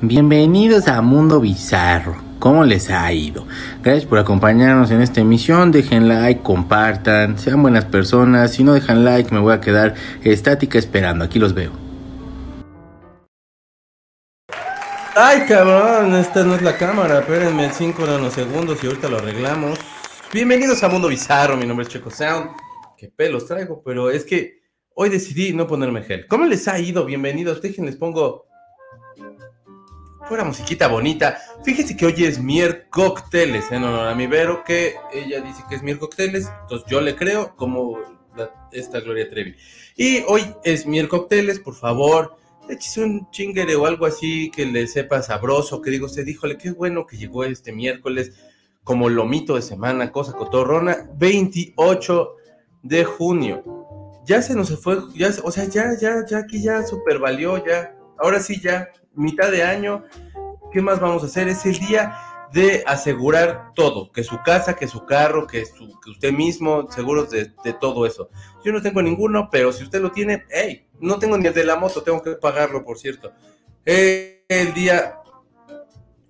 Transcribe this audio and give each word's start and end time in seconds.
Bienvenidos 0.00 0.86
a 0.86 1.02
Mundo 1.02 1.40
Bizarro. 1.40 2.16
¿Cómo 2.38 2.64
les 2.64 2.88
ha 2.88 3.12
ido? 3.12 3.46
Gracias 3.82 4.06
por 4.06 4.18
acompañarnos 4.18 4.92
en 4.92 5.02
esta 5.02 5.20
emisión. 5.20 5.72
Dejen 5.72 6.06
like, 6.06 6.42
compartan, 6.42 7.36
sean 7.36 7.62
buenas 7.62 7.84
personas. 7.84 8.52
Si 8.52 8.62
no 8.62 8.74
dejan 8.74 9.04
like, 9.04 9.34
me 9.34 9.40
voy 9.40 9.52
a 9.52 9.60
quedar 9.60 9.94
estática 10.22 10.78
esperando. 10.78 11.24
Aquí 11.24 11.40
los 11.40 11.52
veo. 11.52 11.72
Ay, 15.16 15.46
cabrón, 15.48 16.14
esta 16.14 16.44
no 16.44 16.54
es 16.54 16.62
la 16.62 16.76
cámara. 16.76 17.18
Espérenme 17.18 17.70
5 17.72 18.06
nanosegundos 18.06 18.82
y 18.84 18.86
ahorita 18.86 19.08
lo 19.08 19.18
arreglamos. 19.18 19.80
Bienvenidos 20.32 20.82
a 20.84 20.88
Mundo 20.88 21.08
Bizarro. 21.08 21.56
Mi 21.56 21.66
nombre 21.66 21.84
es 21.84 21.92
Checo 21.92 22.10
Sound. 22.10 22.50
Qué 22.96 23.08
pelos 23.08 23.46
traigo, 23.46 23.82
pero 23.84 24.10
es 24.10 24.24
que 24.24 24.62
hoy 24.94 25.08
decidí 25.08 25.52
no 25.52 25.66
ponerme 25.66 26.02
gel. 26.02 26.26
¿Cómo 26.28 26.44
les 26.44 26.68
ha 26.68 26.78
ido? 26.78 27.04
Bienvenidos. 27.04 27.60
Déjenles 27.60 27.96
pongo 27.96 28.47
Fuera 30.28 30.44
musiquita 30.44 30.88
bonita. 30.88 31.38
Fíjese 31.64 31.96
que 31.96 32.04
hoy 32.04 32.24
es 32.24 32.38
Mier 32.38 32.86
en 33.70 33.82
honor 33.82 34.08
a 34.08 34.14
mi 34.14 34.26
Vero, 34.26 34.62
que 34.62 34.94
ella 35.10 35.40
dice 35.40 35.62
que 35.70 35.76
es 35.76 35.82
Mier 35.82 35.98
Cócteles, 35.98 36.50
entonces 36.62 36.86
yo 36.86 37.00
le 37.00 37.16
creo 37.16 37.56
como 37.56 37.96
esta 38.70 39.00
Gloria 39.00 39.30
Trevi. 39.30 39.54
Y 39.96 40.22
hoy 40.28 40.54
es 40.64 40.84
Mier 40.84 41.08
Cócteles, 41.08 41.58
por 41.60 41.74
favor, 41.74 42.36
échese 42.68 43.02
un 43.02 43.30
chingere 43.30 43.74
o 43.76 43.86
algo 43.86 44.04
así 44.04 44.50
que 44.50 44.66
le 44.66 44.86
sepa 44.86 45.22
sabroso, 45.22 45.80
que 45.80 45.90
digo 45.90 46.04
usted, 46.04 46.26
díjole, 46.26 46.58
qué 46.58 46.72
bueno 46.72 47.06
que 47.06 47.16
llegó 47.16 47.44
este 47.44 47.72
miércoles 47.72 48.32
como 48.84 49.08
lomito 49.08 49.56
de 49.56 49.62
semana, 49.62 50.12
cosa 50.12 50.34
cotorrona, 50.34 51.08
28 51.16 52.34
de 52.82 53.04
junio. 53.04 53.64
Ya 54.26 54.42
se 54.42 54.54
nos 54.54 54.78
fue, 54.78 54.98
ya, 55.14 55.30
o 55.42 55.50
sea, 55.50 55.64
ya, 55.64 55.96
ya, 55.98 56.26
ya 56.28 56.38
aquí 56.38 56.62
ya 56.62 56.86
super 56.86 57.18
valió, 57.18 57.64
ya, 57.64 57.96
ahora 58.18 58.40
sí 58.40 58.60
ya, 58.60 58.90
mitad 59.18 59.50
de 59.50 59.62
año, 59.62 60.04
¿qué 60.72 60.80
más 60.80 61.00
vamos 61.00 61.22
a 61.22 61.26
hacer? 61.26 61.48
Es 61.48 61.66
el 61.66 61.78
día 61.78 62.16
de 62.52 62.82
asegurar 62.86 63.72
todo, 63.74 64.10
que 64.10 64.24
su 64.24 64.40
casa, 64.42 64.74
que 64.74 64.88
su 64.88 65.04
carro, 65.04 65.46
que, 65.46 65.64
usted 66.06 66.32
mismo, 66.32 66.90
seguros 66.90 67.30
de, 67.30 67.52
todo 67.78 68.06
eso. 68.06 68.30
Yo 68.64 68.72
no 68.72 68.80
tengo 68.80 69.02
ninguno, 69.02 69.48
pero 69.50 69.72
si 69.72 69.84
usted 69.84 70.00
lo 70.00 70.12
tiene, 70.12 70.44
hey, 70.50 70.86
no 71.00 71.18
tengo 71.18 71.36
ni 71.36 71.46
el 71.46 71.54
de 71.54 71.64
la 71.64 71.76
moto, 71.76 72.02
tengo 72.02 72.22
que 72.22 72.32
pagarlo, 72.32 72.84
por 72.84 72.98
cierto. 72.98 73.32
el 73.84 74.72
día 74.74 75.18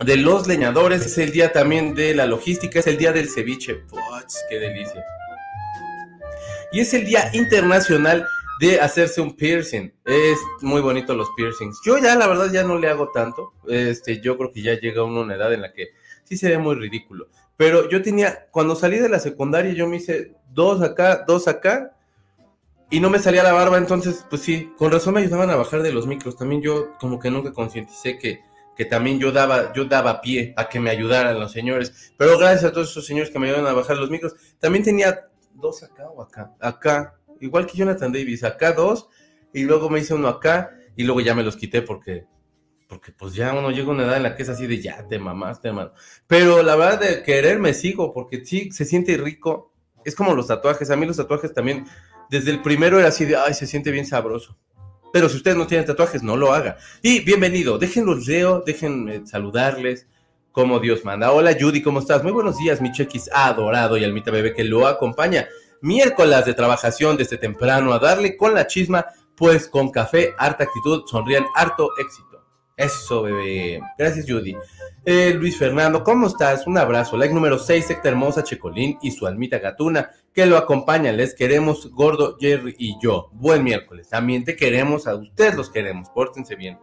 de 0.05 0.17
los 0.17 0.47
leñadores, 0.47 1.05
es 1.07 1.19
el 1.19 1.31
día 1.31 1.53
también 1.53 1.95
de 1.95 2.15
la 2.15 2.27
logística, 2.27 2.79
es 2.79 2.87
el 2.87 2.99
día 2.99 3.13
del 3.13 3.29
ceviche. 3.29 3.75
Puch, 3.75 4.35
qué 4.49 4.59
delicia. 4.59 5.05
Y 6.73 6.81
es 6.81 6.93
el 6.95 7.05
día 7.05 7.31
internacional 7.33 8.27
de 8.61 8.81
hacerse 8.81 9.21
un 9.21 9.37
piercing. 9.37 9.93
Es 10.05 10.39
muy 10.63 10.81
bonito 10.81 11.15
los 11.15 11.29
piercings. 11.37 11.81
Yo 11.85 11.99
ya, 11.99 12.15
la 12.17 12.27
verdad, 12.27 12.51
ya 12.53 12.65
no 12.65 12.79
le 12.79 12.89
hago 12.89 13.11
tanto. 13.11 13.53
Este, 13.67 14.21
yo 14.21 14.37
creo 14.37 14.53
que 14.53 14.63
ya 14.63 14.79
llega 14.79 15.05
uno 15.05 15.21
una 15.21 15.37
edad 15.37 15.53
en 15.53 15.63
la 15.63 15.73
que 15.73 15.89
sí 16.25 16.37
se 16.37 16.49
ve 16.49 16.59
muy 16.59 16.75
ridículo. 16.75 17.29
Pero 17.57 17.89
yo 17.89 18.03
tenía, 18.03 18.47
cuando 18.51 18.77
salí 18.77 18.99
de 18.99 19.09
la 19.09 19.19
secundaria, 19.19 19.73
yo 19.73 19.89
me 19.89 19.97
hice 19.97 20.35
dos 20.51 20.81
acá, 20.83 21.25
dos 21.27 21.49
acá, 21.49 21.97
y 22.91 23.01
no 23.01 23.11
me 23.11 23.19
salía 23.19 23.43
la 23.43 23.53
barba, 23.53 23.77
entonces, 23.77 24.25
pues 24.31 24.43
sí, 24.43 24.73
con 24.79 24.91
razón 24.91 25.15
me 25.15 25.21
ayudaban 25.21 25.51
a 25.51 25.57
bajar 25.57 25.83
de 25.83 25.93
los 25.93 26.07
micros. 26.07 26.37
También 26.37 26.63
yo 26.63 26.97
como 26.99 27.19
que 27.19 27.31
nunca 27.31 27.53
concienticé 27.53 28.19
que, 28.19 28.41
que 28.77 28.85
también 28.87 29.19
yo 29.19 29.31
daba, 29.31 29.73
yo 29.75 29.85
daba 29.85 30.21
pie 30.21 30.55
a 30.57 30.69
que 30.69 30.81
me 30.81 30.91
ayudaran 30.91 31.39
los 31.39 31.53
señores. 31.53 32.13
Pero 32.17 32.39
gracias 32.39 32.65
a 32.65 32.73
todos 32.73 32.91
esos 32.91 33.05
señores 33.05 33.31
que 33.31 33.39
me 33.39 33.47
ayudaron 33.47 33.69
a 33.69 33.75
bajar 33.75 33.99
los 33.99 34.09
micros, 34.09 34.35
también 34.59 34.85
tenía 34.85 35.29
dos 35.53 35.83
acá 35.83 36.09
o 36.09 36.23
acá, 36.23 36.55
acá, 36.61 37.18
igual 37.41 37.67
que 37.67 37.77
Jonathan 37.77 38.13
Davis, 38.13 38.45
acá 38.45 38.73
dos, 38.73 39.09
y 39.53 39.65
luego 39.65 39.89
me 39.91 40.01
hice 40.01 40.15
uno 40.15 40.29
acá, 40.29 40.79
y 40.97 41.05
luego 41.05 41.21
ya 41.21 41.35
me 41.35 41.43
los 41.43 41.57
quité 41.57 41.83
porque, 41.83 42.27
porque 42.89 43.13
pues 43.13 43.35
ya 43.35 43.53
uno 43.53 43.71
llega 43.71 43.89
a 43.89 43.91
una 43.91 44.05
edad 44.05 44.17
en 44.17 44.25
la 44.25 44.35
que 44.35 44.43
es 44.43 44.49
así 44.49 44.67
de 44.67 44.81
ya 44.81 45.07
te 45.07 45.19
mamaste, 45.19 45.69
hermano. 45.69 45.93
Pero 46.27 46.63
la 46.63 46.77
verdad 46.77 47.01
de 47.01 47.23
querer 47.23 47.59
me 47.59 47.73
sigo, 47.73 48.13
porque 48.13 48.45
sí, 48.45 48.71
se 48.73 48.85
siente 48.85 49.17
rico. 49.17 49.73
Es 50.05 50.15
como 50.15 50.35
los 50.35 50.49
tatuajes, 50.49 50.91
a 50.91 50.97
mí 50.97 51.07
los 51.07 51.17
tatuajes 51.17 51.53
también, 51.53 51.87
desde 52.31 52.51
el 52.51 52.63
primero 52.63 52.99
era 52.99 53.09
así 53.09 53.25
de, 53.25 53.37
ay, 53.37 53.55
se 53.55 53.67
siente 53.67 53.91
bien 53.91 54.07
sabroso. 54.07 54.59
Pero 55.13 55.29
si 55.29 55.37
ustedes 55.37 55.57
no 55.57 55.67
tienen 55.67 55.87
tatuajes, 55.87 56.23
no 56.23 56.37
lo 56.37 56.53
haga. 56.53 56.77
Y 57.01 57.21
bienvenido, 57.21 57.79
déjenlos 57.79 58.27
leo, 58.27 58.63
déjenme 58.67 59.27
saludarles 59.27 60.07
como 60.53 60.81
Dios 60.81 61.05
manda. 61.05 61.31
Hola 61.31 61.57
Judy, 61.59 61.83
¿cómo 61.83 62.01
estás? 62.01 62.25
Muy 62.25 62.33
buenos 62.33 62.59
días, 62.59 62.81
mi 62.81 62.91
chequis 62.91 63.31
adorado 63.33 63.97
y 63.97 64.05
almita 64.05 64.31
bebé 64.33 64.53
que 64.53 64.65
lo 64.65 64.87
acompaña 64.87 65.47
miércoles 65.81 66.45
de 66.45 66.55
trabajación 66.55 67.17
desde 67.17 67.39
temprano 67.39 67.93
a 67.93 67.99
darle 67.99 68.37
con 68.37 68.55
la 68.55 68.67
chisma, 68.67 69.07
pues 69.37 69.69
con 69.69 69.91
café, 69.91 70.35
harta 70.39 70.65
actitud, 70.65 71.03
sonrían, 71.07 71.47
harto 71.55 71.91
éxito. 71.99 72.29
Eso, 72.77 73.23
bebé. 73.23 73.81
Gracias, 73.99 74.25
Judy. 74.29 74.57
Eh, 75.05 75.35
Luis 75.35 75.59
Fernando, 75.59 76.05
¿cómo 76.05 76.29
estás? 76.29 76.65
Un 76.67 76.79
abrazo. 76.79 77.17
Like 77.17 77.35
número 77.35 77.59
6, 77.59 77.87
secta 77.87 78.09
hermosa, 78.09 78.45
Checolín 78.45 78.99
y 79.03 79.11
su 79.11 79.27
almita 79.27 79.59
gatuna, 79.59 80.13
que 80.33 80.47
lo 80.47 80.57
acompañan. 80.57 81.17
Les 81.17 81.35
queremos, 81.35 81.91
Gordo, 81.91 82.37
Jerry 82.39 82.77
y 82.79 82.95
yo. 83.03 83.31
Buen 83.33 83.65
miércoles. 83.65 84.09
También 84.09 84.45
te 84.45 84.55
queremos, 84.55 85.09
a 85.09 85.17
ustedes 85.17 85.57
los 85.57 85.71
queremos. 85.71 86.09
Pórtense 86.11 86.55
bien. 86.55 86.79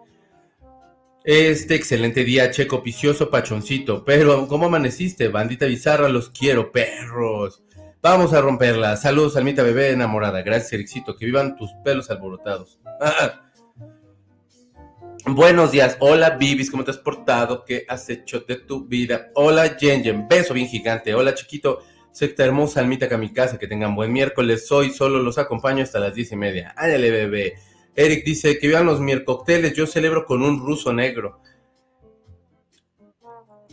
Este 1.24 1.76
excelente 1.76 2.24
día, 2.24 2.52
Checo 2.52 2.84
Picioso, 2.84 3.30
Pachoncito. 3.30 4.04
Pero, 4.04 4.48
¿cómo 4.48 4.66
amaneciste? 4.66 5.30
Bandita 5.30 5.66
bizarra, 5.66 6.10
los 6.10 6.30
quiero, 6.30 6.72
perros. 6.74 7.64
Vamos 8.06 8.34
a 8.34 8.42
romperla. 8.42 8.98
Saludos, 8.98 9.36
Almita 9.36 9.64
Bebé 9.64 9.90
enamorada. 9.90 10.44
Gracias, 10.44 10.74
Ericito. 10.74 11.18
Que 11.18 11.26
vivan 11.26 11.56
tus 11.56 11.72
pelos 11.84 12.12
alborotados. 12.12 12.80
Buenos 15.26 15.72
días. 15.72 15.98
Hola, 16.00 16.38
Bibis. 16.38 16.70
¿Cómo 16.70 16.84
te 16.84 16.92
has 16.92 17.00
portado? 17.00 17.66
¿Qué 17.66 17.84
has 17.90 18.08
hecho 18.12 18.42
de 18.42 18.58
tu 18.58 18.86
vida? 18.86 19.32
Hola, 19.34 19.76
Jen 19.80 20.28
Beso 20.28 20.54
bien 20.54 20.68
gigante. 20.68 21.16
Hola, 21.16 21.34
chiquito. 21.34 21.80
Secta 22.12 22.46
hermosa, 22.46 22.80
Almita 22.80 23.10
Kamikaze. 23.10 23.58
Que 23.58 23.66
tengan 23.66 23.96
buen 23.96 24.14
miércoles. 24.14 24.72
Hoy 24.72 24.92
solo 24.92 25.18
los 25.18 25.40
acompaño 25.40 25.82
hasta 25.82 26.00
las 26.00 26.14
diez 26.14 26.32
y 26.32 26.36
media. 26.36 26.76
Ándale, 26.78 27.10
bebé. 27.10 27.56
Eric 27.96 28.24
dice 28.24 28.60
que 28.60 28.68
vivan 28.68 28.86
los 28.86 29.00
miércoles. 29.00 29.74
Yo 29.74 29.88
celebro 29.88 30.28
con 30.28 30.44
un 30.44 30.60
ruso 30.60 30.94
negro 30.94 31.42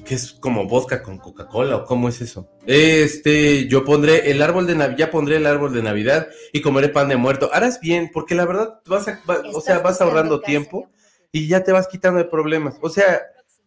que 0.05 0.15
es 0.15 0.33
como 0.33 0.67
vodka 0.67 1.03
con 1.03 1.19
Coca-Cola 1.19 1.77
o 1.77 1.85
cómo 1.85 2.09
es 2.09 2.21
eso. 2.21 2.49
Este, 2.67 3.67
yo 3.69 3.85
pondré 3.85 4.31
el 4.31 4.43
árbol 4.43 4.67
de 4.67 4.75
Navidad, 4.75 4.99
ya 4.99 5.11
pondré 5.11 5.37
el 5.37 5.47
árbol 5.47 5.73
de 5.73 5.83
Navidad 5.83 6.29
y 6.53 6.61
comeré 6.61 6.89
pan 6.89 7.09
de 7.09 7.17
muerto. 7.17 7.51
Harás 7.53 7.81
bien, 7.81 8.11
porque 8.13 8.35
la 8.35 8.45
verdad 8.45 8.81
vas 8.87 9.09
a, 9.09 9.21
o 9.53 9.61
sea, 9.61 9.79
vas 9.79 10.01
ahorrando 10.01 10.41
tiempo 10.41 10.91
y 11.31 11.49
ya 11.49 11.65
te 11.65 11.73
vas 11.73 11.89
quitando 11.89 12.19
de 12.19 12.25
problemas. 12.25 12.77
O 12.81 12.89
sea, 12.89 13.21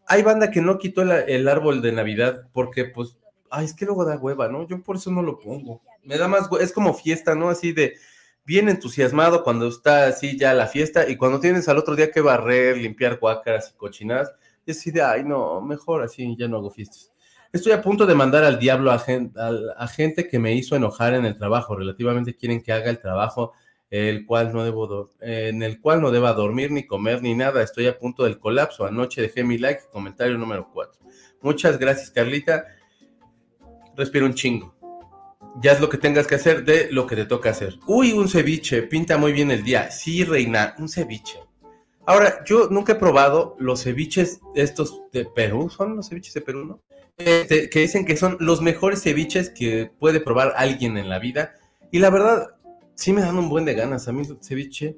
hay 0.07 0.22
banda 0.23 0.51
que 0.51 0.62
no 0.62 0.78
quitó 0.78 1.01
el, 1.01 1.47
árbol 1.47 1.81
de 1.81 1.91
Navidad 1.91 2.47
porque 2.53 2.85
pues, 2.85 3.17
ay, 3.50 3.66
es 3.66 3.73
que 3.73 3.85
luego 3.85 4.06
da 4.06 4.17
hueva, 4.17 4.47
¿no? 4.47 4.67
Yo 4.67 4.81
por 4.84 4.97
eso 4.97 5.12
no 5.12 5.22
lo 5.22 5.40
pongo. 5.40 5.81
Me 6.03 6.17
da 6.17 6.28
más, 6.28 6.50
es 6.59 6.72
como 6.72 6.94
fiesta, 6.94 7.35
¿no? 7.35 7.50
Así 7.50 7.72
de 7.72 7.96
bien 8.46 8.69
entusiasmado 8.69 9.44
cuando 9.44 9.67
está 9.67 10.07
así 10.07 10.38
ya 10.38 10.53
la 10.53 10.67
fiesta 10.67 11.09
y 11.09 11.17
cuando 11.17 11.40
tienes 11.40 11.67
al 11.67 11.79
otro 11.79 11.96
día 11.96 12.12
que 12.12 12.22
barrer, 12.22 12.78
limpiar 12.78 13.19
cuácaras 13.19 13.72
y 13.73 13.78
cochinadas 13.78 14.34
y 14.66 14.72
así 14.72 14.92
de, 14.92 15.02
ay, 15.02 15.24
no, 15.24 15.62
mejor 15.62 16.03
así, 16.03 16.36
ya 16.38 16.48
no 16.48 16.58
hago 16.58 16.72
fiestas. 16.72 17.12
Estoy 17.56 17.72
a 17.72 17.81
punto 17.81 18.06
de 18.06 18.16
mandar 18.16 18.44
al 18.44 18.59
diablo 18.59 18.92
a, 18.92 19.00
gente, 19.88 20.28
que 20.28 20.40
me 20.40 20.53
hizo 20.53 20.76
enojar 20.76 21.14
en 21.14 21.26
el 21.26 21.38
trabajo. 21.38 21.74
Relativamente 21.74 22.36
quieren 22.36 22.62
que 22.62 22.74
haga 22.74 22.90
el 22.90 23.00
trabajo 23.00 23.53
el 23.90 24.26
cual 24.26 24.52
no 24.52 24.66
debo 24.66 25.12
en 25.22 25.64
el 25.64 25.80
cual 25.80 26.02
no 26.02 26.12
deba 26.12 26.34
dormir 26.34 26.72
ni 26.72 26.86
comer 26.86 27.22
ni 27.22 27.34
nada. 27.34 27.64
Estoy 27.64 27.88
a 27.88 27.98
punto 27.98 28.26
del 28.26 28.40
colapso. 28.40 28.86
Anoche 28.86 29.22
dejé 29.22 29.46
mi 29.46 29.58
like, 29.58 29.84
comentario 29.90 30.38
número 30.38 30.70
4. 30.74 31.00
Muchas 31.44 31.80
gracias, 31.80 32.12
Carlita. 32.12 32.66
Respira 33.96 34.26
un 34.26 34.34
chingo. 34.34 34.76
Ya 35.62 35.72
es 35.72 35.80
lo 35.80 35.88
que 35.88 35.97
tengas 35.97 36.28
que 36.28 36.36
hacer 36.36 36.66
de 36.66 36.92
lo 36.92 37.08
que 37.08 37.16
te 37.16 37.24
toca 37.24 37.52
hacer. 37.52 37.80
Uy, 37.88 38.12
un 38.12 38.28
ceviche, 38.28 38.82
pinta 38.82 39.18
muy 39.18 39.32
bien 39.32 39.50
el 39.50 39.64
día. 39.64 39.90
Sí, 39.92 40.26
reina, 40.26 40.76
un 40.78 40.90
ceviche. 40.90 41.45
Ahora, 42.08 42.44
yo 42.46 42.68
nunca 42.70 42.94
he 42.94 42.96
probado 42.96 43.56
los 43.59 43.84
ceviches 43.84 44.40
estos 44.53 45.02
de 45.12 45.26
Perú, 45.26 45.70
son 45.70 45.96
los 45.96 46.09
ceviches 46.09 46.34
de 46.34 46.41
Perú, 46.41 46.66
¿no? 46.66 46.82
Este, 47.18 47.70
que 47.70 47.79
dicen 47.79 48.06
que 48.06 48.18
son 48.18 48.38
los 48.40 48.62
mejores 48.62 49.02
ceviches 49.02 49.50
que 49.50 49.90
puede 50.00 50.20
probar 50.20 50.53
alguien 50.58 50.97
en 50.97 51.09
la 51.09 51.20
vida. 51.20 51.56
Y 51.91 52.00
la 52.00 52.09
verdad, 52.09 52.56
sí 52.94 53.14
me 53.14 53.22
dan 53.22 53.38
un 53.38 53.50
buen 53.50 53.66
de 53.66 53.74
ganas. 53.74 54.08
A 54.08 54.12
mí 54.12 54.24
el 54.28 54.38
ceviche 54.41 54.97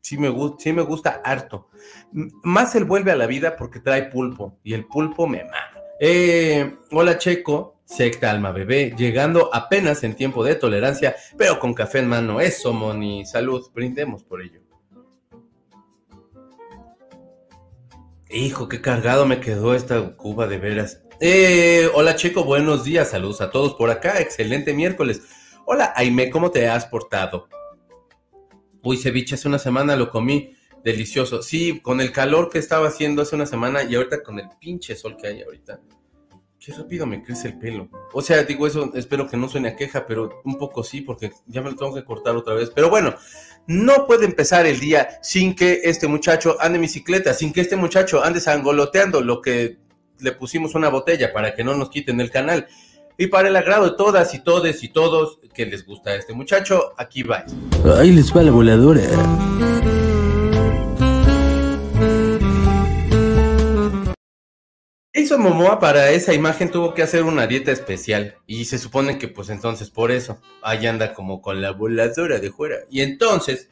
sí 0.00 0.16
me, 0.16 0.32
sí 0.58 0.72
me 0.72 0.82
gusta 0.82 1.20
harto. 1.24 1.68
Más 2.12 2.74
el 2.74 2.84
vuelve 2.84 3.10
a 3.10 3.16
la 3.16 3.26
vida 3.26 3.56
porque 3.56 3.80
trae 3.80 4.04
pulpo. 4.04 4.58
Y 4.62 4.74
el 4.74 4.86
pulpo 4.86 5.26
me 5.26 5.44
mama. 5.44 5.56
Eh, 5.98 6.76
hola 6.92 7.18
Checo, 7.18 7.80
secta 7.84 8.30
alma 8.30 8.52
bebé, 8.52 8.94
llegando 8.96 9.50
apenas 9.52 10.04
en 10.04 10.14
tiempo 10.14 10.44
de 10.44 10.54
tolerancia, 10.56 11.16
pero 11.38 11.58
con 11.58 11.74
café 11.74 12.00
en 12.00 12.08
mano. 12.08 12.40
Eso, 12.40 12.72
Moni, 12.72 13.26
salud, 13.26 13.68
brindemos 13.74 14.22
por 14.22 14.42
ello. 14.42 14.65
Hijo, 18.28 18.68
qué 18.68 18.80
cargado 18.80 19.24
me 19.24 19.38
quedó 19.40 19.74
esta 19.74 20.16
cuba 20.16 20.48
de 20.48 20.58
veras. 20.58 21.02
Eh, 21.20 21.88
hola 21.94 22.16
Checo, 22.16 22.42
buenos 22.42 22.82
días, 22.82 23.10
saludos 23.10 23.40
a 23.40 23.52
todos 23.52 23.74
por 23.74 23.88
acá, 23.88 24.20
excelente 24.20 24.74
miércoles. 24.74 25.22
Hola 25.64 25.92
Aime, 25.94 26.28
¿cómo 26.28 26.50
te 26.50 26.68
has 26.68 26.86
portado? 26.86 27.48
Uy, 28.82 28.96
ceviche, 28.96 29.36
hace 29.36 29.46
una 29.46 29.60
semana 29.60 29.94
lo 29.94 30.10
comí 30.10 30.56
delicioso. 30.82 31.40
Sí, 31.40 31.78
con 31.80 32.00
el 32.00 32.10
calor 32.10 32.50
que 32.50 32.58
estaba 32.58 32.88
haciendo 32.88 33.22
hace 33.22 33.36
una 33.36 33.46
semana 33.46 33.84
y 33.84 33.94
ahorita 33.94 34.24
con 34.24 34.40
el 34.40 34.48
pinche 34.60 34.96
sol 34.96 35.16
que 35.16 35.28
hay 35.28 35.42
ahorita. 35.42 35.80
Qué 36.58 36.72
rápido 36.72 37.06
me 37.06 37.22
crece 37.22 37.46
el 37.46 37.58
pelo. 37.60 37.88
O 38.12 38.22
sea, 38.22 38.42
digo 38.42 38.66
eso, 38.66 38.90
espero 38.96 39.28
que 39.28 39.36
no 39.36 39.48
suene 39.48 39.68
a 39.68 39.76
queja, 39.76 40.04
pero 40.04 40.40
un 40.44 40.58
poco 40.58 40.82
sí, 40.82 41.00
porque 41.00 41.30
ya 41.46 41.62
me 41.62 41.70
lo 41.70 41.76
tengo 41.76 41.94
que 41.94 42.04
cortar 42.04 42.34
otra 42.34 42.54
vez. 42.54 42.72
Pero 42.74 42.90
bueno, 42.90 43.14
no 43.66 44.06
puede 44.06 44.24
empezar 44.24 44.66
el 44.66 44.78
día 44.78 45.18
sin 45.22 45.54
que 45.54 45.80
este 45.84 46.06
muchacho 46.06 46.56
ande 46.60 46.76
en 46.76 46.82
bicicleta, 46.82 47.34
sin 47.34 47.52
que 47.52 47.60
este 47.60 47.76
muchacho 47.76 48.22
ande 48.22 48.40
sangoloteando 48.40 49.20
lo 49.20 49.40
que 49.40 49.78
le 50.18 50.32
pusimos 50.32 50.74
una 50.74 50.88
botella 50.88 51.32
para 51.32 51.54
que 51.54 51.64
no 51.64 51.74
nos 51.74 51.90
quiten 51.90 52.20
el 52.20 52.30
canal. 52.30 52.66
Y 53.18 53.28
para 53.28 53.48
el 53.48 53.56
agrado 53.56 53.90
de 53.90 53.96
todas 53.96 54.34
y 54.34 54.40
todes 54.40 54.82
y 54.82 54.88
todos 54.88 55.38
que 55.54 55.64
les 55.66 55.86
gusta 55.86 56.14
este 56.14 56.34
muchacho, 56.34 56.92
aquí 56.98 57.22
va. 57.22 57.44
Ahí 57.98 58.12
les 58.12 58.34
va 58.34 58.42
la 58.42 58.50
voladora. 58.50 59.02
Jason 65.16 65.40
Momoa 65.40 65.80
para 65.80 66.10
esa 66.10 66.34
imagen 66.34 66.70
tuvo 66.70 66.92
que 66.92 67.02
hacer 67.02 67.22
una 67.22 67.46
dieta 67.46 67.72
especial 67.72 68.34
y 68.46 68.66
se 68.66 68.76
supone 68.76 69.16
que 69.16 69.28
pues 69.28 69.48
entonces 69.48 69.88
por 69.88 70.10
eso 70.10 70.42
ahí 70.60 70.86
anda 70.86 71.14
como 71.14 71.40
con 71.40 71.62
la 71.62 71.70
voladora 71.70 72.38
de 72.38 72.52
fuera. 72.52 72.80
Y 72.90 73.00
entonces 73.00 73.70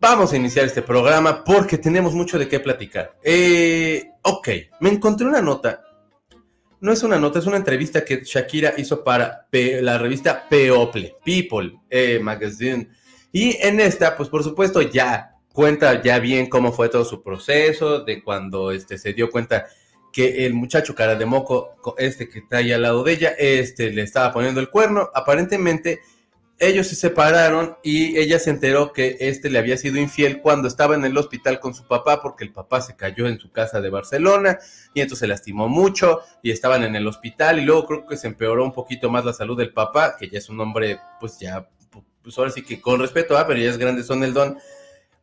vamos 0.00 0.32
a 0.32 0.36
iniciar 0.36 0.66
este 0.66 0.82
programa 0.82 1.42
porque 1.42 1.78
tenemos 1.78 2.14
mucho 2.14 2.38
de 2.38 2.46
qué 2.46 2.60
platicar. 2.60 3.18
Eh, 3.24 4.08
ok, 4.22 4.48
me 4.78 4.90
encontré 4.90 5.26
una 5.26 5.42
nota. 5.42 5.82
No 6.80 6.92
es 6.92 7.02
una 7.02 7.18
nota, 7.18 7.40
es 7.40 7.46
una 7.46 7.56
entrevista 7.56 8.04
que 8.04 8.22
Shakira 8.24 8.74
hizo 8.76 9.02
para 9.02 9.48
la 9.50 9.98
revista 9.98 10.48
People, 10.48 11.16
People 11.24 11.72
eh, 11.90 12.20
Magazine. 12.22 12.88
Y 13.32 13.56
en 13.66 13.80
esta, 13.80 14.16
pues 14.16 14.28
por 14.28 14.44
supuesto 14.44 14.80
ya 14.80 15.34
cuenta 15.52 16.00
ya 16.00 16.20
bien 16.20 16.48
cómo 16.48 16.70
fue 16.70 16.88
todo 16.88 17.04
su 17.04 17.20
proceso, 17.20 18.04
de 18.04 18.22
cuando 18.22 18.70
este, 18.70 18.96
se 18.96 19.12
dio 19.12 19.28
cuenta 19.28 19.66
que 20.12 20.46
el 20.46 20.54
muchacho 20.54 20.94
cara 20.94 21.14
de 21.14 21.26
moco, 21.26 21.76
este 21.98 22.28
que 22.28 22.40
está 22.40 22.58
ahí 22.58 22.72
al 22.72 22.82
lado 22.82 23.02
de 23.02 23.12
ella, 23.12 23.34
este 23.38 23.90
le 23.90 24.02
estaba 24.02 24.32
poniendo 24.32 24.60
el 24.60 24.70
cuerno. 24.70 25.10
Aparentemente 25.14 26.00
ellos 26.60 26.88
se 26.88 26.96
separaron 26.96 27.76
y 27.84 28.18
ella 28.18 28.38
se 28.40 28.50
enteró 28.50 28.92
que 28.92 29.16
este 29.20 29.48
le 29.48 29.58
había 29.58 29.76
sido 29.76 29.96
infiel 29.98 30.40
cuando 30.40 30.66
estaba 30.66 30.96
en 30.96 31.04
el 31.04 31.16
hospital 31.16 31.60
con 31.60 31.72
su 31.72 31.86
papá 31.86 32.20
porque 32.20 32.42
el 32.42 32.52
papá 32.52 32.80
se 32.80 32.96
cayó 32.96 33.28
en 33.28 33.38
su 33.38 33.52
casa 33.52 33.80
de 33.80 33.90
Barcelona 33.90 34.58
y 34.92 35.00
entonces 35.00 35.20
se 35.20 35.28
lastimó 35.28 35.68
mucho 35.68 36.20
y 36.42 36.50
estaban 36.50 36.82
en 36.82 36.96
el 36.96 37.06
hospital. 37.06 37.60
Y 37.60 37.62
luego 37.62 37.86
creo 37.86 38.06
que 38.06 38.16
se 38.16 38.26
empeoró 38.26 38.64
un 38.64 38.72
poquito 38.72 39.08
más 39.08 39.24
la 39.24 39.32
salud 39.32 39.56
del 39.56 39.72
papá, 39.72 40.16
que 40.18 40.28
ya 40.28 40.38
es 40.38 40.48
un 40.48 40.60
hombre 40.60 40.98
pues 41.20 41.38
ya, 41.38 41.68
pues 42.22 42.36
ahora 42.36 42.50
sí 42.50 42.62
que 42.62 42.80
con 42.80 43.00
respeto, 43.00 43.38
ah, 43.38 43.46
pero 43.46 43.60
ya 43.60 43.70
es 43.70 43.78
grande 43.78 44.02
son 44.02 44.24
el 44.24 44.34
don 44.34 44.58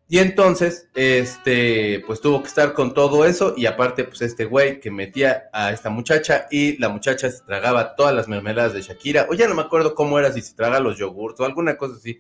y 0.08 0.20
entonces, 0.20 0.88
este, 0.94 2.04
pues 2.06 2.22
tuvo 2.22 2.42
que 2.42 2.48
estar 2.48 2.74
con 2.74 2.94
todo 2.94 3.26
eso 3.26 3.56
y 3.58 3.66
aparte, 3.66 4.04
pues 4.04 4.22
este 4.22 4.46
güey 4.46 4.80
que 4.80 4.92
metía 4.92 5.50
a 5.52 5.72
esta 5.72 5.90
muchacha 5.90 6.48
y 6.52 6.78
la 6.78 6.90
muchacha 6.90 7.32
se 7.32 7.44
tragaba 7.44 7.96
todas 7.96 8.14
las 8.14 8.28
mermeladas 8.28 8.74
de 8.74 8.82
Shakira, 8.82 9.28
o 9.30 9.34
ya 9.34 9.48
no 9.48 9.56
me 9.56 9.64
acuerdo 9.64 9.96
cómo 9.96 10.20
era, 10.20 10.32
si 10.32 10.42
se 10.42 10.54
traga 10.54 10.80
los 10.80 10.98
yogurts 10.98 11.40
o 11.40 11.46
alguna 11.46 11.76
cosa 11.76 11.96
así. 11.96 12.20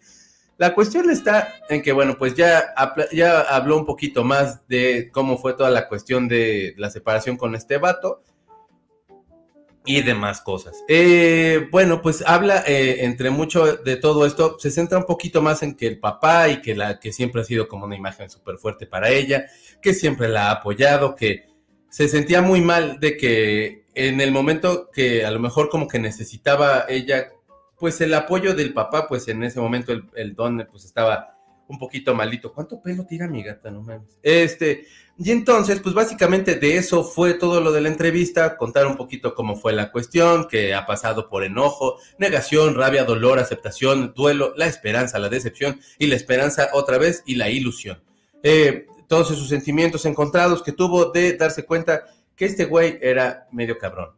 La 0.58 0.74
cuestión 0.74 1.12
está 1.12 1.54
en 1.70 1.82
que, 1.82 1.92
bueno, 1.92 2.18
pues 2.18 2.34
ya, 2.34 2.74
ya 3.12 3.42
habló 3.42 3.78
un 3.78 3.86
poquito 3.86 4.24
más 4.24 4.66
de 4.68 5.10
cómo 5.12 5.38
fue 5.38 5.54
toda 5.54 5.70
la 5.70 5.88
cuestión 5.88 6.28
de 6.28 6.74
la 6.78 6.90
separación 6.90 7.38
con 7.38 7.56
este 7.56 7.78
vato 7.78 8.24
y 9.86 10.02
demás 10.02 10.42
cosas. 10.42 10.84
Eh, 10.88 11.68
bueno, 11.72 12.02
pues 12.02 12.24
habla 12.26 12.64
eh, 12.66 13.06
entre 13.06 13.30
mucho 13.30 13.78
de 13.78 13.96
todo 13.96 14.26
esto, 14.26 14.58
se 14.60 14.72
centra 14.72 14.98
un 14.98 15.06
poquito 15.06 15.42
más 15.42 15.64
en 15.64 15.76
que 15.76 15.88
el 15.88 16.00
papá 16.00 16.50
y 16.50 16.62
que 16.62 16.76
la 16.76 17.00
que 17.00 17.12
siempre 17.12 17.42
ha 17.42 17.46
sido 17.46 17.68
como 17.68 17.86
una 17.86 17.96
imagen 17.96 18.30
súper 18.30 18.58
fuerte 18.58 18.86
para 18.88 19.10
ella, 19.10 19.46
que 19.82 19.94
siempre 19.94 20.28
la 20.28 20.50
ha 20.50 20.52
apoyado, 20.52 21.16
que 21.16 21.48
se 21.90 22.08
sentía 22.08 22.42
muy 22.42 22.62
mal 22.62 23.00
de 23.00 23.16
que 23.16 23.86
en 23.94 24.20
el 24.20 24.32
momento 24.32 24.90
que 24.92 25.26
a 25.26 25.32
lo 25.32 25.40
mejor 25.40 25.70
como 25.70 25.88
que 25.88 26.00
necesitaba 26.00 26.86
ella, 26.90 27.30
pues 27.80 28.02
el 28.02 28.14
apoyo 28.14 28.54
del 28.54 28.74
papá, 28.74 29.08
pues 29.08 29.28
en 29.28 29.44
ese 29.44 29.60
momento 29.60 29.94
el, 30.16 30.36
don 30.36 30.68
pues 30.70 30.86
estaba 30.86 31.38
un 31.68 31.80
poquito 31.80 32.14
malito. 32.14 32.54
¿Cuánto 32.54 32.82
pelo 32.82 33.06
tira 33.06 33.28
mi 33.28 33.44
gata? 33.44 33.72
No 33.72 33.82
mames. 33.82 34.18
Este, 34.22 34.86
y 35.18 35.32
entonces, 35.32 35.80
pues 35.80 35.96
básicamente 35.96 36.56
de 36.56 36.76
eso 36.76 37.06
fue 37.06 37.36
todo 37.36 37.62
lo 37.62 37.72
de 37.72 37.80
la 37.80 37.88
entrevista, 37.88 38.58
contar 38.58 38.86
un 38.86 38.98
poquito 38.98 39.34
cómo 39.34 39.56
fue 39.56 39.72
la 39.72 39.90
cuestión, 39.90 40.48
que 40.50 40.74
ha 40.74 40.86
pasado 40.86 41.30
por 41.30 41.46
enojo, 41.46 41.98
negación, 42.18 42.76
rabia, 42.76 43.06
dolor, 43.06 43.40
aceptación, 43.40 44.14
duelo, 44.14 44.54
la 44.58 44.66
esperanza, 44.66 45.18
la 45.18 45.30
decepción 45.30 45.80
y 45.98 46.08
la 46.08 46.16
esperanza 46.16 46.70
otra 46.74 46.98
vez 46.98 47.24
y 47.26 47.36
la 47.36 47.50
ilusión. 47.50 48.04
Eh, 48.44 48.88
todos 49.08 49.32
esos 49.32 49.48
sentimientos 49.48 50.06
encontrados 50.06 50.62
que 50.62 50.74
tuvo 50.74 51.06
de 51.12 51.38
darse 51.38 51.66
cuenta 51.66 52.04
que 52.36 52.46
este 52.46 52.66
güey 52.66 53.00
era 53.02 53.48
medio 53.54 53.78
cabrón. 53.78 54.10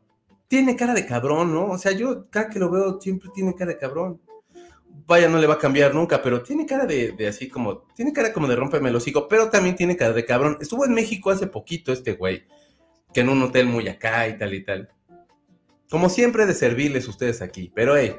Tiene 0.47 0.75
cara 0.75 0.95
de 0.95 1.05
cabrón, 1.05 1.53
¿no? 1.53 1.67
O 1.67 1.77
sea, 1.77 1.91
yo 1.91 2.25
cada 2.31 2.49
que 2.49 2.57
lo 2.57 2.71
veo 2.71 2.99
siempre 2.99 3.29
tiene 3.35 3.53
cara 3.53 3.73
de 3.73 3.77
cabrón 3.77 4.19
vaya, 5.05 5.29
no 5.29 5.37
le 5.37 5.47
va 5.47 5.55
a 5.55 5.59
cambiar 5.59 5.93
nunca, 5.93 6.21
pero 6.21 6.41
tiene 6.41 6.65
cara 6.65 6.85
de, 6.85 7.15
así 7.27 7.47
como, 7.47 7.83
tiene 7.95 8.13
cara 8.13 8.33
como 8.33 8.47
de 8.47 8.55
rompeme 8.55 8.89
el 8.89 8.95
hocico, 8.95 9.27
pero 9.27 9.49
también 9.49 9.75
tiene 9.75 9.95
cara 9.95 10.13
de 10.13 10.25
cabrón. 10.25 10.57
Estuvo 10.59 10.85
en 10.85 10.93
México 10.93 11.29
hace 11.29 11.47
poquito 11.47 11.91
este 11.91 12.13
güey, 12.13 12.45
que 13.13 13.21
en 13.21 13.29
un 13.29 13.41
hotel 13.43 13.67
muy 13.67 13.87
acá 13.87 14.27
y 14.27 14.37
tal 14.37 14.53
y 14.53 14.63
tal. 14.63 14.89
Como 15.89 16.09
siempre 16.09 16.45
de 16.45 16.53
servirles 16.53 17.07
ustedes 17.07 17.41
aquí, 17.41 17.71
pero 17.73 17.95
hey, 17.95 18.15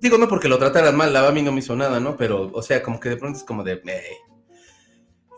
digo 0.00 0.18
no 0.18 0.28
porque 0.28 0.48
lo 0.48 0.58
trataran 0.58 0.96
mal, 0.96 1.12
la 1.12 1.26
a 1.26 1.32
mí 1.32 1.42
no 1.42 1.52
me 1.52 1.60
hizo 1.60 1.76
nada, 1.76 2.00
¿no? 2.00 2.16
Pero, 2.16 2.50
o 2.52 2.62
sea, 2.62 2.82
como 2.82 2.98
que 2.98 3.10
de 3.10 3.16
pronto 3.16 3.38
es 3.38 3.44
como 3.44 3.62
de, 3.62 3.80
hey. 3.84 4.16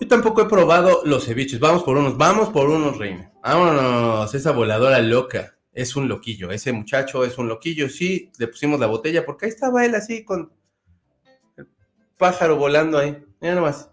Yo 0.01 0.07
tampoco 0.07 0.43
he 0.43 0.47
probado 0.47 1.03
los 1.05 1.27
ceviches, 1.27 1.59
vamos 1.59 1.83
por 1.83 1.97
unos, 1.97 2.17
vamos 2.17 2.51
por 2.51 2.71
unos, 2.71 2.99
reina. 2.99 3.33
Vámonos, 3.43 4.33
esa 4.35 4.53
voladora 4.53 5.01
loca 5.01 5.58
es 5.79 5.95
un 5.95 6.09
loquillo, 6.09 6.51
ese 6.51 6.73
muchacho 6.73 7.25
es 7.25 7.39
un 7.39 7.47
loquillo, 7.47 7.89
sí, 7.89 8.33
le 8.37 8.49
pusimos 8.49 8.81
la 8.81 8.89
botella 8.89 9.25
porque 9.25 9.47
ahí 9.47 9.51
estaba 9.51 9.87
él 9.87 9.95
así 9.95 10.25
con 10.25 10.53
el 11.57 11.69
pájaro 12.17 12.57
volando 12.57 12.99
ahí, 12.99 13.17
mira 13.41 13.55
nomás. 13.55 13.89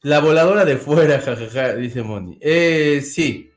La 0.00 0.18
voladora 0.18 0.64
de 0.64 0.76
fuera, 0.78 1.20
jajaja, 1.24 1.76
dice 1.76 2.02
Moni. 2.02 2.38
Eh, 2.40 3.02
sí, 3.02 3.52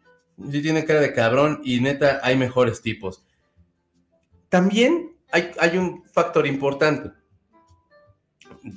sí 0.51 0.61
tiene 0.61 0.85
cara 0.85 0.99
de 0.99 1.11
cabrón 1.11 1.59
y 1.63 1.79
neta 1.79 2.19
hay 2.21 2.37
mejores 2.37 2.83
tipos. 2.83 3.25
También 4.49 5.15
hay, 5.31 5.49
hay 5.59 5.77
un 5.79 6.03
factor 6.05 6.45
importante. 6.45 7.09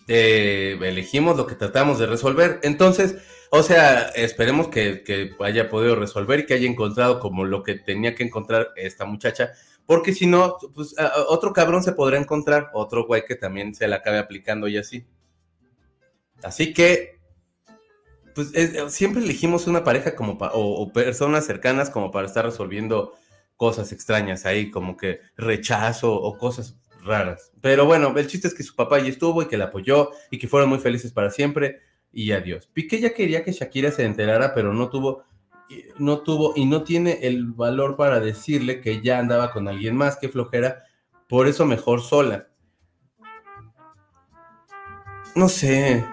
elegimos 0.08 1.36
lo 1.36 1.46
que 1.46 1.56
tratamos 1.56 1.98
de 1.98 2.06
resolver. 2.06 2.58
Entonces, 2.62 3.16
o 3.50 3.62
sea, 3.62 4.08
esperemos 4.10 4.68
que, 4.68 5.34
haya 5.40 5.68
podido 5.68 5.96
resolver 5.96 6.40
y 6.40 6.46
que 6.46 6.54
haya 6.54 6.68
encontrado 6.68 7.20
como 7.20 7.44
lo 7.44 7.62
que 7.62 7.74
tenía 7.74 8.14
que 8.14 8.24
encontrar 8.24 8.70
esta 8.76 9.04
muchacha, 9.04 9.52
porque 9.86 10.12
si 10.12 10.26
no, 10.26 10.56
pues 10.74 10.94
otro 11.28 11.52
cabrón 11.52 11.82
se 11.82 11.92
podrá 11.92 12.18
encontrar, 12.18 12.70
otro 12.72 13.06
güey 13.06 13.24
que 13.24 13.36
también 13.36 13.74
se 13.74 13.86
la 13.86 13.96
acabe 13.96 14.18
aplicando 14.18 14.66
y 14.66 14.78
así. 14.78 15.06
Así 16.42 16.72
que, 16.72 17.20
pues 18.34 18.52
siempre 18.88 19.22
elegimos 19.22 19.66
una 19.66 19.84
pareja 19.84 20.14
como 20.14 20.38
o, 20.40 20.92
personas 20.92 21.46
cercanas 21.46 21.90
como 21.90 22.10
para 22.10 22.26
estar 22.26 22.44
resolviendo 22.44 23.12
cosas 23.56 23.92
extrañas 23.92 24.46
ahí, 24.46 24.70
como 24.70 24.96
que 24.96 25.20
rechazo 25.36 26.12
o 26.14 26.38
cosas 26.38 26.76
raras. 27.04 27.52
Pero 27.60 27.86
bueno, 27.86 28.12
el 28.16 28.26
chiste 28.26 28.48
es 28.48 28.54
que 28.54 28.62
su 28.62 28.74
papá 28.74 28.98
ya 28.98 29.08
estuvo 29.08 29.42
y 29.42 29.46
que 29.46 29.56
la 29.56 29.66
apoyó 29.66 30.10
y 30.30 30.38
que 30.38 30.48
fueron 30.48 30.70
muy 30.70 30.78
felices 30.78 31.12
para 31.12 31.30
siempre 31.30 31.80
y 32.14 32.32
adiós. 32.32 32.68
Piqué 32.72 33.00
ya 33.00 33.12
quería 33.12 33.44
que 33.44 33.52
Shakira 33.52 33.90
se 33.90 34.04
enterara, 34.04 34.54
pero 34.54 34.72
no 34.72 34.88
tuvo, 34.88 35.24
no 35.98 36.20
tuvo 36.20 36.52
y 36.56 36.64
no 36.64 36.84
tiene 36.84 37.18
el 37.22 37.46
valor 37.46 37.96
para 37.96 38.20
decirle 38.20 38.80
que 38.80 39.02
ya 39.02 39.18
andaba 39.18 39.50
con 39.50 39.68
alguien 39.68 39.96
más, 39.96 40.16
que 40.16 40.28
flojera, 40.28 40.84
por 41.28 41.48
eso 41.48 41.66
mejor 41.66 42.00
sola. 42.00 42.48
No 45.34 45.48
sé. 45.48 46.04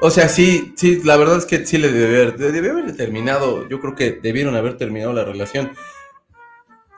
O 0.00 0.10
sea, 0.10 0.28
sí, 0.28 0.74
sí, 0.76 1.00
la 1.04 1.16
verdad 1.16 1.38
es 1.38 1.46
que 1.46 1.64
sí 1.64 1.78
le 1.78 1.90
debe 1.90 2.22
haber, 2.22 2.36
debe 2.36 2.70
haber 2.70 2.96
terminado, 2.96 3.68
yo 3.68 3.80
creo 3.80 3.94
que 3.94 4.12
debieron 4.12 4.56
haber 4.56 4.76
terminado 4.76 5.12
la 5.12 5.24
relación. 5.24 5.70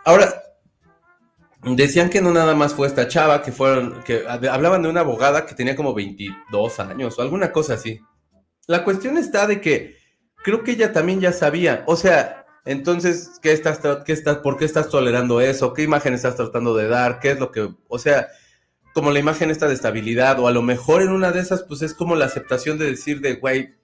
Ahora, 0.05 0.46
decían 1.75 2.11
que 2.11 2.21
no 2.21 2.33
nada 2.33 2.55
más 2.55 2.75
fue 2.75 2.87
esta 2.87 3.09
chava, 3.09 3.43
que 3.43 3.51
fueron, 3.51 4.03
que 4.05 4.25
hablaban 4.29 4.83
de 4.83 4.89
una 4.89 5.01
abogada 5.01 5.47
que 5.47 5.55
tenía 5.55 5.75
como 5.75 5.95
22 5.95 6.81
años 6.81 7.19
o 7.19 7.23
alguna 7.23 7.51
cosa 7.51 7.75
así. 7.75 8.01
La 8.69 8.85
cuestión 8.85 9.19
está 9.19 9.47
de 9.47 9.61
que 9.61 9.97
creo 10.45 10.63
que 10.63 10.73
ella 10.73 10.93
también 10.93 11.21
ya 11.21 11.33
sabía, 11.33 11.83
o 11.87 11.97
sea, 11.97 12.47
entonces, 12.65 13.39
¿qué 13.43 13.53
estás, 13.53 13.81
qué 14.05 14.13
estás, 14.13 14.39
por 14.39 14.57
qué 14.57 14.65
estás 14.65 14.89
tolerando 14.89 15.41
eso? 15.41 15.73
¿Qué 15.73 15.83
imagen 15.83 16.15
estás 16.15 16.37
tratando 16.37 16.77
de 16.77 16.89
dar? 16.89 17.21
¿Qué 17.21 17.31
es 17.31 17.41
lo 17.41 17.53
que, 17.53 17.73
o 17.89 17.99
sea, 17.99 18.29
como 18.93 19.11
la 19.11 19.19
imagen 19.19 19.51
esta 19.51 19.69
de 19.69 19.75
estabilidad, 19.75 20.41
o 20.41 20.49
a 20.49 20.53
lo 20.53 20.63
mejor 20.63 21.03
en 21.03 21.11
una 21.11 21.31
de 21.31 21.41
esas, 21.41 21.63
pues 21.63 21.83
es 21.83 21.95
como 21.95 22.17
la 22.17 22.25
aceptación 22.25 22.79
de 22.79 22.87
decir 22.87 23.21
de, 23.21 23.35
güey, 23.35 23.75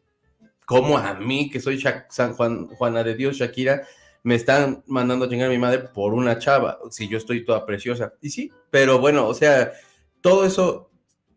como 0.65 0.99
a 0.99 1.15
mí, 1.15 1.51
que 1.51 1.61
soy 1.61 1.83
San 2.09 2.33
Juan, 2.35 2.67
Juana 2.69 3.05
de 3.05 3.15
Dios, 3.15 3.37
Shakira, 3.37 3.83
me 4.23 4.35
están 4.35 4.85
mandando 4.87 5.25
a 5.25 5.29
chingar 5.29 5.49
a 5.49 5.53
mi 5.53 5.59
madre 5.59 5.81
por 5.81 6.15
una 6.15 6.39
chava, 6.39 6.79
si 6.91 7.09
yo 7.09 7.19
estoy 7.19 7.45
toda 7.45 7.67
preciosa. 7.67 8.15
Y 8.21 8.31
sí, 8.31 8.53
pero 8.71 8.99
bueno, 8.99 9.27
o 9.27 9.35
sea, 9.35 9.73
todo 10.21 10.45
eso, 10.45 10.91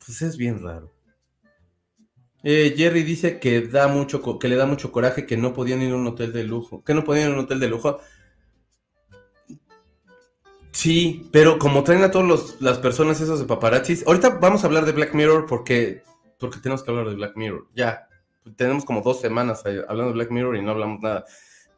pues 0.03 0.21
es 0.21 0.37
bien 0.37 0.63
raro. 0.63 0.91
Eh, 2.43 2.75
Jerry 2.77 3.01
dice 3.01 3.39
que 3.39 3.61
da 3.61 3.87
mucho, 3.87 4.21
que 4.37 4.47
le 4.47 4.55
da 4.55 4.67
mucho 4.67 4.91
coraje 4.91 5.25
que 5.25 5.35
no 5.35 5.53
podían 5.53 5.81
ir 5.81 5.93
a 5.93 5.95
un 5.95 6.05
hotel 6.05 6.31
de 6.31 6.43
lujo, 6.43 6.83
que 6.83 6.93
no 6.93 7.03
podían 7.03 7.29
ir 7.29 7.31
a 7.31 7.39
un 7.39 7.45
hotel 7.45 7.59
de 7.59 7.67
lujo. 7.67 7.99
Sí, 10.71 11.27
pero 11.31 11.57
como 11.57 11.83
traen 11.83 12.03
a 12.03 12.11
todas 12.11 12.61
las 12.61 12.77
personas 12.77 13.19
esos 13.19 13.39
de 13.39 13.45
paparazzis, 13.45 14.05
ahorita 14.05 14.37
vamos 14.41 14.63
a 14.63 14.67
hablar 14.67 14.85
de 14.85 14.91
Black 14.91 15.15
Mirror 15.15 15.47
porque, 15.47 16.03
porque 16.37 16.59
tenemos 16.59 16.83
que 16.83 16.91
hablar 16.91 17.09
de 17.09 17.15
Black 17.15 17.35
Mirror. 17.35 17.65
Ya, 17.73 18.07
tenemos 18.57 18.85
como 18.85 19.01
dos 19.01 19.21
semanas 19.21 19.63
hablando 19.65 20.07
de 20.07 20.13
Black 20.13 20.29
Mirror 20.29 20.57
y 20.57 20.61
no 20.61 20.71
hablamos 20.71 21.01
nada. 21.01 21.25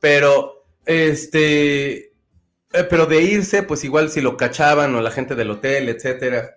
Pero, 0.01 0.56
este, 0.87 2.13
eh, 2.73 2.83
pero 2.89 3.05
de 3.05 3.21
irse, 3.21 3.63
pues 3.63 3.83
igual 3.83 4.09
si 4.09 4.21
lo 4.21 4.37
cachaban 4.37 4.95
o 4.95 5.01
la 5.01 5.11
gente 5.11 5.35
del 5.35 5.51
hotel, 5.51 5.89
etcétera. 5.89 6.55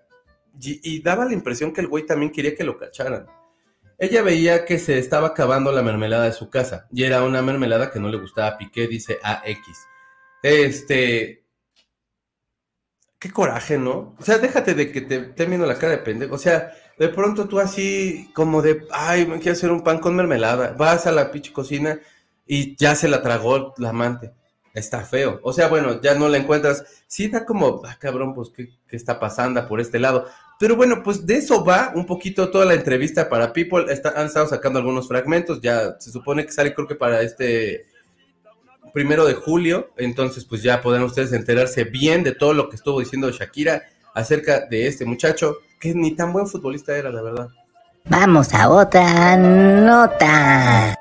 Y, 0.63 1.03
daba 1.03 1.25
la 1.25 1.33
impresión 1.33 1.73
que 1.73 1.81
el 1.81 1.89
güey 1.89 2.07
también 2.07 2.33
quería 2.33 2.55
que 2.55 2.65
lo 2.65 2.79
cacharan. 2.79 3.27
Ella 3.99 4.23
veía 4.23 4.65
que 4.65 4.79
se 4.79 4.99
estaba 4.99 5.29
acabando 5.29 5.73
la 5.73 5.83
mermelada 5.83 6.25
de 6.25 6.33
su 6.33 6.49
casa 6.49 6.87
y 6.93 7.05
era 7.05 7.23
una 7.23 7.43
mermelada 7.43 7.91
que 7.91 8.01
no 8.01 8.09
le 8.09 8.19
gustaba 8.19 8.49
a 8.49 8.59
Piqué, 8.59 8.87
dice 8.87 9.19
AX. 9.23 9.59
Este, 10.43 11.45
qué 13.19 13.31
coraje, 13.31 13.79
¿no? 13.79 14.17
O 14.19 14.23
sea, 14.23 14.39
déjate 14.39 14.75
de 14.75 14.93
que 14.93 15.03
te 15.03 15.17
esté 15.17 15.47
viendo 15.47 15.67
la 15.67 15.79
cara 15.79 15.93
de 15.93 15.99
pendejo. 15.99 16.35
O 16.35 16.39
sea, 16.39 16.73
de 16.99 17.09
pronto 17.09 17.49
tú 17.49 17.59
así, 17.59 18.31
como 18.35 18.63
de, 18.63 18.87
ay, 18.91 19.27
me 19.27 19.39
quiero 19.39 19.53
hacer 19.53 19.71
un 19.71 19.83
pan 19.83 19.99
con 19.99 20.17
mermelada. 20.17 20.73
Vas 20.73 21.07
a 21.07 21.13
la 21.13 21.31
pinche 21.31 21.53
cocina 21.53 22.01
y 22.53 22.75
ya 22.75 22.97
se 22.97 23.07
la 23.07 23.23
tragó 23.23 23.75
la 23.79 23.91
amante 23.91 24.33
está 24.75 25.03
feo. 25.03 25.41
O 25.43 25.53
sea, 25.53 25.69
bueno, 25.69 26.01
ya 26.01 26.15
no 26.15 26.29
la 26.29 26.39
encuentras. 26.39 26.85
Sí 27.07 27.29
da 27.29 27.45
como, 27.45 27.83
ah, 27.85 27.97
cabrón, 27.99 28.35
pues, 28.35 28.51
¿qué, 28.51 28.71
está 28.91 29.19
pasando 29.21 29.67
por 29.69 29.81
este 29.81 29.99
lado? 29.99 30.27
Pero 30.59 30.77
bueno, 30.77 31.03
pues 31.03 31.25
de 31.27 31.37
eso 31.37 31.65
va 31.65 31.93
un 31.95 32.07
poquito 32.07 32.51
toda 32.51 32.65
la 32.65 32.75
entrevista 32.75 33.29
para 33.29 33.53
People. 33.53 33.87
han 34.15 34.27
estado 34.27 34.49
sacando 34.49 34.79
algunos 34.79 35.09
fragmentos. 35.09 35.61
Ya 35.61 35.97
se 35.99 36.11
supone 36.11 36.45
que 36.45 36.53
sale, 36.53 36.75
creo 36.75 36.89
que 36.89 36.97
para 36.97 37.23
este 37.23 37.87
primero 38.93 39.25
de 39.27 39.35
julio. 39.35 39.91
Entonces, 39.97 40.45
pues 40.45 40.63
ya 40.63 40.83
podrán 40.83 41.05
ustedes 41.05 41.33
enterarse 41.33 41.85
bien 41.85 42.23
de 42.25 42.33
todo 42.33 42.53
lo 42.53 42.69
que 42.69 42.77
estuvo 42.77 43.01
diciendo 43.01 43.31
Shakira 43.31 43.85
acerca 44.15 44.67
de 44.67 44.89
este 44.89 45.05
muchacho, 45.05 45.59
que 45.79 45.95
ni 45.95 46.17
tan 46.17 46.33
buen 46.33 46.47
futbolista 46.47 46.97
era, 46.97 47.11
la 47.11 47.23
verdad. 47.23 47.49
Vamos 48.07 48.53
a 48.53 48.69
otra 48.69 49.37
nota. 49.37 51.01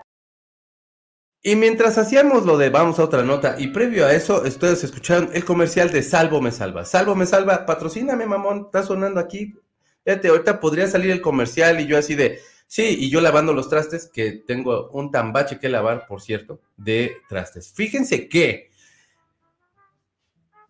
Y 1.42 1.56
mientras 1.56 1.98
hacíamos 1.98 2.46
lo 2.46 2.58
de 2.58 2.70
vamos 2.70 3.00
a 3.00 3.04
otra 3.06 3.24
nota, 3.24 3.56
y 3.58 3.68
previo 3.68 4.06
a 4.06 4.14
eso, 4.14 4.42
ustedes 4.42 4.84
escucharon 4.84 5.30
el 5.34 5.46
comercial 5.46 5.90
de 5.90 6.04
Salvo 6.04 6.42
me 6.42 6.52
salva. 6.52 6.84
Salvo 6.84 7.16
me 7.16 7.26
salva, 7.26 7.66
patrocíname, 7.66 8.26
mamón, 8.26 8.66
está 8.66 8.84
sonando 8.84 9.22
aquí. 9.22 9.56
Fíjate, 10.04 10.28
ahorita 10.28 10.60
podría 10.60 10.88
salir 10.88 11.12
el 11.12 11.22
comercial 11.22 11.80
y 11.80 11.88
yo 11.88 11.98
así 11.98 12.16
de, 12.16 12.40
sí, 12.68 12.98
y 13.00 13.10
yo 13.10 13.22
lavando 13.22 13.54
los 13.54 13.70
trastes, 13.70 14.10
que 14.12 14.34
tengo 14.34 14.90
un 14.92 15.12
tambache 15.12 15.60
que 15.60 15.70
lavar, 15.70 16.08
por 16.08 16.22
cierto, 16.22 16.60
de 16.76 17.18
trastes. 17.30 17.72
Fíjense 17.74 18.28
que, 18.28 18.70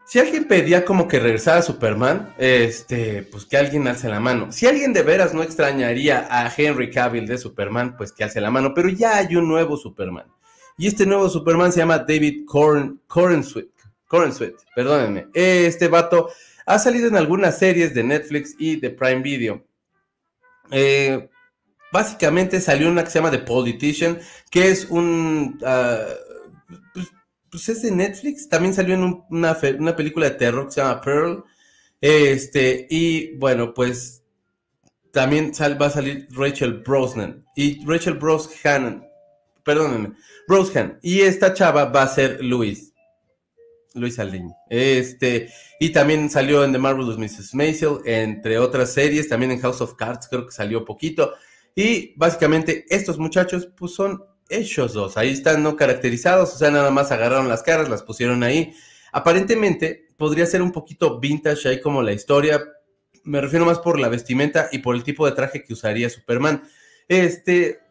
si 0.06 0.20
alguien 0.20 0.46
pedía 0.46 0.86
como 0.86 1.08
que 1.08 1.20
regresara 1.20 1.60
a 1.60 1.64
Superman, 1.64 2.34
este, 2.38 3.24
pues 3.24 3.46
que 3.46 3.58
alguien 3.58 3.88
alce 3.88 4.10
la 4.10 4.20
mano. 4.20 4.52
Si 4.52 4.68
alguien 4.68 4.94
de 4.94 5.04
veras 5.04 5.34
no 5.34 5.42
extrañaría 5.42 6.28
a 6.30 6.52
Henry 6.56 6.92
Cavill 6.92 7.28
de 7.28 7.38
Superman, 7.38 7.96
pues 7.96 8.12
que 8.12 8.24
alce 8.24 8.42
la 8.42 8.52
mano, 8.52 8.74
pero 8.74 8.90
ya 8.90 9.18
hay 9.18 9.36
un 9.36 9.48
nuevo 9.48 9.78
Superman. 9.78 10.26
Y 10.80 10.88
este 10.88 11.06
nuevo 11.06 11.28
Superman 11.28 11.74
se 11.74 11.80
llama 11.80 12.00
David 12.00 12.46
Corn, 12.46 13.02
Cornsweet. 13.06 13.68
perdónenme. 14.74 15.28
Este 15.34 15.90
vato 15.90 16.30
ha 16.66 16.80
salido 16.80 17.10
en 17.10 17.18
algunas 17.18 17.60
series 17.60 17.94
de 17.94 18.02
Netflix 18.02 18.56
y 18.58 18.78
de 18.78 18.90
Prime 18.90 19.22
Video. 19.22 19.62
Eh, 20.72 21.30
básicamente 21.92 22.62
salió 22.62 22.88
una 22.88 23.04
que 23.04 23.10
se 23.10 23.20
llama 23.20 23.30
The 23.30 23.40
Politician, 23.40 24.20
que 24.50 24.70
es 24.70 24.86
un... 24.90 25.60
Ah, 25.66 26.06
pues, 26.94 27.08
pues, 27.52 27.68
es 27.68 27.82
de 27.82 27.92
Netflix. 27.92 28.48
También 28.48 28.74
salió 28.74 28.94
en 28.94 29.04
una, 29.30 29.58
una, 29.78 29.96
película 29.98 30.30
de 30.30 30.38
terror 30.38 30.68
que 30.68 30.72
se 30.72 30.82
llama 30.82 31.02
Pearl. 31.02 31.44
Este, 32.00 32.88
y 32.90 33.36
bueno, 33.36 33.74
pues 33.74 34.24
también 35.12 35.52
va 35.52 35.88
a 35.88 35.90
salir 35.90 36.30
Rachel 36.32 36.76
Brosnan. 36.76 37.46
Y 37.54 37.86
Rachel 37.86 38.14
Brosnan, 38.14 39.09
perdónenme, 39.70 40.14
Rosehan. 40.48 40.98
Y 41.04 41.22
esta 41.22 41.54
chava 41.54 41.86
va 41.86 42.02
a 42.02 42.08
ser 42.08 42.44
Luis. 42.44 42.92
Luis 43.94 44.18
Aldiño. 44.18 44.56
Este, 44.68 45.52
y 45.80 45.90
también 45.90 46.28
salió 46.32 46.64
en 46.64 46.72
The 46.72 46.80
Marvelous 46.80 47.20
Mrs. 47.20 47.54
Maisel, 47.54 48.00
entre 48.06 48.58
otras 48.58 48.92
series, 48.92 49.30
también 49.30 49.52
en 49.52 49.60
House 49.60 49.80
of 49.82 49.94
Cards, 49.94 50.28
creo 50.28 50.48
que 50.48 50.52
salió 50.52 50.86
poquito. 50.86 51.36
Y 51.76 52.16
básicamente 52.18 52.84
estos 52.90 53.20
muchachos, 53.20 53.70
pues 53.78 53.94
son 53.94 54.24
ellos 54.50 54.94
dos. 54.94 55.18
Ahí 55.18 55.30
están 55.30 55.62
no 55.62 55.76
caracterizados, 55.76 56.56
o 56.56 56.58
sea, 56.58 56.72
nada 56.72 56.90
más 56.90 57.12
agarraron 57.12 57.48
las 57.48 57.62
caras, 57.62 57.88
las 57.88 58.02
pusieron 58.02 58.42
ahí. 58.42 58.74
Aparentemente 59.12 60.08
podría 60.18 60.48
ser 60.48 60.64
un 60.64 60.72
poquito 60.72 61.20
vintage 61.20 61.70
ahí 61.70 61.80
como 61.80 62.02
la 62.02 62.14
historia. 62.14 62.60
Me 63.24 63.40
refiero 63.40 63.68
más 63.68 63.78
por 63.78 64.00
la 64.00 64.10
vestimenta 64.10 64.70
y 64.72 64.80
por 64.80 64.96
el 64.96 65.04
tipo 65.04 65.28
de 65.28 65.34
traje 65.34 65.64
que 65.64 65.74
usaría 65.74 66.10
Superman. 66.10 66.64
Este, 67.08 67.82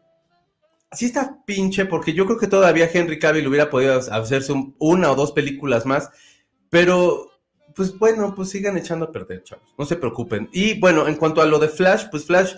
sí 0.93 1.07
está 1.07 1.45
pinche, 1.45 1.87
porque 1.87 2.13
yo 2.13 2.27
creo 2.27 2.39
que 2.39 2.47
todavía 2.47 2.91
Henry 2.93 3.19
Cavill 3.19 3.47
hubiera 3.47 3.71
podido 3.71 3.99
hacerse 3.99 4.53
una 4.79 5.13
o 5.13 5.15
dos 5.15 5.33
películas 5.33 5.87
más, 5.87 6.11
pero 6.71 7.31
pues 7.75 7.97
bueno, 7.99 8.35
pues 8.35 8.51
sigan 8.51 8.77
echando 8.77 9.07
a 9.07 9.13
perder, 9.13 9.45
chavos, 9.45 9.69
no 9.79 9.85
se 9.85 9.97
preocupen. 9.97 10.49
Y 10.53 10.79
bueno, 10.81 11.07
en 11.07 11.15
cuanto 11.15 11.41
a 11.41 11.47
lo 11.47 11.59
de 11.59 11.69
Flash, 11.69 12.07
pues 12.11 12.25
Flash, 12.25 12.55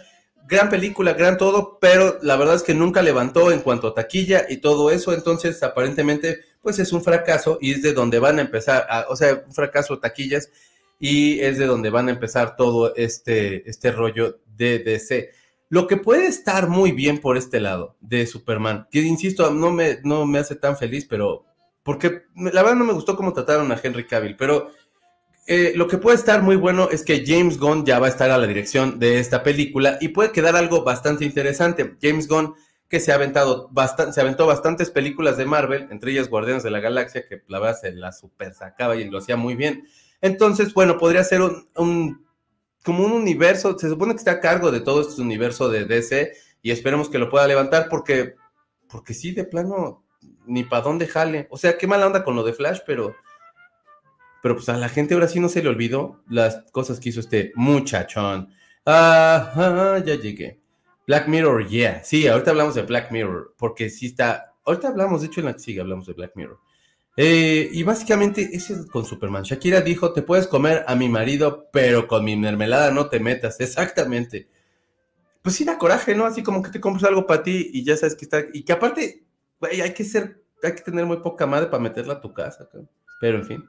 gran 0.48 0.70
película, 0.70 1.12
gran 1.12 1.36
todo, 1.36 1.78
pero 1.80 2.18
la 2.22 2.36
verdad 2.36 2.54
es 2.54 2.62
que 2.62 2.74
nunca 2.74 3.02
levantó 3.02 3.52
en 3.52 3.60
cuanto 3.60 3.88
a 3.88 3.94
taquilla 3.94 4.46
y 4.48 4.58
todo 4.58 4.90
eso, 4.90 5.12
entonces 5.12 5.62
aparentemente 5.62 6.40
pues 6.62 6.78
es 6.78 6.92
un 6.92 7.02
fracaso 7.02 7.58
y 7.60 7.72
es 7.72 7.82
de 7.82 7.92
donde 7.92 8.18
van 8.18 8.38
a 8.38 8.42
empezar, 8.42 8.86
o 9.08 9.16
sea, 9.16 9.44
un 9.46 9.52
fracaso 9.52 9.98
taquillas 9.98 10.50
y 10.98 11.40
es 11.40 11.58
de 11.58 11.66
donde 11.66 11.90
van 11.90 12.08
a 12.08 12.12
empezar 12.12 12.56
todo 12.56 12.94
este, 12.94 13.68
este 13.68 13.90
rollo 13.90 14.40
de 14.56 14.78
DC. 14.80 15.30
Lo 15.70 15.86
que 15.86 15.96
puede 15.96 16.26
estar 16.26 16.68
muy 16.68 16.90
bien 16.90 17.20
por 17.20 17.36
este 17.36 17.60
lado 17.60 17.96
de 18.00 18.26
Superman, 18.26 18.88
que 18.90 19.02
insisto, 19.02 19.52
no 19.52 19.70
me, 19.70 20.00
no 20.02 20.26
me 20.26 20.40
hace 20.40 20.56
tan 20.56 20.76
feliz, 20.76 21.06
pero 21.08 21.44
porque 21.84 22.24
la 22.34 22.62
verdad 22.62 22.74
no 22.74 22.84
me 22.84 22.92
gustó 22.92 23.16
cómo 23.16 23.32
trataron 23.32 23.70
a 23.70 23.80
Henry 23.80 24.04
Cavill, 24.04 24.36
pero 24.36 24.72
eh, 25.46 25.72
lo 25.76 25.86
que 25.86 25.96
puede 25.96 26.16
estar 26.16 26.42
muy 26.42 26.56
bueno 26.56 26.88
es 26.90 27.04
que 27.04 27.24
James 27.24 27.56
Gunn 27.56 27.86
ya 27.86 28.00
va 28.00 28.06
a 28.06 28.10
estar 28.10 28.32
a 28.32 28.38
la 28.38 28.48
dirección 28.48 28.98
de 28.98 29.20
esta 29.20 29.44
película 29.44 29.96
y 30.00 30.08
puede 30.08 30.32
quedar 30.32 30.56
algo 30.56 30.82
bastante 30.82 31.24
interesante. 31.24 31.96
James 32.02 32.26
Gunn 32.26 32.54
que 32.88 32.98
se 32.98 33.12
ha 33.12 33.14
aventado 33.14 33.70
se 34.12 34.20
aventó 34.20 34.48
bastantes 34.48 34.90
películas 34.90 35.36
de 35.36 35.46
Marvel, 35.46 35.86
entre 35.92 36.10
ellas 36.10 36.28
Guardianes 36.28 36.64
de 36.64 36.72
la 36.72 36.80
Galaxia, 36.80 37.24
que 37.24 37.44
la 37.46 37.60
verdad 37.60 37.78
se 37.80 37.92
la 37.92 38.10
super 38.10 38.54
sacaba 38.54 38.96
y 38.96 39.08
lo 39.08 39.18
hacía 39.18 39.36
muy 39.36 39.54
bien. 39.54 39.86
Entonces, 40.20 40.74
bueno, 40.74 40.98
podría 40.98 41.22
ser 41.22 41.40
un 41.40 42.26
como 42.84 43.04
un 43.04 43.12
universo, 43.12 43.78
se 43.78 43.88
supone 43.88 44.14
que 44.14 44.18
está 44.18 44.32
a 44.32 44.40
cargo 44.40 44.70
de 44.70 44.80
todo 44.80 45.02
este 45.02 45.20
universo 45.20 45.68
de 45.68 45.84
DC 45.84 46.32
y 46.62 46.70
esperemos 46.70 47.08
que 47.08 47.18
lo 47.18 47.30
pueda 47.30 47.46
levantar 47.46 47.88
porque, 47.88 48.34
porque 48.88 49.14
sí, 49.14 49.32
de 49.32 49.44
plano, 49.44 50.04
ni 50.46 50.64
para 50.64 50.82
dónde 50.82 51.06
jale. 51.06 51.46
O 51.50 51.58
sea, 51.58 51.76
qué 51.76 51.86
mala 51.86 52.06
onda 52.06 52.24
con 52.24 52.36
lo 52.36 52.42
de 52.42 52.52
Flash, 52.52 52.80
pero, 52.86 53.14
pero 54.42 54.56
pues 54.56 54.68
a 54.68 54.76
la 54.76 54.88
gente 54.88 55.14
ahora 55.14 55.28
sí 55.28 55.40
no 55.40 55.48
se 55.48 55.62
le 55.62 55.68
olvidó 55.68 56.22
las 56.28 56.70
cosas 56.72 57.00
que 57.00 57.10
hizo 57.10 57.20
este 57.20 57.52
muchachón. 57.54 58.52
Ah, 58.86 60.00
ya 60.04 60.14
llegué. 60.14 60.60
Black 61.06 61.28
Mirror, 61.28 61.66
yeah. 61.66 62.02
Sí, 62.04 62.28
ahorita 62.28 62.50
hablamos 62.50 62.74
de 62.74 62.82
Black 62.82 63.10
Mirror, 63.10 63.54
porque 63.58 63.90
sí 63.90 64.06
está, 64.06 64.54
ahorita 64.64 64.88
hablamos, 64.88 65.20
de 65.20 65.26
hecho 65.26 65.40
en 65.40 65.46
la 65.46 65.52
que 65.54 65.58
sigue 65.58 65.80
hablamos 65.80 66.06
de 66.06 66.12
Black 66.12 66.32
Mirror. 66.34 66.58
Eh, 67.22 67.68
y 67.70 67.82
básicamente 67.82 68.48
ese 68.50 68.72
es 68.72 68.86
con 68.86 69.04
Superman. 69.04 69.42
Shakira 69.42 69.82
dijo, 69.82 70.14
te 70.14 70.22
puedes 70.22 70.46
comer 70.46 70.84
a 70.86 70.94
mi 70.94 71.10
marido, 71.10 71.68
pero 71.70 72.08
con 72.08 72.24
mi 72.24 72.34
mermelada 72.34 72.92
no 72.92 73.10
te 73.10 73.20
metas. 73.20 73.60
Exactamente. 73.60 74.48
Pues 75.42 75.54
sí 75.54 75.66
da 75.66 75.76
coraje, 75.76 76.14
¿no? 76.14 76.24
Así 76.24 76.42
como 76.42 76.62
que 76.62 76.70
te 76.70 76.80
compras 76.80 77.04
algo 77.04 77.26
para 77.26 77.42
ti 77.42 77.72
y 77.74 77.84
ya 77.84 77.94
sabes 77.98 78.14
que 78.14 78.24
está... 78.24 78.44
Y 78.54 78.62
que 78.62 78.72
aparte, 78.72 79.22
hay 79.60 79.92
que 79.92 80.02
ser, 80.02 80.42
hay 80.62 80.74
que 80.74 80.80
tener 80.80 81.04
muy 81.04 81.18
poca 81.18 81.46
madre 81.46 81.66
para 81.66 81.82
meterla 81.82 82.14
a 82.14 82.20
tu 82.22 82.32
casa. 82.32 82.66
Pero 83.20 83.36
en 83.36 83.44
fin. 83.44 83.64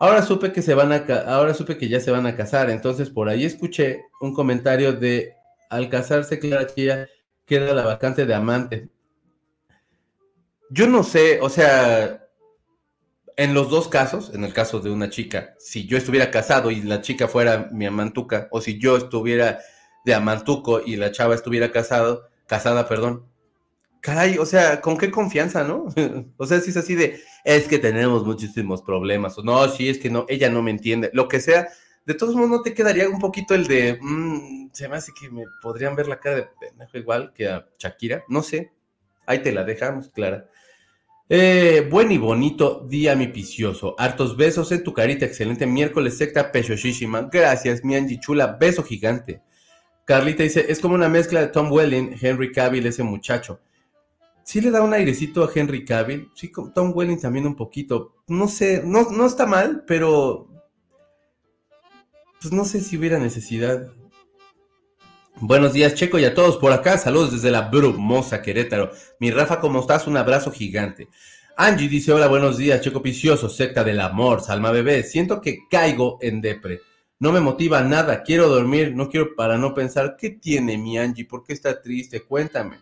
Ahora 0.00 0.20
supe 0.22 0.50
que 0.50 0.60
se 0.60 0.74
van 0.74 0.90
a, 0.90 1.04
ahora 1.28 1.54
supe 1.54 1.78
que 1.78 1.88
ya 1.88 2.00
se 2.00 2.10
van 2.10 2.26
a 2.26 2.34
casar. 2.34 2.68
Entonces 2.68 3.10
por 3.10 3.28
ahí 3.28 3.44
escuché 3.44 4.06
un 4.20 4.34
comentario 4.34 4.92
de 4.92 5.34
al 5.70 5.88
casarse 5.88 6.40
Clara 6.40 6.66
Chía 6.66 7.08
queda 7.46 7.72
la 7.74 7.84
vacante 7.84 8.26
de 8.26 8.34
amante. 8.34 8.88
Yo 10.68 10.88
no 10.88 11.04
sé, 11.04 11.38
o 11.40 11.48
sea, 11.48 12.27
en 13.38 13.54
los 13.54 13.70
dos 13.70 13.86
casos, 13.86 14.32
en 14.34 14.42
el 14.42 14.52
caso 14.52 14.80
de 14.80 14.90
una 14.90 15.10
chica, 15.10 15.54
si 15.60 15.86
yo 15.86 15.96
estuviera 15.96 16.32
casado 16.32 16.72
y 16.72 16.82
la 16.82 17.02
chica 17.02 17.28
fuera 17.28 17.68
mi 17.70 17.86
amantuca, 17.86 18.48
o 18.50 18.60
si 18.60 18.80
yo 18.80 18.96
estuviera 18.96 19.60
de 20.04 20.12
amantuco 20.12 20.80
y 20.84 20.96
la 20.96 21.12
chava 21.12 21.36
estuviera 21.36 21.70
casado, 21.70 22.28
casada, 22.48 22.88
perdón, 22.88 23.24
caray, 24.00 24.38
o 24.38 24.44
sea, 24.44 24.80
¿con 24.80 24.98
qué 24.98 25.12
confianza, 25.12 25.62
no? 25.62 25.86
o 26.36 26.46
sea, 26.46 26.58
si 26.58 26.70
es 26.70 26.76
así 26.78 26.96
de, 26.96 27.22
es 27.44 27.68
que 27.68 27.78
tenemos 27.78 28.26
muchísimos 28.26 28.82
problemas, 28.82 29.38
o 29.38 29.44
no, 29.44 29.68
si 29.68 29.88
es 29.88 29.98
que 29.98 30.10
no, 30.10 30.26
ella 30.28 30.50
no 30.50 30.60
me 30.60 30.72
entiende, 30.72 31.08
lo 31.12 31.28
que 31.28 31.38
sea, 31.38 31.68
de 32.06 32.14
todos 32.14 32.34
modos 32.34 32.50
no 32.50 32.62
te 32.62 32.74
quedaría 32.74 33.08
un 33.08 33.20
poquito 33.20 33.54
el 33.54 33.68
de, 33.68 34.00
mm, 34.00 34.70
se 34.72 34.88
me 34.88 34.96
hace 34.96 35.12
que 35.12 35.30
me 35.30 35.44
podrían 35.62 35.94
ver 35.94 36.08
la 36.08 36.18
cara 36.18 36.34
de 36.34 36.48
pendejo 36.58 36.98
igual 36.98 37.32
que 37.32 37.48
a 37.48 37.68
Shakira, 37.78 38.24
no 38.26 38.42
sé, 38.42 38.72
ahí 39.26 39.38
te 39.38 39.52
la 39.52 39.62
dejamos, 39.62 40.08
Clara. 40.08 40.48
Eh, 41.30 41.86
buen 41.90 42.10
y 42.10 42.16
bonito 42.16 42.86
día, 42.88 43.14
mi 43.14 43.26
picioso. 43.26 43.94
Hartos 43.98 44.36
besos 44.36 44.72
en 44.72 44.82
tu 44.82 44.94
carita. 44.94 45.26
Excelente 45.26 45.66
miércoles, 45.66 46.16
secta 46.16 46.50
pechoshishima. 46.50 47.28
Gracias, 47.30 47.84
mi 47.84 47.96
Angie 47.96 48.18
chula. 48.18 48.56
Beso 48.58 48.82
gigante. 48.82 49.42
Carlita 50.06 50.42
dice: 50.42 50.66
Es 50.70 50.80
como 50.80 50.94
una 50.94 51.08
mezcla 51.08 51.40
de 51.40 51.48
Tom 51.48 51.70
Welling, 51.70 52.16
Henry 52.20 52.50
Cavill, 52.50 52.86
ese 52.86 53.02
muchacho. 53.02 53.60
Sí 54.42 54.62
le 54.62 54.70
da 54.70 54.80
un 54.82 54.94
airecito 54.94 55.44
a 55.44 55.50
Henry 55.54 55.84
Cavill. 55.84 56.30
Sí, 56.34 56.50
Tom 56.74 56.92
Welling 56.94 57.20
también 57.20 57.46
un 57.46 57.56
poquito. 57.56 58.14
No 58.28 58.48
sé, 58.48 58.82
no, 58.82 59.10
no 59.10 59.26
está 59.26 59.44
mal, 59.44 59.84
pero. 59.86 60.48
Pues 62.40 62.54
no 62.54 62.64
sé 62.64 62.80
si 62.80 62.96
hubiera 62.96 63.18
necesidad. 63.18 63.92
Buenos 65.40 65.72
días, 65.72 65.94
Checo, 65.94 66.18
y 66.18 66.24
a 66.24 66.34
todos 66.34 66.56
por 66.56 66.72
acá. 66.72 66.98
Saludos 66.98 67.30
desde 67.30 67.52
la 67.52 67.62
brumosa 67.62 68.42
Querétaro. 68.42 68.90
Mi 69.20 69.30
Rafa, 69.30 69.60
¿cómo 69.60 69.78
estás? 69.78 70.08
Un 70.08 70.16
abrazo 70.16 70.50
gigante. 70.50 71.08
Angie 71.56 71.88
dice: 71.88 72.12
Hola, 72.12 72.26
buenos 72.26 72.58
días, 72.58 72.80
Checo 72.80 73.00
Picioso, 73.00 73.48
secta 73.48 73.84
del 73.84 74.00
amor, 74.00 74.40
Salma 74.40 74.72
Bebé. 74.72 75.04
Siento 75.04 75.40
que 75.40 75.60
caigo 75.70 76.18
en 76.20 76.40
depre. 76.40 76.80
No 77.20 77.30
me 77.30 77.40
motiva 77.40 77.82
nada. 77.82 78.24
Quiero 78.24 78.48
dormir, 78.48 78.96
no 78.96 79.08
quiero 79.08 79.36
para 79.36 79.56
no 79.58 79.74
pensar. 79.74 80.16
¿Qué 80.18 80.30
tiene 80.30 80.76
mi 80.76 80.98
Angie? 80.98 81.24
¿Por 81.24 81.44
qué 81.44 81.52
está 81.52 81.80
triste? 81.80 82.22
Cuéntame. 82.22 82.80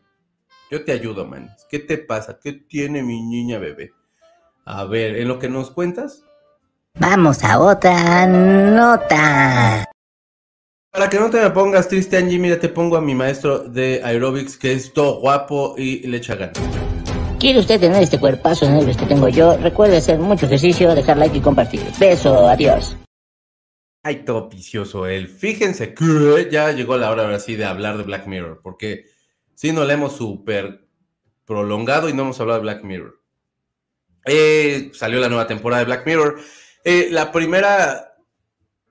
Yo 0.71 0.83
te 0.83 0.93
ayudo, 0.93 1.27
man. 1.27 1.55
¿Qué 1.69 1.79
te 1.81 1.99
pasa? 1.99 2.39
¿Qué 2.43 2.55
tiene 2.55 3.03
mi 3.03 3.23
niña 3.23 3.59
bebé? 3.59 3.93
A 4.65 4.85
ver, 4.85 5.17
¿en 5.17 5.29
lo 5.29 5.39
que 5.39 5.51
nos 5.51 5.71
cuentas? 5.71 6.23
Vamos 6.95 7.45
a 7.45 7.61
otra 7.61 8.27
nota. 8.27 9.87
Para 10.97 11.11
que 11.11 11.21
no 11.21 11.29
te 11.29 11.39
me 11.43 11.51
pongas 11.51 11.89
triste, 11.89 12.17
Angie, 12.17 12.39
mira, 12.39 12.59
te 12.59 12.71
pongo 12.71 12.97
a 12.97 13.03
mi 13.03 13.15
maestro 13.15 13.59
de 13.59 14.01
aerobics, 14.03 14.57
que 14.57 14.73
es 14.73 14.95
todo 14.95 15.21
guapo 15.21 15.75
y 15.77 15.99
le 16.07 16.17
echa 16.17 16.37
ganas. 16.37 16.59
¿Quiere 17.39 17.59
usted 17.59 17.79
tener 17.79 18.03
este 18.03 18.19
cuerpazo 18.19 18.67
negro 18.71 18.97
que 18.97 19.05
tengo 19.05 19.29
yo? 19.29 19.59
Recuerde 19.59 19.99
hacer 19.99 20.19
mucho 20.19 20.47
ejercicio, 20.47 20.95
dejar 20.95 21.19
like 21.19 21.37
y 21.37 21.43
compartir. 21.43 21.83
Beso, 22.01 22.49
adiós. 22.49 22.97
Ay, 24.03 24.25
todo 24.25 24.49
vicioso 24.49 25.07
él. 25.07 25.29
Fíjense 25.29 25.93
que 25.93 26.49
ya 26.51 26.73
llegó 26.73 26.97
la 26.97 27.11
hora 27.11 27.25
ahora 27.25 27.41
sí 27.41 27.57
de 27.57 27.67
hablar 27.67 27.99
de 27.99 28.05
Black 28.05 28.27
Mirror, 28.27 28.61
porque 28.63 29.05
si 29.55 29.73
no 29.73 29.85
le 29.85 29.93
hemos 29.93 30.17
súper 30.17 30.89
prolongado 31.45 32.09
y 32.09 32.15
no 32.15 32.23
hemos 32.23 32.41
hablado 32.41 32.61
de 32.61 32.63
Black 32.63 32.85
Mirror. 32.85 33.21
Eh, 34.25 34.93
salió 34.95 35.21
la 35.21 35.29
nueva 35.29 35.47
temporada 35.47 35.81
de 35.81 35.87
Black 35.89 36.07
Mirror. 36.07 36.41
Eh, 36.85 37.09
la 37.11 37.31
primera 37.33 38.16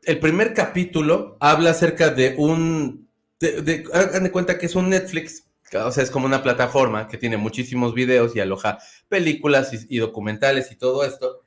el 0.05 0.19
primer 0.19 0.53
capítulo 0.53 1.37
habla 1.39 1.71
acerca 1.71 2.09
de 2.09 2.35
un, 2.37 3.09
de, 3.39 3.83
hagan 3.93 4.23
de 4.23 4.31
cuenta 4.31 4.57
que 4.57 4.67
es 4.67 4.75
un 4.75 4.89
Netflix, 4.89 5.45
o 5.73 5.91
sea, 5.91 6.03
es 6.03 6.11
como 6.11 6.25
una 6.25 6.43
plataforma 6.43 7.07
que 7.07 7.17
tiene 7.17 7.37
muchísimos 7.37 7.93
videos 7.93 8.35
y 8.35 8.39
aloja 8.39 8.77
películas 9.09 9.71
y, 9.89 9.97
documentales 9.97 10.71
y 10.71 10.75
todo 10.75 11.03
esto. 11.03 11.43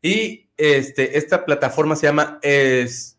Y 0.00 0.48
este, 0.56 1.18
esta 1.18 1.44
plataforma 1.44 1.96
se 1.96 2.06
llama 2.06 2.38
es, 2.42 3.18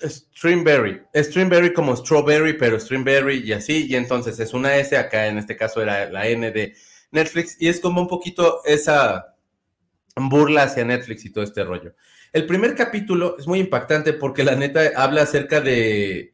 Streamberry. 0.00 1.02
Streamberry 1.14 1.72
como 1.72 1.94
Strawberry, 1.94 2.54
pero 2.54 2.80
Streamberry 2.80 3.42
y 3.44 3.52
así. 3.52 3.86
Y 3.88 3.94
entonces 3.94 4.40
es 4.40 4.52
una 4.54 4.76
S, 4.76 4.96
acá 4.96 5.26
en 5.26 5.38
este 5.38 5.56
caso 5.56 5.80
era 5.82 6.10
la 6.10 6.26
N 6.26 6.50
de 6.50 6.74
Netflix. 7.10 7.56
Y 7.60 7.68
es 7.68 7.78
como 7.78 8.00
un 8.00 8.08
poquito 8.08 8.62
esa 8.64 9.36
burla 10.16 10.64
hacia 10.64 10.84
Netflix 10.84 11.24
y 11.24 11.30
todo 11.30 11.44
este 11.44 11.62
rollo. 11.62 11.94
El 12.32 12.46
primer 12.46 12.74
capítulo 12.74 13.36
es 13.38 13.46
muy 13.46 13.58
impactante 13.58 14.14
porque 14.14 14.42
la 14.42 14.56
neta 14.56 14.90
habla 14.96 15.22
acerca 15.22 15.60
de 15.60 16.32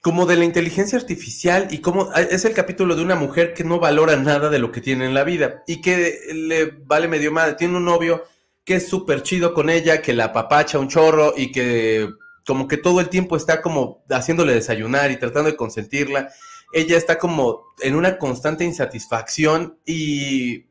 como 0.00 0.24
de 0.24 0.36
la 0.36 0.44
inteligencia 0.44 0.98
artificial 0.98 1.68
y 1.70 1.78
cómo 1.78 2.12
es 2.14 2.44
el 2.46 2.54
capítulo 2.54 2.96
de 2.96 3.02
una 3.02 3.14
mujer 3.16 3.52
que 3.52 3.64
no 3.64 3.78
valora 3.78 4.16
nada 4.16 4.48
de 4.48 4.58
lo 4.58 4.72
que 4.72 4.80
tiene 4.80 5.04
en 5.04 5.12
la 5.12 5.24
vida 5.24 5.64
y 5.66 5.82
que 5.82 6.20
le 6.32 6.66
vale 6.66 7.08
medio 7.08 7.30
mal. 7.30 7.56
Tiene 7.56 7.76
un 7.76 7.84
novio 7.84 8.24
que 8.64 8.76
es 8.76 8.88
súper 8.88 9.22
chido 9.22 9.52
con 9.52 9.68
ella, 9.68 10.00
que 10.00 10.14
la 10.14 10.26
apapacha 10.26 10.78
un 10.78 10.88
chorro 10.88 11.34
y 11.36 11.52
que 11.52 12.08
como 12.46 12.68
que 12.68 12.78
todo 12.78 13.00
el 13.00 13.10
tiempo 13.10 13.36
está 13.36 13.60
como 13.60 14.02
haciéndole 14.08 14.54
desayunar 14.54 15.10
y 15.10 15.18
tratando 15.18 15.50
de 15.50 15.56
consentirla. 15.56 16.30
Ella 16.72 16.96
está 16.96 17.18
como 17.18 17.74
en 17.80 17.94
una 17.96 18.16
constante 18.16 18.64
insatisfacción 18.64 19.78
y 19.84 20.66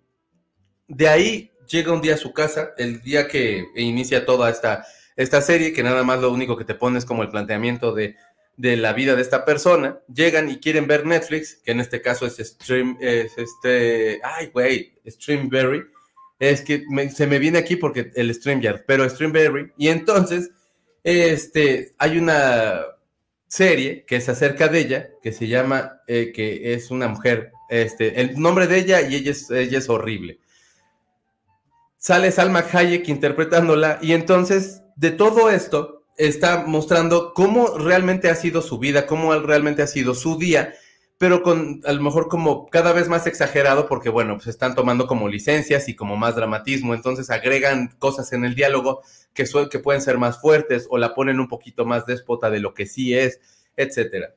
de 0.88 1.08
ahí 1.08 1.52
llega 1.68 1.94
un 1.94 2.02
día 2.02 2.16
a 2.16 2.18
su 2.18 2.34
casa, 2.34 2.74
el 2.78 3.02
día 3.02 3.28
que 3.28 3.68
inicia 3.76 4.26
toda 4.26 4.50
esta, 4.50 4.86
esta 5.16 5.42
serie, 5.42 5.74
que 5.74 5.84
nada 5.84 6.04
más 6.04 6.20
lo 6.20 6.32
único 6.32 6.58
que 6.58 6.66
te 6.66 6.76
pone 6.76 6.98
es 6.98 7.06
como 7.06 7.24
el 7.24 7.30
planteamiento 7.30 7.94
de, 7.94 8.16
la 8.58 8.94
vida 8.94 9.16
de 9.16 9.22
esta 9.22 9.46
persona, 9.46 10.00
llegan 10.12 10.50
y 10.50 10.58
quieren 10.58 10.88
ver 10.88 11.06
Netflix, 11.06 11.62
que 11.64 11.72
en 11.72 11.80
este 11.80 12.02
caso 12.02 12.26
es 12.26 12.38
Stream, 12.38 12.98
es 13.00 13.38
este, 13.38 14.20
ay, 14.24 14.48
güey, 14.48 14.96
Streamberry, 15.06 15.84
es 16.40 16.62
que 16.62 16.84
se 17.14 17.28
me 17.28 17.40
viene 17.40 17.60
aquí 17.60 17.76
porque 17.76 18.12
el 18.16 18.34
StreamYard, 18.34 18.86
pero 18.86 19.08
Streamberry, 19.08 19.74
y 19.78 19.90
entonces, 19.90 20.50
este, 21.04 21.94
hay 22.00 22.18
una 22.18 22.82
serie 23.48 24.06
que 24.06 24.18
es 24.18 24.28
acerca 24.28 24.68
de 24.68 24.80
ella, 24.80 25.10
que 25.22 25.32
se 25.32 25.48
llama, 25.48 26.02
eh, 26.08 26.32
que 26.34 26.74
es 26.74 26.90
una 26.90 27.08
mujer, 27.08 27.52
este, 27.70 28.20
el 28.22 28.40
nombre 28.40 28.66
de 28.68 28.80
ella 28.80 29.02
y 29.02 29.16
ella 29.16 29.32
es, 29.32 29.52
ella 29.52 29.78
es 29.78 29.90
horrible 29.90 30.40
sale 32.08 32.32
Salma 32.32 32.64
Hayek 32.72 33.10
interpretándola 33.10 34.00
y 34.02 34.14
entonces 34.14 34.82
de 34.96 35.12
todo 35.12 35.50
esto 35.50 36.06
está 36.16 36.64
mostrando 36.66 37.34
cómo 37.34 37.78
realmente 37.78 38.30
ha 38.30 38.36
sido 38.36 38.62
su 38.62 38.80
vida, 38.80 39.06
cómo 39.06 39.38
realmente 39.38 39.82
ha 39.82 39.88
sido 39.88 40.16
su 40.16 40.38
día, 40.38 40.74
pero 41.18 41.44
con 41.44 41.82
a 41.84 41.92
lo 41.92 42.02
mejor 42.02 42.30
como 42.30 42.68
cada 42.68 42.94
vez 42.94 43.10
más 43.10 43.28
exagerado 43.28 43.90
porque 43.90 44.08
bueno, 44.08 44.36
pues 44.36 44.48
están 44.48 44.74
tomando 44.74 45.06
como 45.06 45.28
licencias 45.28 45.90
y 45.90 45.98
como 45.98 46.16
más 46.16 46.34
dramatismo, 46.38 46.94
entonces 46.94 47.30
agregan 47.30 47.94
cosas 48.00 48.32
en 48.32 48.46
el 48.46 48.56
diálogo 48.56 49.02
que, 49.34 49.44
que 49.70 49.80
pueden 49.80 50.02
ser 50.02 50.18
más 50.18 50.40
fuertes 50.40 50.88
o 50.90 50.98
la 50.98 51.14
ponen 51.14 51.42
un 51.42 51.50
poquito 51.50 51.84
más 51.86 52.06
déspota 52.06 52.50
de 52.50 52.62
lo 52.62 52.74
que 52.74 52.86
sí 52.86 53.18
es, 53.18 53.42
etcétera. 53.76 54.34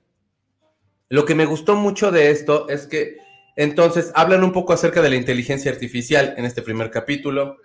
Lo 1.08 1.24
que 1.24 1.36
me 1.36 1.44
gustó 1.44 1.76
mucho 1.76 2.10
de 2.10 2.32
esto 2.32 2.68
es 2.68 2.88
que 2.88 3.29
entonces, 3.56 4.12
hablan 4.14 4.44
un 4.44 4.52
poco 4.52 4.72
acerca 4.72 5.02
de 5.02 5.10
la 5.10 5.16
inteligencia 5.16 5.70
artificial 5.70 6.34
en 6.36 6.44
este 6.44 6.62
primer 6.62 6.90
capítulo 6.90 7.56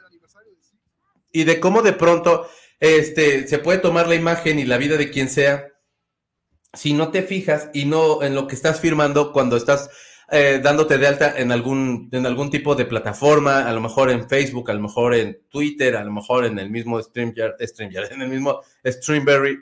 y 1.32 1.44
de 1.44 1.60
cómo 1.60 1.82
de 1.82 1.94
pronto 1.94 2.48
este, 2.80 3.48
se 3.48 3.60
puede 3.60 3.80
tomar 3.80 4.08
la 4.08 4.16
imagen 4.16 4.60
y 4.60 4.66
la 4.66 4.78
vida 4.78 4.98
de 4.98 5.10
quien 5.10 5.30
sea 5.30 5.68
si 6.74 6.94
no 6.94 7.10
te 7.10 7.24
fijas 7.24 7.70
y 7.74 7.86
no 7.86 8.22
en 8.24 8.36
lo 8.36 8.48
que 8.48 8.56
estás 8.56 8.80
firmando 8.80 9.32
cuando 9.32 9.56
estás 9.56 9.90
eh, 10.32 10.60
dándote 10.62 10.98
de 10.98 11.08
alta 11.08 11.38
en 11.38 11.52
algún, 11.52 12.10
en 12.12 12.26
algún 12.26 12.50
tipo 12.50 12.76
de 12.76 12.86
plataforma, 12.86 13.68
a 13.68 13.72
lo 13.74 13.80
mejor 13.80 14.10
en 14.10 14.28
Facebook, 14.28 14.72
a 14.72 14.74
lo 14.74 14.82
mejor 14.82 15.14
en 15.14 15.40
Twitter, 15.50 15.96
a 15.96 16.04
lo 16.04 16.12
mejor 16.12 16.46
en 16.46 16.58
el 16.58 16.70
mismo 16.70 17.02
StreamYard, 17.02 17.56
StreamYard 17.62 18.12
en 18.12 18.22
el 18.22 18.30
mismo 18.30 18.62
Streamberry 18.84 19.60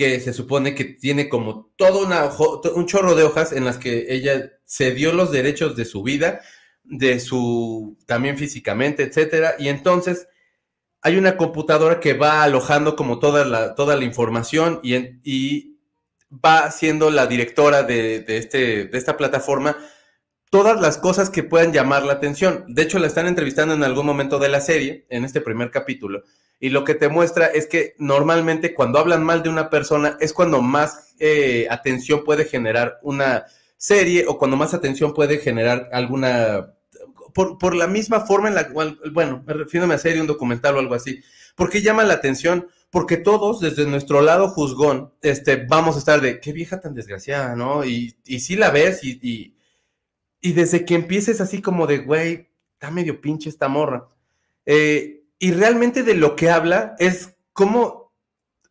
que 0.00 0.18
se 0.18 0.32
supone 0.32 0.74
que 0.74 0.86
tiene 0.86 1.28
como 1.28 1.74
todo 1.76 2.06
una, 2.06 2.30
un 2.74 2.86
chorro 2.86 3.14
de 3.14 3.22
hojas 3.22 3.52
en 3.52 3.66
las 3.66 3.76
que 3.76 4.06
ella 4.08 4.50
se 4.64 4.92
dio 4.92 5.12
los 5.12 5.30
derechos 5.30 5.76
de 5.76 5.84
su 5.84 6.02
vida, 6.02 6.40
de 6.84 7.20
su 7.20 7.98
también 8.06 8.38
físicamente, 8.38 9.02
etcétera, 9.02 9.56
y 9.58 9.68
entonces 9.68 10.26
hay 11.02 11.18
una 11.18 11.36
computadora 11.36 12.00
que 12.00 12.14
va 12.14 12.42
alojando 12.42 12.96
como 12.96 13.18
toda 13.18 13.44
la, 13.44 13.74
toda 13.74 13.94
la 13.94 14.04
información 14.04 14.80
y, 14.82 14.96
y 15.22 15.76
va 16.32 16.70
siendo 16.70 17.10
la 17.10 17.26
directora 17.26 17.82
de, 17.82 18.20
de, 18.20 18.38
este, 18.38 18.86
de 18.86 18.96
esta 18.96 19.18
plataforma 19.18 19.76
todas 20.48 20.80
las 20.80 20.96
cosas 20.96 21.28
que 21.28 21.42
puedan 21.42 21.74
llamar 21.74 22.04
la 22.04 22.14
atención. 22.14 22.64
De 22.68 22.80
hecho, 22.80 22.98
la 22.98 23.06
están 23.06 23.26
entrevistando 23.26 23.74
en 23.74 23.84
algún 23.84 24.06
momento 24.06 24.38
de 24.38 24.48
la 24.48 24.62
serie, 24.62 25.04
en 25.10 25.26
este 25.26 25.42
primer 25.42 25.70
capítulo, 25.70 26.24
y 26.60 26.68
lo 26.68 26.84
que 26.84 26.94
te 26.94 27.08
muestra 27.08 27.46
es 27.46 27.66
que 27.66 27.94
normalmente 27.98 28.74
cuando 28.74 28.98
hablan 28.98 29.24
mal 29.24 29.42
de 29.42 29.48
una 29.48 29.70
persona 29.70 30.18
es 30.20 30.34
cuando 30.34 30.60
más 30.60 31.14
eh, 31.18 31.66
atención 31.70 32.22
puede 32.22 32.44
generar 32.44 32.98
una 33.02 33.46
serie 33.78 34.26
o 34.28 34.36
cuando 34.36 34.58
más 34.58 34.74
atención 34.74 35.14
puede 35.14 35.38
generar 35.38 35.88
alguna, 35.90 36.74
por, 37.32 37.74
la 37.74 37.86
misma 37.86 38.20
forma 38.20 38.48
en 38.48 38.54
la 38.54 38.68
cual, 38.68 39.00
bueno, 39.10 39.42
me 39.46 39.54
refiero 39.54 39.90
a 39.90 39.98
serie, 39.98 40.20
un 40.20 40.26
documental 40.26 40.76
o 40.76 40.80
algo 40.80 40.94
así, 40.94 41.22
porque 41.56 41.80
llama 41.80 42.04
la 42.04 42.14
atención, 42.14 42.68
porque 42.90 43.16
todos 43.16 43.60
desde 43.60 43.86
nuestro 43.86 44.20
lado 44.20 44.50
juzgón, 44.50 45.14
este, 45.22 45.64
vamos 45.64 45.96
a 45.96 46.00
estar 46.00 46.20
de, 46.20 46.40
qué 46.40 46.52
vieja 46.52 46.78
tan 46.78 46.94
desgraciada, 46.94 47.56
¿no? 47.56 47.86
Y, 47.86 48.16
y 48.26 48.40
sí 48.40 48.56
la 48.56 48.70
ves 48.70 49.02
y, 49.02 49.18
y, 49.22 49.56
y 50.42 50.52
desde 50.52 50.84
que 50.84 50.94
empieces 50.94 51.40
así 51.40 51.62
como 51.62 51.86
de, 51.86 51.98
güey, 51.98 52.50
está 52.74 52.90
medio 52.90 53.18
pinche 53.22 53.48
esta 53.48 53.68
morra. 53.68 54.08
Eh, 54.66 55.19
y 55.40 55.52
realmente 55.52 56.04
de 56.04 56.14
lo 56.14 56.36
que 56.36 56.50
habla 56.50 56.94
es 56.98 57.34
cómo 57.52 58.12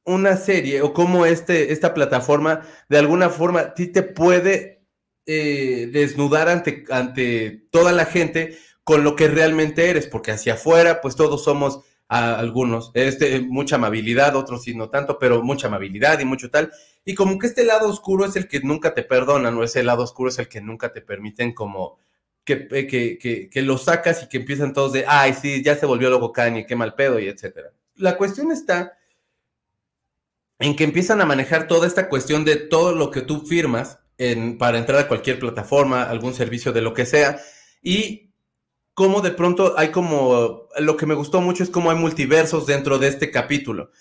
una 0.06 0.38
serie 0.38 0.82
o 0.82 0.94
cómo 0.94 1.26
este, 1.26 1.74
esta 1.74 1.94
plataforma 1.94 2.62
de 2.88 3.00
alguna 3.00 3.30
forma 3.30 3.74
ti 3.74 3.88
te 3.88 4.04
puede 4.04 4.86
eh, 5.26 5.90
desnudar 5.92 6.48
ante, 6.48 6.86
ante 6.90 7.68
toda 7.72 7.92
la 7.92 8.06
gente 8.06 8.58
con 8.84 9.04
lo 9.04 9.16
que 9.16 9.28
realmente 9.28 9.90
eres, 9.90 10.08
porque 10.08 10.32
hacia 10.32 10.54
afuera 10.54 11.02
pues 11.02 11.16
todos 11.16 11.44
somos 11.44 11.82
a 12.08 12.40
algunos, 12.40 12.90
este, 12.96 13.40
mucha 13.42 13.76
amabilidad, 13.76 14.36
otros 14.36 14.64
sí 14.64 14.74
no 14.74 14.90
tanto, 14.90 15.20
pero 15.20 15.44
mucha 15.44 15.68
amabilidad 15.68 16.20
y 16.20 16.26
mucho 16.26 16.50
tal. 16.50 16.72
Y 17.06 17.14
como 17.14 17.38
que 17.38 17.46
este 17.46 17.64
lado 17.64 17.88
oscuro 17.88 18.26
es 18.26 18.36
el 18.36 18.48
que 18.48 18.62
nunca 18.62 18.96
te 18.96 19.04
perdona, 19.04 19.52
no 19.52 19.64
ese 19.64 19.84
lado 19.84 20.04
oscuro 20.04 20.30
es 20.30 20.40
el 20.40 20.48
que 20.48 20.62
nunca 20.62 20.92
te 20.92 21.02
permiten 21.02 21.54
como 21.54 22.00
que, 22.50 22.68
eh, 22.72 22.88
que, 22.88 23.50
que, 23.52 23.62
lo 23.62 23.78
sacas 23.78 24.24
y 24.24 24.28
que 24.28 24.38
empiezan 24.38 24.74
todos 24.74 24.94
de, 24.94 25.06
ay, 25.08 25.36
sí, 25.40 25.62
ya 25.64 25.76
se 25.76 25.86
volvió 25.86 26.10
loco 26.10 26.34
Kanye, 26.34 26.66
qué 26.66 26.76
mal 26.76 26.96
pedo 26.96 27.20
y 27.20 27.28
etcétera. 27.28 27.72
La 27.96 28.18
cuestión 28.18 28.52
está 28.52 28.98
en 30.58 30.76
que 30.76 30.84
empiezan 30.84 31.22
a 31.22 31.26
manejar 31.26 31.68
toda 31.68 31.86
esta 31.86 32.10
cuestión 32.10 32.46
de 32.46 32.56
todo 32.56 32.96
lo 32.96 33.12
que 33.12 33.22
tú 33.22 33.42
firmas 33.46 34.00
en, 34.18 34.58
para 34.58 34.80
entrar 34.80 35.00
a 35.00 35.08
cualquier 35.08 35.38
plataforma, 35.38 36.04
algún 36.04 36.34
servicio 36.34 36.74
de 36.74 36.82
lo 36.82 36.96
que 36.96 37.06
sea, 37.06 37.40
y 37.84 38.34
cómo 38.96 39.22
de 39.22 39.32
pronto 39.32 39.76
hay 39.78 39.90
como, 39.90 40.68
lo 40.78 40.98
que 40.98 41.06
me 41.06 41.14
gustó 41.14 41.42
mucho 41.42 41.64
es 41.64 41.70
cómo 41.70 41.92
hay 41.92 41.98
multiversos 41.98 42.66
dentro 42.66 42.98
de 42.98 43.10
este 43.10 43.30
capítulo. 43.30 43.92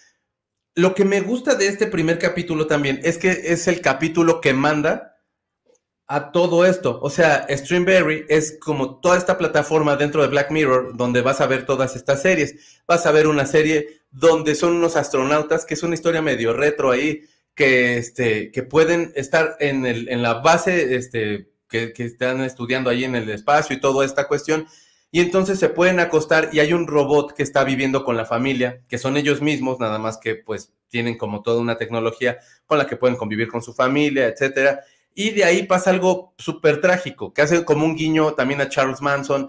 Lo 0.75 0.95
que 0.95 1.05
me 1.05 1.21
gusta 1.21 1.55
de 1.55 1.67
este 1.67 1.87
primer 1.87 2.19
capítulo 2.19 2.67
también 2.67 3.01
es 3.03 3.19
que 3.19 3.31
es 3.31 3.69
el 3.69 3.83
capítulo 3.83 4.41
que 4.41 4.55
manda 4.55 5.18
a 6.09 6.33
todo 6.33 6.65
esto. 6.65 6.99
O 7.03 7.11
sea, 7.11 7.47
Streamberry 7.49 8.25
es 8.29 8.59
como 8.59 8.99
toda 8.99 9.19
esta 9.19 9.39
plataforma 9.39 9.97
dentro 9.97 10.23
de 10.23 10.29
Black 10.29 10.51
Mirror 10.51 10.97
donde 10.97 11.21
vas 11.21 11.41
a 11.41 11.47
ver 11.47 11.67
todas 11.67 11.95
estas 11.97 12.23
series. 12.23 12.81
Vas 12.87 13.07
a 13.07 13.13
ver 13.13 13.27
una 13.27 13.47
serie 13.47 14.01
donde 14.11 14.55
son 14.55 14.73
unos 14.73 14.97
astronautas, 14.97 15.67
que 15.67 15.75
es 15.75 15.83
una 15.83 15.95
historia 15.95 16.23
medio 16.23 16.55
retro 16.55 16.91
ahí, 16.91 17.23
que, 17.55 17.99
este, 17.99 18.51
que 18.51 18.63
pueden 18.63 19.13
estar 19.15 19.57
en, 19.61 19.85
el, 19.85 20.09
en 20.09 20.23
la 20.23 20.35
base 20.35 20.97
este, 20.97 21.51
que, 21.69 21.93
que 21.93 22.05
están 22.05 22.41
estudiando 22.41 22.89
ahí 22.89 23.05
en 23.05 23.15
el 23.15 23.29
espacio 23.29 23.77
y 23.77 23.81
toda 23.81 24.05
esta 24.05 24.27
cuestión 24.27 24.67
y 25.11 25.21
entonces 25.21 25.59
se 25.59 25.71
pueden 25.71 26.01
acostar 26.01 26.51
y 26.53 26.61
hay 26.61 26.75
un 26.75 26.87
robot 26.87 27.33
que 27.33 27.43
está 27.43 27.65
viviendo 27.65 28.05
con 28.05 28.17
la 28.17 28.27
familia, 28.27 28.83
que 28.89 28.99
son 28.99 29.17
ellos 29.17 29.41
mismos, 29.41 29.81
nada 29.81 29.99
más 29.99 30.19
que 30.19 30.35
pues 30.35 30.75
tienen 30.89 31.17
como 31.17 31.43
toda 31.43 31.61
una 31.61 31.79
tecnología 31.79 32.39
con 32.67 32.77
la 32.77 32.87
que 32.87 32.97
pueden 32.97 33.17
convivir 33.17 33.49
con 33.49 33.63
su 33.63 33.73
familia, 33.73 34.27
etcétera. 34.27 34.85
Y 35.21 35.31
de 35.31 35.43
ahí 35.43 35.65
pasa 35.65 35.91
algo 35.91 36.33
súper 36.39 36.81
trágico, 36.81 37.35
que 37.35 37.43
hace 37.43 37.65
como 37.65 37.85
un 37.85 37.97
guiño 37.97 38.35
también 38.35 38.61
a 38.61 38.69
Charles 38.69 39.03
Manson 39.03 39.49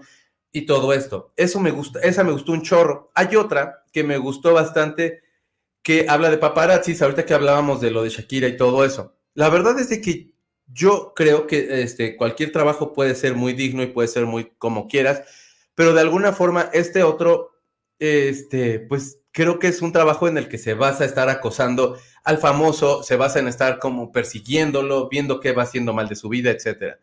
y 0.50 0.66
todo 0.66 0.92
esto. 0.92 1.32
Eso 1.36 1.60
me 1.60 1.70
gusta, 1.70 2.00
esa 2.00 2.24
me 2.24 2.32
gustó 2.32 2.50
un 2.50 2.62
chorro. 2.62 3.12
Hay 3.14 3.36
otra 3.36 3.84
que 3.92 4.02
me 4.02 4.18
gustó 4.18 4.52
bastante 4.52 5.22
que 5.80 6.06
habla 6.08 6.28
de 6.28 6.38
paparazzis, 6.38 7.00
ahorita 7.00 7.24
que 7.24 7.34
hablábamos 7.34 7.80
de 7.80 7.92
lo 7.92 8.02
de 8.02 8.08
Shakira 8.08 8.48
y 8.48 8.56
todo 8.56 8.84
eso. 8.84 9.14
La 9.34 9.48
verdad 9.48 9.78
es 9.78 9.90
de 9.90 10.00
que 10.00 10.32
yo 10.66 11.12
creo 11.14 11.46
que 11.46 11.84
este, 11.84 12.16
cualquier 12.16 12.50
trabajo 12.50 12.92
puede 12.92 13.14
ser 13.14 13.36
muy 13.36 13.52
digno 13.52 13.84
y 13.84 13.92
puede 13.92 14.08
ser 14.08 14.26
muy 14.26 14.50
como 14.58 14.88
quieras, 14.88 15.22
pero 15.76 15.94
de 15.94 16.00
alguna 16.00 16.32
forma 16.32 16.68
este 16.72 17.04
otro, 17.04 17.52
este, 18.00 18.80
pues 18.80 19.19
creo 19.32 19.58
que 19.58 19.68
es 19.68 19.82
un 19.82 19.92
trabajo 19.92 20.28
en 20.28 20.38
el 20.38 20.48
que 20.48 20.58
se 20.58 20.74
basa 20.74 21.04
estar 21.04 21.28
acosando 21.28 21.98
al 22.24 22.38
famoso, 22.38 23.02
se 23.02 23.16
basa 23.16 23.38
en 23.38 23.48
estar 23.48 23.78
como 23.78 24.12
persiguiéndolo, 24.12 25.08
viendo 25.08 25.40
qué 25.40 25.52
va 25.52 25.62
haciendo 25.62 25.92
mal 25.92 26.08
de 26.08 26.16
su 26.16 26.28
vida, 26.28 26.50
etc. 26.50 26.96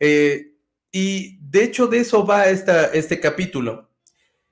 Eh, 0.00 0.52
y 0.90 1.38
de 1.40 1.64
hecho 1.64 1.86
de 1.86 1.98
eso 1.98 2.26
va 2.26 2.48
esta, 2.48 2.86
este 2.86 3.20
capítulo. 3.20 3.90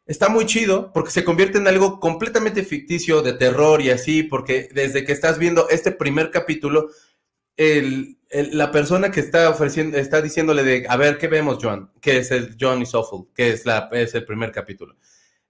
Está 0.06 0.28
muy 0.28 0.44
chido 0.44 0.92
porque 0.92 1.12
se 1.12 1.24
convierte 1.24 1.58
en 1.58 1.68
algo 1.68 2.00
completamente 2.00 2.64
ficticio, 2.64 3.22
de 3.22 3.34
terror 3.34 3.80
y 3.80 3.90
así, 3.90 4.24
porque 4.24 4.68
desde 4.74 5.04
que 5.04 5.12
estás 5.12 5.38
viendo 5.38 5.68
este 5.68 5.92
primer 5.92 6.30
capítulo, 6.32 6.90
el, 7.56 8.18
la 8.30 8.72
persona 8.72 9.10
que 9.10 9.20
está 9.20 9.48
ofreciendo, 9.50 9.96
está 9.98 10.20
diciéndole 10.20 10.64
de, 10.64 10.86
a 10.88 10.96
ver, 10.96 11.18
¿qué 11.18 11.28
vemos, 11.28 11.58
John? 11.62 11.92
Que 12.00 12.18
es 12.18 12.30
el 12.32 12.56
John 12.58 12.82
is 12.82 12.92
que 13.34 13.50
es, 13.50 13.66
la, 13.66 13.88
es 13.92 14.14
el 14.14 14.24
primer 14.24 14.50
capítulo. 14.50 14.96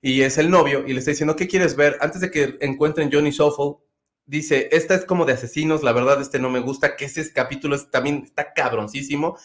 Y 0.02 0.22
es 0.22 0.38
el 0.38 0.50
novio, 0.50 0.84
y 0.86 0.92
le 0.92 0.98
está 1.00 1.10
diciendo, 1.10 1.36
¿qué 1.36 1.46
quieres 1.46 1.76
ver? 1.76 1.98
Antes 2.00 2.20
de 2.20 2.30
que 2.30 2.56
encuentren 2.60 3.10
John 3.12 3.26
is 3.26 3.38
awful, 3.40 3.76
dice, 4.24 4.68
esta 4.72 4.94
es 4.94 5.04
como 5.04 5.24
de 5.24 5.34
asesinos, 5.34 5.82
la 5.82 5.92
verdad, 5.92 6.20
este 6.20 6.38
no 6.38 6.48
me 6.48 6.60
gusta, 6.60 6.96
que 6.96 7.04
ese 7.06 7.32
capítulo 7.32 7.78
también 7.90 8.22
está 8.24 8.52
cabroncísimo. 8.54 9.36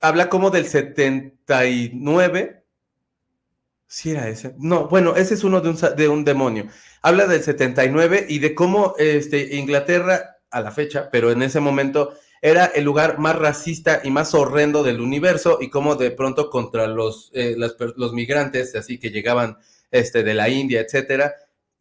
Habla 0.00 0.28
como 0.28 0.50
del 0.50 0.66
79. 0.66 2.64
Sí 3.86 4.10
era 4.10 4.28
ese. 4.28 4.54
No, 4.58 4.88
bueno, 4.88 5.14
ese 5.16 5.34
es 5.34 5.44
uno 5.44 5.60
de 5.60 5.70
un, 5.70 5.78
de 5.96 6.08
un 6.08 6.24
demonio. 6.24 6.68
Habla 7.02 7.26
del 7.26 7.42
79 7.42 8.26
y 8.28 8.38
de 8.38 8.54
cómo 8.54 8.94
este, 8.98 9.56
Inglaterra 9.56 10.38
a 10.50 10.60
la 10.60 10.70
fecha, 10.70 11.10
pero 11.10 11.30
en 11.30 11.42
ese 11.42 11.60
momento 11.60 12.14
era 12.44 12.66
el 12.66 12.84
lugar 12.84 13.18
más 13.18 13.36
racista 13.36 14.02
y 14.04 14.10
más 14.10 14.34
horrendo 14.34 14.82
del 14.82 15.00
universo 15.00 15.56
y 15.62 15.70
como 15.70 15.94
de 15.94 16.10
pronto 16.10 16.50
contra 16.50 16.86
los, 16.86 17.30
eh, 17.32 17.56
los 17.96 18.12
migrantes, 18.12 18.74
así 18.74 18.98
que 18.98 19.08
llegaban 19.08 19.56
este, 19.90 20.22
de 20.22 20.34
la 20.34 20.50
India, 20.50 20.82
etcétera, 20.82 21.36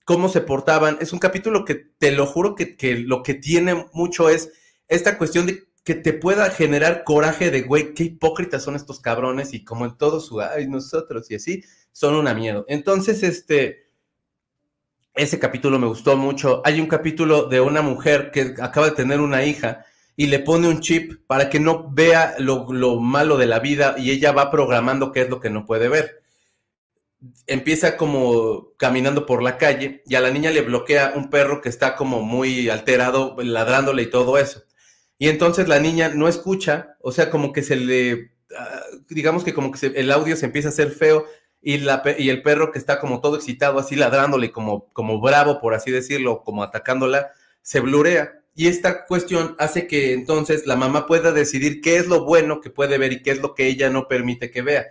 cómo 0.06 0.30
se 0.30 0.40
portaban. 0.40 0.98
Es 1.02 1.12
un 1.12 1.20
capítulo 1.20 1.66
que 1.66 1.76
te 1.76 2.14
lo 2.14 2.26
juro 2.26 2.56
que, 2.56 2.78
que 2.78 2.96
lo 2.96 3.24
que 3.24 3.34
tiene 3.34 3.88
mucho 3.92 4.30
es 4.30 4.54
esta 4.88 5.18
cuestión 5.18 5.48
de 5.48 5.66
que 5.84 5.96
te 5.96 6.14
pueda 6.14 6.50
generar 6.50 7.04
coraje 7.04 7.52
de, 7.52 7.64
güey, 7.64 7.94
qué 7.94 8.06
hipócritas 8.06 8.64
son 8.64 8.78
estos 8.78 9.02
cabrones 9.02 9.54
y 9.54 9.66
como 9.66 9.84
en 9.84 9.98
todo 9.98 10.22
su, 10.22 10.40
ay, 10.40 10.70
nosotros 10.70 11.30
y 11.30 11.36
así, 11.36 11.66
son 11.92 12.16
una 12.16 12.34
miedo. 12.34 12.64
Entonces, 12.70 13.22
este, 13.24 13.90
ese 15.14 15.40
capítulo 15.40 15.78
me 15.78 15.88
gustó 15.88 16.16
mucho. 16.16 16.62
Hay 16.64 16.80
un 16.80 16.88
capítulo 16.88 17.50
de 17.50 17.60
una 17.60 17.82
mujer 17.82 18.32
que 18.32 18.56
acaba 18.62 18.92
de 18.92 18.96
tener 18.96 19.20
una 19.20 19.44
hija 19.44 19.86
y 20.16 20.28
le 20.28 20.40
pone 20.40 20.68
un 20.68 20.80
chip 20.80 21.26
para 21.28 21.50
que 21.50 21.60
no 21.60 21.90
vea 21.92 22.36
lo, 22.38 22.66
malo 23.00 23.38
de 23.38 23.48
la 23.48 23.60
vida 23.60 23.96
y 23.98 24.12
ella 24.12 24.32
va 24.32 24.52
programando 24.52 25.12
qué 25.12 25.22
es 25.22 25.30
lo 25.30 25.40
que 25.40 25.50
no 25.50 25.66
puede 25.66 25.88
ver. 25.88 26.22
Empieza 27.48 27.98
como 27.98 28.74
caminando 28.78 29.26
por 29.26 29.42
la 29.42 29.58
calle 29.58 30.04
y 30.06 30.16
a 30.16 30.22
la 30.22 30.30
niña 30.30 30.52
le 30.52 30.62
bloquea 30.62 31.14
un 31.16 31.30
perro 31.30 31.62
que 31.62 31.70
está 31.70 31.96
como 31.96 32.22
muy 32.22 32.70
alterado, 32.70 33.36
ladrándole 33.40 34.04
y 34.04 34.10
todo 34.10 34.38
eso. 34.38 34.64
Y 35.18 35.30
entonces 35.30 35.68
la 35.68 35.80
niña 35.80 36.10
no 36.10 36.28
escucha, 36.28 36.98
o 37.00 37.12
sea, 37.12 37.30
como 37.30 37.54
que 37.54 37.64
se 37.64 37.76
le, 37.78 38.34
ah, 38.58 38.82
digamos 39.10 39.44
que 39.44 39.54
como 39.54 39.72
que 39.72 39.88
el 39.88 40.12
audio 40.12 40.36
se 40.36 40.46
empieza 40.46 40.68
a 40.68 40.72
hacer 40.72 40.92
feo 40.92 41.26
y, 41.62 41.78
la, 41.78 42.04
y 42.18 42.30
el 42.30 42.42
perro 42.44 42.72
que 42.72 42.78
está 42.80 43.00
como 43.00 43.22
todo 43.22 43.38
excitado, 43.38 43.80
así 43.80 43.96
ladrándole, 43.96 44.52
como, 44.52 44.92
como 44.92 45.22
bravo, 45.22 45.62
por 45.62 45.74
así 45.74 45.92
decirlo, 45.92 46.44
como 46.44 46.62
atacándola, 46.62 47.32
se 47.62 47.80
blurea. 47.80 48.43
Y 48.56 48.68
esta 48.68 49.06
cuestión 49.06 49.56
hace 49.60 49.88
que 49.88 50.14
entonces 50.14 50.68
la 50.68 50.76
mamá 50.76 51.08
pueda 51.08 51.32
decidir 51.32 51.82
qué 51.82 51.98
es 51.98 52.08
lo 52.08 52.24
bueno 52.24 52.62
que 52.62 52.70
puede 52.70 52.98
ver 52.98 53.14
y 53.14 53.22
qué 53.22 53.32
es 53.32 53.42
lo 53.42 53.56
que 53.56 53.68
ella 53.68 53.90
no 53.90 54.08
permite 54.08 54.52
que 54.52 54.62
vea. 54.62 54.88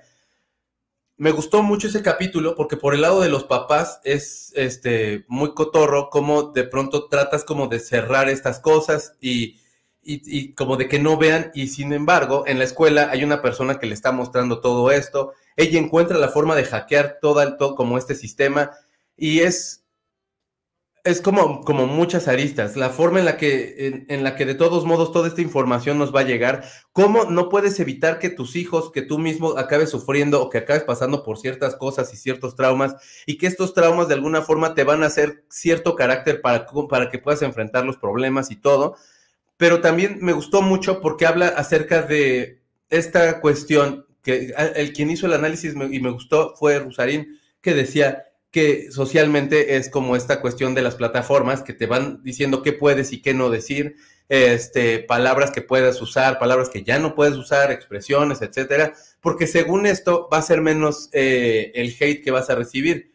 Me 1.17 1.31
gustó 1.31 1.63
mucho 1.63 1.87
ese 1.87 2.03
capítulo 2.03 2.57
porque 2.57 2.77
por 2.77 2.95
el 2.95 3.03
lado 3.03 3.21
de 3.21 3.29
los 3.29 3.45
papás 3.45 4.01
es 4.03 4.53
este 4.57 5.25
muy 5.29 5.55
cotorro, 5.55 6.11
como 6.11 6.51
de 6.53 6.65
pronto 6.65 7.09
tratas 7.09 7.45
como 7.45 7.69
de 7.69 7.79
cerrar 7.79 8.29
estas 8.29 8.59
cosas 8.59 9.15
y, 9.21 9.61
y, 10.03 10.23
y 10.27 10.55
como 10.55 10.77
de 10.77 10.89
que 10.89 10.99
no 10.99 11.17
vean 11.19 11.53
y 11.55 11.69
sin 11.69 11.93
embargo 11.93 12.45
en 12.47 12.59
la 12.59 12.65
escuela 12.65 13.11
hay 13.13 13.23
una 13.23 13.43
persona 13.43 13.79
que 13.79 13.87
le 13.87 13.95
está 13.95 14.11
mostrando 14.11 14.61
todo 14.61 14.91
esto 14.91 15.35
ella 15.57 15.79
encuentra 15.79 16.19
la 16.19 16.29
forma 16.29 16.57
de 16.57 16.65
hackear 16.65 17.19
todo, 17.21 17.43
el, 17.43 17.57
todo 17.57 17.75
como 17.75 17.99
este 17.99 18.15
sistema 18.15 18.73
y 19.17 19.41
es, 19.41 19.82
es 21.05 21.21
como, 21.21 21.63
como 21.63 21.89
muchas 21.89 22.29
aristas, 22.29 22.77
la 22.77 22.91
forma 22.91 23.19
en 23.19 23.25
la, 23.25 23.37
que, 23.37 24.05
en, 24.09 24.23
la 24.23 24.37
que 24.37 24.47
de 24.47 24.55
todos 24.55 24.85
modos 24.85 25.11
toda 25.11 25.27
esta 25.27 25.41
información 25.41 25.99
nos 25.99 26.15
va 26.15 26.21
a 26.21 26.25
llegar, 26.25 26.65
cómo 26.93 27.25
no 27.25 27.49
puedes 27.49 27.81
evitar 27.81 28.21
que 28.21 28.31
tus 28.31 28.55
hijos, 28.55 28.93
que 28.93 29.03
tú 29.03 29.19
mismo 29.19 29.59
acabes 29.59 29.91
sufriendo 29.91 30.41
o 30.41 30.49
que 30.49 30.59
acabes 30.59 30.85
pasando 30.85 31.25
por 31.25 31.39
ciertas 31.39 31.75
cosas 31.75 32.13
y 32.15 32.17
ciertos 32.17 32.55
traumas 32.55 32.95
y 33.27 33.37
que 33.37 33.49
estos 33.49 33.75
traumas 33.75 34.07
de 34.07 34.15
alguna 34.15 34.43
forma 34.43 34.75
te 34.75 34.85
van 34.85 35.03
a 35.03 35.07
hacer 35.07 35.45
cierto 35.49 35.97
carácter 35.97 36.41
para, 36.41 36.67
para 36.89 37.11
que 37.11 37.19
puedas 37.19 37.43
enfrentar 37.43 37.85
los 37.85 37.97
problemas 37.97 38.53
y 38.53 38.57
todo. 38.57 38.95
Pero 39.57 39.81
también 39.81 40.19
me 40.21 40.33
gustó 40.33 40.63
mucho 40.63 41.01
porque 41.01 41.27
habla 41.27 41.49
acerca 41.49 42.03
de 42.03 42.63
esta 42.91 43.41
cuestión 43.41 44.07
que 44.23 44.55
el 44.77 44.93
quien 44.93 45.11
hizo 45.11 45.27
el 45.27 45.33
análisis 45.33 45.75
y 45.75 46.01
me 46.01 46.11
gustó 46.11 46.55
fue 46.55 46.79
Rusarín, 46.79 47.41
que 47.61 47.75
decía 47.75 48.25
que 48.53 48.93
socialmente 48.93 49.77
es 49.77 49.89
como 49.89 50.15
esta 50.15 50.41
cuestión 50.41 50.75
de 50.75 50.83
las 50.83 50.95
plataformas 50.95 51.63
que 51.63 51.73
te 51.73 51.87
van 51.87 52.23
diciendo 52.23 52.63
qué 52.63 52.75
puedes 52.75 53.13
y 53.13 53.23
qué 53.23 53.33
no 53.33 53.49
decir, 53.49 53.97
este, 54.29 54.99
palabras 55.01 55.51
que 55.51 55.63
puedes 55.63 56.01
usar, 56.01 56.39
palabras 56.39 56.69
que 56.69 56.85
ya 56.85 56.99
no 56.99 57.15
puedes 57.15 57.35
usar, 57.35 57.73
expresiones, 57.73 58.43
etcétera, 58.43 58.93
porque 59.21 59.47
según 59.47 59.87
esto 59.87 60.29
va 60.31 60.39
a 60.39 60.43
ser 60.43 60.61
menos 60.61 61.09
eh, 61.13 61.73
el 61.75 61.97
hate 61.99 62.23
que 62.23 62.31
vas 62.31 62.51
a 62.51 62.55
recibir. 62.55 63.13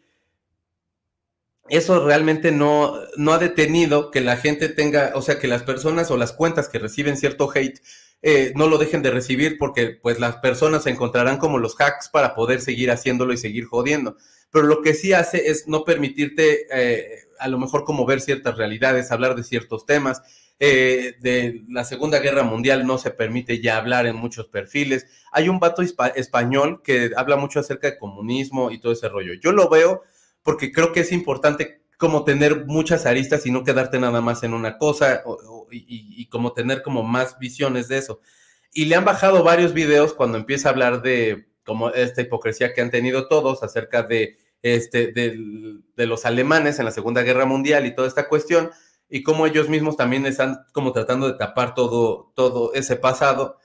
Eso 1.68 2.04
realmente 2.04 2.50
no, 2.50 2.94
no 3.16 3.32
ha 3.32 3.38
detenido 3.38 4.10
que 4.10 4.20
la 4.20 4.38
gente 4.38 4.68
tenga, 4.68 5.12
o 5.14 5.22
sea, 5.22 5.38
que 5.38 5.46
las 5.46 5.62
personas 5.62 6.10
o 6.10 6.16
las 6.16 6.32
cuentas 6.32 6.68
que 6.68 6.78
reciben 6.78 7.16
cierto 7.16 7.50
hate 7.54 7.80
eh, 8.22 8.52
no 8.56 8.66
lo 8.66 8.78
dejen 8.78 9.02
de 9.02 9.12
recibir 9.12 9.58
porque 9.58 9.98
pues 10.02 10.18
las 10.18 10.36
personas 10.36 10.86
encontrarán 10.86 11.36
como 11.38 11.58
los 11.58 11.76
hacks 11.78 12.08
para 12.08 12.34
poder 12.34 12.60
seguir 12.60 12.90
haciéndolo 12.90 13.32
y 13.32 13.36
seguir 13.36 13.66
jodiendo. 13.66 14.16
Pero 14.50 14.66
lo 14.66 14.82
que 14.82 14.94
sí 14.94 15.12
hace 15.12 15.50
es 15.50 15.68
no 15.68 15.84
permitirte 15.84 16.66
eh, 16.72 17.28
a 17.38 17.48
lo 17.48 17.58
mejor 17.58 17.84
como 17.84 18.06
ver 18.06 18.20
ciertas 18.20 18.56
realidades, 18.56 19.10
hablar 19.10 19.34
de 19.34 19.44
ciertos 19.44 19.86
temas. 19.86 20.22
Eh, 20.60 21.14
de 21.20 21.62
la 21.68 21.84
Segunda 21.84 22.18
Guerra 22.18 22.42
Mundial 22.42 22.84
no 22.84 22.98
se 22.98 23.12
permite 23.12 23.60
ya 23.60 23.76
hablar 23.76 24.06
en 24.06 24.16
muchos 24.16 24.48
perfiles. 24.48 25.06
Hay 25.30 25.48
un 25.48 25.60
vato 25.60 25.82
español 25.82 26.82
que 26.82 27.12
habla 27.16 27.36
mucho 27.36 27.60
acerca 27.60 27.88
de 27.88 27.98
comunismo 27.98 28.70
y 28.70 28.80
todo 28.80 28.92
ese 28.92 29.08
rollo. 29.08 29.34
Yo 29.34 29.52
lo 29.52 29.68
veo 29.68 30.02
porque 30.42 30.72
creo 30.72 30.92
que 30.92 31.00
es 31.00 31.12
importante 31.12 31.82
como 31.96 32.24
tener 32.24 32.64
muchas 32.66 33.06
aristas 33.06 33.44
y 33.46 33.50
no 33.50 33.64
quedarte 33.64 33.98
nada 33.98 34.20
más 34.20 34.42
en 34.42 34.54
una 34.54 34.78
cosa 34.78 35.22
y, 35.70 36.26
como 36.28 36.52
tener 36.52 36.82
como 36.82 37.02
más 37.02 37.38
visiones 37.38 37.88
de 37.88 37.98
eso. 37.98 38.20
Y 38.72 38.86
le 38.86 38.96
han 38.96 39.04
bajado 39.04 39.42
varios 39.42 39.74
videos 39.74 40.14
cuando 40.14 40.38
empieza 40.38 40.68
a 40.68 40.72
hablar 40.72 41.02
de 41.02 41.47
como 41.68 41.90
esta 41.90 42.22
hipocresía 42.22 42.72
que 42.72 42.80
han 42.80 42.90
tenido 42.90 43.28
todos 43.28 43.62
acerca 43.62 44.02
de, 44.02 44.38
este, 44.62 45.12
de, 45.12 46.06
los 46.06 46.24
alemanes 46.24 46.78
en 46.78 46.86
la 46.86 46.90
Segunda 46.90 47.22
Guerra 47.22 47.44
Mundial 47.44 47.84
y 47.84 47.94
toda 47.94 48.08
esta 48.08 48.26
cuestión 48.26 48.70
y 49.10 49.22
cómo 49.22 49.46
ellos 49.46 49.68
mismos 49.68 49.98
también 49.98 50.24
están 50.24 50.64
como 50.72 50.92
tratando 50.92 51.30
de 51.30 51.38
tapar 51.38 51.74
todo, 51.74 52.32
todo 52.34 52.72
ese 52.72 52.96
pasado 52.96 53.58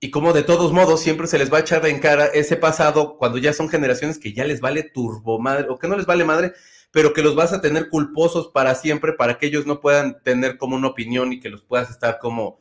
y 0.00 0.10
cómo 0.10 0.34
de 0.34 0.42
todos 0.42 0.70
modos 0.70 1.00
siempre 1.00 1.26
se 1.26 1.38
les 1.38 1.50
va 1.50 1.56
a 1.56 1.62
echar 1.62 1.86
en 1.86 1.98
cara 1.98 2.26
ese 2.26 2.56
pasado 2.56 3.16
cuando 3.16 3.38
ya 3.38 3.54
son 3.54 3.70
generaciones 3.70 4.18
que 4.18 4.34
ya 4.34 4.44
les 4.44 4.60
vale 4.60 4.82
turbo 4.82 5.38
madre 5.38 5.66
o 5.70 5.78
que 5.78 5.88
no 5.88 5.96
les 5.96 6.04
vale 6.04 6.24
madre, 6.24 6.52
pero 6.90 7.14
que 7.14 7.22
los 7.22 7.34
vas 7.34 7.54
a 7.54 7.62
tener 7.62 7.88
culposos 7.88 8.48
para 8.48 8.74
siempre 8.74 9.14
para 9.14 9.38
que 9.38 9.46
ellos 9.46 9.64
no 9.64 9.80
puedan 9.80 10.22
tener 10.22 10.58
como 10.58 10.76
una 10.76 10.88
opinión 10.88 11.32
y 11.32 11.40
que 11.40 11.48
los 11.48 11.62
puedas 11.62 11.88
estar 11.88 12.18
como 12.18 12.60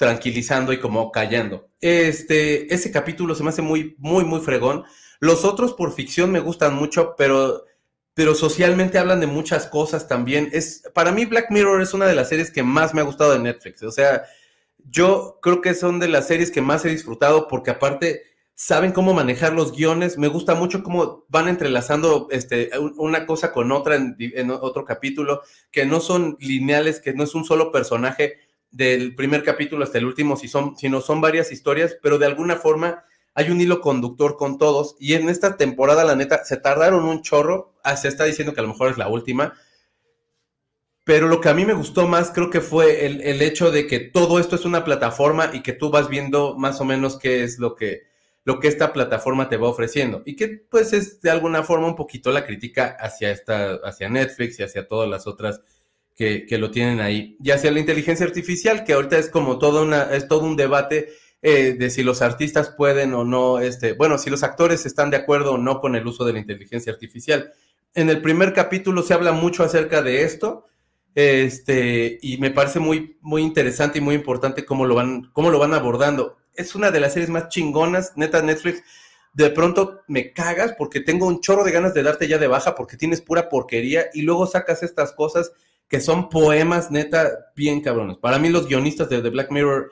tranquilizando 0.00 0.72
y 0.72 0.80
como 0.80 1.12
callando. 1.12 1.68
Este, 1.78 2.72
ese 2.72 2.90
capítulo 2.90 3.34
se 3.34 3.42
me 3.42 3.50
hace 3.50 3.60
muy, 3.60 3.96
muy, 3.98 4.24
muy 4.24 4.40
fregón. 4.40 4.84
Los 5.18 5.44
otros 5.44 5.74
por 5.74 5.92
ficción 5.92 6.32
me 6.32 6.40
gustan 6.40 6.74
mucho, 6.74 7.14
pero 7.18 7.66
pero 8.14 8.34
socialmente 8.34 8.98
hablan 8.98 9.20
de 9.20 9.26
muchas 9.26 9.66
cosas 9.66 10.08
también. 10.08 10.48
Es, 10.52 10.84
para 10.94 11.12
mí 11.12 11.26
Black 11.26 11.50
Mirror 11.50 11.82
es 11.82 11.92
una 11.92 12.06
de 12.06 12.14
las 12.14 12.30
series 12.30 12.50
que 12.50 12.62
más 12.62 12.94
me 12.94 13.02
ha 13.02 13.04
gustado 13.04 13.32
de 13.32 13.40
Netflix. 13.40 13.82
O 13.82 13.90
sea, 13.90 14.24
yo 14.88 15.38
creo 15.42 15.60
que 15.60 15.74
son 15.74 16.00
de 16.00 16.08
las 16.08 16.26
series 16.26 16.50
que 16.50 16.62
más 16.62 16.82
he 16.86 16.88
disfrutado 16.88 17.46
porque 17.46 17.70
aparte 17.70 18.22
saben 18.54 18.92
cómo 18.92 19.12
manejar 19.12 19.52
los 19.52 19.72
guiones. 19.72 20.16
Me 20.16 20.28
gusta 20.28 20.54
mucho 20.54 20.82
cómo 20.82 21.26
van 21.28 21.48
entrelazando 21.48 22.28
este, 22.30 22.70
una 22.96 23.26
cosa 23.26 23.52
con 23.52 23.70
otra 23.70 23.96
en, 23.96 24.50
otro 24.50 24.86
capítulo, 24.86 25.42
que 25.70 25.84
no 25.84 26.00
son 26.00 26.38
lineales, 26.40 27.00
que 27.00 27.12
no 27.12 27.24
es 27.24 27.34
un 27.34 27.44
solo 27.44 27.70
personaje 27.70 28.38
del 28.70 29.14
primer 29.14 29.42
capítulo 29.42 29.84
hasta 29.84 29.98
el 29.98 30.06
último, 30.06 30.36
si 30.36 30.48
son, 30.48 30.76
sino 30.76 31.00
son 31.00 31.20
varias 31.20 31.52
historias, 31.52 31.96
pero 32.02 32.18
de 32.18 32.26
alguna 32.26 32.56
forma 32.56 33.04
hay 33.34 33.50
un 33.50 33.60
hilo 33.60 33.80
conductor 33.80 34.36
con 34.36 34.58
todos. 34.58 34.96
Y 34.98 35.14
en 35.14 35.28
esta 35.28 35.56
temporada, 35.56 36.04
la 36.04 36.16
neta, 36.16 36.44
se 36.44 36.56
tardaron 36.56 37.04
un 37.04 37.22
chorro. 37.22 37.74
Ah, 37.84 37.96
se 37.96 38.08
está 38.08 38.24
diciendo 38.24 38.54
que 38.54 38.60
a 38.60 38.62
lo 38.62 38.68
mejor 38.68 38.90
es 38.90 38.98
la 38.98 39.08
última. 39.08 39.54
Pero 41.04 41.28
lo 41.28 41.40
que 41.40 41.48
a 41.48 41.54
mí 41.54 41.64
me 41.64 41.72
gustó 41.72 42.06
más 42.06 42.30
creo 42.30 42.50
que 42.50 42.60
fue 42.60 43.06
el, 43.06 43.42
hecho 43.42 43.70
de 43.70 43.86
que 43.86 43.98
todo 43.98 44.38
esto 44.38 44.56
es 44.56 44.64
una 44.64 44.84
plataforma 44.84 45.50
y 45.52 45.62
que 45.62 45.72
tú 45.72 45.90
vas 45.90 46.08
viendo 46.08 46.56
más 46.56 46.80
o 46.80 46.84
menos 46.84 47.18
qué 47.18 47.42
es 47.42 47.58
lo 47.58 47.74
que, 47.74 48.02
lo 48.44 48.60
que 48.60 48.68
esta 48.68 48.92
plataforma 48.92 49.48
te 49.48 49.56
va 49.56 49.68
ofreciendo. 49.68 50.22
Y 50.26 50.36
que 50.36 50.48
pues 50.70 50.92
es 50.92 51.20
de 51.22 51.30
alguna 51.30 51.62
forma 51.62 51.86
un 51.86 51.96
poquito 51.96 52.30
la 52.30 52.44
crítica 52.44 52.96
hacia, 53.00 53.30
esta, 53.30 53.76
hacia 53.76 54.08
Netflix 54.08 54.60
y 54.60 54.62
hacia 54.62 54.86
todas 54.86 55.08
las 55.08 55.26
otras 55.26 55.62
que, 56.20 56.44
que 56.44 56.58
lo 56.58 56.70
tienen 56.70 57.00
ahí. 57.00 57.34
Y 57.42 57.50
hacia 57.50 57.70
la 57.70 57.80
inteligencia 57.80 58.26
artificial, 58.26 58.84
que 58.84 58.92
ahorita 58.92 59.16
es 59.16 59.30
como 59.30 59.58
todo, 59.58 59.84
una, 59.84 60.02
es 60.14 60.28
todo 60.28 60.44
un 60.44 60.54
debate 60.54 61.08
eh, 61.40 61.72
de 61.78 61.88
si 61.88 62.02
los 62.02 62.20
artistas 62.20 62.68
pueden 62.68 63.14
o 63.14 63.24
no, 63.24 63.58
este, 63.58 63.94
bueno, 63.94 64.18
si 64.18 64.28
los 64.28 64.42
actores 64.42 64.84
están 64.84 65.08
de 65.08 65.16
acuerdo 65.16 65.54
o 65.54 65.56
no 65.56 65.80
con 65.80 65.96
el 65.96 66.06
uso 66.06 66.26
de 66.26 66.34
la 66.34 66.38
inteligencia 66.38 66.92
artificial. 66.92 67.54
En 67.94 68.10
el 68.10 68.20
primer 68.20 68.52
capítulo 68.52 69.02
se 69.02 69.14
habla 69.14 69.32
mucho 69.32 69.64
acerca 69.64 70.02
de 70.02 70.24
esto, 70.24 70.66
este, 71.14 72.18
y 72.20 72.36
me 72.36 72.50
parece 72.50 72.80
muy, 72.80 73.16
muy 73.22 73.40
interesante 73.40 74.00
y 74.00 74.02
muy 74.02 74.14
importante 74.14 74.66
cómo 74.66 74.84
lo 74.84 74.96
van, 74.96 75.30
cómo 75.32 75.48
lo 75.48 75.58
van 75.58 75.72
abordando. 75.72 76.36
Es 76.54 76.74
una 76.74 76.90
de 76.90 77.00
las 77.00 77.14
series 77.14 77.30
más 77.30 77.48
chingonas, 77.48 78.12
neta 78.16 78.42
Netflix. 78.42 78.82
De 79.32 79.48
pronto 79.48 80.02
me 80.06 80.34
cagas 80.34 80.74
porque 80.76 81.00
tengo 81.00 81.26
un 81.26 81.40
chorro 81.40 81.64
de 81.64 81.72
ganas 81.72 81.94
de 81.94 82.02
darte 82.02 82.28
ya 82.28 82.36
de 82.36 82.46
baja 82.46 82.74
porque 82.74 82.98
tienes 82.98 83.22
pura 83.22 83.48
porquería 83.48 84.10
y 84.12 84.20
luego 84.20 84.46
sacas 84.46 84.82
estas 84.82 85.12
cosas 85.12 85.52
que 85.90 86.00
son 86.00 86.30
poemas 86.30 86.92
neta 86.92 87.50
bien 87.56 87.82
cabrones. 87.82 88.16
Para 88.16 88.38
mí 88.38 88.48
los 88.48 88.68
guionistas 88.68 89.10
de 89.10 89.20
The 89.20 89.28
Black 89.28 89.50
Mirror 89.50 89.90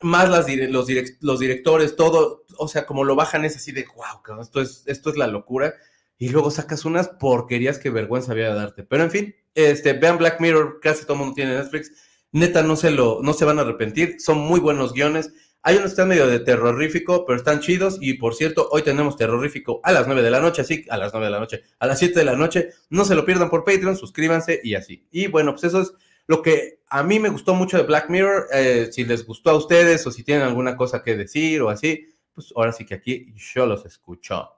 más 0.00 0.28
las, 0.30 0.48
los, 0.48 0.88
los 1.20 1.38
directores, 1.38 1.94
todo, 1.94 2.44
o 2.56 2.68
sea, 2.68 2.86
como 2.86 3.04
lo 3.04 3.14
bajan 3.14 3.44
es 3.44 3.56
así 3.56 3.70
de, 3.70 3.86
wow, 3.94 4.40
esto 4.40 4.62
es, 4.62 4.82
esto 4.86 5.10
es 5.10 5.16
la 5.16 5.26
locura. 5.26 5.74
Y 6.18 6.30
luego 6.30 6.50
sacas 6.50 6.86
unas 6.86 7.08
porquerías 7.08 7.78
que 7.78 7.90
vergüenza 7.90 8.32
había 8.32 8.48
de 8.48 8.54
darte. 8.54 8.82
Pero 8.82 9.04
en 9.04 9.10
fin, 9.10 9.34
este, 9.54 9.92
vean 9.92 10.16
Black 10.16 10.40
Mirror, 10.40 10.80
casi 10.80 11.02
todo 11.02 11.12
el 11.12 11.18
mundo 11.18 11.34
tiene 11.34 11.54
Netflix. 11.54 11.92
Neta, 12.32 12.62
no 12.62 12.74
se, 12.74 12.90
lo, 12.90 13.20
no 13.22 13.34
se 13.34 13.44
van 13.44 13.58
a 13.58 13.62
arrepentir, 13.62 14.16
son 14.18 14.38
muy 14.38 14.58
buenos 14.58 14.94
guiones. 14.94 15.32
Hay 15.66 15.74
unos 15.78 15.86
que 15.86 15.94
están 15.94 16.06
medio 16.06 16.28
de 16.28 16.38
terrorífico, 16.38 17.26
pero 17.26 17.36
están 17.36 17.58
chidos. 17.58 17.98
Y 18.00 18.14
por 18.14 18.36
cierto, 18.36 18.68
hoy 18.70 18.82
tenemos 18.82 19.16
terrorífico 19.16 19.80
a 19.82 19.90
las 19.90 20.06
9 20.06 20.22
de 20.22 20.30
la 20.30 20.38
noche, 20.38 20.62
así, 20.62 20.86
a 20.88 20.96
las 20.96 21.12
9 21.12 21.26
de 21.26 21.32
la 21.32 21.40
noche, 21.40 21.64
a 21.80 21.88
las 21.88 21.98
7 21.98 22.16
de 22.20 22.24
la 22.24 22.36
noche. 22.36 22.68
No 22.88 23.04
se 23.04 23.16
lo 23.16 23.24
pierdan 23.24 23.50
por 23.50 23.64
Patreon, 23.64 23.96
suscríbanse 23.96 24.60
y 24.62 24.76
así. 24.76 25.08
Y 25.10 25.26
bueno, 25.26 25.50
pues 25.50 25.64
eso 25.64 25.80
es 25.80 25.92
lo 26.28 26.40
que 26.40 26.82
a 26.88 27.02
mí 27.02 27.18
me 27.18 27.30
gustó 27.30 27.56
mucho 27.56 27.78
de 27.78 27.82
Black 27.82 28.08
Mirror, 28.08 28.46
eh, 28.52 28.90
si 28.92 29.04
les 29.04 29.26
gustó 29.26 29.50
a 29.50 29.56
ustedes 29.56 30.06
o 30.06 30.12
si 30.12 30.22
tienen 30.22 30.44
alguna 30.44 30.76
cosa 30.76 31.02
que 31.02 31.16
decir 31.16 31.60
o 31.62 31.68
así, 31.68 32.14
pues 32.32 32.52
ahora 32.54 32.70
sí 32.70 32.86
que 32.86 32.94
aquí 32.94 33.34
yo 33.34 33.66
los 33.66 33.84
escucho. 33.86 34.48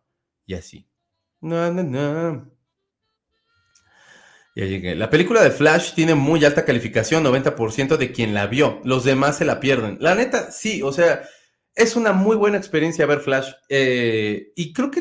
Y 0.45 0.53
así. 0.53 0.87
No, 1.41 1.73
no, 1.73 1.83
no. 1.85 2.51
Ya 4.59 4.65
llegué. 4.65 4.97
La 4.97 5.09
película 5.09 5.41
de 5.41 5.53
Flash 5.53 5.95
tiene 5.95 6.17
muy 6.17 6.45
alta 6.45 6.65
calificación, 6.65 7.23
90% 7.23 7.97
de 7.97 8.11
quien 8.11 8.35
la 8.35 8.49
vio. 8.49 8.81
Los 8.83 9.05
demás 9.05 9.39
se 9.39 9.45
la 9.45 9.61
pierden. 9.61 9.99
La 10.01 10.17
neta, 10.17 10.51
sí, 10.51 10.83
o 10.83 10.91
sea, 10.91 11.23
es 11.77 11.95
una 11.95 12.13
muy 12.13 12.35
buena 12.35 12.59
experiencia 12.59 13.07
ver 13.07 13.21
Flash. 13.21 13.53
Eh, 13.69 14.51
y 14.57 14.73
creo 14.73 14.91
que 14.91 15.01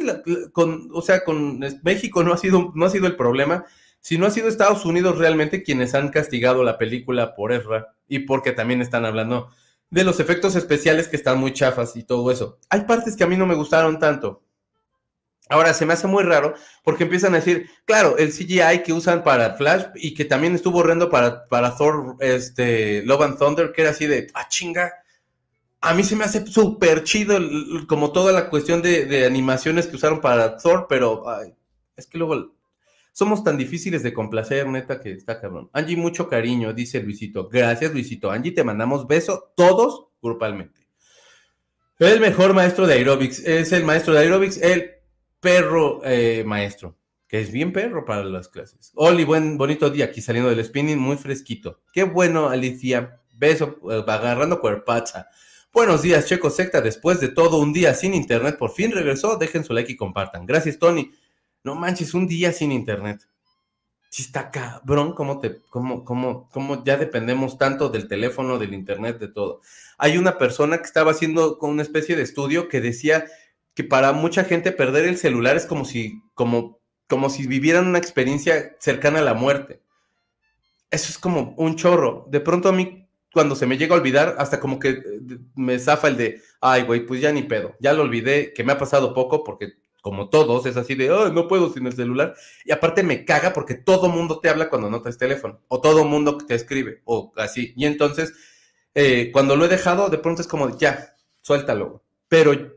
con, 0.52 0.90
o 0.94 1.02
sea, 1.02 1.24
con 1.24 1.60
México 1.82 2.24
no 2.24 2.34
ha 2.34 2.38
sido, 2.38 2.72
no 2.76 2.86
ha 2.86 2.92
sido 2.92 3.08
el 3.08 3.16
problema 3.16 3.66
si 4.00 4.20
no 4.20 4.28
ha 4.28 4.30
sido 4.30 4.48
Estados 4.48 4.86
Unidos 4.86 5.18
realmente 5.18 5.64
quienes 5.64 5.96
han 5.96 6.10
castigado 6.10 6.64
la 6.64 6.78
película 6.78 7.34
por 7.34 7.52
Ezra 7.52 7.96
y 8.08 8.20
porque 8.20 8.52
también 8.52 8.80
están 8.80 9.06
hablando 9.06 9.50
de 9.90 10.04
los 10.04 10.20
efectos 10.20 10.56
especiales 10.56 11.08
que 11.08 11.16
están 11.16 11.40
muy 11.40 11.52
chafas 11.52 11.96
y 11.96 12.04
todo 12.04 12.30
eso. 12.30 12.60
Hay 12.70 12.82
partes 12.82 13.16
que 13.16 13.24
a 13.24 13.28
mí 13.28 13.36
no 13.36 13.48
me 13.48 13.56
gustaron 13.56 13.98
tanto. 13.98 14.44
Ahora 15.50 15.74
se 15.74 15.86
me 15.86 15.94
hace 15.94 16.08
muy 16.08 16.24
raro 16.24 16.56
porque 16.84 17.04
empiezan 17.04 17.34
a 17.34 17.38
decir, 17.38 17.70
claro, 17.86 18.18
el 18.18 18.32
CGI 18.32 18.84
que 18.84 18.94
usan 18.94 19.24
para 19.24 19.56
Flash 19.56 19.86
y 19.96 20.14
que 20.14 20.26
también 20.26 20.56
estuvo 20.56 20.80
horrendo 20.80 21.10
para, 21.10 21.48
para 21.48 21.76
Thor, 21.76 22.16
este, 22.20 23.04
Love 23.04 23.22
and 23.22 23.38
Thunder, 23.38 23.72
que 23.72 23.82
era 23.82 23.92
así 23.92 24.08
de, 24.08 24.28
ah, 24.34 24.48
chinga. 24.50 24.92
A 25.80 25.94
mí 25.94 26.04
se 26.04 26.16
me 26.16 26.26
hace 26.26 26.46
súper 26.48 27.04
chido 27.04 27.40
como 27.88 28.12
toda 28.12 28.34
la 28.34 28.50
cuestión 28.50 28.82
de, 28.82 29.26
animaciones 29.26 29.88
que 29.88 29.96
usaron 29.96 30.22
para 30.22 30.58
Thor, 30.58 30.88
pero 30.90 31.24
es 31.96 32.08
que 32.08 32.18
luego 32.18 32.56
somos 33.14 33.44
tan 33.44 33.58
difíciles 33.58 34.04
de 34.04 34.14
complacer, 34.14 34.68
neta, 34.68 35.00
que 35.00 35.12
está 35.12 35.40
cabrón. 35.40 35.70
Angie, 35.74 35.98
mucho 35.98 36.28
cariño, 36.28 36.74
dice 36.74 37.02
Luisito. 37.02 37.48
Gracias, 37.48 37.92
Luisito. 37.92 38.30
Angie, 38.30 38.52
te 38.52 38.64
mandamos 38.64 39.08
beso, 39.08 39.54
todos 39.56 40.08
grupalmente. 40.22 40.88
El 42.00 42.20
mejor 42.20 42.54
maestro 42.54 42.86
de 42.86 42.94
aerobics 42.94 43.40
es 43.40 43.72
el 43.72 43.84
maestro 43.84 44.14
de 44.14 44.20
aerobics, 44.20 44.58
el 44.58 44.97
perro 45.40 46.02
eh, 46.04 46.44
maestro, 46.46 46.98
que 47.28 47.40
es 47.40 47.52
bien 47.52 47.74
perro 47.74 48.06
para 48.06 48.24
las 48.24 48.48
clases. 48.48 48.92
Oli, 48.96 49.24
buen, 49.24 49.58
bonito 49.58 49.90
día 49.90 50.06
aquí 50.06 50.22
saliendo 50.22 50.50
del 50.50 50.64
spinning, 50.64 50.98
muy 50.98 51.18
fresquito. 51.18 51.82
Qué 51.94 52.04
bueno, 52.04 52.50
Alicia. 52.50 53.22
Beso, 53.34 53.80
eh, 53.92 54.04
agarrando 54.08 54.60
cuerpacha. 54.60 55.28
Buenos 55.72 56.02
días, 56.02 56.26
Checo 56.26 56.50
Secta. 56.50 56.82
Después 56.82 57.20
de 57.20 57.28
todo 57.28 57.60
un 57.60 57.72
día 57.72 57.94
sin 57.94 58.14
internet, 58.16 58.58
por 58.58 58.72
fin 58.72 58.92
regresó. 58.92 59.38
Dejen 59.38 59.64
su 59.64 59.74
like 59.74 59.92
y 59.92 59.96
compartan. 59.96 60.46
Gracias, 60.46 60.80
Tony. 60.80 61.12
No 61.64 61.76
manches, 61.76 62.14
un 62.14 62.28
día 62.28 62.52
sin 62.52 62.72
internet. 62.72 63.28
Si 64.10 64.24
está 64.24 64.50
cabrón, 64.50 65.14
¿cómo, 65.14 65.40
te, 65.40 65.62
cómo, 65.70 66.04
cómo, 66.04 66.50
cómo 66.50 66.84
ya 66.84 66.98
dependemos 66.98 67.58
tanto 67.58 67.90
del 67.90 68.08
teléfono, 68.08 68.58
del 68.58 68.74
internet, 68.74 69.20
de 69.20 69.28
todo? 69.28 69.62
Hay 69.98 70.18
una 70.18 70.38
persona 70.38 70.78
que 70.78 70.86
estaba 70.86 71.12
haciendo 71.12 71.60
con 71.60 71.72
una 71.72 71.84
especie 71.84 72.16
de 72.16 72.24
estudio 72.24 72.70
que 72.70 72.82
decía 72.82 73.26
que 73.78 73.84
para 73.84 74.12
mucha 74.12 74.44
gente 74.44 74.72
perder 74.72 75.06
el 75.06 75.20
celular 75.20 75.56
es 75.56 75.68
como 75.68 75.86
si, 75.86 76.24
como, 76.34 76.80
como 77.08 77.30
si 77.30 77.46
vivieran 77.46 77.86
una 77.86 78.00
experiencia 78.00 78.76
cercana 78.80 79.20
a 79.20 79.22
la 79.22 79.36
muerte. 79.36 79.84
Eso 80.90 81.10
es 81.12 81.20
como 81.20 81.54
un 81.58 81.76
chorro. 81.76 82.26
De 82.28 82.40
pronto 82.40 82.70
a 82.70 82.72
mí, 82.72 83.08
cuando 83.32 83.56
se 83.56 83.68
me 83.68 83.78
llega 83.78 83.94
a 83.94 84.00
olvidar, 84.00 84.36
hasta 84.40 84.60
como 84.60 84.80
que 84.80 84.90
eh, 84.90 85.04
me 85.54 85.78
zafa 85.78 86.08
el 86.08 86.18
de, 86.18 86.42
ay, 86.60 86.86
güey, 86.86 87.06
pues 87.06 87.22
ya 87.22 87.32
ni 87.32 87.44
pedo. 87.44 87.76
Ya 87.80 87.94
lo 87.94 88.02
olvidé, 88.02 88.52
que 88.52 88.64
me 88.64 88.72
ha 88.72 88.80
pasado 88.80 89.14
poco 89.14 89.44
porque 89.44 89.74
como 90.02 90.30
todos, 90.30 90.66
es 90.66 90.76
así 90.76 90.96
de, 90.96 91.10
no 91.10 91.48
puedo 91.48 91.72
sin 91.72 91.86
el 91.86 91.94
celular. 91.94 92.34
Y 92.66 92.72
aparte 92.72 93.04
me 93.04 93.26
caga 93.26 93.54
porque 93.54 93.76
todo 93.76 94.10
mundo 94.10 94.40
te 94.40 94.50
habla 94.50 94.70
cuando 94.70 94.90
no 94.90 95.04
traes 95.04 95.20
teléfono, 95.20 95.62
o 95.68 95.82
todo 95.82 96.04
mundo 96.04 96.38
te 96.38 96.56
escribe, 96.56 97.04
o 97.06 97.32
así. 97.38 97.74
Y 97.78 97.86
entonces, 97.86 98.34
eh, 98.96 99.30
cuando 99.32 99.56
lo 99.56 99.66
he 99.66 99.68
dejado, 99.68 100.10
de 100.10 100.18
pronto 100.18 100.42
es 100.42 100.48
como, 100.48 100.76
ya, 100.80 101.16
suéltalo. 101.42 102.04
Pero 102.28 102.77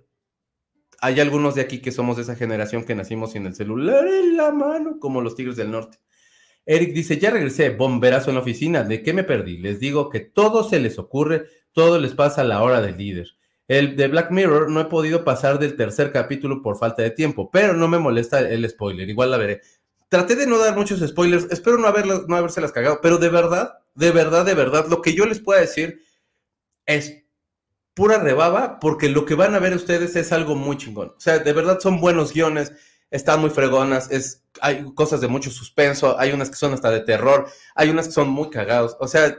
hay 1.00 1.20
algunos 1.20 1.54
de 1.54 1.62
aquí 1.62 1.80
que 1.80 1.92
somos 1.92 2.16
de 2.16 2.22
esa 2.22 2.36
generación 2.36 2.84
que 2.84 2.94
nacimos 2.94 3.32
sin 3.32 3.46
el 3.46 3.54
celular 3.54 4.06
en 4.06 4.36
la 4.36 4.50
mano, 4.50 4.98
como 4.98 5.20
los 5.20 5.34
Tigres 5.34 5.56
del 5.56 5.70
Norte. 5.70 5.98
Eric 6.66 6.92
dice, 6.92 7.18
ya 7.18 7.30
regresé, 7.30 7.70
bomberazo 7.70 8.30
en 8.30 8.36
la 8.36 8.42
oficina, 8.42 8.84
¿de 8.84 9.02
qué 9.02 9.12
me 9.12 9.24
perdí? 9.24 9.58
Les 9.58 9.80
digo 9.80 10.10
que 10.10 10.20
todo 10.20 10.68
se 10.68 10.78
les 10.78 10.98
ocurre, 10.98 11.46
todo 11.72 11.98
les 11.98 12.14
pasa 12.14 12.42
a 12.42 12.44
la 12.44 12.62
hora 12.62 12.80
del 12.80 12.98
líder. 12.98 13.28
El 13.66 13.96
de 13.96 14.08
Black 14.08 14.30
Mirror 14.30 14.70
no 14.70 14.80
he 14.80 14.84
podido 14.86 15.24
pasar 15.24 15.58
del 15.58 15.76
tercer 15.76 16.12
capítulo 16.12 16.60
por 16.60 16.76
falta 16.76 17.02
de 17.02 17.10
tiempo, 17.10 17.50
pero 17.50 17.72
no 17.72 17.88
me 17.88 17.98
molesta 17.98 18.40
el 18.40 18.68
spoiler, 18.68 19.08
igual 19.08 19.30
la 19.30 19.38
veré. 19.38 19.60
traté 20.08 20.36
de 20.36 20.46
no 20.46 20.58
dar 20.58 20.76
muchos 20.76 21.00
spoilers, 21.00 21.46
espero 21.50 21.78
no, 21.78 21.86
haberlo, 21.86 22.26
no 22.28 22.36
habérselas 22.36 22.72
cagado, 22.72 23.00
pero 23.00 23.16
de 23.18 23.28
verdad, 23.28 23.74
de 23.94 24.10
verdad, 24.10 24.44
de 24.44 24.54
verdad, 24.54 24.86
lo 24.88 25.00
que 25.00 25.14
yo 25.14 25.24
les 25.24 25.40
pueda 25.40 25.60
decir 25.60 26.02
es 26.84 27.19
pura 27.94 28.18
rebaba, 28.18 28.78
porque 28.80 29.08
lo 29.08 29.24
que 29.26 29.34
van 29.34 29.54
a 29.54 29.58
ver 29.58 29.74
ustedes 29.74 30.16
es 30.16 30.32
algo 30.32 30.54
muy 30.54 30.76
chingón. 30.76 31.08
O 31.16 31.20
sea, 31.20 31.38
de 31.38 31.52
verdad 31.52 31.80
son 31.80 32.00
buenos 32.00 32.32
guiones, 32.32 32.72
están 33.10 33.40
muy 33.40 33.50
fregonas, 33.50 34.10
es, 34.10 34.44
hay 34.60 34.84
cosas 34.94 35.20
de 35.20 35.28
mucho 35.28 35.50
suspenso, 35.50 36.18
hay 36.18 36.32
unas 36.32 36.50
que 36.50 36.56
son 36.56 36.72
hasta 36.72 36.90
de 36.90 37.00
terror, 37.00 37.48
hay 37.74 37.90
unas 37.90 38.06
que 38.06 38.12
son 38.12 38.28
muy 38.28 38.50
cagados. 38.50 38.96
O 39.00 39.08
sea, 39.08 39.36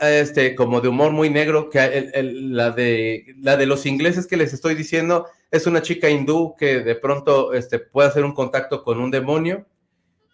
este, 0.00 0.54
como 0.54 0.80
de 0.80 0.88
humor 0.88 1.12
muy 1.12 1.30
negro, 1.30 1.70
que 1.70 2.10
la, 2.22 2.70
de, 2.70 3.34
la 3.40 3.56
de 3.56 3.66
los 3.66 3.86
ingleses 3.86 4.26
que 4.26 4.36
les 4.36 4.52
estoy 4.52 4.74
diciendo 4.74 5.26
es 5.50 5.66
una 5.66 5.82
chica 5.82 6.10
hindú 6.10 6.54
que 6.58 6.80
de 6.80 6.94
pronto 6.96 7.54
este, 7.54 7.78
puede 7.78 8.08
hacer 8.08 8.24
un 8.24 8.34
contacto 8.34 8.82
con 8.82 9.00
un 9.00 9.10
demonio. 9.10 9.66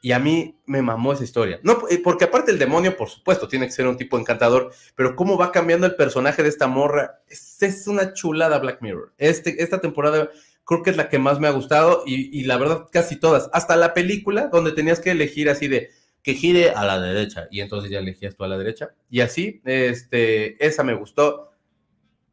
Y 0.03 0.12
a 0.12 0.19
mí 0.19 0.61
me 0.67 0.83
mamó 0.83 1.15
esa 1.15 1.25
historia. 1.25 1.61
No, 1.62 1.85
eh, 1.88 2.01
porque 2.03 2.25
aparte 2.25 2.51
el 2.51 2.59
demonio, 2.59 2.97
por 2.97 3.09
supuesto, 3.09 3.49
tiene 3.49 3.65
que 3.67 3.73
ser 3.73 3.87
un 3.87 3.97
tipo 3.97 4.19
encantador, 4.19 4.73
pero 4.95 5.17
cómo 5.17 5.38
va 5.38 5.53
cambiando 5.53 5.87
el 5.87 5.95
personaje 5.95 6.43
de 6.43 6.51
esta 6.51 6.67
morra, 6.67 7.23
es, 7.29 7.62
es 7.62 7.87
una 7.87 8.12
chulada 8.12 8.59
Black 8.59 8.83
Mirror. 8.83 9.15
Este, 9.17 9.62
esta 9.62 9.81
temporada 9.81 10.29
creo 10.65 10.83
que 10.83 10.91
es 10.91 10.97
la 10.97 11.09
que 11.09 11.19
más 11.19 11.41
me 11.41 11.49
ha 11.49 11.53
gustado 11.53 12.03
y, 12.05 12.37
y 12.38 12.45
la 12.45 12.59
verdad 12.59 12.88
casi 12.93 13.17
todas. 13.17 13.49
Hasta 13.55 13.77
la 13.77 13.95
película 13.95 14.49
donde 14.53 14.73
tenías 14.73 15.01
que 15.01 15.12
elegir 15.12 15.49
así 15.49 15.69
de, 15.69 15.91
que 16.23 16.35
gire 16.35 16.71
a 16.71 16.85
la 16.85 17.01
derecha. 17.01 17.49
Y 17.51 17.61
entonces 17.61 17.91
ya 17.91 17.99
elegías 17.99 18.37
tú 18.37 18.45
a 18.45 18.49
la 18.49 18.59
derecha. 18.59 18.95
Y 19.11 19.21
así, 19.21 19.61
este, 19.65 20.65
esa 20.65 20.85
me 20.85 20.95
gustó. 20.95 21.51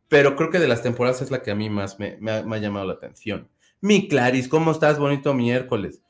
Pero 0.08 0.36
creo 0.36 0.50
que 0.50 0.60
de 0.60 0.68
las 0.68 0.82
temporadas 0.82 1.22
es 1.22 1.32
la 1.32 1.42
que 1.42 1.52
a 1.52 1.56
mí 1.56 1.70
más 1.70 2.00
me, 2.00 2.18
ha, 2.32 2.58
llamado 2.58 2.86
la 2.86 2.94
atención. 2.94 3.50
Mi 3.82 4.08
Claris, 4.08 4.48
¿cómo 4.48 4.72
estás? 4.72 5.00
Bonito 5.00 5.34
miércoles. 5.34 6.02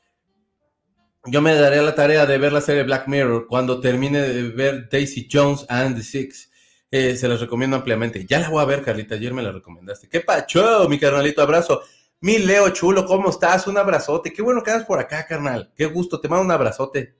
Yo 1.26 1.42
me 1.42 1.54
daré 1.54 1.82
la 1.82 1.94
tarea 1.94 2.24
de 2.24 2.38
ver 2.38 2.52
la 2.52 2.60
serie 2.60 2.82
Black 2.82 3.06
Mirror 3.06 3.46
cuando 3.46 3.80
termine 3.80 4.20
de 4.20 4.42
ver 4.50 4.88
Daisy 4.88 5.28
Jones 5.30 5.66
and 5.68 5.96
the 5.96 6.02
Six. 6.02 6.50
Eh, 6.90 7.14
se 7.16 7.28
las 7.28 7.40
recomiendo 7.40 7.76
ampliamente. 7.76 8.24
Ya 8.26 8.40
la 8.40 8.48
voy 8.48 8.62
a 8.62 8.66
ver, 8.66 8.82
Carlita. 8.82 9.14
Ayer 9.14 9.34
me 9.34 9.42
la 9.42 9.52
recomendaste. 9.52 10.08
¡Qué 10.08 10.20
pacho, 10.20 10.88
mi 10.88 10.98
carnalito! 10.98 11.42
Abrazo. 11.42 11.82
Mi 12.22 12.38
Leo 12.38 12.68
chulo, 12.70 13.06
¿cómo 13.06 13.30
estás? 13.30 13.66
Un 13.66 13.78
abrazote. 13.78 14.32
Qué 14.32 14.42
bueno 14.42 14.62
que 14.62 14.70
andas 14.70 14.86
por 14.86 14.98
acá, 14.98 15.26
carnal. 15.26 15.72
Qué 15.76 15.86
gusto. 15.86 16.20
Te 16.20 16.28
mando 16.28 16.44
un 16.44 16.50
abrazote. 16.50 17.14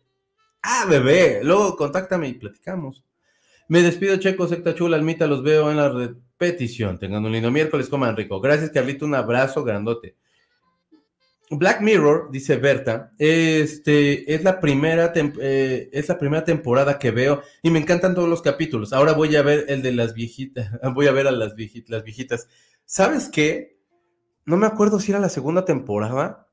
Ah, 0.63 0.85
bebé, 0.89 1.41
luego 1.43 1.77
contáctame 1.77 2.29
y 2.29 2.35
platicamos. 2.35 3.03
Me 3.69 3.83
despido, 3.83 4.17
Checo, 4.17 4.49
secta 4.49 4.75
chula, 4.75 4.97
almita, 4.97 5.27
los 5.27 5.43
veo 5.43 5.71
en 5.71 5.77
la 5.77 5.89
repetición. 5.89 6.99
Tengan 6.99 7.25
un 7.25 7.33
lindo 7.33 7.51
miércoles, 7.51 7.89
coman 7.89 8.17
rico. 8.17 8.41
Gracias, 8.41 8.71
Carlito, 8.71 9.07
un 9.07 9.15
abrazo 9.15 9.63
grandote. 9.65 10.17
Black 11.51 11.81
Mirror, 11.81 12.31
dice 12.31 12.57
Berta, 12.57 13.11
este, 13.19 14.33
es, 14.33 14.45
la 14.45 14.61
primera 14.61 15.13
eh, 15.17 15.91
es 15.93 16.09
la 16.09 16.17
primera 16.17 16.45
temporada 16.45 16.99
que 17.01 17.11
veo 17.11 17.43
y 17.61 17.71
me 17.71 17.81
encantan 17.81 18.15
todos 18.15 18.29
los 18.29 18.41
capítulos. 18.41 18.93
Ahora 18.93 19.15
voy 19.15 19.35
a 19.35 19.43
ver 19.43 19.65
el 19.69 19.83
de 19.83 19.91
las 19.91 20.15
viejitas, 20.15 20.71
voy 20.95 21.09
a 21.09 21.13
ver 21.13 21.27
a 21.27 21.33
las 21.33 21.57
viejitas. 21.57 22.49
¿Sabes 22.85 23.29
qué? 23.29 23.81
No 24.45 24.57
me 24.57 24.67
acuerdo 24.67 25.01
si 25.01 25.11
era 25.11 25.21
la 25.21 25.29
segunda 25.29 25.65
temporada, 25.65 26.49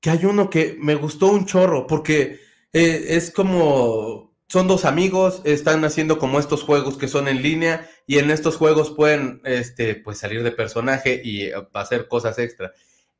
que 0.00 0.10
hay 0.10 0.24
uno 0.24 0.48
que 0.48 0.76
me 0.80 0.94
gustó 0.94 1.26
un 1.32 1.44
chorro, 1.44 1.88
porque 1.88 2.38
eh, 2.72 3.04
es 3.08 3.32
como, 3.32 4.36
son 4.46 4.68
dos 4.68 4.84
amigos, 4.84 5.42
están 5.44 5.84
haciendo 5.84 6.18
como 6.18 6.38
estos 6.38 6.62
juegos 6.62 6.98
que 6.98 7.08
son 7.08 7.26
en 7.26 7.42
línea 7.42 7.88
y 8.06 8.18
en 8.18 8.30
estos 8.30 8.56
juegos 8.56 8.92
pueden, 8.92 9.40
este, 9.44 9.96
pues 9.96 10.18
salir 10.18 10.44
de 10.44 10.52
personaje 10.52 11.20
y 11.22 11.46
eh, 11.46 11.54
hacer 11.74 12.06
cosas 12.06 12.38
extra. 12.38 12.72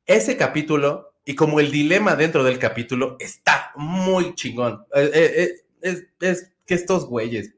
Ese 0.09 0.37
capítulo 0.37 1.13
y 1.23 1.35
como 1.35 1.59
el 1.59 1.71
dilema 1.71 2.15
dentro 2.15 2.43
del 2.43 2.57
capítulo 2.57 3.15
está 3.19 3.71
muy 3.75 4.33
chingón. 4.33 4.87
Eh, 4.95 5.53
es, 5.81 6.07
es 6.19 6.51
que 6.65 6.73
estos 6.73 7.05
güeyes, 7.05 7.53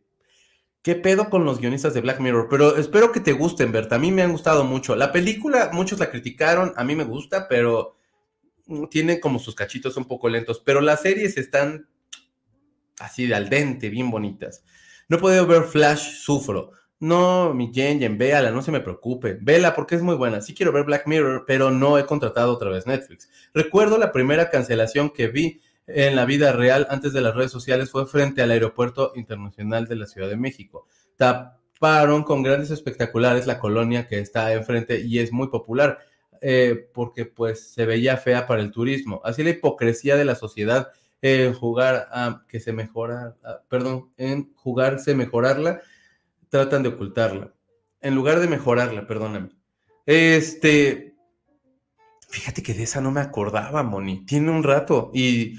¿Qué 0.82 0.96
pedo 0.96 1.30
con 1.30 1.46
los 1.46 1.60
guionistas 1.60 1.94
de 1.94 2.02
Black 2.02 2.20
Mirror? 2.20 2.48
Pero 2.50 2.76
espero 2.76 3.14
que 3.14 3.22
te 3.22 3.34
gusten, 3.34 3.72
Berta. 3.72 3.96
A 3.96 4.00
mí 4.00 4.12
me 4.12 4.24
han 4.24 4.32
gustado 4.32 4.66
mucho. 4.66 4.96
La 4.96 5.14
película, 5.14 5.70
muchos 5.72 6.00
la 6.00 6.10
criticaron, 6.10 6.74
a 6.76 6.84
mí 6.84 6.96
me 6.96 7.04
gusta, 7.06 7.48
pero 7.48 7.96
tiene 8.90 9.22
como 9.22 9.40
sus 9.40 9.56
cachitos 9.56 9.96
un 9.96 10.06
poco 10.06 10.28
lentos, 10.28 10.62
pero 10.66 10.82
las 10.82 11.02
series 11.02 11.38
están 11.38 11.88
así 13.00 13.28
de 13.28 13.36
al 13.36 13.48
dente, 13.48 13.90
bien 13.90 14.12
bonitas. 14.12 14.64
No 15.08 15.18
he 15.18 15.20
podido 15.20 15.48
ver 15.48 15.64
Flash, 15.64 16.16
sufro. 16.18 16.72
No, 17.02 17.52
mi 17.56 17.72
Jen, 17.74 18.20
véala, 18.20 18.52
no 18.52 18.62
se 18.62 18.72
me 18.72 18.80
preocupe. 18.80 19.36
Vela 19.42 19.74
porque 19.74 19.96
es 19.96 20.04
muy 20.04 20.14
buena. 20.14 20.40
Sí 20.40 20.54
quiero 20.54 20.72
ver 20.72 20.84
Black 20.84 21.08
Mirror, 21.08 21.46
pero 21.48 21.72
no 21.72 21.98
he 21.98 22.06
contratado 22.06 22.54
otra 22.54 22.70
vez 22.70 22.86
Netflix. 22.86 23.28
Recuerdo 23.56 23.98
la 23.98 24.12
primera 24.12 24.52
cancelación 24.52 25.10
que 25.10 25.28
vi 25.28 25.62
en 25.88 26.16
la 26.16 26.26
vida 26.26 26.52
real 26.52 26.86
antes 26.92 27.12
de 27.12 27.22
las 27.22 27.34
redes 27.34 27.50
sociales 27.52 27.90
fue 27.90 28.06
frente 28.06 28.44
al 28.44 28.52
Aeropuerto 28.52 29.14
Internacional 29.16 29.88
de 29.88 29.96
la 29.96 30.06
Ciudad 30.06 30.30
de 30.30 30.38
México. 30.38 30.86
Taparon 31.16 32.24
con 32.24 32.44
grandes 32.44 32.70
espectaculares 32.70 33.48
la 33.48 33.58
colonia 33.58 34.08
que 34.08 34.20
está 34.20 34.54
enfrente 34.54 35.02
y 35.02 35.18
es 35.18 35.32
muy 35.32 35.48
popular. 35.48 35.98
Eh, 36.40 36.88
porque 36.94 37.26
pues 37.26 37.72
se 37.72 37.88
veía 37.88 38.18
fea 38.18 38.46
para 38.46 38.62
el 38.62 38.72
turismo. 38.72 39.22
Así 39.24 39.44
la 39.44 39.50
hipocresía 39.50 40.16
de 40.18 40.26
la 40.26 40.36
sociedad 40.36 40.90
en 41.22 41.54
jugar 41.54 42.08
a 42.12 42.44
que 42.48 42.60
se 42.60 42.74
mejora, 42.74 43.36
perdón, 43.70 44.10
en 44.18 44.54
jugarse 44.56 45.14
mejorarla, 45.14 45.82
tratan 46.52 46.84
de 46.84 46.90
ocultarla. 46.90 47.56
En 48.02 48.14
lugar 48.14 48.40
de 48.40 48.48
mejorarla, 48.48 49.08
perdóname. 49.08 49.50
Este, 50.06 51.16
fíjate 52.30 52.62
que 52.62 52.76
de 52.76 52.84
esa 52.84 53.02
no 53.02 53.10
me 53.10 53.22
acordaba, 53.22 53.82
Moni. 53.82 54.24
Tiene 54.26 54.52
un 54.52 54.62
rato 54.62 55.10
y 55.14 55.56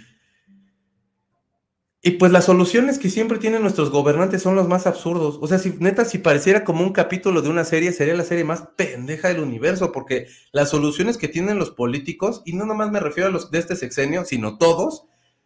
y 2.04 2.12
pues 2.12 2.32
las 2.32 2.46
soluciones 2.46 2.98
que 2.98 3.08
siempre 3.08 3.38
tienen 3.38 3.62
nuestros 3.62 3.90
gobernantes 3.90 4.42
son 4.42 4.56
los 4.56 4.66
más 4.66 4.88
absurdos. 4.88 5.38
O 5.40 5.46
sea, 5.46 5.60
si 5.60 5.70
neta, 5.78 6.04
si 6.04 6.18
pareciera 6.18 6.64
como 6.64 6.82
un 6.82 6.92
capítulo 6.92 7.42
de 7.42 7.48
una 7.48 7.64
serie, 7.64 7.92
sería 7.92 8.14
la 8.14 8.24
serie 8.24 8.42
más 8.42 8.70
pendeja 8.76 9.28
del 9.28 9.38
universo, 9.38 9.92
porque 9.92 10.26
las 10.50 10.70
soluciones 10.70 11.16
que 11.16 11.28
tienen 11.28 11.60
los 11.60 11.70
políticos, 11.70 12.42
y 12.44 12.54
no 12.54 12.66
nomás 12.66 12.90
me 12.90 12.98
refiero 12.98 13.28
a 13.28 13.32
los 13.32 13.52
de 13.52 13.60
este 13.60 13.76
sexenio, 13.76 14.24
sino 14.24 14.58
todos, 14.58 15.04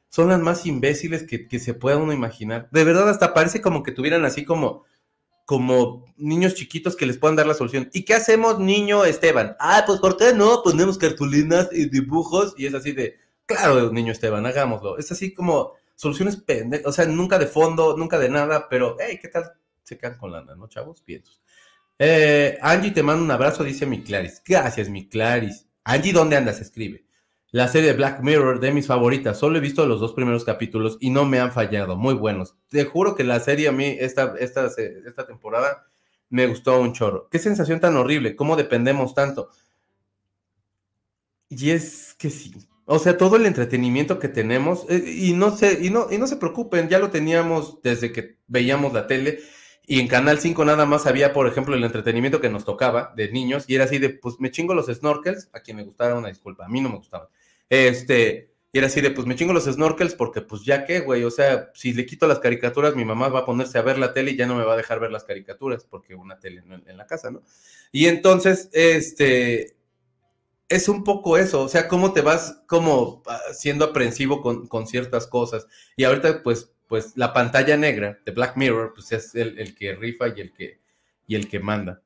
son 0.08 0.28
las 0.28 0.40
más 0.40 0.64
imbéciles 0.64 1.24
que, 1.24 1.58
se 1.58 1.74
pueda 1.74 1.98
uno 1.98 2.14
imaginar. 2.14 2.70
De 2.72 2.84
verdad, 2.84 3.10
hasta 3.10 3.34
parece 3.34 3.60
como 3.60 3.82
que 3.82 3.92
tuvieran 3.92 4.24
así 4.24 4.46
como, 4.46 4.84
como 5.46 6.04
niños 6.16 6.54
chiquitos 6.54 6.96
que 6.96 7.06
les 7.06 7.18
puedan 7.18 7.36
dar 7.36 7.46
la 7.46 7.54
solución. 7.54 7.88
¿Y 7.94 8.04
qué 8.04 8.14
hacemos, 8.14 8.58
niño 8.58 9.04
Esteban? 9.04 9.56
Ah, 9.60 9.84
pues 9.86 10.00
¿por 10.00 10.16
qué 10.16 10.34
no? 10.34 10.62
Ponemos 10.62 10.98
cartulinas 10.98 11.68
y 11.72 11.88
dibujos, 11.88 12.54
y 12.58 12.66
es 12.66 12.74
así 12.74 12.92
de, 12.92 13.16
claro, 13.46 13.90
niño 13.92 14.12
Esteban, 14.12 14.44
hagámoslo. 14.44 14.98
Es 14.98 15.10
así 15.12 15.32
como 15.32 15.74
soluciones 15.94 16.36
pendejas, 16.36 16.86
o 16.86 16.92
sea, 16.92 17.06
nunca 17.06 17.38
de 17.38 17.46
fondo, 17.46 17.96
nunca 17.96 18.18
de 18.18 18.28
nada, 18.28 18.68
pero, 18.68 18.96
hey, 19.00 19.18
¿qué 19.22 19.28
tal? 19.28 19.52
Se 19.84 19.96
quedan 19.96 20.18
con 20.18 20.32
lana, 20.32 20.56
¿no, 20.56 20.68
chavos? 20.68 21.00
Piensos. 21.00 21.40
Eh, 21.98 22.58
Angie, 22.60 22.90
te 22.90 23.04
mando 23.04 23.24
un 23.24 23.30
abrazo, 23.30 23.62
dice 23.62 23.86
mi 23.86 24.02
Claris. 24.02 24.42
Gracias, 24.44 24.88
mi 24.88 25.08
Claris. 25.08 25.66
Angie, 25.84 26.12
¿dónde 26.12 26.36
andas? 26.36 26.60
Escribe. 26.60 27.05
La 27.56 27.68
serie 27.68 27.94
Black 27.94 28.20
Mirror, 28.20 28.60
de 28.60 28.70
mis 28.70 28.86
favoritas. 28.86 29.38
Solo 29.38 29.56
he 29.56 29.62
visto 29.62 29.86
los 29.86 29.98
dos 29.98 30.12
primeros 30.12 30.44
capítulos 30.44 30.98
y 31.00 31.08
no 31.08 31.24
me 31.24 31.40
han 31.40 31.52
fallado. 31.52 31.96
Muy 31.96 32.12
buenos. 32.12 32.54
Te 32.68 32.84
juro 32.84 33.14
que 33.14 33.24
la 33.24 33.40
serie 33.40 33.68
a 33.68 33.72
mí, 33.72 33.96
esta, 33.98 34.34
esta, 34.38 34.66
esta 34.66 35.26
temporada, 35.26 35.86
me 36.28 36.46
gustó 36.48 36.78
un 36.78 36.92
chorro. 36.92 37.30
Qué 37.30 37.38
sensación 37.38 37.80
tan 37.80 37.96
horrible. 37.96 38.36
¿Cómo 38.36 38.56
dependemos 38.56 39.14
tanto? 39.14 39.48
Y 41.48 41.70
es 41.70 42.12
que 42.18 42.28
sí. 42.28 42.52
O 42.84 42.98
sea, 42.98 43.16
todo 43.16 43.36
el 43.36 43.46
entretenimiento 43.46 44.18
que 44.18 44.28
tenemos, 44.28 44.84
eh, 44.90 45.02
y 45.06 45.32
no 45.32 45.56
se, 45.56 45.82
y 45.82 45.88
no, 45.88 46.08
y 46.10 46.18
no 46.18 46.26
se 46.26 46.36
preocupen, 46.36 46.90
ya 46.90 46.98
lo 46.98 47.08
teníamos 47.08 47.80
desde 47.80 48.12
que 48.12 48.36
veíamos 48.48 48.92
la 48.92 49.06
tele, 49.06 49.40
y 49.86 50.00
en 50.00 50.08
Canal 50.08 50.40
5 50.40 50.62
nada 50.66 50.84
más 50.84 51.06
había, 51.06 51.32
por 51.32 51.46
ejemplo, 51.46 51.74
el 51.74 51.84
entretenimiento 51.84 52.40
que 52.40 52.50
nos 52.50 52.66
tocaba 52.66 53.14
de 53.16 53.32
niños, 53.32 53.64
y 53.66 53.76
era 53.76 53.84
así 53.84 53.98
de, 53.98 54.10
pues 54.10 54.34
me 54.40 54.50
chingo 54.50 54.74
los 54.74 54.88
snorkels, 54.88 55.48
a 55.54 55.60
quien 55.60 55.78
me 55.78 55.84
gustara 55.84 56.16
una 56.16 56.28
disculpa, 56.28 56.66
a 56.66 56.68
mí 56.68 56.82
no 56.82 56.90
me 56.90 56.96
gustaban. 56.96 57.28
Este, 57.68 58.52
y 58.72 58.78
era 58.78 58.86
así 58.88 59.00
de, 59.00 59.10
pues 59.10 59.26
me 59.26 59.36
chingo 59.36 59.52
los 59.52 59.64
snorkels 59.64 60.14
porque 60.14 60.40
pues 60.42 60.62
ya 60.62 60.84
qué, 60.84 61.00
güey, 61.00 61.24
o 61.24 61.30
sea, 61.30 61.70
si 61.74 61.92
le 61.92 62.06
quito 62.06 62.26
las 62.26 62.38
caricaturas, 62.38 62.94
mi 62.94 63.04
mamá 63.04 63.28
va 63.28 63.40
a 63.40 63.46
ponerse 63.46 63.78
a 63.78 63.82
ver 63.82 63.98
la 63.98 64.12
tele 64.12 64.32
y 64.32 64.36
ya 64.36 64.46
no 64.46 64.54
me 64.54 64.64
va 64.64 64.74
a 64.74 64.76
dejar 64.76 65.00
ver 65.00 65.10
las 65.10 65.24
caricaturas, 65.24 65.84
porque 65.84 66.14
una 66.14 66.38
tele 66.38 66.62
en 66.86 66.96
la 66.96 67.06
casa, 67.06 67.30
¿no? 67.30 67.42
Y 67.92 68.06
entonces, 68.06 68.68
este, 68.72 69.76
es 70.68 70.88
un 70.88 71.04
poco 71.04 71.38
eso, 71.38 71.62
o 71.62 71.68
sea, 71.68 71.88
cómo 71.88 72.12
te 72.12 72.22
vas 72.22 72.62
como 72.66 73.22
siendo 73.52 73.84
aprensivo 73.84 74.42
con, 74.42 74.86
ciertas 74.86 75.26
cosas. 75.26 75.66
Y 75.96 76.04
ahorita, 76.04 76.42
pues, 76.42 76.72
pues 76.88 77.12
la 77.16 77.32
pantalla 77.32 77.76
negra 77.76 78.18
de 78.24 78.32
Black 78.32 78.56
Mirror, 78.56 78.92
pues 78.94 79.12
es 79.12 79.34
el, 79.34 79.74
que 79.74 79.94
rifa 79.94 80.28
y 80.28 80.40
el 80.40 80.52
que, 80.52 80.80
y 81.26 81.36
el 81.36 81.48
que 81.48 81.60
manda. 81.60 82.02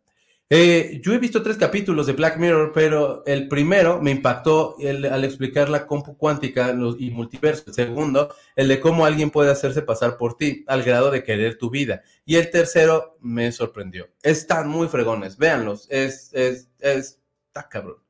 Eh, 0.52 1.00
yo 1.00 1.14
he 1.14 1.18
visto 1.18 1.44
tres 1.44 1.56
capítulos 1.56 2.08
de 2.08 2.12
Black 2.12 2.36
Mirror, 2.36 2.72
pero 2.74 3.22
el 3.24 3.46
primero 3.46 4.02
me 4.02 4.10
impactó 4.10 4.74
al 4.80 5.24
explicar 5.24 5.68
la 5.68 5.86
compu 5.86 6.16
cuántica 6.16 6.74
y 6.98 7.10
multiverso. 7.12 7.62
El 7.68 7.74
segundo, 7.74 8.34
el 8.56 8.66
de 8.66 8.80
cómo 8.80 9.06
alguien 9.06 9.30
puede 9.30 9.52
hacerse 9.52 9.82
pasar 9.82 10.16
por 10.16 10.36
ti 10.36 10.64
al 10.66 10.82
grado 10.82 11.12
de 11.12 11.22
querer 11.22 11.56
tu 11.56 11.70
vida. 11.70 12.02
Y 12.24 12.34
el 12.34 12.50
tercero 12.50 13.16
me 13.20 13.52
sorprendió. 13.52 14.08
Están 14.24 14.68
muy 14.68 14.88
fregones, 14.88 15.38
véanlos. 15.38 15.86
Es, 15.88 16.30
es, 16.32 16.68
es, 16.80 17.20
está 17.46 17.68
cabrón. 17.68 18.02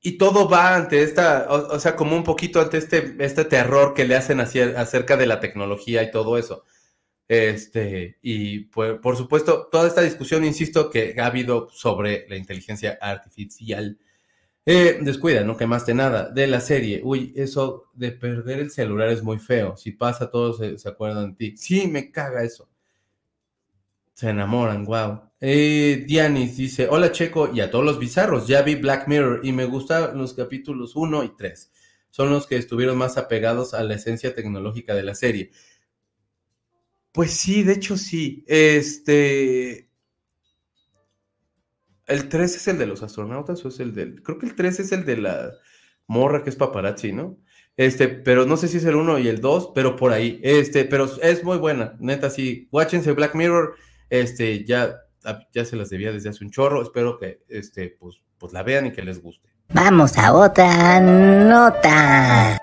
y 0.00 0.18
todo 0.18 0.48
va 0.48 0.76
ante 0.76 1.02
esta, 1.02 1.46
o, 1.50 1.78
sea, 1.78 1.94
como 1.96 2.16
un 2.16 2.24
poquito 2.24 2.60
ante 2.60 2.78
este, 2.78 3.16
este 3.18 3.44
terror 3.44 3.92
que 3.94 4.06
le 4.06 4.16
hacen 4.16 4.40
acerca 4.40 5.16
de 5.18 5.26
la 5.26 5.40
tecnología 5.40 6.02
y 6.02 6.10
todo 6.10 6.38
eso. 6.38 6.64
Este, 7.28 8.18
y 8.22 8.60
pues, 8.66 8.98
por 9.00 9.16
supuesto, 9.16 9.68
toda 9.70 9.88
esta 9.88 10.02
discusión, 10.02 10.44
insisto, 10.44 10.90
que 10.90 11.14
ha 11.18 11.26
habido 11.26 11.68
sobre 11.70 12.26
la 12.28 12.36
inteligencia 12.36 12.98
artificial. 13.00 13.98
Eh, 14.66 14.98
descuida, 15.02 15.44
no 15.44 15.56
quemaste 15.56 15.94
nada 15.94 16.30
de 16.30 16.46
la 16.46 16.60
serie. 16.60 17.00
Uy, 17.04 17.32
eso 17.36 17.90
de 17.94 18.12
perder 18.12 18.60
el 18.60 18.70
celular 18.70 19.08
es 19.10 19.22
muy 19.22 19.38
feo. 19.38 19.76
Si 19.76 19.92
pasa, 19.92 20.30
todos 20.30 20.58
se, 20.58 20.78
se 20.78 20.88
acuerdan 20.88 21.30
de 21.30 21.36
ti. 21.36 21.56
Sí, 21.56 21.86
me 21.86 22.10
caga 22.10 22.44
eso. 22.44 22.68
Se 24.14 24.30
enamoran, 24.30 24.84
wow. 24.84 25.22
Eh, 25.40 26.04
Dianis 26.06 26.56
dice, 26.56 26.86
hola 26.88 27.10
Checo 27.12 27.50
y 27.52 27.60
a 27.60 27.70
todos 27.70 27.84
los 27.84 27.98
bizarros, 27.98 28.46
ya 28.46 28.62
vi 28.62 28.76
Black 28.76 29.08
Mirror 29.08 29.40
y 29.44 29.52
me 29.52 29.66
gustan 29.66 30.16
los 30.16 30.32
capítulos 30.34 30.96
1 30.96 31.24
y 31.24 31.36
3. 31.36 31.72
Son 32.10 32.30
los 32.30 32.46
que 32.46 32.56
estuvieron 32.56 32.96
más 32.96 33.18
apegados 33.18 33.74
a 33.74 33.82
la 33.82 33.94
esencia 33.94 34.34
tecnológica 34.34 34.94
de 34.94 35.02
la 35.02 35.14
serie. 35.16 35.50
Pues 37.14 37.30
sí, 37.30 37.62
de 37.62 37.74
hecho 37.74 37.96
sí. 37.96 38.44
Este... 38.48 39.88
¿El 42.06 42.28
3 42.28 42.56
es 42.56 42.68
el 42.68 42.76
de 42.76 42.86
los 42.86 43.04
astronautas 43.04 43.64
o 43.64 43.68
es 43.68 43.78
el 43.78 43.94
del...? 43.94 44.20
Creo 44.24 44.36
que 44.36 44.46
el 44.46 44.56
3 44.56 44.80
es 44.80 44.90
el 44.90 45.04
de 45.04 45.18
la 45.18 45.52
morra 46.08 46.42
que 46.42 46.50
es 46.50 46.56
paparazzi, 46.56 47.12
¿no? 47.12 47.38
Este, 47.76 48.08
pero 48.08 48.46
no 48.46 48.56
sé 48.56 48.66
si 48.66 48.78
es 48.78 48.84
el 48.84 48.96
1 48.96 49.20
y 49.20 49.28
el 49.28 49.40
2, 49.40 49.70
pero 49.76 49.94
por 49.94 50.12
ahí. 50.12 50.40
Este, 50.42 50.84
pero 50.84 51.08
es 51.22 51.44
muy 51.44 51.58
buena, 51.58 51.94
neta, 52.00 52.30
sí. 52.30 52.68
Watchense 52.72 53.12
Black 53.12 53.36
Mirror 53.36 53.76
este, 54.10 54.64
ya, 54.64 54.96
ya 55.52 55.64
se 55.64 55.76
las 55.76 55.90
debía 55.90 56.10
desde 56.10 56.30
hace 56.30 56.44
un 56.44 56.50
chorro. 56.50 56.82
Espero 56.82 57.16
que 57.16 57.44
este, 57.48 57.90
pues, 57.90 58.22
pues 58.38 58.52
la 58.52 58.64
vean 58.64 58.86
y 58.86 58.92
que 58.92 59.02
les 59.02 59.22
guste. 59.22 59.48
Vamos 59.72 60.18
a 60.18 60.32
otra 60.34 60.98
nota. 61.00 62.58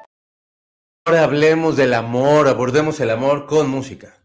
Ahora 1.06 1.24
hablemos 1.24 1.78
del 1.78 1.94
amor, 1.94 2.50
abordemos 2.50 3.00
el 3.00 3.12
amor 3.12 3.46
con 3.46 3.70
música. 3.70 4.21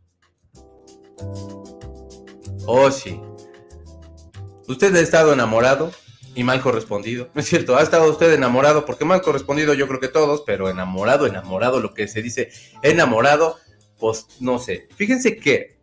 Oh, 2.67 2.91
sí. 2.91 3.21
Usted 4.69 4.95
ha 4.97 5.01
estado 5.01 5.33
enamorado 5.33 5.93
y 6.35 6.45
mal 6.45 6.61
correspondido. 6.61 7.31
No 7.35 7.41
es 7.41 7.49
cierto, 7.49 7.77
ha 7.77 7.83
estado 7.83 8.11
usted 8.11 8.33
enamorado, 8.33 8.85
porque 8.85 9.05
mal 9.05 9.23
correspondido 9.23 9.75
yo 9.75 9.89
creo 9.89 10.01
que 10.01 10.09
todos, 10.09 10.43
pero 10.45 10.69
enamorado, 10.69 11.27
enamorado, 11.27 11.81
lo 11.81 11.95
que 11.95 12.09
se 12.09 12.23
dice 12.23 12.51
enamorado, 12.83 13.57
pues 13.99 14.27
no 14.41 14.59
sé. 14.59 14.89
Fíjense 14.97 15.37
que 15.37 15.77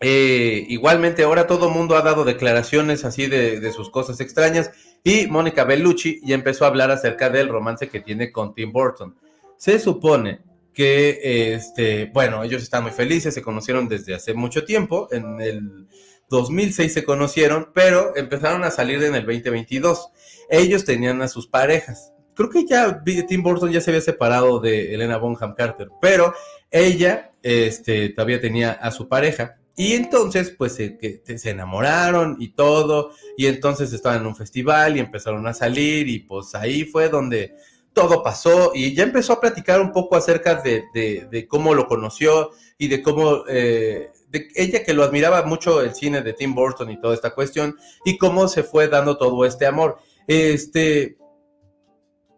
eh, 0.00 0.66
igualmente 0.68 1.22
ahora 1.22 1.46
todo 1.46 1.70
mundo 1.70 1.96
ha 1.96 2.02
dado 2.02 2.24
declaraciones 2.24 3.04
así 3.04 3.28
de, 3.28 3.72
sus 3.72 3.88
cosas 3.88 4.20
extrañas 4.20 4.70
y 5.02 5.26
Mónica 5.26 5.64
Bellucci 5.64 6.20
ya 6.22 6.34
empezó 6.34 6.64
a 6.64 6.68
hablar 6.68 6.90
acerca 6.90 7.30
del 7.30 7.48
romance 7.48 7.88
que 7.88 8.00
tiene 8.00 8.32
con 8.32 8.54
Tim 8.54 8.72
Burton. 8.72 9.16
Se 9.56 9.78
supone 9.78 10.40
que, 10.76 11.54
este, 11.54 12.10
bueno, 12.12 12.44
ellos 12.44 12.62
están 12.62 12.82
muy 12.82 12.92
felices, 12.92 13.32
se 13.32 13.40
conocieron 13.40 13.88
desde 13.88 14.14
hace 14.14 14.34
mucho 14.34 14.66
tiempo, 14.66 15.08
en 15.10 15.40
el 15.40 15.88
2006 16.28 16.92
se 16.92 17.02
conocieron, 17.02 17.70
pero 17.72 18.14
empezaron 18.14 18.62
a 18.62 18.70
salir 18.70 19.02
en 19.02 19.14
el 19.14 19.24
2022. 19.24 20.10
Ellos 20.50 20.84
tenían 20.84 21.22
a 21.22 21.28
sus 21.28 21.46
parejas. 21.46 22.12
Creo 22.34 22.50
que 22.50 22.66
ya 22.66 23.02
Tim 23.26 23.42
Burton 23.42 23.72
ya 23.72 23.80
se 23.80 23.90
había 23.90 24.02
separado 24.02 24.60
de 24.60 24.94
Elena 24.94 25.16
Bonham 25.16 25.54
Carter, 25.54 25.88
pero 26.02 26.34
ella 26.70 27.32
este, 27.42 28.10
todavía 28.10 28.38
tenía 28.38 28.72
a 28.72 28.90
su 28.90 29.08
pareja 29.08 29.56
y 29.78 29.94
entonces, 29.94 30.50
pues 30.50 30.74
se, 30.74 30.98
se 31.24 31.50
enamoraron 31.50 32.36
y 32.38 32.48
todo, 32.48 33.12
y 33.38 33.46
entonces 33.46 33.94
estaban 33.94 34.20
en 34.20 34.26
un 34.26 34.36
festival 34.36 34.96
y 34.96 35.00
empezaron 35.00 35.46
a 35.46 35.54
salir 35.54 36.06
y 36.08 36.18
pues 36.18 36.54
ahí 36.54 36.84
fue 36.84 37.08
donde 37.08 37.54
todo 37.96 38.22
pasó 38.22 38.72
y 38.74 38.94
ya 38.94 39.04
empezó 39.04 39.32
a 39.32 39.40
platicar 39.40 39.80
un 39.80 39.90
poco 39.90 40.16
acerca 40.16 40.56
de, 40.56 41.46
cómo 41.48 41.74
lo 41.74 41.86
conoció 41.86 42.50
y 42.76 42.88
de 42.88 43.02
cómo, 43.02 43.44
eh, 43.48 44.10
de 44.28 44.48
ella 44.54 44.84
que 44.84 44.92
lo 44.92 45.02
admiraba 45.02 45.44
mucho 45.44 45.80
el 45.80 45.94
cine 45.94 46.20
de 46.20 46.34
Tim 46.34 46.54
Burton 46.54 46.90
y 46.90 47.00
toda 47.00 47.14
esta 47.14 47.34
cuestión 47.34 47.74
y 48.04 48.18
cómo 48.18 48.48
se 48.48 48.64
fue 48.64 48.88
dando 48.88 49.16
todo 49.16 49.46
este 49.46 49.64
amor. 49.64 49.96
Este, 50.26 51.16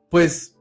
pues, 0.08 0.54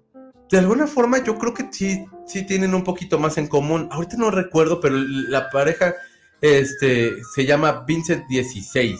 de 0.50 0.58
alguna 0.58 0.88
forma 0.88 1.24
yo 1.24 1.38
creo 1.38 1.54
que 1.54 1.70
sí, 1.72 2.04
sí 2.26 2.48
tienen 2.48 2.74
un 2.74 2.84
poquito 2.84 3.20
más 3.20 3.38
en 3.38 3.46
común. 3.46 3.88
Ahorita 3.92 4.18
no 4.18 4.32
recuerdo, 4.32 4.82
pero 4.82 4.96
la 4.98 5.52
pareja 5.52 5.94
este, 6.42 7.24
se 7.36 7.46
llama 7.46 7.84
Vincent 7.88 8.26
16, 8.28 9.00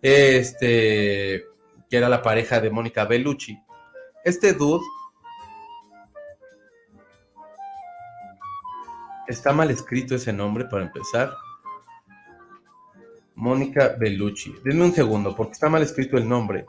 este, 0.00 1.44
que 1.90 1.96
era 1.98 2.08
la 2.08 2.22
pareja 2.22 2.62
de 2.62 2.70
Mónica 2.70 3.04
Bellucci. 3.04 3.58
Este 4.24 4.54
dude 4.54 4.82
está 9.28 9.52
mal 9.52 9.70
escrito 9.70 10.14
ese 10.14 10.32
nombre 10.32 10.64
para 10.66 10.84
empezar. 10.84 11.34
Mónica 13.34 13.96
Bellucci. 13.98 14.54
Denme 14.64 14.84
un 14.84 14.94
segundo, 14.94 15.34
porque 15.34 15.52
está 15.52 15.68
mal 15.68 15.82
escrito 15.82 16.16
el 16.16 16.28
nombre. 16.28 16.66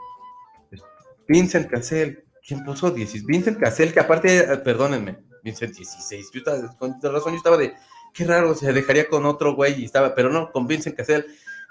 Vincent 1.27 1.69
Cassell. 1.69 2.23
¿Quién 2.45 2.63
puso 2.63 2.91
16? 2.91 3.25
Vincent 3.25 3.59
Cassell, 3.59 3.91
que 3.91 3.99
aparte, 3.99 4.37
eh, 4.37 4.57
perdónenme, 4.57 5.17
Vincent 5.43 5.75
16. 5.75 6.29
Yo 6.31 6.39
estaba, 6.39 6.75
con 6.77 7.01
razón, 7.01 7.33
yo 7.33 7.37
estaba 7.37 7.57
de 7.57 7.73
qué 8.13 8.23
raro, 8.23 8.53
se 8.53 8.71
dejaría 8.71 9.07
con 9.07 9.25
otro 9.25 9.55
güey 9.55 9.81
y 9.81 9.85
estaba, 9.85 10.13
pero 10.13 10.29
no, 10.29 10.51
con 10.51 10.67
Vincent 10.67 10.95
Cassel. 10.95 11.25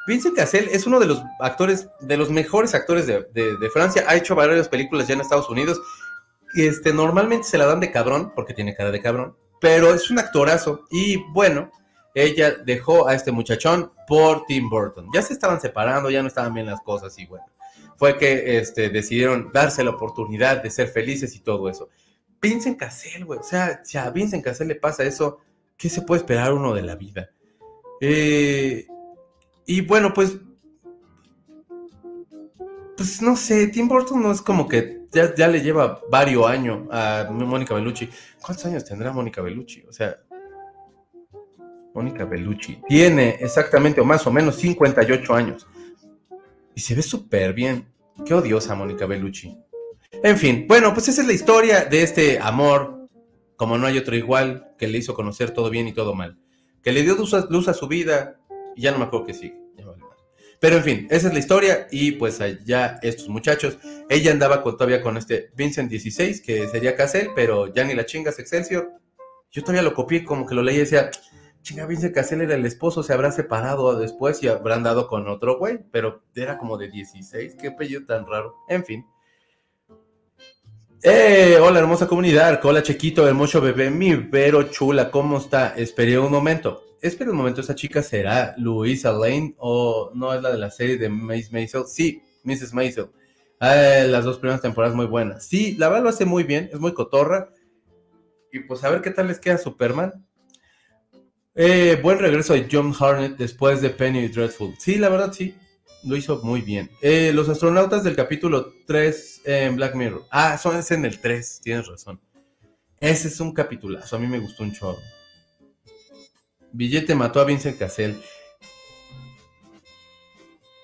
Vincent 0.07 0.37
Cassel 0.37 0.69
es 0.71 0.87
uno 0.87 1.01
de 1.01 1.07
los 1.07 1.23
actores, 1.41 1.89
de 2.01 2.17
los 2.17 2.29
mejores 2.31 2.75
actores 2.75 3.07
de, 3.07 3.71
Francia, 3.73 4.05
ha 4.07 4.17
hecho 4.17 4.35
varias 4.35 4.69
películas 4.69 5.09
ya 5.09 5.15
en 5.15 5.23
Estados 5.23 5.49
Unidos, 5.49 5.81
este, 6.55 6.93
normalmente 6.93 7.47
se 7.47 7.57
la 7.57 7.67
dan 7.67 7.81
de 7.81 7.91
cabrón, 7.91 8.33
porque 8.35 8.53
tiene 8.53 8.75
cara 8.75 8.91
de 8.91 9.01
cabrón, 9.01 9.37
pero 9.65 9.95
es 9.95 10.11
un 10.11 10.19
actorazo, 10.19 10.85
y 10.91 11.17
bueno, 11.33 11.71
ella 12.15 12.51
dejó 12.51 13.09
a 13.09 13.15
este 13.15 13.33
muchachón 13.33 13.91
por 14.07 14.45
Tim 14.45 14.69
Burton. 14.69 15.09
Ya 15.15 15.23
se 15.23 15.33
estaban 15.33 15.59
separando, 15.59 16.11
ya 16.11 16.21
no 16.21 16.29
estaban 16.29 16.53
bien 16.53 16.67
las 16.67 16.83
cosas, 16.83 17.19
y 17.19 17.25
bueno, 17.25 17.47
fue 17.97 18.19
que 18.19 18.59
este, 18.59 18.91
decidieron 18.91 19.51
darse 19.55 19.83
la 19.83 19.93
oportunidad 19.93 20.63
de 20.63 20.71
ser 20.71 20.89
felices 20.89 21.35
y 21.35 21.41
todo 21.41 21.71
eso. 21.71 21.89
Vincent 22.43 22.79
Cassel, 22.79 23.25
güey, 23.25 23.41
o 23.41 23.43
sea, 23.43 23.83
si 23.83 23.97
a 23.97 24.11
Vincent 24.11 24.45
Cassel 24.45 24.69
le 24.69 24.75
pasa 24.75 25.03
eso, 25.03 25.39
¿qué 25.79 25.89
se 25.89 26.03
puede 26.03 26.21
esperar 26.21 26.53
uno 26.53 26.75
de 26.75 26.83
la 26.83 26.97
vida? 26.97 27.31
Eh, 28.03 28.87
y 29.65 29.81
bueno, 29.81 30.13
pues, 30.13 30.37
pues 32.99 33.23
no 33.23 33.35
sé, 33.35 33.69
Tim 33.69 33.89
Burton 33.89 34.21
no 34.21 34.31
es 34.31 34.43
como 34.43 34.69
que 34.69 35.04
ya, 35.15 35.49
le 35.49 35.63
lleva 35.63 36.01
varios 36.11 36.47
años 36.47 36.89
a 36.91 37.29
Mónica 37.31 37.75
Bellucci. 37.75 38.09
¿Cuántos 38.41 38.67
años 38.67 38.85
tendrá 38.85 39.13
Mónica 39.13 39.41
Bellucci? 39.41 39.85
O 39.89 39.93
sea, 39.93 40.19
Mónica 41.95 42.25
Bellucci 42.25 42.81
tiene 42.89 43.37
exactamente 43.41 44.01
o 44.01 44.05
más 44.05 44.27
o 44.27 44.33
menos 44.33 44.57
58 44.57 45.35
años. 45.35 45.67
Y 46.75 46.81
se 46.81 46.95
ve 46.95 47.03
súper 47.03 47.55
bien. 47.55 47.87
Qué 48.27 48.35
odiosa 48.35 48.75
Mónica 48.75 49.07
Bellucci. 49.07 49.57
En 50.23 50.37
fin, 50.37 50.67
bueno, 50.69 50.93
pues 50.93 51.09
esa 51.09 51.23
es 51.23 51.27
la 51.27 51.33
historia 51.33 51.85
de 51.85 52.03
este 52.03 52.39
amor 52.39 52.95
como 53.57 53.79
no 53.79 53.87
hay 53.87 53.99
otro 53.99 54.17
igual, 54.17 54.75
que 54.79 54.89
le 54.89 54.99
hizo 54.99 55.15
conocer 55.15 55.53
todo 55.53 55.71
bien 55.71 55.89
y 55.89 55.93
todo 55.93 56.15
mal, 56.15 56.39
que 56.83 56.93
le 56.93 57.03
dio 57.03 57.17
luz 57.17 57.69
a, 57.69 57.75
su 57.75 57.89
vida 57.89 58.41
y 58.77 58.83
ya 58.83 58.93
no 58.93 58.99
me 58.99 59.05
acuerdo 59.05 59.27
que 59.27 59.35
sigue. 59.35 59.64
Pero 60.61 60.77
en 60.77 60.83
fin, 60.83 61.07
esa 61.11 61.29
es 61.29 61.33
la 61.33 61.39
historia 61.39 61.87
y 61.91 62.13
pues 62.13 62.41
allá 62.41 62.99
estos 63.03 63.29
muchachos, 63.29 63.79
ella 64.09 64.33
andaba 64.33 64.63
todavía 64.63 65.03
con 65.03 65.17
este 65.17 65.51
Vincent 65.57 65.91
16, 65.91 66.41
que 66.41 66.69
sería 66.69 66.97
Cassell, 66.97 67.31
pero 67.35 67.73
ya 67.73 67.85
ni 67.85 67.95
la 67.95 68.07
chingas 68.07 68.39
Excelsior. 68.39 68.93
Yo 69.51 69.63
todavía 69.63 69.83
lo 69.83 69.95
copié, 69.95 70.25
como 70.25 70.47
que 70.47 70.55
lo 70.55 70.63
leí 70.63 70.77
y 70.77 70.81
decía, 70.81 71.11
chinga, 71.63 71.87
Vincent 71.87 72.15
Cassell 72.15 72.43
era 72.43 72.55
el 72.55 72.67
esposo, 72.67 73.03
se 73.03 73.13
habrá 73.13 73.33
separado 73.33 73.99
después 73.99 74.43
y 74.43 74.49
habrán 74.49 74.83
dado 74.83 75.07
con 75.09 75.29
otro 75.29 75.59
güey, 75.59 75.79
pero 75.91 76.23
era 76.35 76.59
como 76.59 76.77
de 76.77 76.91
16, 76.91 77.57
qué 77.61 77.69
apellido 77.69 78.05
tan 78.05 78.27
raro. 78.27 78.55
En 78.69 78.85
fin. 78.85 79.07
Eh, 81.07 81.59
hola 81.61 81.81
hermosa 81.81 82.07
comunidad, 82.07 82.59
hola 82.65 82.83
Chequito, 82.83 83.29
hermoso 83.29 83.61
bebé, 83.61 83.91
mi 83.91 84.15
vero 84.15 84.63
chula, 84.71 85.11
¿cómo 85.11 85.37
está? 85.37 85.75
Esperé 85.77 86.19
un 86.19 86.33
momento, 86.33 86.97
espera 87.03 87.31
un 87.31 87.37
momento, 87.37 87.61
¿esa 87.61 87.75
chica 87.75 88.03
será 88.03 88.55
Louisa 88.57 89.13
Lane 89.13 89.55
o 89.59 90.13
no 90.15 90.33
es 90.33 90.41
la 90.41 90.51
de 90.51 90.57
la 90.57 90.71
serie 90.71 90.97
de 90.97 91.11
Miss 91.11 91.53
Maisel? 91.53 91.83
Sí, 91.87 92.23
Mrs. 92.45 92.73
Maisel. 92.73 93.11
Eh, 93.61 94.07
las 94.09 94.25
dos 94.25 94.39
primeras 94.39 94.63
temporadas 94.63 94.97
muy 94.97 95.05
buenas. 95.05 95.45
Sí, 95.45 95.77
la 95.77 95.91
verdad 95.91 96.05
lo 96.05 96.09
hace 96.09 96.25
muy 96.25 96.43
bien, 96.43 96.71
es 96.73 96.81
muy 96.81 96.95
cotorra. 96.95 97.51
Y 98.51 98.61
pues 98.61 98.83
a 98.83 98.89
ver 98.89 99.03
qué 99.03 99.11
tal 99.11 99.29
les 99.29 99.39
queda 99.39 99.59
Superman. 99.59 100.27
Eh, 101.55 102.01
buen 102.03 102.19
regreso 102.19 102.55
de 102.55 102.67
John 102.73 102.95
Harnett 102.99 103.37
después 103.37 103.83
de 103.83 103.91
Penny 103.91 104.29
Dreadful. 104.29 104.75
Sí, 104.79 104.95
la 104.95 105.11
verdad 105.11 105.35
sí 105.35 105.55
lo 106.05 106.17
hizo 106.17 106.41
muy 106.43 106.61
bien. 106.61 106.91
Eh, 107.01 107.33
los 107.35 107.49
astronautas 107.49 108.05
del 108.05 108.17
capítulo 108.17 108.73
3 108.87 109.43
en 109.45 109.77
Black 109.77 109.95
Mirror. 109.95 110.25
Ah, 110.31 110.59
son 110.59 110.77
es 110.77 110.91
en 110.91 111.05
el 111.05 111.21
3, 111.21 111.61
tienes 111.63 111.87
razón. 111.87 112.21
Ese 113.01 113.29
es 113.29 113.41
un 113.41 113.53
capitulazo, 113.53 114.17
a 114.17 114.19
mí 114.19 114.27
me 114.27 114.39
gustó 114.39 114.63
un 114.63 114.73
chorro. 114.73 115.01
Billete 116.73 117.15
mató 117.15 117.41
a 117.41 117.45
Vincent 117.45 117.79
Cassell. 117.79 118.17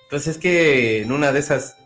Pues 0.09 0.27
es 0.27 0.37
que 0.37 1.01
en 1.01 1.11
una 1.11 1.31
de 1.31 1.39
esas 1.39 1.77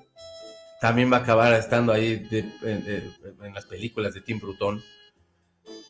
también 0.81 1.11
va 1.11 1.17
a 1.17 1.19
acabar 1.21 1.53
estando 1.53 1.93
ahí 1.93 2.17
de- 2.17 2.51
en, 2.63 3.53
las 3.53 3.65
películas 3.65 4.13
de 4.13 4.21
Tim 4.21 4.39
Burton. 4.39 4.83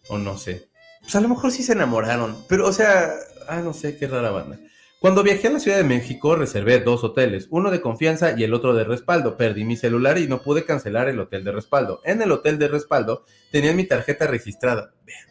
O 0.10 0.18
no 0.18 0.38
sé. 0.38 0.70
Pues 1.02 1.16
a 1.16 1.22
lo 1.22 1.30
mejor 1.30 1.52
sí 1.52 1.64
se 1.64 1.74
enamoraron. 1.74 2.46
Pero, 2.48 2.68
o 2.68 2.74
sea, 2.74 3.14
ah, 3.48 3.62
no 3.62 3.74
sé, 3.74 3.98
qué 3.98 4.08
rara 4.08 4.32
banda. 4.32 4.60
Cuando 5.00 5.24
viajé 5.24 5.48
a 5.48 5.52
la 5.52 5.60
Ciudad 5.60 5.78
de 5.78 5.84
México, 5.84 6.36
reservé 6.36 6.80
dos 6.80 7.04
hoteles, 7.04 7.48
uno 7.52 7.70
de 7.70 7.82
confianza 7.82 8.34
y 8.38 8.43
el 8.43 8.54
otro 8.54 8.74
de 8.74 8.84
respaldo. 8.84 9.38
Perdí 9.38 9.64
mi 9.64 9.76
celular 9.76 10.18
y 10.18 10.28
no 10.28 10.41
pude 10.41 10.66
cancelar 10.66 11.10
el 11.10 11.20
hotel 11.20 11.43
de 11.43 11.52
respaldo. 11.52 12.02
En 12.06 12.22
el 12.22 12.32
hotel 12.32 12.58
de 12.58 12.68
respaldo 12.68 13.26
tenían 13.52 13.76
mi 13.76 13.84
tarjeta 13.84 14.26
registrada. 14.26 14.93
Vean. 15.06 15.28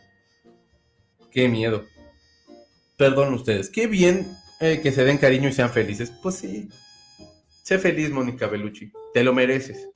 Qué 1.31 1.49
miedo. 1.49 1.85
Perdón 2.97 3.35
ustedes. 3.35 3.71
Qué 3.71 3.89
bien 3.89 4.37
eh, 4.61 4.81
que 4.81 4.93
se 4.93 5.05
den 5.05 5.19
cariño 5.19 5.49
y 5.49 5.53
sean 5.53 5.71
felices. 5.71 6.13
Pues 6.23 6.37
sí. 6.37 6.69
Sé 7.63 7.79
feliz, 7.79 8.11
Mónica 8.11 8.47
Bellucci. 8.47 8.93
Te 9.13 9.25
lo 9.25 9.33
mereces. 9.33 9.89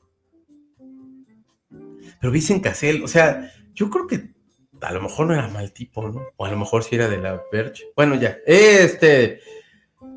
Pero 2.21 2.33
Vicen 2.33 2.61
Cassel, 2.61 3.05
o 3.05 3.09
sea, 3.09 3.53
yo 3.75 3.91
creo 3.91 4.07
que 4.07 4.31
a 4.81 4.93
lo 4.93 5.01
mejor 5.01 5.27
no 5.27 5.35
era 5.35 5.49
mal 5.49 5.73
tipo, 5.73 6.09
¿no? 6.09 6.23
O 6.37 6.45
a 6.45 6.51
lo 6.51 6.57
mejor 6.57 6.83
sí 6.83 6.97
era 6.97 7.09
de 7.09 7.19
la 7.19 7.43
Verge. 7.53 7.85
Bueno, 7.95 8.15
ya. 8.17 8.39
Este. 8.47 9.41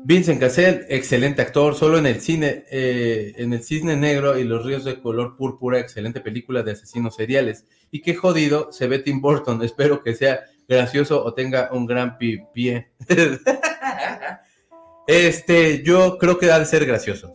Vincent 0.04 0.40
Cassel, 0.40 0.84
excelente 0.88 1.42
actor, 1.42 1.74
solo 1.76 1.98
en 1.98 2.06
el 2.06 2.20
cine, 2.20 2.64
eh, 2.70 3.34
en 3.36 3.52
el 3.52 3.62
Cisne 3.62 3.96
Negro 3.96 4.36
y 4.38 4.44
los 4.44 4.64
Ríos 4.64 4.84
de 4.84 5.00
Color 5.00 5.36
Púrpura, 5.36 5.78
excelente 5.78 6.20
película 6.20 6.62
de 6.62 6.72
asesinos 6.72 7.14
seriales. 7.14 7.66
Y 7.90 8.00
qué 8.02 8.14
jodido 8.14 8.72
se 8.72 8.88
ve 8.88 8.98
Tim 8.98 9.20
Burton, 9.20 9.62
espero 9.64 10.02
que 10.02 10.14
sea 10.14 10.40
gracioso 10.68 11.24
o 11.24 11.34
tenga 11.34 11.68
un 11.72 11.86
gran 11.86 12.18
pi- 12.18 12.42
pie. 12.52 12.88
este, 15.06 15.82
yo 15.84 16.18
creo 16.18 16.38
que 16.38 16.50
ha 16.50 16.58
de 16.58 16.66
ser 16.66 16.84
gracioso. 16.84 17.34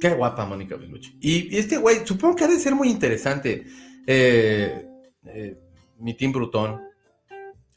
Qué 0.00 0.08
guapa 0.14 0.44
Mónica 0.46 0.76
Bellucci. 0.76 1.16
Y, 1.20 1.54
y 1.54 1.58
este 1.58 1.76
güey, 1.76 2.04
supongo 2.06 2.34
que 2.36 2.44
ha 2.44 2.48
de 2.48 2.58
ser 2.58 2.74
muy 2.74 2.88
interesante. 2.88 3.64
eh, 4.06 4.86
eh, 5.26 5.56
mi 5.98 6.14
Tim 6.16 6.32
Brutón. 6.32 6.80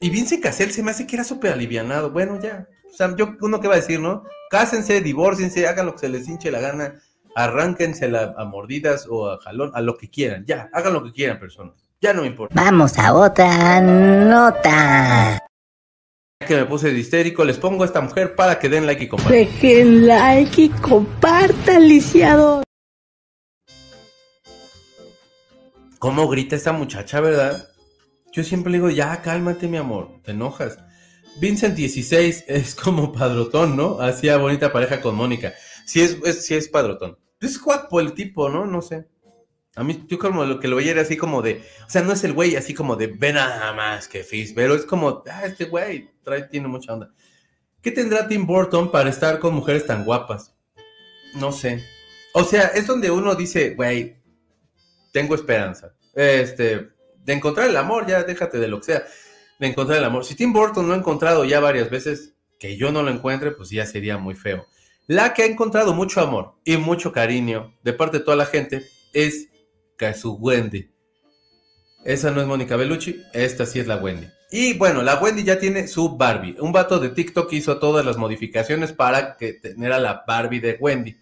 Y 0.05 0.11
Vince 0.11 0.39
Cassel 0.39 0.71
se 0.71 0.83
me 0.83 0.91
hace 0.91 1.07
que 1.07 1.15
era 1.15 1.23
súper 1.23 1.51
alivianado. 1.51 2.11
Bueno, 2.11 2.39
ya. 2.39 2.67
O 2.93 2.95
sea, 2.95 3.15
yo, 3.15 3.29
uno 3.41 3.59
que 3.59 3.67
va 3.67 3.73
a 3.73 3.77
decir, 3.77 3.99
¿no? 3.99 4.23
Cásense, 4.51 5.01
divórciense, 5.01 5.67
hagan 5.67 5.87
lo 5.87 5.93
que 5.93 6.01
se 6.01 6.09
les 6.09 6.27
hinche 6.27 6.51
la 6.51 6.59
gana. 6.59 7.01
Arránquense 7.35 8.07
la- 8.07 8.35
a 8.37 8.45
mordidas 8.45 9.07
o 9.09 9.27
a 9.31 9.39
jalón, 9.39 9.71
a 9.73 9.81
lo 9.81 9.97
que 9.97 10.07
quieran. 10.07 10.45
Ya, 10.45 10.69
hagan 10.73 10.93
lo 10.93 11.03
que 11.03 11.11
quieran, 11.11 11.39
personas. 11.39 11.73
Ya 11.99 12.13
no 12.13 12.21
me 12.21 12.27
importa. 12.27 12.53
Vamos 12.53 12.99
a 12.99 13.15
otra 13.15 13.81
nota. 13.81 15.39
Que 16.47 16.55
me 16.55 16.65
puse 16.65 16.91
de 16.93 16.99
histérico, 16.99 17.43
les 17.43 17.57
pongo 17.57 17.81
a 17.81 17.87
esta 17.87 17.99
mujer 18.01 18.35
para 18.35 18.59
que 18.59 18.69
den 18.69 18.85
like 18.85 19.05
y 19.05 19.07
compartan. 19.07 19.33
Dejen 19.33 20.05
like 20.07 20.61
y 20.61 20.69
compartan, 20.69 21.87
lisiado. 21.87 22.61
¿Cómo 25.97 26.27
grita 26.27 26.55
esta 26.55 26.73
muchacha, 26.73 27.19
verdad? 27.21 27.69
Yo 28.35 28.43
siempre 28.43 28.69
le 28.69 28.79
digo, 28.79 28.89
ya, 28.89 29.21
cálmate, 29.21 29.69
mi 29.69 29.77
amor, 29.77 30.19
te 30.21 30.31
enojas. 30.31 30.77
Vincent 31.39 31.73
16 31.73 32.43
es 32.47 32.75
como 32.75 33.13
padrotón, 33.13 33.77
¿no? 33.77 34.01
Hacía 34.01 34.35
bonita 34.35 34.73
pareja 34.73 34.99
con 34.99 35.15
Mónica. 35.15 35.53
Sí 35.85 36.01
es, 36.01 36.45
sí 36.45 36.53
es 36.53 36.67
padrotón. 36.67 37.17
Es 37.39 37.57
guapo 37.61 38.01
el 38.01 38.13
tipo, 38.13 38.49
¿no? 38.49 38.65
No 38.65 38.81
sé. 38.81 39.07
A 39.77 39.85
mí, 39.85 40.03
yo 40.09 40.19
como 40.19 40.43
lo 40.43 40.59
que 40.59 40.67
lo 40.67 40.75
veía 40.75 40.91
era 40.91 41.01
así 41.03 41.15
como 41.15 41.41
de, 41.41 41.63
o 41.87 41.89
sea, 41.89 42.01
no 42.01 42.11
es 42.11 42.25
el 42.25 42.33
güey 42.33 42.57
así 42.57 42.73
como 42.73 42.97
de, 42.97 43.07
ve 43.07 43.31
nada 43.31 43.71
más 43.71 44.09
que 44.09 44.23
Fizz, 44.23 44.51
pero 44.53 44.75
es 44.75 44.85
como, 44.85 45.23
ah, 45.29 45.45
este 45.45 45.65
güey 45.65 46.09
trae, 46.21 46.43
tiene 46.43 46.67
mucha 46.67 46.93
onda. 46.93 47.13
¿Qué 47.81 47.91
tendrá 47.91 48.27
Tim 48.27 48.45
Burton 48.45 48.91
para 48.91 49.09
estar 49.09 49.39
con 49.39 49.55
mujeres 49.55 49.85
tan 49.85 50.03
guapas? 50.03 50.53
No 51.35 51.53
sé. 51.53 51.85
O 52.33 52.43
sea, 52.43 52.67
es 52.67 52.85
donde 52.85 53.11
uno 53.11 53.33
dice, 53.33 53.75
güey, 53.75 54.17
tengo 55.13 55.35
esperanza. 55.35 55.93
Este, 56.13 56.94
de 57.25 57.33
encontrar 57.33 57.69
el 57.69 57.77
amor, 57.77 58.07
ya 58.07 58.23
déjate 58.23 58.59
de 58.59 58.67
lo 58.67 58.79
que 58.79 58.85
sea. 58.85 59.03
De 59.59 59.67
encontrar 59.67 59.97
el 59.97 60.05
amor. 60.05 60.25
Si 60.25 60.35
Tim 60.35 60.53
Burton 60.53 60.87
lo 60.87 60.93
ha 60.93 60.97
encontrado 60.97 61.43
ya 61.45 61.59
varias 61.59 61.89
veces, 61.89 62.35
que 62.59 62.77
yo 62.77 62.91
no 62.91 63.03
lo 63.03 63.09
encuentre, 63.09 63.51
pues 63.51 63.69
ya 63.69 63.85
sería 63.85 64.17
muy 64.17 64.35
feo. 64.35 64.67
La 65.07 65.33
que 65.33 65.43
ha 65.43 65.45
encontrado 65.45 65.93
mucho 65.93 66.21
amor 66.21 66.55
y 66.63 66.77
mucho 66.77 67.11
cariño 67.11 67.75
de 67.83 67.93
parte 67.93 68.19
de 68.19 68.23
toda 68.23 68.37
la 68.37 68.45
gente 68.45 68.85
es 69.13 69.49
Kazu 69.97 70.37
Wendy. 70.39 70.91
Esa 72.03 72.31
no 72.31 72.41
es 72.41 72.47
Mónica 72.47 72.75
Bellucci, 72.75 73.23
esta 73.33 73.65
sí 73.65 73.79
es 73.79 73.87
la 73.87 73.97
Wendy. 73.97 74.27
Y 74.51 74.73
bueno, 74.73 75.01
la 75.01 75.19
Wendy 75.19 75.43
ya 75.43 75.59
tiene 75.59 75.87
su 75.87 76.17
Barbie. 76.17 76.55
Un 76.59 76.71
vato 76.71 76.99
de 76.99 77.09
TikTok 77.09 77.51
hizo 77.53 77.79
todas 77.79 78.05
las 78.05 78.17
modificaciones 78.17 78.93
para 78.93 79.37
que 79.37 79.53
tener 79.53 79.91
a 79.91 79.99
la 79.99 80.23
Barbie 80.27 80.59
de 80.59 80.77
Wendy. 80.79 81.17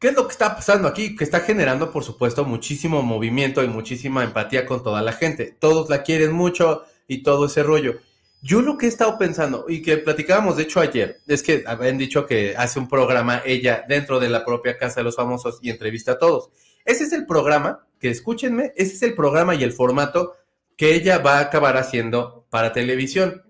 ¿Qué 0.00 0.08
es 0.08 0.14
lo 0.14 0.26
que 0.26 0.32
está 0.32 0.56
pasando 0.56 0.88
aquí? 0.88 1.14
Que 1.14 1.24
está 1.24 1.40
generando, 1.40 1.92
por 1.92 2.04
supuesto, 2.04 2.46
muchísimo 2.46 3.02
movimiento 3.02 3.62
y 3.62 3.68
muchísima 3.68 4.24
empatía 4.24 4.64
con 4.64 4.82
toda 4.82 5.02
la 5.02 5.12
gente. 5.12 5.54
Todos 5.58 5.90
la 5.90 6.02
quieren 6.02 6.32
mucho 6.32 6.84
y 7.06 7.22
todo 7.22 7.44
ese 7.44 7.62
rollo. 7.62 7.98
Yo 8.40 8.62
lo 8.62 8.78
que 8.78 8.86
he 8.86 8.88
estado 8.88 9.18
pensando 9.18 9.66
y 9.68 9.82
que 9.82 9.98
platicábamos 9.98 10.56
de 10.56 10.62
hecho 10.62 10.80
ayer 10.80 11.20
es 11.26 11.42
que 11.42 11.64
habían 11.66 11.98
dicho 11.98 12.24
que 12.26 12.54
hace 12.56 12.78
un 12.78 12.88
programa 12.88 13.42
ella 13.44 13.84
dentro 13.86 14.18
de 14.18 14.30
la 14.30 14.42
propia 14.42 14.78
casa 14.78 15.00
de 15.00 15.04
los 15.04 15.16
famosos 15.16 15.58
y 15.60 15.68
entrevista 15.68 16.12
a 16.12 16.18
todos. 16.18 16.48
Ese 16.86 17.04
es 17.04 17.12
el 17.12 17.26
programa, 17.26 17.86
que 18.00 18.08
escúchenme, 18.08 18.72
ese 18.76 18.94
es 18.94 19.02
el 19.02 19.14
programa 19.14 19.54
y 19.54 19.64
el 19.64 19.74
formato 19.74 20.32
que 20.78 20.94
ella 20.94 21.18
va 21.18 21.36
a 21.36 21.40
acabar 21.42 21.76
haciendo 21.76 22.46
para 22.48 22.72
televisión. 22.72 23.42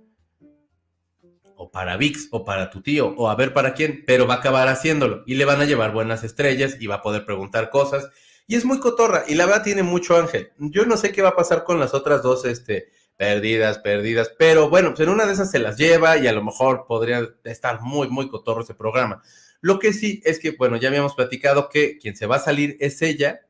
O 1.62 1.70
para 1.70 1.98
VIX, 1.98 2.28
o 2.30 2.42
para 2.42 2.70
tu 2.70 2.80
tío, 2.80 3.14
o 3.18 3.28
a 3.28 3.34
ver 3.34 3.52
para 3.52 3.74
quién, 3.74 4.02
pero 4.06 4.26
va 4.26 4.34
a 4.34 4.36
acabar 4.38 4.66
haciéndolo. 4.68 5.24
Y 5.26 5.34
le 5.34 5.44
van 5.44 5.60
a 5.60 5.66
llevar 5.66 5.92
buenas 5.92 6.24
estrellas 6.24 6.78
y 6.80 6.86
va 6.86 6.96
a 6.96 7.02
poder 7.02 7.26
preguntar 7.26 7.68
cosas. 7.68 8.08
Y 8.46 8.56
es 8.56 8.64
muy 8.64 8.80
cotorra, 8.80 9.24
y 9.28 9.34
la 9.34 9.44
verdad 9.44 9.62
tiene 9.62 9.82
mucho 9.82 10.16
ángel. 10.16 10.52
Yo 10.56 10.86
no 10.86 10.96
sé 10.96 11.12
qué 11.12 11.20
va 11.20 11.28
a 11.28 11.36
pasar 11.36 11.64
con 11.64 11.78
las 11.78 11.92
otras 11.92 12.22
dos, 12.22 12.46
este, 12.46 12.88
perdidas, 13.20 13.78
perdidas, 13.80 14.32
pero 14.38 14.70
bueno, 14.70 14.94
pues 14.94 15.00
en 15.00 15.10
una 15.10 15.26
de 15.26 15.34
esas 15.34 15.50
se 15.50 15.58
las 15.58 15.76
lleva 15.76 16.16
y 16.16 16.26
a 16.26 16.32
lo 16.32 16.42
mejor 16.42 16.86
podría 16.88 17.28
estar 17.44 17.82
muy, 17.82 18.08
muy 18.08 18.30
cotorro 18.30 18.62
ese 18.62 18.72
programa. 18.72 19.22
Lo 19.60 19.78
que 19.78 19.92
sí 19.92 20.22
es 20.24 20.38
que, 20.38 20.52
bueno, 20.52 20.78
ya 20.78 20.88
habíamos 20.88 21.14
platicado 21.14 21.68
que 21.68 21.98
quien 21.98 22.16
se 22.16 22.24
va 22.24 22.36
a 22.36 22.40
salir 22.40 22.78
es 22.80 23.02
ella, 23.02 23.42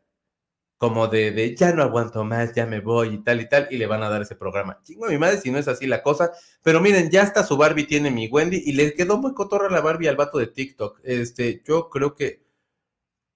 como 0.80 1.08
de, 1.08 1.30
de 1.32 1.54
ya 1.54 1.74
no 1.74 1.82
aguanto 1.82 2.24
más, 2.24 2.54
ya 2.54 2.64
me 2.64 2.80
voy 2.80 3.08
y 3.08 3.18
tal 3.18 3.42
y 3.42 3.48
tal, 3.50 3.68
y 3.70 3.76
le 3.76 3.86
van 3.86 4.02
a 4.02 4.08
dar 4.08 4.22
ese 4.22 4.34
programa. 4.34 4.80
Chingo 4.82 5.04
a 5.04 5.10
mi 5.10 5.18
madre 5.18 5.36
si 5.38 5.50
no 5.50 5.58
es 5.58 5.68
así 5.68 5.86
la 5.86 6.02
cosa, 6.02 6.32
pero 6.62 6.80
miren, 6.80 7.10
ya 7.10 7.22
hasta 7.22 7.44
su 7.44 7.58
Barbie 7.58 7.84
tiene 7.84 8.10
mi 8.10 8.28
Wendy 8.28 8.62
y 8.64 8.72
le 8.72 8.94
quedó 8.94 9.18
muy 9.18 9.34
cotorra 9.34 9.68
la 9.68 9.82
Barbie 9.82 10.08
al 10.08 10.16
vato 10.16 10.38
de 10.38 10.46
TikTok. 10.46 11.00
Este, 11.04 11.62
yo 11.66 11.90
creo 11.90 12.14
que, 12.14 12.46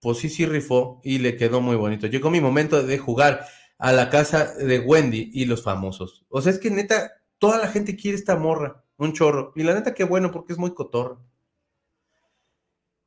pues 0.01 0.17
sí, 0.19 0.31
sí 0.31 0.47
rifó 0.47 1.03
y 1.05 1.19
le 1.19 1.37
quedó 1.37 1.61
muy 1.61 1.77
bonito. 1.77 2.07
Llegó 2.07 2.31
mi 2.31 2.41
momento 2.41 2.83
de 2.83 2.97
jugar 2.97 3.45
a 3.77 3.93
la 3.93 4.09
casa 4.09 4.55
de 4.55 4.79
Wendy 4.79 5.31
y 5.35 5.45
los 5.45 5.63
famosos. 5.63 6.25
O 6.31 6.41
sea, 6.41 6.51
es 6.51 6.59
que 6.59 6.71
neta, 6.71 7.13
toda 7.39 7.59
la 7.59 7.69
gente 7.69 7.95
quiere 7.95 8.17
esta 8.17 8.37
morra, 8.37 8.83
un 8.97 9.13
chorro. 9.13 9.53
Y 9.55 9.65
la 9.65 9.75
neta, 9.75 9.93
qué 9.93 10.05
bueno, 10.05 10.31
porque 10.31 10.55
es 10.55 10.59
muy 10.59 10.73
cotorra. 10.73 11.19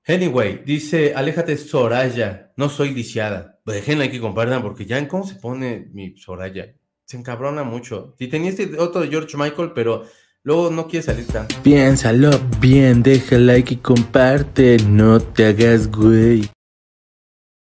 Anyway, 0.08 0.64
dice, 0.66 1.14
aléjate 1.14 1.58
Soraya, 1.58 2.54
no 2.56 2.70
soy 2.70 2.94
lisiada. 2.94 3.60
Déjenla 3.66 4.10
que 4.10 4.22
compartan 4.22 4.62
porque 4.62 4.86
ya 4.86 4.98
en 4.98 5.08
cómo 5.08 5.28
se 5.28 5.36
pone 5.36 5.90
mi 5.92 6.18
Soraya. 6.18 6.74
Se 7.04 7.18
encabrona 7.18 7.64
mucho. 7.64 8.16
Si 8.18 8.30
tenía 8.30 8.52
este 8.52 8.80
otro 8.80 9.02
de 9.02 9.10
George 9.10 9.36
Michael, 9.36 9.74
pero 9.76 10.06
luego 10.44 10.70
no 10.70 10.88
quiere 10.88 11.04
salir 11.04 11.28
tanto. 11.28 11.56
Piénsalo 11.62 12.30
bien, 12.62 13.04
deja 13.04 13.38
like 13.38 13.74
y 13.74 13.78
comparte, 13.78 14.78
no 14.88 15.20
te 15.20 15.48
hagas 15.48 15.92
güey. 15.92 16.50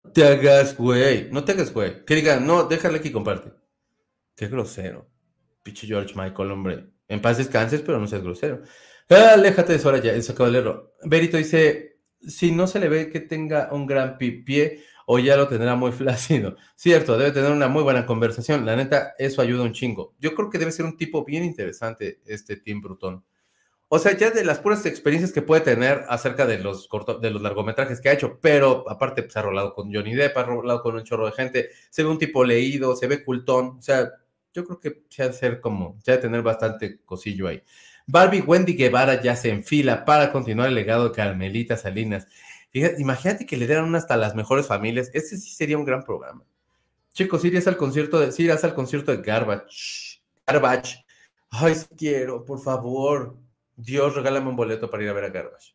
No 0.02 0.10
te 0.10 0.24
hagas, 0.24 0.76
güey. 0.76 1.28
No 1.30 1.44
te 1.44 1.52
hagas, 1.52 1.72
güey. 1.74 2.06
Que 2.06 2.14
diga, 2.14 2.40
no, 2.40 2.64
déjale 2.64 2.98
aquí 2.98 3.08
y 3.08 3.12
comparte. 3.12 3.52
Qué 4.34 4.48
grosero. 4.48 5.10
Piche 5.62 5.86
George 5.86 6.14
Michael, 6.16 6.50
hombre. 6.52 6.86
En 7.06 7.20
paz 7.20 7.36
descanses, 7.36 7.82
pero 7.82 8.00
no 8.00 8.06
seas 8.06 8.22
grosero. 8.22 8.62
Aléjate 9.10 9.74
de 9.74 9.78
Soraya, 9.78 10.14
eso 10.14 10.32
acabo 10.32 10.46
de 10.46 10.52
leerlo. 10.52 10.94
Berito 11.04 11.36
dice, 11.36 11.89
si 12.26 12.52
no 12.52 12.66
se 12.66 12.80
le 12.80 12.88
ve 12.88 13.10
que 13.10 13.20
tenga 13.20 13.68
un 13.72 13.86
gran 13.86 14.18
pie 14.18 14.84
o 15.06 15.18
ya 15.18 15.36
lo 15.36 15.48
tendrá 15.48 15.74
muy 15.74 15.92
flácido. 15.92 16.56
Cierto, 16.76 17.18
debe 17.18 17.32
tener 17.32 17.50
una 17.50 17.68
muy 17.68 17.82
buena 17.82 18.06
conversación. 18.06 18.64
La 18.64 18.76
neta, 18.76 19.14
eso 19.18 19.42
ayuda 19.42 19.64
un 19.64 19.72
chingo. 19.72 20.14
Yo 20.20 20.34
creo 20.34 20.50
que 20.50 20.58
debe 20.58 20.72
ser 20.72 20.84
un 20.84 20.96
tipo 20.96 21.24
bien 21.24 21.44
interesante 21.44 22.20
este 22.26 22.56
Tim 22.56 22.80
Bruton. 22.80 23.24
O 23.92 23.98
sea, 23.98 24.16
ya 24.16 24.30
de 24.30 24.44
las 24.44 24.60
puras 24.60 24.86
experiencias 24.86 25.32
que 25.32 25.42
puede 25.42 25.62
tener 25.62 26.04
acerca 26.08 26.46
de 26.46 26.58
los 26.58 26.86
corto, 26.86 27.18
de 27.18 27.30
los 27.30 27.42
largometrajes 27.42 28.00
que 28.00 28.08
ha 28.08 28.12
hecho, 28.12 28.38
pero 28.40 28.88
aparte 28.88 29.24
pues, 29.24 29.36
ha 29.36 29.42
rolado 29.42 29.74
con 29.74 29.92
Johnny 29.92 30.14
Depp, 30.14 30.36
ha 30.36 30.44
rolado 30.44 30.80
con 30.80 30.94
un 30.94 31.02
chorro 31.02 31.26
de 31.26 31.32
gente, 31.32 31.70
se 31.90 32.04
ve 32.04 32.08
un 32.08 32.18
tipo 32.18 32.44
leído, 32.44 32.94
se 32.94 33.08
ve 33.08 33.24
cultón, 33.24 33.78
o 33.78 33.82
sea, 33.82 34.08
yo 34.52 34.64
creo 34.64 34.78
que 34.78 35.02
se 35.08 35.24
ha 35.24 35.28
de 35.28 35.32
ser 35.32 35.60
como, 35.60 35.98
se 36.04 36.12
ha 36.12 36.16
de 36.16 36.22
tener 36.22 36.42
bastante 36.42 37.00
cosillo 37.04 37.48
ahí. 37.48 37.64
Barbie 38.10 38.40
Wendy 38.40 38.74
Guevara 38.74 39.22
ya 39.22 39.36
se 39.36 39.50
enfila 39.50 40.04
para 40.04 40.32
continuar 40.32 40.68
el 40.68 40.74
legado 40.74 41.08
de 41.08 41.14
Carmelita 41.14 41.76
Salinas. 41.76 42.26
Imagínate 42.98 43.46
que 43.46 43.56
le 43.56 43.66
dieran 43.66 43.94
hasta 43.94 44.16
las 44.16 44.34
mejores 44.34 44.66
familias, 44.66 45.10
ese 45.12 45.36
sí 45.36 45.50
sería 45.50 45.78
un 45.78 45.84
gran 45.84 46.02
programa. 46.02 46.44
Chicos, 47.12 47.44
irías 47.44 47.66
al 47.66 47.76
concierto 47.76 48.20
de, 48.20 48.32
sí, 48.32 48.44
irás 48.44 48.64
al 48.64 48.74
concierto 48.74 49.12
de 49.12 49.22
Garbage. 49.22 50.20
Garbage. 50.46 51.04
Ay, 51.50 51.74
quiero, 51.96 52.44
por 52.44 52.60
favor. 52.60 53.36
Dios, 53.76 54.14
regálame 54.14 54.48
un 54.48 54.56
boleto 54.56 54.90
para 54.90 55.02
ir 55.02 55.08
a 55.08 55.12
ver 55.12 55.24
a 55.24 55.30
Garbage. 55.30 55.74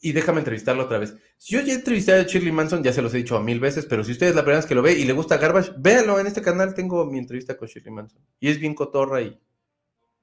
y 0.00 0.12
déjame 0.12 0.40
entrevistarlo 0.40 0.84
otra 0.84 0.98
vez. 0.98 1.14
Si 1.38 1.54
yo 1.54 1.60
ya 1.60 1.74
entrevisté 1.74 2.12
a 2.12 2.22
Shirley 2.24 2.52
Manson, 2.52 2.82
ya 2.82 2.92
se 2.92 3.02
los 3.02 3.14
he 3.14 3.18
dicho 3.18 3.36
a 3.36 3.42
mil 3.42 3.60
veces, 3.60 3.86
pero 3.86 4.02
si 4.02 4.12
ustedes 4.12 4.34
la 4.34 4.42
primera 4.42 4.58
vez 4.58 4.66
que 4.66 4.74
lo 4.74 4.82
ve 4.82 4.92
y 4.92 5.04
le 5.04 5.12
gusta 5.12 5.36
Garbage, 5.36 5.72
véanlo 5.78 6.18
en 6.18 6.26
este 6.26 6.42
canal, 6.42 6.74
tengo 6.74 7.04
mi 7.06 7.18
entrevista 7.18 7.56
con 7.56 7.68
Shirley 7.68 7.92
Manson. 7.92 8.20
Y 8.40 8.48
es 8.48 8.58
bien 8.58 8.74
cotorra 8.74 9.22
y, 9.22 9.38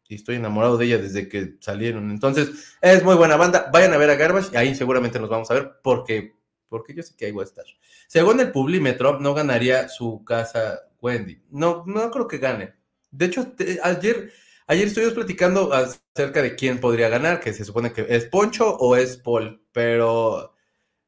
y 0.09 0.15
estoy 0.15 0.35
enamorado 0.35 0.75
de 0.75 0.87
ella 0.87 0.97
desde 0.97 1.29
que 1.29 1.55
salieron. 1.61 2.11
Entonces, 2.11 2.75
es 2.81 3.03
muy 3.03 3.15
buena 3.15 3.37
banda. 3.37 3.69
Vayan 3.71 3.93
a 3.93 3.97
ver 3.97 4.09
a 4.09 4.15
Garbage 4.15 4.49
y 4.51 4.57
ahí 4.57 4.75
seguramente 4.75 5.19
nos 5.19 5.29
vamos 5.29 5.49
a 5.49 5.53
ver 5.53 5.79
porque, 5.81 6.35
porque 6.67 6.93
yo 6.93 7.03
sé 7.03 7.15
que 7.15 7.27
ahí 7.27 7.31
voy 7.31 7.43
a 7.43 7.45
estar. 7.45 7.65
Según 8.07 8.41
el 8.41 8.51
Publímetro, 8.51 9.19
no 9.21 9.33
ganaría 9.33 9.87
su 9.87 10.25
casa 10.25 10.81
Wendy. 11.01 11.41
No, 11.51 11.85
no 11.85 12.11
creo 12.11 12.27
que 12.27 12.39
gane. 12.39 12.73
De 13.11 13.27
hecho, 13.27 13.53
ayer 13.83 14.33
Ayer 14.69 14.85
estuvimos 14.85 15.15
platicando 15.15 15.73
acerca 15.73 16.43
de 16.43 16.55
quién 16.55 16.79
podría 16.79 17.09
ganar, 17.09 17.39
que 17.39 17.53
se 17.53 17.65
supone 17.65 17.91
que 17.91 18.05
es 18.07 18.25
Poncho 18.25 18.77
o 18.77 18.95
es 18.95 19.17
Paul, 19.17 19.65
pero 19.71 20.53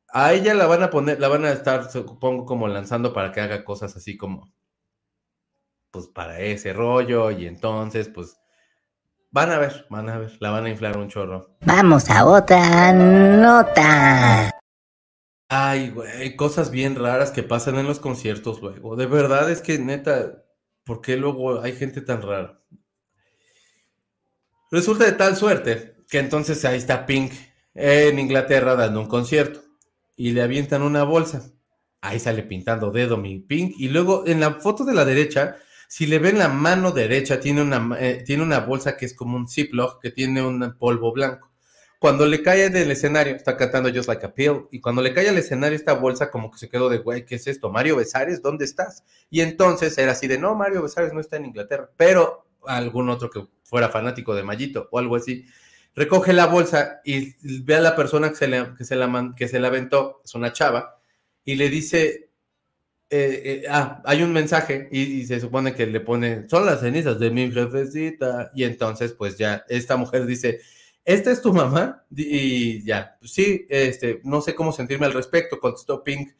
a 0.08 0.34
ella 0.34 0.56
la 0.56 0.66
van 0.66 0.82
a 0.82 0.89
poner, 0.89 1.20
la 1.20 1.28
van 1.28 1.45
a 1.45 1.52
estar, 1.52 1.91
supongo, 1.91 2.47
como 2.47 2.68
lanzando 2.68 3.14
para 3.14 3.32
que 3.32 3.39
haga 3.39 3.64
cosas 3.64 3.95
así 3.95 4.18
como, 4.18 4.52
pues 5.91 6.08
para 6.08 6.39
ese 6.39 6.74
rollo, 6.74 7.30
y 7.30 7.45
entonces, 7.45 8.10
pues, 8.10 8.41
van 9.32 9.52
a 9.52 9.58
ver, 9.58 9.86
van 9.90 10.10
a 10.10 10.18
ver, 10.18 10.38
la 10.40 10.52
van 10.52 10.66
a 10.66 10.70
inflar 10.70 10.98
un 10.98 11.10
chorro. 11.10 11.58
Vamos 11.62 12.10
a 12.10 12.26
otra 12.26 12.94
nota. 12.94 14.52
Ay, 15.50 15.90
güey, 15.90 16.36
cosas 16.36 16.72
bien 16.72 16.96
raras 16.96 17.32
que 17.32 17.44
pasan 17.44 17.78
en 17.78 17.88
los 17.88 18.00
conciertos 18.00 18.62
luego. 18.62 18.96
De 18.96 19.06
verdad 19.06 19.52
es 19.52 19.62
que, 19.62 19.80
neta, 19.80 20.44
¿por 20.86 21.02
qué 21.02 21.18
luego 21.18 21.62
hay 21.62 21.74
gente 21.74 22.02
tan 22.02 22.22
rara? 22.22 22.62
Resulta 24.72 25.04
de 25.04 25.12
tal 25.12 25.36
suerte 25.36 25.98
que 26.10 26.20
entonces 26.20 26.64
ahí 26.64 26.78
está 26.78 27.06
Pink 27.06 27.34
en 27.74 28.20
Inglaterra 28.20 28.76
dando 28.76 29.02
un 29.02 29.08
concierto 29.08 29.62
y 30.16 30.32
le 30.32 30.42
avientan 30.42 30.82
una 30.82 31.04
bolsa. 31.04 31.52
Ahí 32.00 32.20
sale 32.20 32.44
pintando 32.44 32.92
dedo 32.92 33.18
mi 33.18 33.40
Pink 33.40 33.76
y 33.78 33.90
luego 33.90 34.24
en 34.26 34.40
la 34.40 34.56
foto 34.56 34.86
de 34.86 34.94
la 34.94 35.04
derecha, 35.04 35.58
si 35.92 36.08
le 36.08 36.20
ven 36.20 36.39
la 36.39 36.48
mano 36.48 36.94
derecha, 36.94 37.42
tiene 37.42 37.62
una, 37.62 38.00
eh, 38.00 38.24
tiene 38.26 38.44
una 38.44 38.62
bolsa 38.62 38.96
que 38.96 39.06
es 39.06 39.14
como 39.14 39.36
un 39.36 39.50
Ziploc 39.50 40.02
que 40.02 40.10
tiene 40.10 40.42
un 40.42 40.78
polvo 40.80 41.12
blanco. 41.12 41.52
Cuando 42.00 42.26
le 42.26 42.42
cae 42.42 42.70
del 42.70 42.92
escenario, 42.92 43.36
está 43.36 43.58
cantando 43.58 43.89
Just 43.94 44.08
Like 44.08 44.26
a 44.26 44.34
Pill, 44.34 44.68
y 44.72 44.80
cuando 44.80 45.02
le 45.02 45.14
cae 45.14 45.28
al 45.28 45.38
escenario 45.38 45.76
esta 45.76 45.92
bolsa 45.92 46.32
como 46.32 46.50
que 46.50 46.60
se 46.60 46.70
quedó 46.70 46.88
de, 46.88 47.00
güey, 47.00 47.26
¿qué 47.26 47.36
es 47.36 47.46
esto? 47.46 47.70
Mario 47.70 47.98
Besares, 47.98 48.42
¿dónde 48.42 48.64
estás? 48.64 49.04
Y 49.30 49.42
entonces 49.42 49.98
era 49.98 50.14
así 50.14 50.30
de, 50.30 50.38
no, 50.38 50.56
Mario 50.56 50.82
Besares 50.82 51.12
no 51.12 51.20
está 51.20 51.36
en 51.36 51.48
Inglaterra, 51.48 51.89
pero 51.98 52.48
algún 52.66 53.10
otro 53.10 53.30
que 53.30 53.46
fuera 53.62 53.89
fanático 53.89 54.34
de 54.34 54.44
Mayito 54.44 54.88
o 54.92 54.98
algo 54.98 55.18
así, 55.18 55.46
recoge 55.94 56.32
la 56.32 56.46
bolsa 56.46 57.02
y 57.04 57.36
ve 57.64 57.76
a 57.76 57.82
la 57.82 57.98
persona 57.98 58.30
que 58.30 58.36
se, 58.36 58.48
le, 58.48 58.76
que 58.78 58.86
se, 58.86 58.96
la, 58.96 59.34
que 59.36 59.50
se 59.50 59.60
la 59.60 59.68
aventó, 59.68 60.22
es 60.24 60.36
una 60.36 60.54
chava, 60.54 61.02
y 61.44 61.56
le 61.56 61.68
dice, 61.68 62.31
eh, 63.14 63.41
eh, 63.43 63.64
ah, 63.70 64.01
hay 64.05 64.24
un 64.24 64.32
mensaje 64.32 64.88
y, 64.89 65.26
se 65.26 65.41
supone 65.41 65.76
que 65.76 65.86
le 65.86 65.99
pone, 65.99 66.47
son 66.47 66.66
las 66.66 66.80
cenizas 66.80 67.20
de 67.20 67.30
mi 67.30 67.51
jefecita, 67.51 68.51
y 68.55 68.64
entonces 68.64 69.12
pues 69.12 69.38
ya 69.38 69.66
esta 69.68 69.97
mujer 69.97 70.26
dice, 70.26 70.62
¿esta 71.03 71.30
es 71.30 71.41
tu 71.41 71.53
mamá? 71.53 72.05
Y 72.16 72.82
ya, 72.86 73.18
pues, 73.20 73.34
sí, 73.34 73.66
este, 73.70 74.22
no 74.24 74.39
sé 74.39 74.55
cómo 74.55 74.72
sentirme 74.72 75.07
al 75.07 75.14
respecto, 75.14 75.59
contestó 75.59 76.05
Pink. 76.05 76.32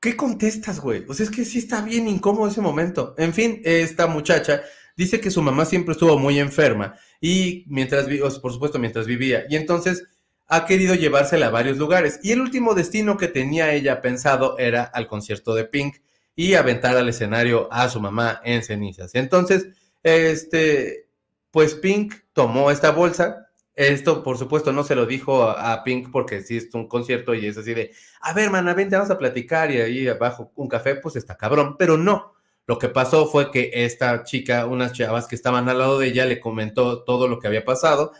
¿Qué 0.00 0.16
contestas, 0.16 0.80
güey? 0.80 1.06
Pues 1.06 1.20
es 1.20 1.30
que 1.30 1.44
sí 1.44 1.60
está 1.60 1.82
bien 1.82 2.08
incómodo 2.08 2.48
ese 2.48 2.60
momento. 2.60 3.14
En 3.16 3.32
fin, 3.32 3.62
esta 3.64 4.08
muchacha 4.08 4.62
dice 4.96 5.20
que 5.20 5.30
su 5.30 5.40
mamá 5.40 5.64
siempre 5.66 5.92
estuvo 5.92 6.18
muy 6.18 6.40
enferma 6.40 6.96
y 7.20 7.64
mientras, 7.68 8.08
por 8.40 8.52
supuesto, 8.52 8.80
mientras 8.80 9.06
vivía. 9.06 9.44
Y 9.48 9.54
entonces 9.54 10.04
ha 10.48 10.66
querido 10.66 10.94
llevársela 10.94 11.46
a 11.46 11.50
varios 11.50 11.78
lugares. 11.78 12.20
Y 12.22 12.32
el 12.32 12.40
último 12.40 12.74
destino 12.74 13.16
que 13.16 13.28
tenía 13.28 13.72
ella 13.72 14.00
pensado 14.00 14.58
era 14.58 14.82
al 14.82 15.06
concierto 15.06 15.54
de 15.54 15.64
Pink 15.64 15.96
y 16.36 16.54
aventar 16.54 16.96
al 16.96 17.08
escenario 17.08 17.68
a 17.72 17.88
su 17.88 18.00
mamá 18.00 18.40
en 18.44 18.62
cenizas. 18.62 19.14
Entonces, 19.14 19.68
este, 20.02 21.08
pues 21.50 21.74
Pink 21.74 22.14
tomó 22.32 22.70
esta 22.70 22.90
bolsa. 22.90 23.48
Esto, 23.76 24.22
por 24.22 24.38
supuesto, 24.38 24.72
no 24.72 24.84
se 24.84 24.94
lo 24.94 25.06
dijo 25.06 25.42
a, 25.44 25.82
Pink 25.82 26.10
porque 26.12 26.42
sí 26.42 26.58
es 26.58 26.72
un 26.74 26.86
concierto 26.86 27.34
y 27.34 27.46
es 27.46 27.58
así 27.58 27.74
de, 27.74 27.90
a 28.20 28.32
ver, 28.32 28.50
mana, 28.50 28.74
vente, 28.74 28.94
vamos 28.94 29.10
a 29.10 29.18
platicar 29.18 29.70
y 29.72 29.80
ahí 29.80 30.06
abajo 30.06 30.52
un 30.54 30.68
café, 30.68 30.94
pues 30.96 31.16
está 31.16 31.36
cabrón, 31.36 31.76
pero 31.76 31.96
no. 31.96 32.34
Lo 32.66 32.78
que 32.78 32.88
pasó 32.88 33.26
fue 33.26 33.50
que 33.50 33.70
esta 33.74 34.22
chica, 34.22 34.66
unas 34.66 34.92
chavas 34.92 35.26
que 35.26 35.34
estaban 35.34 35.68
al 35.68 35.78
lado 35.78 35.98
de 35.98 36.06
ella, 36.06 36.24
le 36.24 36.40
comentó 36.40 37.02
todo 37.02 37.28
lo 37.28 37.38
que 37.38 37.48
había 37.48 37.64
pasado 37.64 38.12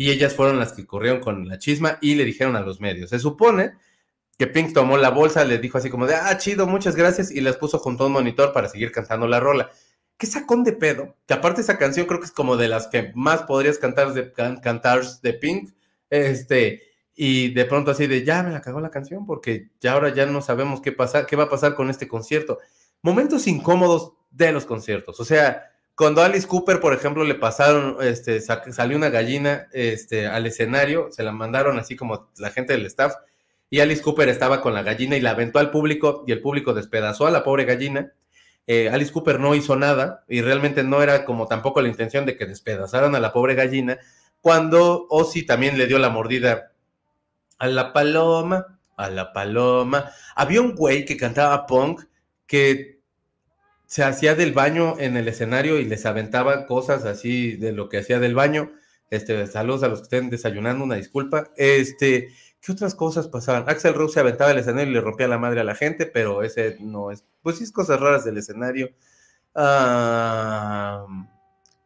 y 0.00 0.10
ellas 0.10 0.32
fueron 0.32 0.58
las 0.58 0.72
que 0.72 0.86
corrieron 0.86 1.20
con 1.20 1.46
la 1.46 1.58
chisma 1.58 1.98
y 2.00 2.14
le 2.14 2.24
dijeron 2.24 2.56
a 2.56 2.62
los 2.62 2.80
medios. 2.80 3.10
Se 3.10 3.18
supone 3.18 3.74
que 4.38 4.46
Pink 4.46 4.72
tomó 4.72 4.96
la 4.96 5.10
bolsa, 5.10 5.44
le 5.44 5.58
dijo 5.58 5.76
así 5.76 5.90
como 5.90 6.06
de, 6.06 6.14
ah, 6.14 6.38
chido, 6.38 6.66
muchas 6.66 6.96
gracias, 6.96 7.30
y 7.30 7.42
las 7.42 7.58
puso 7.58 7.78
junto 7.78 8.04
a 8.04 8.06
un 8.06 8.14
monitor 8.14 8.54
para 8.54 8.70
seguir 8.70 8.92
cantando 8.92 9.28
la 9.28 9.40
rola. 9.40 9.70
¿Qué 10.16 10.26
sacón 10.26 10.64
de 10.64 10.72
pedo? 10.72 11.16
Que 11.26 11.34
aparte 11.34 11.60
esa 11.60 11.76
canción 11.76 12.06
creo 12.06 12.18
que 12.18 12.24
es 12.24 12.32
como 12.32 12.56
de 12.56 12.68
las 12.68 12.86
que 12.86 13.12
más 13.14 13.42
podrías 13.42 13.76
cantar 13.76 14.14
de, 14.14 14.32
de 15.22 15.32
Pink, 15.34 15.70
este, 16.08 16.82
y 17.14 17.52
de 17.52 17.66
pronto 17.66 17.90
así 17.90 18.06
de, 18.06 18.24
ya 18.24 18.42
me 18.42 18.52
la 18.52 18.62
cagó 18.62 18.80
la 18.80 18.90
canción 18.90 19.26
porque 19.26 19.68
ya 19.80 19.92
ahora 19.92 20.14
ya 20.14 20.24
no 20.24 20.40
sabemos 20.40 20.80
qué, 20.80 20.92
pasa, 20.92 21.26
qué 21.26 21.36
va 21.36 21.44
a 21.44 21.50
pasar 21.50 21.74
con 21.74 21.90
este 21.90 22.08
concierto. 22.08 22.58
Momentos 23.02 23.46
incómodos 23.46 24.14
de 24.30 24.50
los 24.50 24.64
conciertos, 24.64 25.20
o 25.20 25.26
sea, 25.26 25.69
cuando 26.00 26.22
Alice 26.22 26.48
Cooper, 26.48 26.80
por 26.80 26.94
ejemplo, 26.94 27.24
le 27.24 27.34
pasaron, 27.34 27.98
este, 28.00 28.40
salió 28.40 28.96
una 28.96 29.10
gallina 29.10 29.68
este, 29.70 30.26
al 30.26 30.46
escenario, 30.46 31.08
se 31.10 31.22
la 31.22 31.30
mandaron 31.30 31.78
así 31.78 31.94
como 31.94 32.30
la 32.38 32.48
gente 32.48 32.72
del 32.72 32.86
staff, 32.86 33.16
y 33.68 33.80
Alice 33.80 34.00
Cooper 34.00 34.30
estaba 34.30 34.62
con 34.62 34.72
la 34.72 34.82
gallina 34.82 35.18
y 35.18 35.20
la 35.20 35.32
aventó 35.32 35.58
al 35.58 35.70
público, 35.70 36.24
y 36.26 36.32
el 36.32 36.40
público 36.40 36.72
despedazó 36.72 37.26
a 37.26 37.30
la 37.30 37.44
pobre 37.44 37.66
gallina. 37.66 38.14
Eh, 38.66 38.88
Alice 38.88 39.12
Cooper 39.12 39.38
no 39.38 39.54
hizo 39.54 39.76
nada, 39.76 40.24
y 40.26 40.40
realmente 40.40 40.82
no 40.84 41.02
era 41.02 41.26
como 41.26 41.46
tampoco 41.46 41.82
la 41.82 41.88
intención 41.88 42.24
de 42.24 42.34
que 42.34 42.46
despedazaran 42.46 43.14
a 43.14 43.20
la 43.20 43.34
pobre 43.34 43.54
gallina, 43.54 43.98
cuando 44.40 45.06
Ozzy 45.10 45.44
también 45.44 45.76
le 45.76 45.86
dio 45.86 45.98
la 45.98 46.08
mordida 46.08 46.72
a 47.58 47.66
la 47.66 47.92
paloma, 47.92 48.78
a 48.96 49.10
la 49.10 49.34
paloma. 49.34 50.12
Había 50.34 50.62
un 50.62 50.74
güey 50.74 51.04
que 51.04 51.18
cantaba 51.18 51.66
punk 51.66 52.04
que 52.46 52.99
se 53.90 54.04
hacía 54.04 54.36
del 54.36 54.52
baño 54.52 54.94
en 55.00 55.16
el 55.16 55.26
escenario 55.26 55.80
y 55.80 55.84
les 55.84 56.06
aventaba 56.06 56.64
cosas 56.66 57.04
así 57.04 57.56
de 57.56 57.72
lo 57.72 57.88
que 57.88 57.98
hacía 57.98 58.20
del 58.20 58.36
baño. 58.36 58.70
Este, 59.10 59.48
saludos 59.48 59.82
a 59.82 59.88
los 59.88 59.98
que 59.98 60.04
estén 60.04 60.30
desayunando, 60.30 60.84
una 60.84 60.94
disculpa. 60.94 61.50
Este, 61.56 62.32
¿qué 62.60 62.70
otras 62.70 62.94
cosas 62.94 63.26
pasaban? 63.26 63.68
Axel 63.68 63.94
Rose 63.94 64.14
se 64.14 64.20
aventaba 64.20 64.52
el 64.52 64.58
escenario 64.58 64.92
y 64.92 64.94
le 64.94 65.00
rompía 65.00 65.26
la 65.26 65.38
madre 65.38 65.60
a 65.60 65.64
la 65.64 65.74
gente, 65.74 66.06
pero 66.06 66.44
ese 66.44 66.76
no 66.78 67.10
es, 67.10 67.24
pues 67.42 67.58
sí 67.58 67.64
es 67.64 67.72
cosas 67.72 67.98
raras 67.98 68.24
del 68.24 68.38
escenario. 68.38 68.90
Uh, 69.56 71.24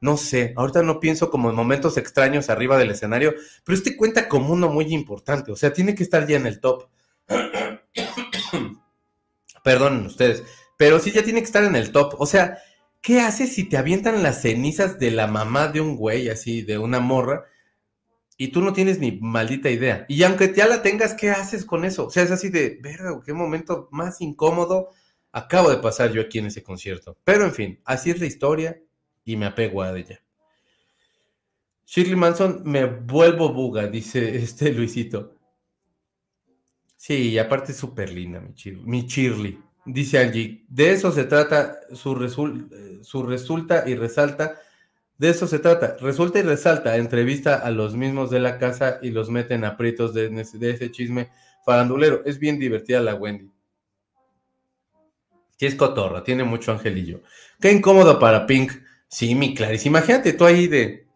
no 0.02 0.18
sé, 0.18 0.52
ahorita 0.58 0.82
no 0.82 1.00
pienso 1.00 1.30
como 1.30 1.48
en 1.48 1.56
momentos 1.56 1.96
extraños 1.96 2.50
arriba 2.50 2.76
del 2.76 2.90
escenario, 2.90 3.32
pero 3.64 3.78
este 3.78 3.96
cuenta 3.96 4.28
como 4.28 4.52
uno 4.52 4.68
muy 4.68 4.92
importante, 4.92 5.52
o 5.52 5.56
sea, 5.56 5.72
tiene 5.72 5.94
que 5.94 6.02
estar 6.02 6.26
ya 6.26 6.36
en 6.36 6.46
el 6.46 6.60
top. 6.60 6.86
Perdonen 9.64 10.04
ustedes, 10.04 10.42
pero 10.76 10.98
sí 10.98 11.12
ya 11.12 11.22
tiene 11.22 11.40
que 11.40 11.46
estar 11.46 11.64
en 11.64 11.76
el 11.76 11.92
top. 11.92 12.14
O 12.18 12.26
sea, 12.26 12.58
¿qué 13.00 13.20
haces 13.20 13.54
si 13.54 13.68
te 13.68 13.76
avientan 13.76 14.22
las 14.22 14.42
cenizas 14.42 14.98
de 14.98 15.10
la 15.10 15.26
mamá 15.26 15.68
de 15.68 15.80
un 15.80 15.96
güey, 15.96 16.28
así, 16.28 16.62
de 16.62 16.78
una 16.78 17.00
morra, 17.00 17.44
y 18.36 18.48
tú 18.48 18.60
no 18.62 18.72
tienes 18.72 18.98
ni 18.98 19.12
maldita 19.20 19.70
idea? 19.70 20.06
Y 20.08 20.22
aunque 20.22 20.52
ya 20.54 20.66
la 20.66 20.82
tengas, 20.82 21.14
¿qué 21.14 21.30
haces 21.30 21.64
con 21.64 21.84
eso? 21.84 22.06
O 22.06 22.10
sea, 22.10 22.22
es 22.22 22.30
así 22.30 22.48
de, 22.48 22.78
verga, 22.82 23.20
qué 23.24 23.32
momento 23.32 23.88
más 23.90 24.20
incómodo 24.20 24.90
acabo 25.32 25.68
de 25.68 25.78
pasar 25.78 26.12
yo 26.12 26.22
aquí 26.22 26.38
en 26.38 26.46
ese 26.46 26.62
concierto. 26.62 27.18
Pero 27.24 27.44
en 27.44 27.52
fin, 27.52 27.80
así 27.84 28.10
es 28.10 28.20
la 28.20 28.26
historia 28.26 28.80
y 29.24 29.36
me 29.36 29.46
apego 29.46 29.82
a 29.82 29.96
ella. 29.98 30.22
Shirley 31.86 32.16
Manson, 32.16 32.62
me 32.64 32.86
vuelvo 32.86 33.52
buga, 33.52 33.86
dice 33.88 34.36
este 34.42 34.72
Luisito. 34.72 35.36
Sí, 36.96 37.30
y 37.30 37.38
aparte 37.38 37.72
es 37.72 37.78
súper 37.78 38.10
linda, 38.10 38.40
mi, 38.40 39.02
Shirley. 39.02 39.58
Dice 39.86 40.18
Angie, 40.18 40.64
de 40.68 40.92
eso 40.92 41.12
se 41.12 41.24
trata, 41.24 41.78
su, 41.92 42.14
resul 42.14 43.00
su 43.02 43.22
resulta 43.22 43.84
y 43.86 43.94
resalta, 43.94 44.58
de 45.18 45.28
eso 45.28 45.46
se 45.46 45.58
trata, 45.58 45.96
resulta 46.00 46.38
y 46.38 46.42
resalta, 46.42 46.96
entrevista 46.96 47.56
a 47.56 47.70
los 47.70 47.94
mismos 47.94 48.30
de 48.30 48.40
la 48.40 48.58
casa 48.58 48.98
y 49.02 49.10
los 49.10 49.28
meten 49.28 49.64
aprietos 49.64 50.14
de, 50.14 50.30
de 50.30 50.70
ese 50.70 50.90
chisme 50.90 51.30
farandulero. 51.64 52.22
Es 52.24 52.38
bien 52.38 52.58
divertida 52.58 53.00
la 53.00 53.14
Wendy. 53.14 53.50
Sí, 55.58 55.66
es 55.66 55.74
cotorra, 55.74 56.24
tiene 56.24 56.44
mucho 56.44 56.72
angelillo. 56.72 57.22
Qué 57.60 57.70
incómodo 57.70 58.18
para 58.18 58.46
Pink. 58.46 58.72
Sí, 59.06 59.34
mi 59.34 59.54
Clarice, 59.54 59.88
imagínate 59.88 60.32
tú 60.32 60.44
ahí 60.44 60.66
de... 60.66 61.06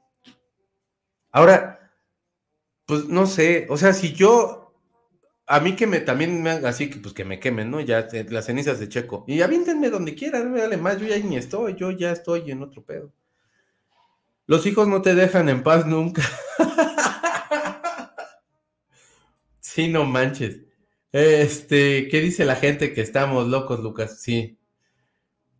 Ahora, 1.33 1.91
pues 2.87 3.07
no 3.07 3.27
sé, 3.27 3.67
o 3.69 3.77
sea, 3.77 3.93
si 3.93 4.13
yo 4.13 4.68
a 5.49 5.61
mí 5.61 5.75
que 5.75 5.87
me 5.87 6.01
también 6.01 6.43
me 6.43 6.51
así 6.51 6.91
que 6.91 6.99
pues 6.99 7.15
que 7.15 7.25
me 7.25 7.41
quemen, 7.41 7.71
¿no? 7.71 7.81
Ya 7.81 8.07
las 8.29 8.47
cenizas 8.47 8.79
de 8.79 8.89
Checo. 8.89 9.25
Y 9.27 9.41
avíntenme 9.41 9.91
donde 9.91 10.15
quieran, 10.15 10.55
dale 10.55 10.77
más, 10.77 11.01
yo 11.01 11.07
ya 11.07 11.19
ni 11.19 11.37
estoy, 11.37 11.75
yo 11.75 11.91
ya 11.91 12.13
estoy 12.13 12.51
en 12.51 12.63
otro 12.63 12.85
pedo. 12.85 13.13
Los 14.47 14.67
hijos 14.67 14.89
no 14.89 15.03
te 15.03 15.15
dejan 15.15 15.49
en 15.49 15.63
paz 15.63 15.87
nunca. 15.87 16.23
Sí, 19.61 19.87
no 19.87 20.05
manches. 20.05 20.63
Este, 21.13 22.09
¿qué 22.09 22.21
dice 22.21 22.45
la 22.45 22.57
gente 22.57 22.93
que 22.93 23.01
estamos 23.01 23.47
locos, 23.47 23.79
Lucas? 23.79 24.21
Sí. 24.21 24.59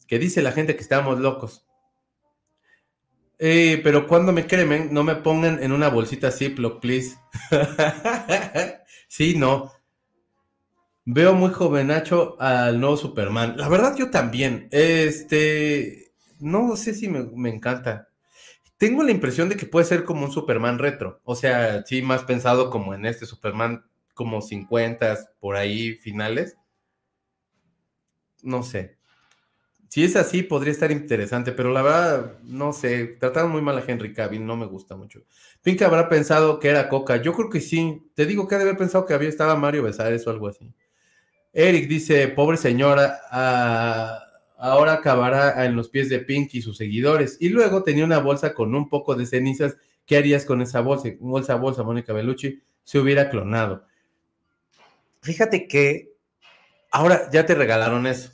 ¿Qué 0.09 0.19
dice 0.19 0.43
la 0.43 0.51
gente 0.51 0.75
que 0.75 0.83
estamos 0.83 1.21
locos? 1.21 1.65
Eh, 3.39 3.81
pero 3.85 4.09
cuando 4.09 4.33
me 4.33 4.47
cremen, 4.49 4.93
no 4.93 5.05
me 5.05 5.15
pongan 5.15 5.63
en 5.63 5.71
una 5.71 5.89
bolsita 5.89 6.33
Ziploc, 6.33 6.81
please. 6.81 7.17
sí, 9.09 9.37
no. 9.37 9.78
Veo 11.11 11.33
muy 11.33 11.51
jovenacho 11.53 12.37
al 12.39 12.81
nuevo 12.81 12.99
Superman. 12.99 13.57
La 13.57 13.71
verdad, 13.71 13.97
yo 13.97 14.11
también. 14.11 14.69
Este, 14.71 16.13
no 16.39 16.77
sé 16.77 16.93
si 16.93 17.09
me, 17.09 17.23
me 17.35 17.49
encanta. 17.49 18.11
Tengo 18.77 19.03
la 19.03 19.11
impresión 19.13 19.49
de 19.49 19.57
que 19.57 19.65
puede 19.65 19.87
ser 19.87 20.05
como 20.05 20.27
un 20.27 20.33
Superman 20.33 20.79
retro. 20.79 21.23
O 21.25 21.35
sea, 21.35 21.83
sí, 21.87 22.03
más 22.03 22.25
pensado 22.25 22.69
como 22.69 22.93
en 22.93 23.07
este 23.07 23.25
Superman 23.25 23.87
como 24.13 24.43
50 24.43 25.17
por 25.41 25.57
ahí 25.57 25.95
finales. 25.95 26.59
No 28.43 28.63
sé. 28.63 28.99
Si 29.89 30.05
es 30.05 30.15
así, 30.15 30.43
podría 30.43 30.73
estar 30.73 30.91
interesante, 30.93 31.53
pero 31.53 31.71
la 31.73 31.81
verdad, 31.81 32.39
no 32.43 32.75
sé. 32.75 33.07
Trataron 33.19 33.51
muy 33.51 33.63
mal 33.63 33.79
a 33.79 33.85
Henry 33.87 34.13
Cavill, 34.13 34.45
no 34.45 34.59
me 34.59 34.67
gusta 34.67 34.95
mucho. 34.95 35.23
Pink 35.63 35.81
habrá 35.81 36.11
pensado 36.11 36.61
que 36.61 36.69
era 36.69 36.91
Coca. 36.91 37.17
Yo 37.17 37.33
creo 37.33 37.49
que 37.49 37.63
sí. 37.63 38.11
Te 38.15 38.27
digo 38.27 38.47
que 38.47 38.57
ha 38.57 38.59
de 38.59 38.65
haber 38.65 38.77
pensado 38.77 39.07
que 39.07 39.15
había 39.15 39.31
estaba 39.31 39.57
Mario 39.57 39.85
Besares 39.85 40.27
o 40.27 40.31
algo 40.31 40.49
así. 40.49 40.75
Eric 41.59 41.89
dice: 41.89 42.29
Pobre 42.29 42.57
señora, 42.57 43.21
ah, 43.33 44.21
ahora 44.59 44.93
acabará 44.93 45.65
en 45.65 45.75
los 45.75 45.89
pies 45.89 46.09
de 46.09 46.21
Pink 46.21 46.55
y 46.55 46.63
sus 46.63 46.77
seguidores. 46.77 47.37
Y 47.41 47.49
luego 47.49 47.83
tenía 47.83 48.05
una 48.05 48.21
bolsa 48.21 48.55
con 48.55 48.77
un 48.77 48.89
poco 48.89 49.17
de 49.17 49.27
cenizas. 49.27 49.77
¿Qué 50.07 50.17
harías 50.17 50.45
con 50.45 50.63
esa 50.63 50.83
bolsa? 50.83 51.09
Bolsa, 51.19 51.57
bolsa, 51.57 51.83
Mónica 51.83 52.13
Bellucci 52.13 52.63
se 52.85 53.01
hubiera 53.01 53.29
clonado. 53.29 53.85
Fíjate 55.21 55.67
que 55.67 56.13
ahora 56.93 57.29
ya 57.33 57.45
te 57.45 57.57
regalaron 57.57 58.07
eso. 58.07 58.31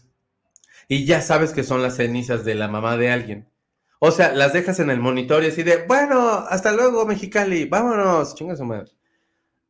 Y 0.87 1.07
ya 1.07 1.23
sabes 1.23 1.55
que 1.55 1.63
son 1.63 1.81
las 1.81 1.97
cenizas 1.97 2.45
de 2.45 2.55
la 2.55 2.69
mamá 2.69 2.99
de 2.99 3.11
alguien. 3.11 3.49
O 4.01 4.11
sea, 4.11 4.35
las 4.35 4.53
dejas 4.53 4.81
en 4.81 4.91
el 4.91 5.01
monitor 5.01 5.43
y 5.43 5.47
así 5.47 5.63
de, 5.63 5.87
bueno, 5.87 6.45
hasta 6.51 6.73
luego, 6.73 7.07
Mexicali, 7.07 7.65
vámonos, 7.65 8.35
chingas 8.35 8.59
su. 8.61 8.95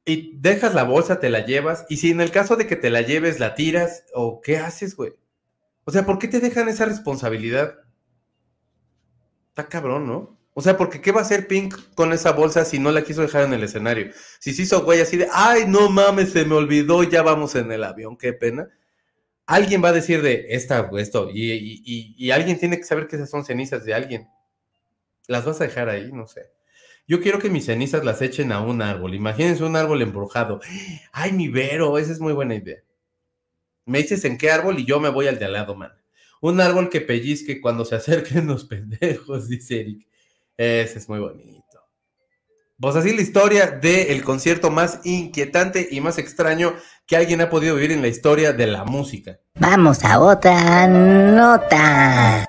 Y 0.05 0.37
dejas 0.39 0.75
la 0.75 0.85
bolsa, 0.85 1.19
te 1.19 1.31
la 1.31 1.47
llevas, 1.47 1.87
y 1.89 1.97
si 1.97 2.11
en 2.11 2.21
el 2.21 2.31
caso 2.31 2.57
de 2.57 2.67
que 2.67 2.77
te 2.77 2.91
la 2.91 3.01
lleves, 3.01 3.41
la 3.41 3.55
tiras, 3.55 4.05
o 4.15 4.41
qué 4.41 4.59
haces, 4.59 4.97
güey. 4.97 5.15
O 5.85 5.93
sea, 5.93 6.05
¿por 6.05 6.19
qué 6.19 6.29
te 6.29 6.41
dejan 6.41 6.69
esa 6.69 6.85
responsabilidad? 6.85 7.79
Está 9.49 9.69
cabrón, 9.69 10.07
¿no? 10.07 10.39
O 10.55 10.63
sea, 10.63 10.77
porque 10.77 11.01
¿qué 11.01 11.11
va 11.11 11.21
a 11.21 11.25
hacer 11.25 11.49
Pink 11.49 11.77
con 11.95 12.13
esa 12.13 12.33
bolsa 12.33 12.65
si 12.65 12.79
no 12.79 12.93
la 12.93 13.03
quiso 13.03 13.23
dejar 13.23 13.45
en 13.45 13.55
el 13.55 13.65
escenario? 13.65 14.13
Si 14.39 14.55
se 14.55 14.63
hizo 14.63 14.85
güey 14.85 15.01
así 15.01 15.17
de, 15.17 15.29
ay, 15.33 15.65
no 15.67 15.91
mames, 15.91 16.31
se 16.31 16.45
me 16.45 16.55
olvidó, 16.55 17.03
ya 17.03 17.23
vamos 17.23 17.57
en 17.57 17.73
el 17.73 17.83
avión, 17.83 18.17
qué 18.17 18.33
pena. 18.33 18.69
Alguien 19.47 19.83
va 19.85 19.89
a 19.89 19.93
decir 19.93 20.23
de 20.23 20.47
esta, 20.51 20.91
esto, 20.97 21.29
y, 21.31 21.53
y, 21.53 22.15
y, 22.17 22.31
alguien 22.31 22.59
tiene 22.59 22.79
que 22.79 22.85
saber 22.85 23.09
que 23.09 23.17
esas 23.17 23.29
son 23.29 23.45
cenizas 23.45 23.85
de 23.85 23.95
alguien. 23.95 24.29
Las 25.27 25.45
vas 25.45 25.61
a 25.61 25.65
dejar 25.65 25.89
ahí, 25.89 26.13
no 26.13 26.27
sé. 26.27 26.51
Yo 27.07 27.21
quiero 27.21 27.39
que 27.39 27.51
mis 27.51 27.67
cenizas 27.67 28.05
las 28.05 28.23
echen 28.23 28.51
a 28.51 28.61
un 28.61 28.81
árbol. 28.81 29.15
Imagínense 29.15 29.63
un 29.63 29.77
árbol 29.77 30.01
embrujado. 30.01 30.61
Ay, 31.13 31.33
mi 31.33 31.49
Vero, 31.49 31.99
esa 31.99 32.13
es 32.13 32.21
muy 32.21 32.33
buena 32.33 32.55
idea. 32.55 32.79
Me 33.85 33.99
dices 33.99 34.25
en 34.25 34.39
qué 34.39 34.51
árbol 34.51 34.79
y 34.79 34.87
yo 34.87 35.01
me 35.01 35.11
voy 35.11 35.27
al 35.27 35.39
de 35.39 35.45
al 35.45 35.53
lado, 35.53 35.75
man. 35.75 35.93
Un 36.41 36.61
árbol 36.61 36.89
que 36.89 37.03
pellizque 37.03 37.61
cuando 37.61 37.85
se 37.85 37.95
acerquen 37.97 38.47
los 38.47 38.65
pendejos, 38.65 39.49
dice 39.49 39.81
Eric. 39.81 40.07
Ese 40.57 40.99
es 40.99 41.09
muy 41.09 41.19
bonito. 41.19 41.65
Pues 42.81 42.97
así 42.97 43.15
la 43.15 43.23
historia 43.23 43.67
del 43.67 44.25
concierto 44.25 44.71
más 44.71 45.01
inquietante 45.05 45.89
y 45.91 46.01
más 46.01 46.19
extraño 46.19 46.75
que 47.07 47.17
alguien 47.17 47.41
ha 47.41 47.51
podido 47.51 47.77
vivir 47.77 47.93
en 47.93 48.03
la 48.03 48.09
historia 48.09 48.53
de 48.53 48.67
la 48.67 48.85
música. 48.85 49.39
Vamos 49.55 50.05
a 50.05 50.19
otra 50.21 50.87
nota. 50.87 52.47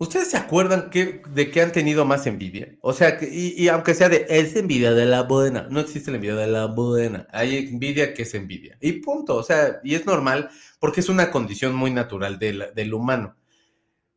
¿Ustedes 0.00 0.30
se 0.30 0.38
acuerdan 0.38 0.88
que, 0.88 1.20
de 1.28 1.50
qué 1.50 1.60
han 1.60 1.72
tenido 1.72 2.06
más 2.06 2.26
envidia? 2.26 2.74
O 2.80 2.94
sea, 2.94 3.18
y, 3.20 3.68
aunque 3.68 3.92
sea 3.92 4.08
de 4.08 4.24
es 4.30 4.56
envidia 4.56 4.92
de 4.92 5.04
la 5.04 5.24
buena, 5.24 5.66
no 5.68 5.78
existe 5.78 6.10
la 6.10 6.16
envidia 6.16 6.36
de 6.36 6.46
la 6.46 6.64
buena. 6.64 7.28
Hay 7.32 7.68
envidia 7.70 8.14
que 8.14 8.22
es 8.22 8.32
envidia. 8.32 8.78
Y 8.80 8.92
punto. 8.92 9.36
O 9.36 9.42
sea, 9.42 9.78
y 9.84 9.94
es 9.94 10.06
normal 10.06 10.48
porque 10.78 11.00
es 11.00 11.10
una 11.10 11.30
condición 11.30 11.74
muy 11.74 11.90
natural 11.90 12.38
del 12.38 12.94
humano. 12.94 13.36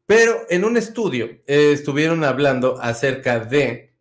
Pero 0.05 0.45
en 0.49 0.63
un 0.63 0.77
estudio 0.77 1.25
eh, 1.47 1.71
estuvieron 1.73 2.23
hablando 2.23 2.81
acerca 2.81 3.41
de 3.41 3.93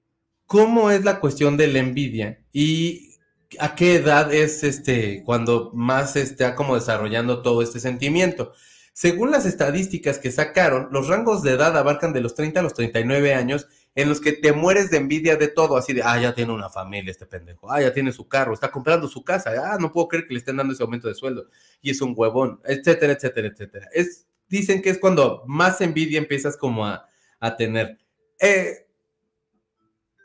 cómo 0.47 0.93
es 0.93 1.05
la 1.05 1.19
cuestión 1.19 1.57
de 1.57 1.67
la 1.67 1.81
envidia 1.81 2.45
y 2.53 3.17
a 3.59 3.75
qué 3.75 3.97
edad 3.97 4.33
es 4.33 4.63
este 4.63 5.25
cuando 5.25 5.73
más 5.75 6.15
está 6.15 6.55
como 6.55 6.77
desarrollando 6.77 7.43
todo 7.43 7.61
este 7.61 7.81
sentimiento. 7.81 8.53
Según 8.93 9.31
las 9.31 9.47
estadísticas 9.47 10.19
que 10.19 10.31
sacaron, 10.31 10.89
los 10.91 11.09
rangos 11.09 11.43
de 11.43 11.53
edad 11.53 11.77
abarcan 11.77 12.13
de 12.13 12.21
los 12.21 12.35
30 12.35 12.61
a 12.61 12.63
los 12.63 12.75
39 12.75 13.35
años 13.35 13.67
en 13.95 14.09
los 14.09 14.21
que 14.21 14.33
te 14.33 14.53
mueres 14.53 14.91
de 14.91 14.99
envidia 14.99 15.37
de 15.37 15.49
todo, 15.49 15.77
así 15.77 15.93
de, 15.93 16.03
ah, 16.03 16.21
ya 16.21 16.35
tiene 16.35 16.53
una 16.53 16.71
familia 16.71 17.11
este 17.11 17.27
pendejo, 17.27 17.71
ah, 17.71 17.81
ya 17.81 17.93
tiene 17.93 18.13
su 18.13 18.27
carro, 18.27 18.55
está 18.55 18.71
comprando 18.71 19.07
su 19.07 19.23
casa, 19.23 19.53
ah, 19.67 19.77
no 19.79 19.93
puedo 19.93 20.09
creer 20.09 20.27
que 20.27 20.35
le 20.35 20.39
estén 20.39 20.57
dando 20.57 20.73
ese 20.73 20.83
aumento 20.83 21.09
de 21.09 21.15
sueldo, 21.15 21.49
y 21.83 21.91
es 21.91 22.01
un 22.01 22.15
huevón, 22.17 22.61
etcétera, 22.65 23.13
etcétera, 23.13 23.49
etcétera. 23.49 23.89
Es 23.93 24.27
dicen 24.53 24.83
que 24.83 24.91
es 24.91 24.99
cuando 24.99 25.43
más 25.47 25.81
envidia 25.81 26.19
empiezas 26.19 26.59
como 26.59 26.87
a, 26.87 27.09
tener. 27.57 27.99
Eh, 28.39 28.87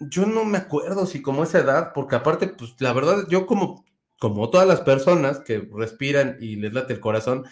yo 0.01 0.25
no 0.25 0.43
me 0.45 0.59
acuerdo 0.59 1.05
si 1.07 1.21
como 1.21 1.43
esa 1.43 1.59
edad, 1.59 1.93
porque 1.93 2.17
aparte, 2.17 2.49
pues 2.49 2.75
la 2.79 2.93
verdad, 2.93 3.25
yo 3.29 3.47
como, 3.47 3.85
como 4.19 4.49
todas 4.49 4.67
las 4.67 4.81
personas 4.81 5.39
que 5.39 5.67
respiran 5.73 6.37
y 6.41 6.57
les 6.57 6.73
late 6.73 6.93
el 6.93 6.99
corazón, 6.99 7.45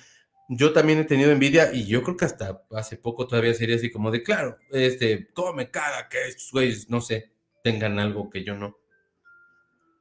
yo 0.48 0.74
también 0.74 1.00
he 1.00 1.06
tenido 1.06 1.32
envidia 1.32 1.74
y 1.74 1.86
yo 1.86 2.04
creo 2.04 2.18
que 2.18 2.26
hasta 2.26 2.62
hace 2.72 2.98
poco 2.98 3.28
todavía 3.28 3.54
sería 3.54 3.76
así 3.76 3.92
como 3.92 4.12
de, 4.12 4.24
claro, 4.24 4.58
este, 4.72 5.28
¿cómo 5.34 5.54
me 5.54 5.72
caga 5.72 6.08
que 6.10 6.28
estos 6.28 6.52
güeyes, 6.52 6.90
no 6.90 7.02
sé, 7.02 7.32
tengan 7.64 8.00
algo 8.00 8.30
que 8.30 8.44
yo 8.44 8.56
no? 8.56 8.78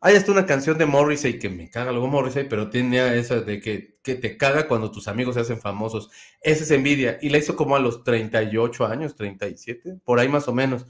Hay 0.00 0.16
hasta 0.16 0.32
una 0.32 0.44
canción 0.44 0.76
de 0.76 0.84
Morrissey 0.84 1.38
que 1.38 1.48
me 1.48 1.70
caga 1.70 1.90
luego 1.90 2.08
Morrissey, 2.08 2.46
pero 2.46 2.68
tiene 2.68 3.18
esa 3.18 3.40
de 3.40 3.58
que, 3.58 3.94
que, 4.02 4.16
te 4.16 4.36
caga 4.36 4.68
cuando 4.68 4.90
tus 4.90 5.08
amigos 5.08 5.34
se 5.34 5.40
hacen 5.40 5.58
famosos. 5.58 6.10
Esa 6.42 6.62
es 6.62 6.70
envidia. 6.72 7.18
Y 7.22 7.30
la 7.30 7.38
hizo 7.38 7.56
como 7.56 7.74
a 7.74 7.80
los 7.80 8.04
38 8.04 8.84
años, 8.84 9.16
37, 9.16 10.00
por 10.04 10.20
ahí 10.20 10.28
más 10.28 10.46
o 10.46 10.52
menos. 10.52 10.84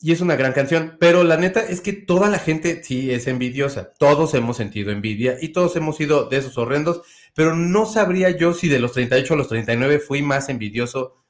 Y 0.00 0.12
es 0.12 0.20
una 0.20 0.36
gran 0.36 0.52
canción, 0.52 0.96
pero 1.00 1.24
la 1.24 1.36
neta 1.36 1.60
es 1.60 1.80
que 1.80 1.92
toda 1.92 2.28
la 2.28 2.38
gente 2.38 2.84
sí 2.84 3.10
es 3.10 3.26
envidiosa. 3.26 3.92
Todos 3.98 4.32
hemos 4.34 4.56
sentido 4.56 4.92
envidia 4.92 5.36
y 5.40 5.48
todos 5.48 5.74
hemos 5.74 5.96
sido 5.96 6.28
de 6.28 6.36
esos 6.36 6.56
horrendos, 6.56 7.02
pero 7.38 7.54
no 7.54 7.86
sabría 7.86 8.30
yo 8.30 8.52
si 8.52 8.66
de 8.66 8.80
los 8.80 8.90
38 8.90 9.32
a 9.32 9.36
los 9.36 9.46
39 9.46 10.00
fui 10.00 10.22
más 10.22 10.48
envidioso 10.48 11.24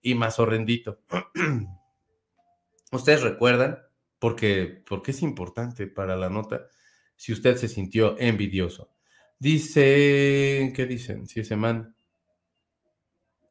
y 0.00 0.14
más 0.14 0.38
horrendito. 0.38 1.02
¿Ustedes 2.92 3.20
recuerdan? 3.20 3.78
porque, 4.18 4.82
porque 4.88 5.10
es 5.10 5.20
importante 5.20 5.86
para 5.86 6.16
la 6.16 6.30
nota 6.30 6.68
si 7.14 7.34
usted 7.34 7.58
se 7.58 7.68
sintió 7.68 8.16
envidioso. 8.18 8.90
Dice, 9.38 10.72
¿qué 10.74 10.86
dicen? 10.86 11.26
Si 11.26 11.40
ese 11.40 11.56
man, 11.56 11.94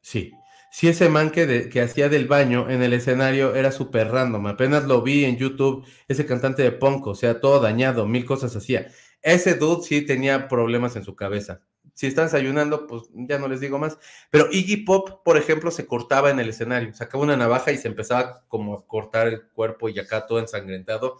sí, 0.02 0.32
si 0.72 0.88
ese 0.88 1.08
man 1.10 1.30
que, 1.30 1.68
que 1.68 1.80
hacía 1.80 2.08
del 2.08 2.26
baño 2.26 2.68
en 2.70 2.82
el 2.82 2.92
escenario 2.92 3.54
era 3.54 3.70
súper 3.70 4.08
random, 4.08 4.48
apenas 4.48 4.84
lo 4.84 5.00
vi 5.02 5.24
en 5.26 5.36
YouTube, 5.36 5.86
ese 6.08 6.26
cantante 6.26 6.64
de 6.64 6.72
punk, 6.72 7.06
o 7.06 7.14
sea, 7.14 7.40
todo 7.40 7.60
dañado, 7.60 8.04
mil 8.08 8.24
cosas 8.24 8.56
hacía. 8.56 8.88
Ese 9.22 9.54
dude 9.54 9.84
sí 9.84 10.02
tenía 10.02 10.48
problemas 10.48 10.96
en 10.96 11.04
su 11.04 11.14
cabeza 11.14 11.62
si 11.94 12.06
están 12.06 12.26
desayunando, 12.26 12.86
pues 12.86 13.04
ya 13.12 13.38
no 13.38 13.48
les 13.48 13.60
digo 13.60 13.78
más. 13.78 13.98
Pero 14.30 14.48
Iggy 14.50 14.78
Pop, 14.78 15.22
por 15.24 15.36
ejemplo, 15.36 15.70
se 15.70 15.86
cortaba 15.86 16.30
en 16.30 16.40
el 16.40 16.48
escenario, 16.48 16.92
sacaba 16.94 17.24
una 17.24 17.36
navaja 17.36 17.72
y 17.72 17.78
se 17.78 17.88
empezaba 17.88 18.44
como 18.48 18.74
a 18.74 18.86
cortar 18.86 19.28
el 19.28 19.48
cuerpo 19.50 19.88
y 19.88 19.98
acá 19.98 20.26
todo 20.26 20.38
ensangrentado. 20.38 21.18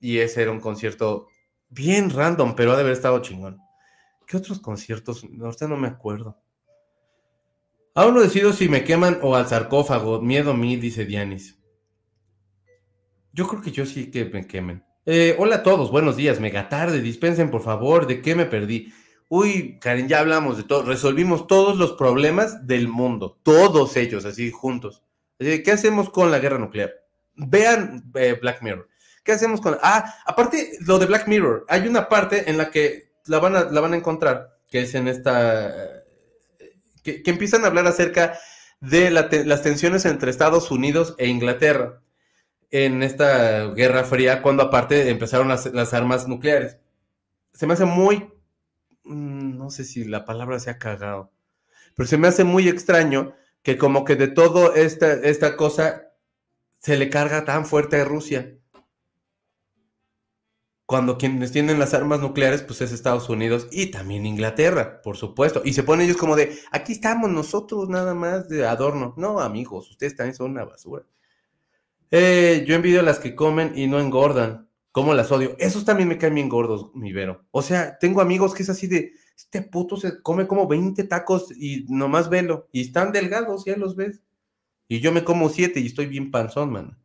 Y 0.00 0.18
ese 0.18 0.42
era 0.42 0.50
un 0.50 0.60
concierto 0.60 1.28
bien 1.68 2.10
random, 2.10 2.54
pero 2.54 2.72
ha 2.72 2.76
de 2.76 2.82
haber 2.82 2.92
estado 2.92 3.20
chingón. 3.20 3.58
¿Qué 4.26 4.36
otros 4.36 4.60
conciertos? 4.60 5.24
Ahorita 5.40 5.68
no 5.68 5.76
me 5.76 5.88
acuerdo. 5.88 6.40
Aún 7.94 8.14
no 8.14 8.20
decido 8.20 8.52
si 8.52 8.68
me 8.68 8.84
queman 8.84 9.20
o 9.22 9.36
al 9.36 9.48
sarcófago. 9.48 10.20
Miedo 10.20 10.50
a 10.50 10.54
mí, 10.54 10.76
dice 10.76 11.06
Dianis. 11.06 11.58
Yo 13.32 13.46
creo 13.46 13.62
que 13.62 13.70
yo 13.70 13.86
sí 13.86 14.10
que 14.10 14.24
me 14.26 14.46
quemen. 14.46 14.84
Eh, 15.06 15.36
hola 15.38 15.56
a 15.56 15.62
todos, 15.62 15.90
buenos 15.90 16.16
días. 16.16 16.40
Mega 16.40 16.68
tarde, 16.68 17.00
dispensen 17.00 17.50
por 17.50 17.62
favor, 17.62 18.06
¿de 18.06 18.20
qué 18.20 18.34
me 18.34 18.44
perdí? 18.44 18.92
Uy, 19.28 19.78
Karen, 19.80 20.08
ya 20.08 20.20
hablamos 20.20 20.56
de 20.56 20.62
todo, 20.62 20.82
resolvimos 20.82 21.46
todos 21.46 21.76
los 21.76 21.92
problemas 21.92 22.66
del 22.66 22.88
mundo, 22.88 23.38
todos 23.42 23.96
ellos, 23.96 24.24
así 24.24 24.50
juntos. 24.50 25.02
¿Qué 25.38 25.70
hacemos 25.72 26.10
con 26.10 26.30
la 26.30 26.38
guerra 26.38 26.58
nuclear? 26.58 26.94
Vean 27.34 28.10
eh, 28.14 28.38
Black 28.40 28.62
Mirror. 28.62 28.88
¿Qué 29.22 29.32
hacemos 29.32 29.60
con.? 29.60 29.76
Ah, 29.82 30.14
aparte, 30.24 30.78
lo 30.80 30.98
de 30.98 31.06
Black 31.06 31.26
Mirror, 31.26 31.66
hay 31.68 31.88
una 31.88 32.08
parte 32.08 32.48
en 32.48 32.56
la 32.56 32.70
que 32.70 33.10
la 33.26 33.40
van 33.40 33.56
a, 33.56 33.64
la 33.64 33.80
van 33.80 33.92
a 33.92 33.96
encontrar, 33.96 34.60
que 34.70 34.82
es 34.82 34.94
en 34.94 35.08
esta. 35.08 36.04
que, 37.02 37.22
empiezan 37.26 37.64
a 37.64 37.66
hablar 37.66 37.86
acerca 37.86 38.38
de 38.80 39.10
las 39.10 39.62
tensiones 39.62 40.04
entre 40.04 40.30
Estados 40.30 40.70
Unidos 40.70 41.14
e 41.18 41.26
Inglaterra. 41.26 42.00
en 42.70 43.02
esta 43.02 43.66
Guerra 43.68 44.04
Fría, 44.04 44.42
cuando 44.42 44.62
aparte 44.62 45.10
empezaron 45.10 45.48
las, 45.48 45.94
armas 45.94 46.28
nucleares. 46.28 46.78
Se 47.52 47.66
me 47.66 47.74
hace 47.74 47.84
muy, 47.84 48.28
no 49.06 49.70
sé 49.70 49.84
si 49.84 50.04
la 50.04 50.24
palabra 50.24 50.58
se 50.58 50.70
ha 50.70 50.78
cagado, 50.78 51.32
pero 51.94 52.08
se 52.08 52.18
me 52.18 52.28
hace 52.28 52.44
muy 52.44 52.68
extraño 52.68 53.34
que 53.62 53.78
como 53.78 54.04
que 54.04 54.16
de 54.16 54.28
todo 54.28 54.74
esta, 54.74 55.12
esta 55.12 55.56
cosa 55.56 56.12
se 56.78 56.96
le 56.96 57.10
carga 57.10 57.44
tan 57.44 57.66
fuerte 57.66 58.00
a 58.00 58.04
Rusia. 58.04 58.58
Cuando 60.86 61.18
quienes 61.18 61.50
tienen 61.50 61.80
las 61.80 61.94
armas 61.94 62.20
nucleares, 62.20 62.62
pues 62.62 62.80
es 62.80 62.92
Estados 62.92 63.28
Unidos 63.28 63.66
y 63.72 63.86
también 63.86 64.24
Inglaterra, 64.24 65.02
por 65.02 65.16
supuesto. 65.16 65.62
Y 65.64 65.72
se 65.72 65.82
ponen 65.82 66.06
ellos 66.06 66.16
como 66.16 66.36
de, 66.36 66.56
aquí 66.70 66.92
estamos 66.92 67.28
nosotros 67.28 67.88
nada 67.88 68.14
más 68.14 68.48
de 68.48 68.64
adorno. 68.64 69.12
No, 69.16 69.40
amigos, 69.40 69.90
ustedes 69.90 70.14
también 70.14 70.36
son 70.36 70.52
una 70.52 70.64
basura. 70.64 71.04
Eh, 72.12 72.64
yo 72.68 72.76
envidio 72.76 73.00
a 73.00 73.02
las 73.02 73.18
que 73.18 73.34
comen 73.34 73.72
y 73.76 73.88
no 73.88 73.98
engordan. 73.98 74.65
¿Cómo 74.96 75.12
las 75.12 75.30
odio? 75.30 75.54
Esos 75.58 75.84
también 75.84 76.08
me 76.08 76.16
caen 76.16 76.36
bien 76.36 76.48
gordos, 76.48 76.90
mi 76.94 77.12
Vero. 77.12 77.44
O 77.50 77.60
sea, 77.60 77.98
tengo 77.98 78.22
amigos 78.22 78.54
que 78.54 78.62
es 78.62 78.70
así 78.70 78.86
de, 78.86 79.12
este 79.36 79.60
puto 79.60 79.98
se 79.98 80.22
come 80.22 80.46
como 80.46 80.66
20 80.66 81.04
tacos 81.04 81.52
y 81.54 81.84
nomás 81.90 82.30
velo. 82.30 82.70
Y 82.72 82.80
están 82.80 83.12
delgados, 83.12 83.66
ya 83.66 83.76
los 83.76 83.94
ves. 83.94 84.22
Y 84.88 85.00
yo 85.00 85.12
me 85.12 85.22
como 85.22 85.50
7 85.50 85.80
y 85.80 85.84
estoy 85.84 86.06
bien 86.06 86.30
panzón, 86.30 86.72
man. 86.72 86.98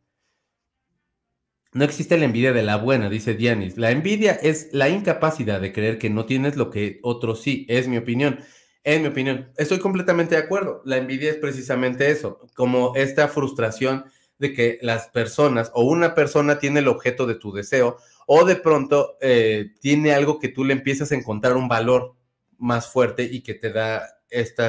No 1.74 1.84
existe 1.84 2.16
la 2.16 2.24
envidia 2.24 2.54
de 2.54 2.62
la 2.62 2.78
buena, 2.78 3.10
dice 3.10 3.34
Dianis. 3.34 3.76
La 3.76 3.90
envidia 3.90 4.32
es 4.32 4.70
la 4.72 4.88
incapacidad 4.88 5.60
de 5.60 5.74
creer 5.74 5.98
que 5.98 6.08
no 6.08 6.24
tienes 6.24 6.56
lo 6.56 6.70
que 6.70 6.98
otros 7.02 7.42
sí, 7.42 7.66
es 7.68 7.88
mi 7.88 7.98
opinión. 7.98 8.38
Es 8.84 9.02
mi 9.02 9.08
opinión. 9.08 9.52
Estoy 9.58 9.80
completamente 9.80 10.34
de 10.34 10.40
acuerdo. 10.40 10.80
La 10.86 10.96
envidia 10.96 11.28
es 11.28 11.36
precisamente 11.36 12.10
eso, 12.10 12.40
como 12.54 12.94
esta 12.96 13.28
frustración 13.28 14.06
de 14.42 14.52
que 14.52 14.78
las 14.82 15.06
personas 15.06 15.70
o 15.72 15.84
una 15.84 16.16
persona 16.16 16.58
tiene 16.58 16.80
el 16.80 16.88
objeto 16.88 17.26
de 17.26 17.36
tu 17.36 17.52
deseo 17.52 17.96
o 18.26 18.44
de 18.44 18.56
pronto 18.56 19.16
eh, 19.20 19.70
tiene 19.80 20.12
algo 20.12 20.40
que 20.40 20.48
tú 20.48 20.64
le 20.64 20.72
empiezas 20.72 21.12
a 21.12 21.14
encontrar 21.14 21.56
un 21.56 21.68
valor 21.68 22.16
más 22.58 22.88
fuerte 22.90 23.22
y 23.22 23.42
que 23.42 23.54
te 23.54 23.72
da 23.72 24.02
este 24.28 24.64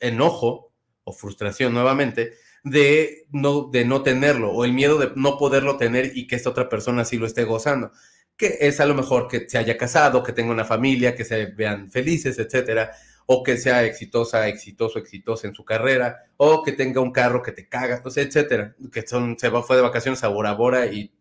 enojo 0.00 0.74
o 1.04 1.12
frustración 1.12 1.72
nuevamente 1.72 2.34
de 2.62 3.26
no, 3.30 3.70
de 3.72 3.86
no 3.86 4.02
tenerlo 4.02 4.52
o 4.52 4.66
el 4.66 4.74
miedo 4.74 4.98
de 4.98 5.10
no 5.16 5.38
poderlo 5.38 5.78
tener 5.78 6.12
y 6.14 6.26
que 6.26 6.36
esta 6.36 6.50
otra 6.50 6.68
persona 6.68 7.06
sí 7.06 7.16
lo 7.16 7.24
esté 7.24 7.44
gozando. 7.44 7.92
Que 8.36 8.58
es 8.60 8.78
a 8.80 8.86
lo 8.86 8.94
mejor 8.94 9.26
que 9.26 9.48
se 9.48 9.56
haya 9.56 9.78
casado, 9.78 10.22
que 10.22 10.32
tenga 10.34 10.52
una 10.52 10.66
familia, 10.66 11.14
que 11.14 11.24
se 11.24 11.46
vean 11.46 11.90
felices, 11.90 12.38
etcétera, 12.38 12.92
o 13.32 13.44
que 13.44 13.56
sea 13.56 13.84
exitosa, 13.84 14.48
exitoso, 14.48 14.98
exitosa 14.98 15.46
en 15.46 15.54
su 15.54 15.64
carrera, 15.64 16.24
o 16.36 16.64
que 16.64 16.72
tenga 16.72 17.00
un 17.00 17.12
carro 17.12 17.42
que 17.42 17.52
te 17.52 17.68
caga, 17.68 18.02
etcétera, 18.04 18.74
que 18.92 19.06
son, 19.06 19.38
se 19.38 19.52
fue 19.52 19.76
de 19.76 19.82
vacaciones 19.82 20.24
a 20.24 20.28
Bora 20.28 20.52
Bora 20.54 20.86
y, 20.86 21.14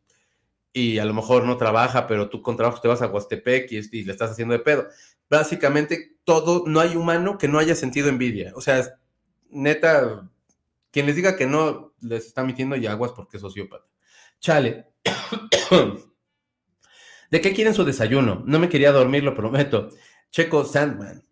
y 0.73 0.97
a 0.97 1.05
lo 1.05 1.13
mejor 1.13 1.43
no 1.43 1.55
trabaja, 1.55 2.07
pero 2.07 2.27
tú 2.27 2.41
con 2.41 2.57
trabajo 2.57 2.81
te 2.81 2.87
vas 2.87 3.03
a 3.03 3.09
Huastepec 3.09 3.71
y, 3.71 3.77
y 3.91 4.05
le 4.05 4.11
estás 4.11 4.31
haciendo 4.31 4.53
de 4.53 4.59
pedo. 4.59 4.87
Básicamente, 5.29 6.17
todo, 6.23 6.63
no 6.65 6.79
hay 6.79 6.95
humano 6.95 7.37
que 7.37 7.47
no 7.47 7.59
haya 7.59 7.75
sentido 7.75 8.09
envidia. 8.09 8.53
O 8.55 8.61
sea, 8.61 8.99
neta, 9.51 10.27
quien 10.89 11.05
les 11.05 11.15
diga 11.15 11.35
que 11.35 11.45
no, 11.45 11.93
les 12.01 12.25
está 12.25 12.43
mintiendo 12.43 12.75
y 12.75 12.87
aguas 12.87 13.11
porque 13.15 13.37
es 13.37 13.41
sociópata. 13.41 13.85
Chale. 14.39 14.87
¿De 17.29 17.39
qué 17.39 17.53
quieren 17.53 17.75
su 17.75 17.85
desayuno? 17.85 18.41
No 18.47 18.57
me 18.57 18.67
quería 18.67 18.91
dormir, 18.91 19.23
lo 19.23 19.35
prometo. 19.35 19.89
Checo 20.31 20.65
Sandman. 20.65 21.28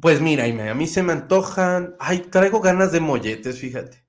Pues 0.00 0.20
mira, 0.20 0.44
a 0.44 0.74
mí 0.74 0.86
se 0.86 1.02
me 1.02 1.12
antojan. 1.12 1.94
Ay, 1.98 2.20
traigo 2.30 2.60
ganas 2.60 2.92
de 2.92 3.00
molletes, 3.00 3.58
fíjate. 3.58 4.04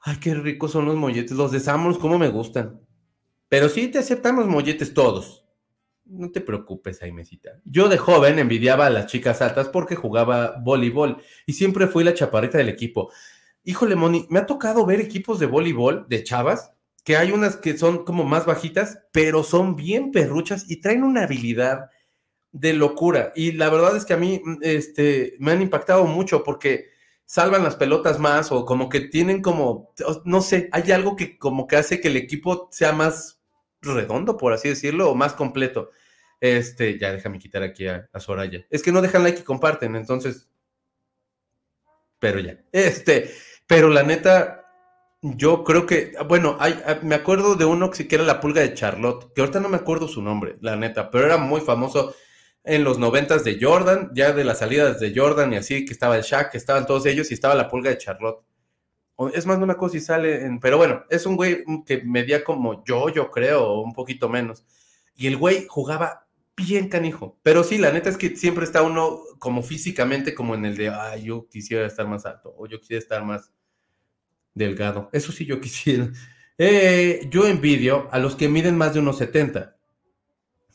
Ay, 0.00 0.16
qué 0.20 0.34
ricos 0.34 0.72
son 0.72 0.84
los 0.86 0.96
molletes. 0.96 1.32
Los 1.32 1.52
de 1.52 1.60
Samuels, 1.60 1.98
cómo 1.98 2.18
me 2.18 2.28
gustan. 2.28 2.80
Pero 3.48 3.68
sí 3.68 3.88
te 3.88 3.98
aceptamos 3.98 4.46
molletes 4.46 4.92
todos. 4.92 5.44
No 6.04 6.30
te 6.30 6.40
preocupes, 6.40 7.02
Aimecita. 7.02 7.60
Yo 7.64 7.88
de 7.88 7.96
joven 7.96 8.38
envidiaba 8.38 8.86
a 8.86 8.90
las 8.90 9.06
chicas 9.06 9.40
altas 9.40 9.68
porque 9.68 9.94
jugaba 9.94 10.60
voleibol 10.62 11.22
y 11.46 11.54
siempre 11.54 11.86
fui 11.86 12.04
la 12.04 12.12
chaparrita 12.12 12.58
del 12.58 12.68
equipo. 12.68 13.10
Híjole, 13.62 13.96
Moni, 13.96 14.26
me 14.28 14.40
ha 14.40 14.46
tocado 14.46 14.84
ver 14.84 15.00
equipos 15.00 15.38
de 15.38 15.46
voleibol 15.46 16.06
de 16.08 16.22
chavas 16.22 16.72
que 17.04 17.16
hay 17.16 17.32
unas 17.32 17.56
que 17.56 17.76
son 17.78 18.04
como 18.04 18.24
más 18.24 18.46
bajitas, 18.46 18.98
pero 19.12 19.44
son 19.44 19.76
bien 19.76 20.10
perruchas 20.10 20.70
y 20.70 20.80
traen 20.80 21.04
una 21.04 21.24
habilidad 21.24 21.90
de 22.54 22.72
locura. 22.72 23.32
Y 23.34 23.52
la 23.52 23.68
verdad 23.68 23.96
es 23.96 24.04
que 24.04 24.14
a 24.14 24.16
mí 24.16 24.40
este, 24.62 25.34
me 25.40 25.52
han 25.52 25.60
impactado 25.60 26.04
mucho 26.06 26.44
porque 26.44 26.88
salvan 27.24 27.64
las 27.64 27.74
pelotas 27.74 28.20
más 28.20 28.52
o 28.52 28.64
como 28.64 28.88
que 28.88 29.00
tienen 29.00 29.42
como, 29.42 29.92
no 30.24 30.40
sé, 30.40 30.68
hay 30.72 30.92
algo 30.92 31.16
que 31.16 31.36
como 31.36 31.66
que 31.66 31.76
hace 31.76 32.00
que 32.00 32.08
el 32.08 32.16
equipo 32.16 32.68
sea 32.70 32.92
más 32.92 33.42
redondo, 33.82 34.36
por 34.36 34.52
así 34.52 34.68
decirlo, 34.68 35.10
o 35.10 35.16
más 35.16 35.34
completo. 35.34 35.90
Este, 36.40 36.96
ya 36.98 37.12
déjame 37.12 37.40
quitar 37.40 37.64
aquí 37.64 37.88
a, 37.88 38.08
Soraya. 38.18 38.64
Es 38.70 38.82
que 38.82 38.92
no 38.92 39.02
dejan 39.02 39.24
like 39.24 39.40
y 39.40 39.44
comparten, 39.44 39.96
entonces. 39.96 40.48
Pero 42.20 42.38
ya. 42.38 42.56
Este, 42.70 43.34
pero 43.66 43.88
la 43.88 44.04
neta, 44.04 44.64
yo 45.22 45.64
creo 45.64 45.86
que, 45.86 46.12
bueno, 46.28 46.56
hay, 46.60 46.76
me 47.02 47.16
acuerdo 47.16 47.56
de 47.56 47.64
uno 47.64 47.90
que 47.90 48.06
era 48.08 48.22
la 48.22 48.40
pulga 48.40 48.60
de 48.60 48.74
Charlotte, 48.74 49.32
que 49.34 49.40
ahorita 49.40 49.58
no 49.58 49.68
me 49.68 49.78
acuerdo 49.78 50.06
su 50.06 50.22
nombre, 50.22 50.56
la 50.60 50.76
neta, 50.76 51.10
pero 51.10 51.26
era 51.26 51.36
muy 51.36 51.60
famoso 51.60 52.14
en 52.64 52.82
los 52.82 52.98
noventas 52.98 53.44
de 53.44 53.58
Jordan, 53.60 54.10
ya 54.14 54.32
de 54.32 54.44
las 54.44 54.58
salidas 54.58 54.98
de 54.98 55.12
Jordan 55.14 55.52
y 55.52 55.56
así, 55.56 55.84
que 55.84 55.92
estaba 55.92 56.16
el 56.16 56.22
Shaq, 56.22 56.50
que 56.50 56.58
estaban 56.58 56.86
todos 56.86 57.04
ellos 57.06 57.30
y 57.30 57.34
estaba 57.34 57.54
la 57.54 57.68
pulga 57.68 57.90
de 57.90 57.98
Charlotte. 57.98 58.42
Es 59.32 59.46
más, 59.46 59.58
no 59.58 59.66
me 59.66 59.74
acuerdo 59.74 59.92
si 59.92 60.00
sale 60.00 60.44
en. 60.44 60.58
Pero 60.58 60.76
bueno, 60.76 61.04
es 61.08 61.24
un 61.24 61.36
güey 61.36 61.64
que 61.86 62.02
medía 62.02 62.42
como 62.42 62.82
yo, 62.84 63.10
yo 63.10 63.30
creo, 63.30 63.80
un 63.80 63.92
poquito 63.92 64.28
menos. 64.28 64.64
Y 65.14 65.28
el 65.28 65.36
güey 65.36 65.66
jugaba 65.68 66.26
bien 66.56 66.88
canijo. 66.88 67.38
Pero 67.42 67.62
sí, 67.62 67.78
la 67.78 67.92
neta 67.92 68.10
es 68.10 68.16
que 68.16 68.36
siempre 68.36 68.64
está 68.64 68.82
uno 68.82 69.20
como 69.38 69.62
físicamente, 69.62 70.34
como 70.34 70.54
en 70.54 70.64
el 70.64 70.76
de, 70.76 70.88
ay, 70.88 71.24
yo 71.24 71.46
quisiera 71.48 71.86
estar 71.86 72.08
más 72.08 72.26
alto, 72.26 72.54
o 72.56 72.66
yo 72.66 72.80
quisiera 72.80 72.98
estar 73.00 73.24
más 73.24 73.52
delgado. 74.54 75.10
Eso 75.12 75.32
sí, 75.32 75.44
yo 75.44 75.60
quisiera. 75.60 76.10
Eh, 76.58 77.28
yo 77.30 77.46
envidio 77.46 78.08
a 78.10 78.18
los 78.18 78.36
que 78.36 78.48
miden 78.48 78.76
más 78.76 78.94
de 78.94 79.00
unos 79.00 79.18
70. 79.18 79.76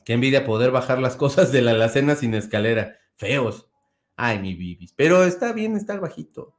Que 0.06 0.14
envidia 0.14 0.46
poder 0.46 0.72
bajar 0.72 1.00
las 1.00 1.16
cosas 1.16 1.52
de 1.52 1.62
la 1.62 1.72
alacena 1.72 2.16
sin 2.16 2.34
escalera. 2.34 2.98
Feos. 3.16 3.70
Ay, 4.16 4.40
mi 4.40 4.54
bibis. 4.54 4.94
Pero 4.96 5.24
está 5.24 5.54
bien 5.54 5.76
estar 5.76 6.00
bajito. 6.00 6.56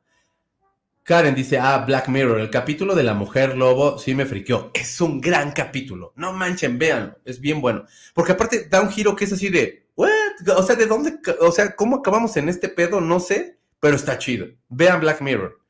Karen 1.03 1.34
dice, 1.34 1.59
ah, 1.59 1.78
Black 1.86 2.09
Mirror, 2.09 2.41
el 2.41 2.51
capítulo 2.51 2.95
de 2.95 3.03
la 3.03 3.14
mujer 3.14 3.57
lobo 3.57 3.99
sí 3.99 4.14
me 4.14 4.26
friqueó. 4.26 4.70
Es 4.74 5.01
un 5.01 5.20
gran 5.20 5.53
capítulo. 5.53 6.12
No 6.16 6.32
manchen, 6.32 6.78
véanlo. 6.78 7.16
Es 7.24 7.41
bien 7.41 7.61
bueno. 7.61 7.84
Porque 8.14 8.32
aparte 8.32 8.68
da 8.68 8.80
un 8.80 8.91
giro 8.91 9.16
que 9.16 9.24
es 9.24 9.32
así 9.32 9.49
de, 9.49 9.88
¿what? 9.97 10.09
O 10.57 10.62
sea, 10.62 10.76
¿de 10.76 10.86
dónde? 10.86 11.18
O 11.41 11.51
sea, 11.51 11.74
¿cómo 11.74 11.97
acabamos 11.97 12.36
en 12.36 12.49
este 12.49 12.68
pedo? 12.68 13.01
No 13.01 13.18
sé, 13.18 13.59
pero 13.80 13.97
está 13.97 14.18
chido. 14.18 14.47
Vean 14.68 15.01
Black 15.01 15.20
Mirror. 15.20 15.61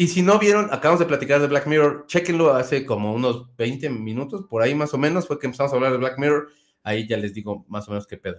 Y 0.00 0.06
si 0.08 0.22
no 0.22 0.38
vieron, 0.38 0.66
acabamos 0.72 1.00
de 1.00 1.06
platicar 1.06 1.40
de 1.40 1.48
Black 1.48 1.66
Mirror, 1.66 2.04
chequenlo 2.06 2.54
hace 2.54 2.84
como 2.84 3.12
unos 3.12 3.56
20 3.56 3.90
minutos, 3.90 4.44
por 4.48 4.62
ahí 4.62 4.72
más 4.72 4.94
o 4.94 4.98
menos, 4.98 5.26
fue 5.26 5.40
que 5.40 5.46
empezamos 5.46 5.72
a 5.72 5.74
hablar 5.74 5.90
de 5.90 5.98
Black 5.98 6.18
Mirror. 6.18 6.50
Ahí 6.82 7.06
ya 7.06 7.16
les 7.16 7.34
digo 7.34 7.64
más 7.68 7.88
o 7.88 7.90
menos 7.90 8.06
qué 8.06 8.16
pedo. 8.16 8.38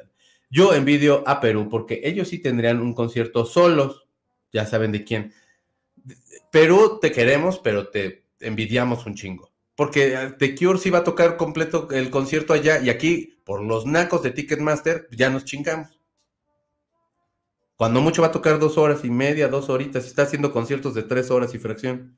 Yo 0.49 0.73
envidio 0.73 1.23
a 1.27 1.39
Perú 1.39 1.67
porque 1.69 2.01
ellos 2.03 2.27
sí 2.27 2.39
tendrían 2.39 2.81
un 2.81 2.93
concierto 2.93 3.45
solos. 3.45 4.07
Ya 4.51 4.65
saben 4.65 4.91
de 4.91 5.03
quién 5.03 5.33
Perú 6.51 6.99
te 7.01 7.11
queremos, 7.11 7.59
pero 7.59 7.89
te 7.89 8.25
envidiamos 8.39 9.05
un 9.05 9.15
chingo. 9.15 9.51
Porque 9.75 10.13
eh, 10.13 10.31
The 10.37 10.55
Cure 10.55 10.79
sí 10.79 10.89
va 10.89 10.99
a 10.99 11.03
tocar 11.03 11.37
completo 11.37 11.87
el 11.91 12.09
concierto 12.09 12.53
allá 12.53 12.79
y 12.79 12.89
aquí, 12.89 13.39
por 13.45 13.61
los 13.61 13.85
nacos 13.85 14.23
de 14.23 14.31
Ticketmaster, 14.31 15.07
ya 15.11 15.29
nos 15.29 15.45
chingamos. 15.45 15.99
Cuando 17.75 18.01
mucho 18.01 18.21
va 18.21 18.27
a 18.27 18.33
tocar 18.33 18.59
dos 18.59 18.77
horas 18.77 19.05
y 19.05 19.09
media, 19.09 19.47
dos 19.47 19.69
horitas, 19.69 20.05
está 20.05 20.23
haciendo 20.23 20.51
conciertos 20.51 20.93
de 20.95 21.03
tres 21.03 21.31
horas 21.31 21.53
y 21.53 21.59
fracción. 21.59 22.17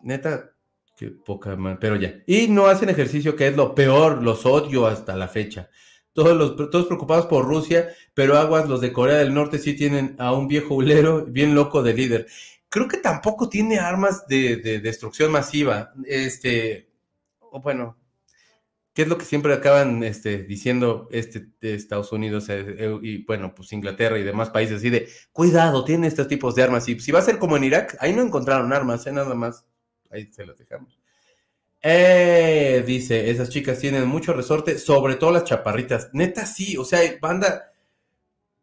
Neta, 0.00 0.54
qué 1.02 1.16
poca 1.24 1.56
mal, 1.56 1.78
pero 1.78 1.96
ya. 1.96 2.22
Y 2.26 2.48
no 2.48 2.66
hacen 2.66 2.88
ejercicio, 2.88 3.36
que 3.36 3.48
es 3.48 3.56
lo 3.56 3.74
peor, 3.74 4.22
los 4.22 4.46
odio 4.46 4.86
hasta 4.86 5.16
la 5.16 5.28
fecha. 5.28 5.70
Todos, 6.12 6.36
los, 6.36 6.56
todos 6.70 6.86
preocupados 6.86 7.26
por 7.26 7.46
Rusia, 7.46 7.88
pero 8.12 8.36
aguas, 8.36 8.68
los 8.68 8.82
de 8.82 8.92
Corea 8.92 9.16
del 9.16 9.32
Norte 9.32 9.58
sí 9.58 9.74
tienen 9.74 10.14
a 10.18 10.32
un 10.32 10.46
viejo 10.46 10.74
hulero 10.74 11.24
bien 11.24 11.54
loco 11.54 11.82
de 11.82 11.94
líder 11.94 12.26
creo 12.72 12.88
que 12.88 12.96
tampoco 12.96 13.50
tiene 13.50 13.78
armas 13.78 14.26
de, 14.26 14.56
destrucción 14.82 15.30
masiva. 15.30 15.92
Este, 16.06 16.90
o 17.38 17.60
bueno, 17.60 17.98
¿qué 18.94 19.02
es 19.02 19.08
lo 19.08 19.18
que 19.18 19.26
siempre 19.26 19.52
acaban 19.52 20.02
este, 20.02 20.44
diciendo 20.44 21.06
este, 21.12 21.48
de 21.60 21.74
Estados 21.74 22.12
Unidos 22.12 22.48
eh, 22.48 22.64
eh, 22.78 22.98
y, 23.02 23.24
bueno, 23.26 23.54
pues 23.54 23.74
Inglaterra 23.74 24.18
y 24.18 24.22
demás 24.22 24.48
países? 24.48 24.78
Así 24.78 24.88
de, 24.88 25.06
cuidado, 25.32 25.84
tiene 25.84 26.06
estos 26.06 26.28
tipos 26.28 26.54
de 26.54 26.62
armas. 26.62 26.88
Y 26.88 26.98
si 26.98 27.12
va 27.12 27.18
a 27.18 27.22
ser 27.22 27.38
como 27.38 27.58
en 27.58 27.64
Irak, 27.64 27.98
ahí 28.00 28.14
no 28.14 28.22
encontraron 28.22 28.72
armas, 28.72 29.06
¿eh? 29.06 29.12
nada 29.12 29.34
más. 29.34 29.66
Ahí 30.12 30.30
se 30.32 30.46
las 30.46 30.58
dejamos. 30.58 30.98
Eh, 31.82 32.84
dice, 32.86 33.30
esas 33.30 33.48
chicas 33.48 33.78
tienen 33.78 34.06
mucho 34.06 34.32
resorte, 34.32 34.78
sobre 34.78 35.16
todo 35.16 35.32
las 35.32 35.44
chaparritas. 35.44 36.10
Neta, 36.12 36.46
sí, 36.46 36.76
o 36.76 36.84
sea, 36.84 37.00
banda, 37.20 37.72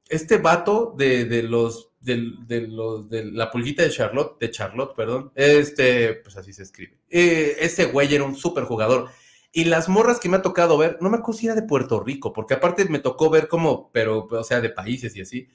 este 0.07 0.37
vato 0.37 0.93
de, 0.97 1.25
de 1.25 1.43
los 1.43 1.89
de, 1.99 2.31
de, 2.47 2.61
los, 2.67 3.09
de 3.09 3.25
la 3.25 3.51
pulguita 3.51 3.83
de 3.83 3.89
Charlotte, 3.89 4.39
de 4.39 4.51
Charlotte, 4.51 4.95
perdón, 4.95 5.31
este, 5.35 6.15
pues 6.15 6.37
así 6.37 6.53
se 6.53 6.63
escribe. 6.63 6.97
Eh, 7.09 7.57
ese 7.59 7.85
güey 7.85 8.13
era 8.13 8.23
un 8.23 8.35
súper 8.35 8.63
jugador. 8.63 9.09
Y 9.51 9.65
las 9.65 9.89
morras 9.89 10.19
que 10.19 10.29
me 10.29 10.37
ha 10.37 10.41
tocado 10.41 10.77
ver, 10.77 10.97
no 11.01 11.09
me 11.09 11.17
acuerdo 11.17 11.39
si 11.39 11.47
era 11.47 11.55
de 11.55 11.63
Puerto 11.63 11.99
Rico, 11.99 12.33
porque 12.33 12.53
aparte 12.53 12.85
me 12.85 12.99
tocó 12.99 13.29
ver 13.29 13.47
como, 13.47 13.91
pero, 13.91 14.27
o 14.29 14.43
sea, 14.43 14.61
de 14.61 14.69
países 14.69 15.15
y 15.15 15.21
así. 15.21 15.49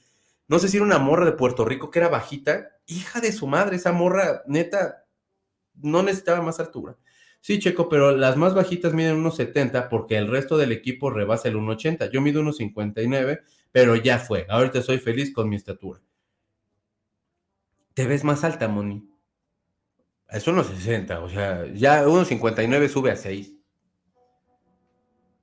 No 0.48 0.58
sé 0.58 0.68
si 0.68 0.76
era 0.76 0.84
una 0.84 0.98
morra 0.98 1.24
de 1.24 1.32
Puerto 1.32 1.64
Rico 1.64 1.90
que 1.90 2.00
era 2.00 2.08
bajita, 2.08 2.72
hija 2.86 3.20
de 3.20 3.32
su 3.32 3.46
madre, 3.46 3.76
esa 3.76 3.92
morra, 3.92 4.42
neta, 4.46 5.03
no 5.76 6.02
necesitaba 6.02 6.42
más 6.42 6.60
altura. 6.60 6.96
Sí, 7.40 7.58
Checo, 7.58 7.90
pero 7.90 8.16
las 8.16 8.38
más 8.38 8.54
bajitas 8.54 8.94
miden 8.94 9.16
unos 9.16 9.36
70 9.36 9.90
porque 9.90 10.16
el 10.16 10.28
resto 10.28 10.56
del 10.56 10.72
equipo 10.72 11.10
rebasa 11.10 11.48
el 11.48 11.56
1,80. 11.56 12.10
Yo 12.10 12.22
mido 12.22 12.40
unos 12.40 12.56
59, 12.56 13.42
pero 13.70 13.96
ya 13.96 14.18
fue. 14.18 14.46
Ahorita 14.48 14.80
soy 14.80 14.98
feliz 14.98 15.32
con 15.32 15.50
mi 15.50 15.56
estatura. 15.56 16.00
Te 17.92 18.06
ves 18.06 18.24
más 18.24 18.44
alta, 18.44 18.66
Moni. 18.66 19.06
Es 20.30 20.48
1,60, 20.48 21.22
o 21.22 21.28
sea, 21.28 21.66
ya 21.74 22.04
1,59 22.06 22.88
sube 22.88 23.10
a 23.10 23.16
6. 23.16 23.52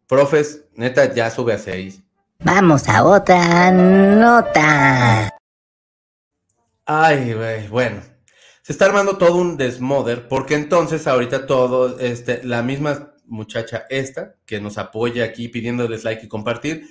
Profes, 0.08 0.66
neta, 0.74 1.14
ya 1.14 1.30
sube 1.30 1.54
a 1.54 1.58
6. 1.58 2.02
Vamos 2.40 2.90
a 2.90 3.04
otra 3.06 3.72
nota. 3.72 5.30
Ay, 6.86 7.34
güey, 7.34 7.68
bueno. 7.68 8.11
Se 8.62 8.74
está 8.74 8.86
armando 8.86 9.18
todo 9.18 9.36
un 9.36 9.58
desmoder, 9.58 10.28
porque 10.28 10.56
entonces 10.56 11.08
ahorita 11.08 11.48
todo, 11.48 12.00
este, 12.00 12.44
la 12.44 12.62
misma 12.62 13.16
muchacha 13.26 13.86
esta, 13.90 14.36
que 14.46 14.62
nos 14.62 14.78
apoya 14.78 15.24
aquí 15.24 15.48
pidiéndoles 15.48 16.04
like 16.04 16.26
y 16.26 16.30
compartir, 16.30 16.88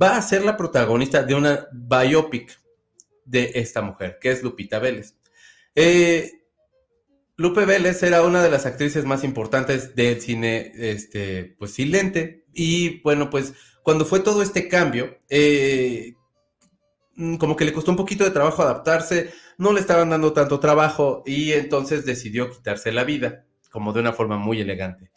va 0.00 0.16
a 0.16 0.22
ser 0.22 0.44
la 0.44 0.56
protagonista 0.56 1.22
de 1.22 1.34
una 1.34 1.66
biopic 1.72 2.60
de 3.24 3.52
esta 3.54 3.82
mujer, 3.82 4.18
que 4.20 4.30
es 4.30 4.42
Lupita 4.42 4.78
Vélez. 4.78 5.16
Eh, 5.74 6.38
Lupe 7.36 7.64
Vélez 7.64 8.02
era 8.02 8.22
una 8.22 8.42
de 8.42 8.50
las 8.50 8.66
actrices 8.66 9.04
más 9.04 9.24
importantes 9.24 9.94
del 9.94 10.20
cine, 10.20 10.72
este, 10.74 11.56
pues 11.58 11.72
silente, 11.72 12.44
y 12.52 13.00
bueno, 13.02 13.30
pues 13.30 13.54
cuando 13.82 14.04
fue 14.04 14.20
todo 14.20 14.42
este 14.42 14.68
cambio, 14.68 15.18
eh, 15.28 16.14
mm, 17.14 17.36
como 17.36 17.56
que 17.56 17.64
le 17.64 17.72
costó 17.72 17.90
un 17.90 17.96
poquito 17.96 18.24
de 18.24 18.30
trabajo 18.30 18.62
adaptarse, 18.62 19.30
no 19.58 19.72
le 19.72 19.80
estaban 19.80 20.10
dando 20.10 20.32
tanto 20.32 20.60
trabajo 20.60 21.22
y 21.26 21.52
entonces 21.52 22.06
decidió 22.06 22.50
quitarse 22.50 22.92
la 22.92 23.04
vida, 23.04 23.44
como 23.70 23.92
de 23.92 24.00
una 24.00 24.12
forma 24.12 24.38
muy 24.38 24.60
elegante. 24.60 25.10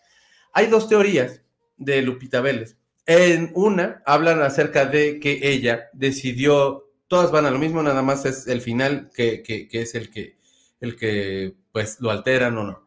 Hay 0.51 0.67
dos 0.67 0.89
teorías 0.89 1.41
de 1.77 2.01
Lupita 2.01 2.41
Vélez. 2.41 2.77
En 3.05 3.51
una 3.55 4.01
hablan 4.05 4.41
acerca 4.41 4.85
de 4.85 5.19
que 5.19 5.39
ella 5.43 5.89
decidió, 5.93 6.89
todas 7.07 7.31
van 7.31 7.45
a 7.45 7.51
lo 7.51 7.59
mismo, 7.59 7.83
nada 7.83 8.01
más 8.01 8.25
es 8.25 8.47
el 8.47 8.61
final 8.61 9.11
que, 9.15 9.43
que, 9.43 9.67
es 9.71 9.95
el 9.95 10.09
que, 10.09 10.37
el 10.79 10.95
que 10.95 11.53
pues 11.71 11.99
lo 11.99 12.09
alteran 12.09 12.57
o 12.57 12.63
no. 12.63 12.85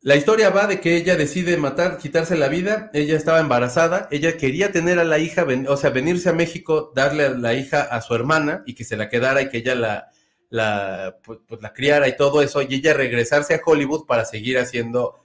La 0.00 0.16
historia 0.16 0.50
va 0.50 0.66
de 0.66 0.80
que 0.80 0.96
ella 0.96 1.16
decide 1.16 1.56
matar, 1.56 1.98
quitarse 1.98 2.36
la 2.36 2.48
vida, 2.48 2.90
ella 2.94 3.16
estaba 3.16 3.40
embarazada, 3.40 4.08
ella 4.10 4.36
quería 4.36 4.70
tener 4.70 4.98
a 5.00 5.04
la 5.04 5.18
hija, 5.18 5.44
o 5.68 5.76
sea, 5.76 5.90
venirse 5.90 6.28
a 6.28 6.32
México, 6.32 6.92
darle 6.94 7.24
a 7.24 7.30
la 7.30 7.54
hija 7.54 7.82
a 7.82 8.00
su 8.00 8.14
hermana 8.14 8.62
y 8.66 8.74
que 8.74 8.84
se 8.84 8.96
la 8.96 9.08
quedara 9.08 9.42
y 9.42 9.48
que 9.48 9.58
ella 9.58 9.74
la, 9.74 10.10
la, 10.56 11.18
pues, 11.22 11.38
pues, 11.46 11.60
la 11.62 11.72
criara 11.72 12.08
y 12.08 12.16
todo 12.16 12.42
eso, 12.42 12.62
y 12.62 12.74
ella 12.74 12.94
regresarse 12.94 13.54
a 13.54 13.60
Hollywood 13.64 14.06
para 14.06 14.24
seguir 14.24 14.58
haciendo 14.58 15.24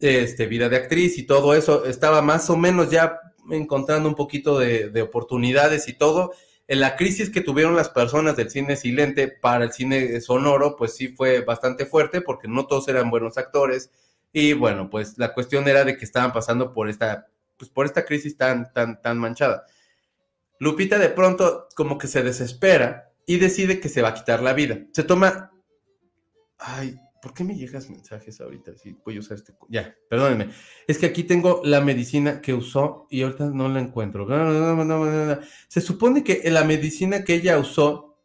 este, 0.00 0.46
vida 0.46 0.68
de 0.68 0.76
actriz 0.76 1.16
y 1.16 1.22
todo 1.22 1.54
eso, 1.54 1.86
estaba 1.86 2.20
más 2.20 2.50
o 2.50 2.56
menos 2.56 2.90
ya 2.90 3.20
encontrando 3.50 4.08
un 4.08 4.14
poquito 4.16 4.58
de, 4.58 4.90
de 4.90 5.02
oportunidades 5.02 5.88
y 5.88 5.94
todo. 5.94 6.32
En 6.66 6.80
la 6.80 6.96
crisis 6.96 7.30
que 7.30 7.42
tuvieron 7.42 7.76
las 7.76 7.90
personas 7.90 8.36
del 8.36 8.50
cine 8.50 8.76
silente 8.76 9.28
para 9.28 9.64
el 9.64 9.72
cine 9.72 10.20
sonoro, 10.20 10.76
pues 10.76 10.96
sí 10.96 11.08
fue 11.08 11.42
bastante 11.42 11.86
fuerte 11.86 12.20
porque 12.20 12.48
no 12.48 12.66
todos 12.66 12.88
eran 12.88 13.10
buenos 13.10 13.38
actores 13.38 13.90
y 14.32 14.54
bueno, 14.54 14.90
pues 14.90 15.16
la 15.18 15.32
cuestión 15.32 15.68
era 15.68 15.84
de 15.84 15.96
que 15.96 16.04
estaban 16.04 16.32
pasando 16.32 16.72
por 16.72 16.88
esta, 16.88 17.28
pues 17.56 17.70
por 17.70 17.86
esta 17.86 18.04
crisis 18.04 18.36
tan, 18.36 18.72
tan, 18.72 19.00
tan 19.00 19.18
manchada. 19.18 19.66
Lupita 20.58 20.98
de 20.98 21.10
pronto 21.10 21.68
como 21.76 21.98
que 21.98 22.08
se 22.08 22.22
desespera 22.24 23.13
y 23.26 23.38
decide 23.38 23.80
que 23.80 23.88
se 23.88 24.02
va 24.02 24.10
a 24.10 24.14
quitar 24.14 24.42
la 24.42 24.52
vida. 24.52 24.78
Se 24.92 25.02
toma... 25.02 25.50
Ay, 26.58 26.96
¿por 27.20 27.34
qué 27.34 27.44
me 27.44 27.56
llegas 27.56 27.90
mensajes 27.90 28.40
ahorita? 28.40 28.76
Sí, 28.76 28.96
voy 29.04 29.16
a 29.16 29.20
usar 29.20 29.36
este... 29.36 29.54
Ya, 29.68 29.94
perdónenme. 30.08 30.50
Es 30.86 30.98
que 30.98 31.06
aquí 31.06 31.24
tengo 31.24 31.60
la 31.64 31.80
medicina 31.80 32.40
que 32.40 32.54
usó 32.54 33.06
y 33.10 33.22
ahorita 33.22 33.46
no 33.46 33.68
la 33.68 33.80
encuentro. 33.80 34.26
Se 35.68 35.80
supone 35.80 36.24
que 36.24 36.42
la 36.50 36.64
medicina 36.64 37.24
que 37.24 37.34
ella 37.34 37.58
usó 37.58 38.18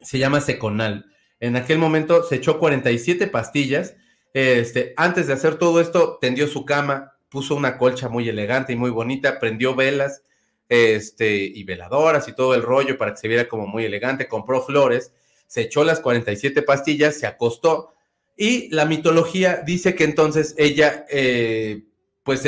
se 0.00 0.18
llama 0.18 0.40
Seconal. 0.40 1.06
En 1.40 1.56
aquel 1.56 1.78
momento 1.78 2.22
se 2.22 2.36
echó 2.36 2.58
47 2.58 3.26
pastillas 3.26 3.94
este, 4.38 4.92
antes 4.98 5.28
de 5.28 5.32
hacer 5.32 5.54
todo 5.56 5.80
esto, 5.80 6.18
tendió 6.20 6.46
su 6.46 6.66
cama, 6.66 7.14
puso 7.30 7.54
una 7.54 7.78
colcha 7.78 8.10
muy 8.10 8.28
elegante 8.28 8.74
y 8.74 8.76
muy 8.76 8.90
bonita, 8.90 9.38
prendió 9.38 9.74
velas 9.74 10.24
este, 10.68 11.36
y 11.36 11.64
veladoras 11.64 12.28
y 12.28 12.34
todo 12.34 12.54
el 12.54 12.62
rollo 12.62 12.98
para 12.98 13.12
que 13.12 13.18
se 13.18 13.28
viera 13.28 13.48
como 13.48 13.66
muy 13.66 13.84
elegante, 13.84 14.28
compró 14.28 14.62
flores, 14.62 15.12
se 15.46 15.62
echó 15.62 15.84
las 15.84 16.00
47 16.00 16.62
pastillas, 16.62 17.18
se 17.18 17.26
acostó 17.26 17.92
y 18.36 18.68
la 18.74 18.84
mitología 18.84 19.62
dice 19.64 19.94
que 19.94 20.04
entonces 20.04 20.54
ella, 20.58 21.06
eh, 21.08 21.84
pues 22.22 22.44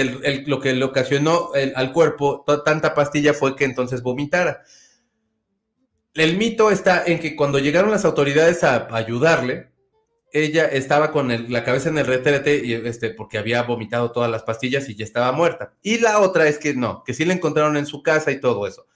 lo 0.46 0.60
que 0.60 0.74
le 0.74 0.84
ocasionó 0.84 1.50
al 1.74 1.92
cuerpo 1.92 2.44
tanta 2.64 2.94
pastilla 2.94 3.32
fue 3.32 3.56
que 3.56 3.64
entonces 3.64 4.02
vomitara. 4.02 4.64
El 6.14 6.36
mito 6.36 6.70
está 6.70 7.04
en 7.06 7.20
que 7.20 7.36
cuando 7.36 7.58
llegaron 7.58 7.92
las 7.92 8.04
autoridades 8.04 8.64
a 8.64 8.88
ayudarle, 8.94 9.68
ella 10.33 10.66
estaba 10.66 11.12
con 11.12 11.51
la 11.51 11.64
cabeza 11.64 11.89
en 11.89 11.99
el 11.99 12.07
retrete 12.07 12.64
y, 12.64 12.74
este, 12.74 13.11
porque 13.11 13.39
había 13.39 13.62
vomitado 13.62 14.12
todas 14.12 14.31
las 14.31 14.43
pastillas 14.43 14.89
y 14.89 14.95
ya 14.95 15.05
estaba 15.05 15.33
muerta. 15.33 15.74
Y 15.83 15.99
la 15.99 16.20
otra 16.20 16.49
es 16.49 16.59
que 16.59 16.74
no, 16.74 17.03
que 17.05 17.14
sí 17.14 17.24
la 17.24 17.35
encontraron 17.35 17.76
en 17.76 17.87
su 17.87 18.03
casa 18.03 18.31
y 18.31 18.41
todo 18.41 18.66
eso. 18.66 18.87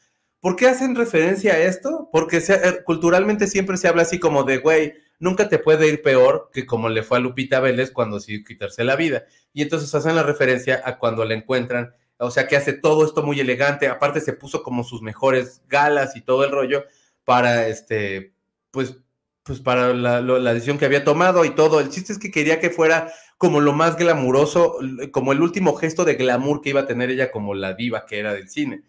¿Por 0.41 0.57
qué 0.57 0.67
hacen 0.69 0.97
referencia 0.97 1.55
a 1.55 1.59
esto? 1.59 2.09
Porque 2.13 2.39
eh, 2.39 2.83
culturalmente 2.85 3.47
siempre 3.47 3.77
se 3.77 3.89
habla 3.89 4.03
así 4.03 4.19
como 4.19 4.43
de, 4.43 4.59
güey, 4.59 4.95
nunca 5.21 5.49
te 5.49 5.61
puede 5.61 5.87
ir 5.87 6.03
peor 6.03 6.51
que 6.53 6.67
como 6.67 6.89
le 6.89 7.05
fue 7.05 7.19
a 7.19 7.21
Lupita 7.21 7.61
Vélez 7.61 7.93
cuando 7.93 8.19
sí 8.19 8.43
quitarse 8.43 8.83
la 8.83 8.97
vida. 8.97 9.25
Y 9.53 9.63
entonces 9.63 9.95
hacen 9.95 10.17
la 10.17 10.25
referencia 10.25 10.83
a 10.85 10.99
cuando 10.99 11.25
la 11.25 11.35
encuentran, 11.35 11.95
o 12.19 12.31
sea, 12.31 12.49
que 12.49 12.57
hace 12.57 12.73
todo 12.73 13.07
esto 13.07 13.23
muy 13.23 13.39
elegante, 13.39 13.87
aparte 13.87 14.21
se 14.21 14.33
puso 14.33 14.65
como 14.65 14.83
sus 14.83 15.01
mejores 15.01 15.63
galas 15.69 16.17
y 16.17 16.23
todo 16.23 16.45
el 16.45 16.51
rollo 16.51 16.85
para, 17.25 17.69
este, 17.69 18.35
pues, 18.73 18.97
pues 19.45 19.61
para 19.61 19.93
la, 19.93 20.55
decisión 20.55 20.79
que 20.79 20.85
había 20.85 21.05
tomado 21.05 21.45
y 21.45 21.51
todo. 21.51 21.81
El 21.81 21.91
chiste 21.91 22.13
es 22.13 22.19
que 22.19 22.31
quería 22.31 22.61
que 22.61 22.71
fuera 22.71 23.13
como 23.39 23.61
lo 23.61 23.73
más 23.73 23.97
glamuroso, 23.97 24.79
como 25.11 25.33
el 25.33 25.43
último 25.43 25.75
gesto 25.75 26.05
de 26.05 26.15
glamour 26.15 26.61
que 26.61 26.71
iba 26.71 26.83
a 26.83 26.87
tener 26.87 27.11
ella 27.11 27.31
como 27.31 27.55
la 27.55 27.75
diva 27.75 28.07
que 28.07 28.19
era 28.21 28.33
del 28.35 28.49
cine. 28.49 28.83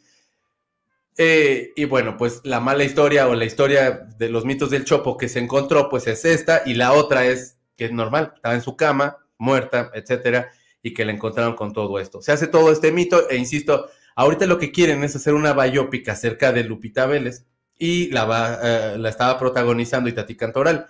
Eh, 1.17 1.73
y 1.75 1.85
bueno, 1.85 2.17
pues 2.17 2.41
la 2.43 2.59
mala 2.59 2.83
historia 2.83 3.27
o 3.27 3.35
la 3.35 3.45
historia 3.45 3.91
de 4.17 4.29
los 4.29 4.45
mitos 4.45 4.69
del 4.69 4.85
Chopo 4.85 5.17
que 5.17 5.29
se 5.29 5.39
encontró, 5.39 5.89
pues 5.89 6.07
es 6.07 6.25
esta, 6.25 6.63
y 6.65 6.73
la 6.73 6.93
otra 6.93 7.25
es 7.25 7.57
que 7.75 7.85
es 7.85 7.91
normal, 7.91 8.33
estaba 8.35 8.55
en 8.55 8.61
su 8.61 8.75
cama, 8.75 9.17
muerta, 9.37 9.91
etcétera, 9.93 10.51
y 10.81 10.93
que 10.93 11.05
la 11.05 11.11
encontraron 11.11 11.55
con 11.55 11.73
todo 11.73 11.99
esto. 11.99 12.21
Se 12.21 12.31
hace 12.31 12.47
todo 12.47 12.71
este 12.71 12.91
mito, 12.91 13.29
e 13.29 13.37
insisto, 13.37 13.89
ahorita 14.15 14.45
lo 14.47 14.57
que 14.57 14.71
quieren 14.71 15.03
es 15.03 15.15
hacer 15.15 15.33
una 15.33 15.53
biopic 15.53 16.09
acerca 16.09 16.51
de 16.51 16.63
Lupita 16.63 17.05
Vélez, 17.05 17.45
y 17.83 18.05
eh, 18.05 18.95
la 18.97 19.09
estaba 19.09 19.37
protagonizando 19.37 20.07
Itati 20.09 20.37
Cantoral. 20.37 20.87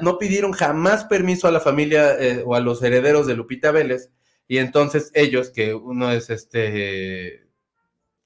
no 0.00 0.16
pidieron 0.16 0.52
jamás 0.52 1.04
permiso 1.04 1.46
a 1.46 1.50
la 1.50 1.60
familia 1.60 2.16
eh, 2.18 2.42
o 2.46 2.54
a 2.54 2.60
los 2.60 2.82
herederos 2.82 3.26
de 3.26 3.36
Lupita 3.36 3.72
Vélez 3.72 4.10
y 4.48 4.56
entonces 4.56 5.10
ellos, 5.12 5.50
que 5.50 5.74
uno 5.74 6.10
es 6.10 6.30
este, 6.30 7.46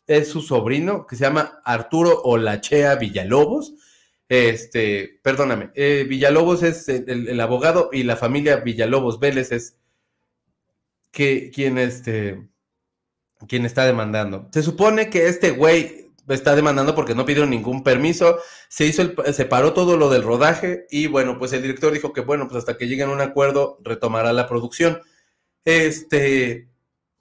es 0.07 0.29
su 0.29 0.43
sobrino, 0.43 1.09
que 1.09 1.17
se 1.17 1.25
llama 1.25 1.61
Arturo 1.65 2.23
Olachea 2.23 2.95
Villalobos, 2.95 3.75
este, 4.29 5.19
perdóname, 5.21 5.73
eh, 5.75 6.07
Villalobos 6.09 6.63
es 6.63 6.89
el, 6.89 7.41
abogado 7.41 7.91
y 7.93 8.05
la 8.05 8.15
familia 8.15 8.59
Villalobos 8.59 9.19
Vélez 9.19 9.51
es 9.51 9.77
que, 11.11 11.51
quien, 11.53 11.79
este, 11.79 12.47
quien 13.49 13.67
está 13.67 13.85
demandando. 13.87 14.49
Se 14.53 14.63
supone 14.63 15.11
que 15.11 15.27
este 15.27 15.51
güey 15.51 16.04
está 16.29 16.55
demandando 16.57 16.95
porque 16.95 17.15
no 17.15 17.25
pidieron 17.27 17.51
ningún 17.51 17.83
permiso, 17.83 18.39
se 18.69 18.87
hizo 18.87 19.03
el, 19.03 19.17
se 19.35 19.45
paró 19.45 19.73
todo 19.73 19.97
lo 19.97 20.09
del 20.09 20.23
rodaje 20.23 20.87
y 20.91 21.07
bueno, 21.07 21.39
pues 21.39 21.53
el 21.53 21.63
director 21.63 21.93
dijo 21.93 22.13
que 22.13 22.21
bueno, 22.21 22.49
pues 22.49 22.59
hasta 22.59 22.77
que 22.77 22.87
lleguen 22.87 23.11
a 23.11 23.13
un 23.13 23.21
acuerdo 23.21 23.79
retomará 23.83 24.33
la 24.33 24.49
producción. 24.49 25.01
Este, 25.65 26.69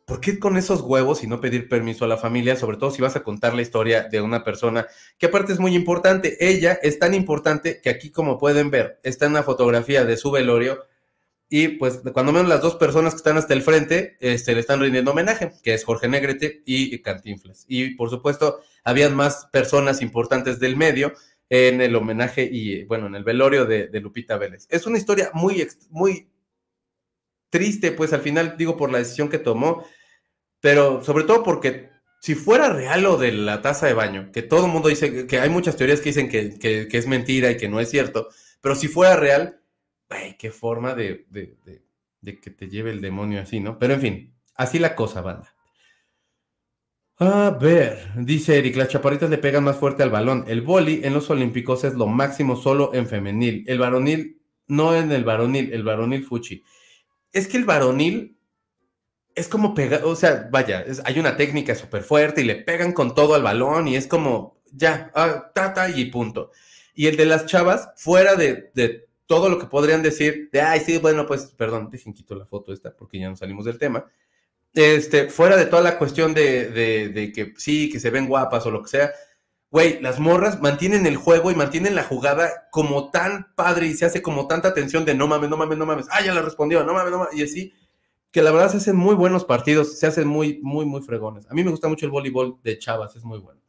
¿por 0.06 0.20
qué 0.20 0.40
con 0.40 0.58
esos 0.58 0.82
huevos 0.82 1.24
y 1.24 1.28
no 1.28 1.42
pedir 1.42 1.70
permiso 1.70 2.06
a 2.06 2.08
la 2.08 2.18
familia? 2.18 2.56
Sobre 2.56 2.78
todo 2.78 2.92
si 2.92 3.02
vas 3.02 3.16
a 3.16 3.24
contar 3.24 3.54
la 3.54 3.62
historia 3.62 4.04
de 4.04 4.22
una 4.22 4.44
persona 4.44 4.88
que 5.18 5.28
aparte 5.28 5.54
es 5.54 5.60
muy 5.60 5.76
importante. 5.76 6.38
Ella 6.40 6.80
es 6.82 7.00
tan 7.00 7.14
importante 7.14 7.82
que 7.82 7.90
aquí 7.90 8.12
como 8.12 8.38
pueden 8.38 8.72
ver, 8.72 9.00
está 9.04 9.26
en 9.26 9.34
la 9.34 9.44
fotografía 9.44 10.06
de 10.06 10.18
su 10.18 10.32
velorio 10.32 10.84
y 11.56 11.68
pues 11.68 12.02
cuando 12.14 12.32
menos 12.32 12.50
las 12.50 12.62
dos 12.62 12.78
personas 12.78 13.14
que 13.14 13.18
están 13.18 13.38
hasta 13.38 13.54
el 13.54 13.62
frente 13.62 14.18
este, 14.20 14.56
le 14.56 14.60
están 14.60 14.80
rindiendo 14.80 15.12
homenaje, 15.12 15.52
que 15.62 15.76
es 15.76 15.84
Jorge 15.84 16.08
Negrete 16.08 16.64
y 16.66 17.00
Cantinflas. 17.04 17.66
Y 17.68 17.92
por 17.94 18.10
supuesto, 18.10 18.62
habían 18.84 19.16
más 19.16 19.50
personas 19.52 20.02
importantes 20.02 20.60
del 20.60 20.76
medio. 20.76 21.14
en 21.50 21.80
el 21.82 21.96
homenaje 21.96 22.50
y, 22.52 22.86
bueno, 22.86 23.06
en 23.06 23.14
el 23.14 23.24
velorio 23.24 23.66
de, 23.66 23.88
Lupita 24.02 24.38
Vélez. 24.38 24.66
Es 24.72 24.88
una 24.88 24.98
historia 24.98 25.30
muy, 25.36 25.68
muy 25.92 26.28
triste, 27.52 27.92
pues 27.92 28.14
al 28.14 28.22
final 28.22 28.56
digo 28.58 28.76
por 28.76 28.92
la 28.92 28.98
decisión 28.98 29.30
que 29.30 29.38
tomó, 29.38 29.86
pero 30.60 31.04
sobre 31.04 31.26
todo 31.26 31.44
porque 31.44 31.92
si 32.20 32.34
fuera 32.34 32.70
real 32.70 33.04
lo 33.04 33.18
de 33.18 33.32
la 33.32 33.62
taza 33.62 33.86
de 33.86 33.94
baño, 33.94 34.32
que 34.32 34.42
todo 34.42 34.66
el 34.66 34.72
mundo 34.72 34.90
dice 34.90 35.28
que- 35.28 35.40
hay 35.40 35.50
muchas 35.50 35.76
teorías 35.76 36.00
que 36.00 36.10
dicen 36.10 36.30
que- 36.30 36.58
que 36.90 36.98
es 36.98 37.06
mentira 37.06 37.52
y 37.52 37.58
que 37.58 37.70
no 37.70 37.80
es 37.80 37.92
cierto, 37.92 38.30
pero 38.60 38.74
si 38.74 38.88
fuera 38.88 39.16
real, 39.16 39.60
güey, 40.20 40.38
qué 40.38 40.52
forma 40.52 40.94
de, 40.96 41.26
de- 41.30 41.58
de- 42.22 42.40
que 42.40 42.50
te 42.52 42.70
lleve 42.70 42.92
el 42.92 43.02
demonio 43.02 43.42
así, 43.42 43.60
¿no? 43.60 43.78
Pero 43.78 43.96
en 43.96 44.02
fin, 44.02 44.36
así 44.56 44.80
la 44.80 44.96
cosa, 44.96 45.22
banda. 45.22 45.54
A 47.20 47.52
ver, 47.62 48.12
dice 48.18 48.58
Eric, 48.58 48.76
las 48.76 48.88
chaparritas 48.88 49.30
le 49.30 49.38
pegan 49.38 49.64
más 49.64 49.78
fuerte 49.78 50.04
al 50.04 50.10
balón. 50.10 50.46
El 50.48 50.62
boli 50.62 51.02
en 51.04 51.14
los 51.14 51.30
olímpicos 51.30 51.84
es 51.84 51.94
lo 51.94 52.08
máximo 52.08 52.56
solo 52.56 52.94
en 52.94 53.08
femenil. 53.08 53.64
El 53.68 53.78
varonil, 53.80 54.42
no 54.68 54.96
en 54.96 55.12
el 55.12 55.24
varonil, 55.24 55.74
el 55.74 55.84
varonil 55.84 56.24
fuchi. 56.24 56.64
Es 57.32 57.48
que 57.48 57.58
el 57.58 57.66
varonil 57.66 58.38
es 59.36 59.48
como 59.48 59.74
pegar, 59.74 60.04
o 60.06 60.16
sea, 60.16 60.48
vaya, 60.52 60.86
hay 61.06 61.20
una 61.20 61.36
técnica 61.38 61.76
súper 61.76 62.04
fuerte 62.04 62.42
y 62.42 62.46
le 62.46 62.56
pegan 62.56 62.94
con 62.94 63.14
todo 63.16 63.36
al 63.36 63.44
balón 63.44 63.88
y 63.88 63.96
es 63.96 64.08
como, 64.08 64.62
ya, 64.72 65.12
ah, 65.16 65.52
tata 65.54 65.90
y 65.90 66.06
punto. 66.06 66.52
Y 66.94 67.08
el 67.08 67.18
de 67.18 67.26
las 67.26 67.46
chavas, 67.48 67.90
fuera 67.98 68.36
de 68.36 69.08
todo 69.26 69.50
lo 69.50 69.60
que 69.60 69.68
podrían 69.68 70.02
decir, 70.04 70.50
de, 70.52 70.62
ay, 70.62 70.82
sí, 70.82 70.98
bueno, 70.98 71.26
pues, 71.26 71.54
perdón, 71.58 71.90
dejen 71.90 72.14
quito 72.14 72.36
la 72.36 72.46
foto 72.46 72.74
esta 72.74 72.96
porque 72.96 73.20
ya 73.20 73.30
no 73.30 73.36
salimos 73.36 73.66
del 73.66 73.78
tema. 73.78 74.06
Este, 74.74 75.30
fuera 75.30 75.56
de 75.56 75.66
toda 75.66 75.82
la 75.82 75.98
cuestión 75.98 76.34
de, 76.34 76.70
de, 76.70 77.10
de 77.10 77.32
que 77.32 77.54
sí, 77.58 77.90
que 77.90 78.00
se 78.00 78.10
ven 78.10 78.28
guapas 78.28 78.66
o 78.66 78.72
lo 78.72 78.82
que 78.82 78.90
sea, 78.90 79.12
güey, 79.74 80.00
las 80.02 80.20
morras 80.20 80.62
mantienen 80.62 81.08
el 81.08 81.18
juego 81.18 81.50
y 81.50 81.56
mantienen 81.56 81.96
la 81.96 82.04
jugada 82.04 82.68
como 82.70 83.10
tan 83.10 83.56
padre 83.56 83.88
y 83.88 83.96
se 83.96 84.06
hace 84.06 84.22
como 84.22 84.48
tanta 84.48 84.72
tensión 84.76 85.04
de 85.04 85.16
no 85.16 85.28
mames, 85.28 85.50
no 85.50 85.58
mames, 85.58 85.80
no 85.80 85.88
mames, 85.88 86.06
ah, 86.12 86.24
ya 86.24 86.32
la 86.32 86.44
respondió, 86.44 86.84
no 86.84 86.94
mames, 86.94 87.12
no 87.12 87.18
mames, 87.18 87.34
y 87.34 87.42
así, 87.42 87.74
que 88.32 88.44
la 88.44 88.52
verdad 88.52 88.70
se 88.70 88.78
hacen 88.78 88.96
muy 88.96 89.16
buenos 89.16 89.46
partidos, 89.46 89.98
se 89.98 90.06
hacen 90.06 90.28
muy, 90.28 90.60
muy, 90.62 90.86
muy 90.86 91.02
fregones. 91.02 91.50
A 91.50 91.56
mí 91.56 91.64
me 91.64 91.72
gusta 91.72 91.88
mucho 91.88 92.06
el 92.06 92.12
voleibol 92.12 92.60
de 92.64 92.78
chavas, 92.78 93.16
es 93.16 93.24
muy 93.24 93.40
bueno. 93.40 93.63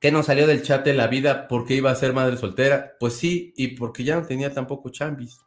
¿Qué 0.00 0.10
nos 0.12 0.26
salió 0.26 0.46
del 0.46 0.62
chat 0.62 0.84
de 0.84 0.94
la 0.94 1.06
vida 1.06 1.48
porque 1.48 1.74
iba 1.74 1.90
a 1.90 1.94
ser 1.94 2.12
madre 2.12 2.36
soltera? 2.36 2.96
Pues 3.00 3.14
sí, 3.14 3.54
y 3.56 3.68
porque 3.76 4.04
ya 4.04 4.16
no 4.16 4.26
tenía 4.26 4.52
tampoco 4.52 4.90
chambis. 4.90 5.40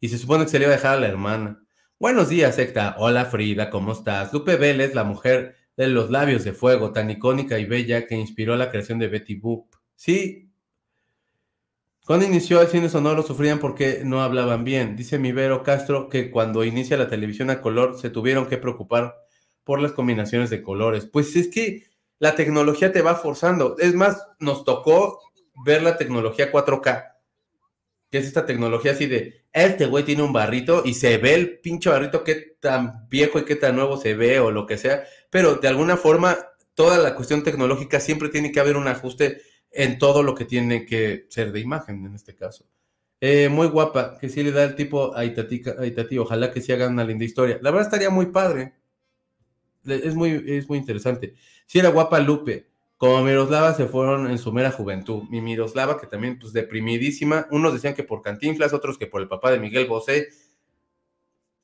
Y 0.00 0.08
se 0.08 0.18
supone 0.18 0.44
que 0.44 0.50
se 0.50 0.58
le 0.58 0.64
iba 0.64 0.74
a 0.74 0.76
dejar 0.76 0.96
a 0.96 1.00
la 1.00 1.08
hermana. 1.08 1.62
Buenos 1.98 2.28
días, 2.28 2.54
secta. 2.54 2.96
Hola, 2.98 3.26
Frida, 3.26 3.68
¿cómo 3.68 3.92
estás? 3.92 4.32
Lupe 4.32 4.56
Vélez, 4.56 4.94
la 4.94 5.04
mujer 5.04 5.56
de 5.76 5.86
los 5.88 6.10
labios 6.10 6.44
de 6.44 6.52
fuego, 6.52 6.92
tan 6.92 7.10
icónica 7.10 7.58
y 7.58 7.66
bella 7.66 8.06
que 8.06 8.16
inspiró 8.16 8.56
la 8.56 8.70
creación 8.70 8.98
de 8.98 9.08
Betty 9.08 9.34
Boop. 9.34 9.74
Sí. 9.96 10.50
Cuando 12.06 12.26
inició 12.26 12.60
el 12.62 12.68
cine 12.68 12.88
sonoro 12.88 13.22
sufrían 13.22 13.58
porque 13.58 14.02
no 14.04 14.22
hablaban 14.22 14.64
bien. 14.64 14.96
Dice 14.96 15.18
mi 15.18 15.32
Vero 15.32 15.62
Castro 15.62 16.08
que 16.08 16.30
cuando 16.30 16.64
inicia 16.64 16.96
la 16.96 17.08
televisión 17.08 17.50
a 17.50 17.60
color 17.60 17.98
se 17.98 18.10
tuvieron 18.10 18.46
que 18.46 18.56
preocupar 18.56 19.14
por 19.64 19.80
las 19.80 19.92
combinaciones 19.92 20.50
de 20.50 20.62
colores. 20.62 21.06
Pues 21.06 21.36
es 21.36 21.48
que 21.48 21.89
la 22.20 22.36
tecnología 22.36 22.92
te 22.92 23.02
va 23.02 23.16
forzando. 23.16 23.76
Es 23.78 23.94
más, 23.94 24.24
nos 24.38 24.64
tocó 24.64 25.18
ver 25.64 25.82
la 25.82 25.96
tecnología 25.96 26.52
4K, 26.52 27.14
que 28.10 28.18
es 28.18 28.26
esta 28.26 28.46
tecnología 28.46 28.92
así 28.92 29.06
de, 29.06 29.46
este 29.52 29.86
güey 29.86 30.04
tiene 30.04 30.22
un 30.22 30.32
barrito 30.32 30.82
y 30.84 30.94
se 30.94 31.18
ve 31.18 31.34
el 31.34 31.58
pinche 31.58 31.90
barrito, 31.90 32.22
qué 32.22 32.56
tan 32.60 33.08
viejo 33.08 33.38
y 33.38 33.44
qué 33.44 33.56
tan 33.56 33.74
nuevo 33.74 33.96
se 33.96 34.14
ve 34.14 34.38
o 34.38 34.50
lo 34.50 34.66
que 34.66 34.78
sea, 34.78 35.04
pero 35.30 35.56
de 35.56 35.68
alguna 35.68 35.96
forma 35.96 36.38
toda 36.74 36.98
la 36.98 37.14
cuestión 37.16 37.42
tecnológica 37.42 37.98
siempre 37.98 38.28
tiene 38.28 38.52
que 38.52 38.60
haber 38.60 38.76
un 38.76 38.86
ajuste 38.86 39.42
en 39.72 39.98
todo 39.98 40.22
lo 40.22 40.34
que 40.34 40.44
tiene 40.44 40.86
que 40.86 41.26
ser 41.30 41.52
de 41.52 41.60
imagen 41.60 42.04
en 42.04 42.14
este 42.14 42.36
caso. 42.36 42.64
Eh, 43.20 43.48
muy 43.48 43.66
guapa, 43.66 44.18
que 44.18 44.28
sí 44.28 44.42
le 44.42 44.52
da 44.52 44.64
el 44.64 44.74
tipo 44.74 45.14
a 45.14 45.24
Itati, 45.24 45.62
a 45.66 46.20
ojalá 46.20 46.50
que 46.50 46.60
sí 46.60 46.72
hagan 46.72 46.92
una 46.92 47.04
linda 47.04 47.24
historia. 47.24 47.58
La 47.60 47.70
verdad 47.70 47.86
estaría 47.86 48.10
muy 48.10 48.26
padre. 48.26 48.72
Es 49.86 50.14
muy, 50.14 50.42
es 50.46 50.68
muy 50.68 50.78
interesante. 50.78 51.34
Sí 51.66 51.78
era 51.78 51.88
guapa 51.88 52.20
Lupe, 52.20 52.70
como 53.00 53.22
Miroslava 53.22 53.72
se 53.72 53.86
fueron 53.86 54.30
en 54.30 54.36
su 54.36 54.52
mera 54.52 54.70
juventud. 54.70 55.22
Mi 55.30 55.40
Miroslava, 55.40 55.98
que 55.98 56.06
también, 56.06 56.38
pues, 56.38 56.52
deprimidísima. 56.52 57.46
Unos 57.50 57.72
decían 57.72 57.94
que 57.94 58.04
por 58.04 58.20
Cantinflas, 58.20 58.74
otros 58.74 58.98
que 58.98 59.06
por 59.06 59.22
el 59.22 59.26
papá 59.26 59.50
de 59.50 59.58
Miguel 59.58 59.86
Bosé. 59.86 60.28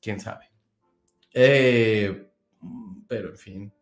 Quién 0.01 0.19
sabe. 0.19 0.49
Eh, 1.31 2.31
pero, 3.07 3.29
en 3.29 3.37
fin. 3.37 3.73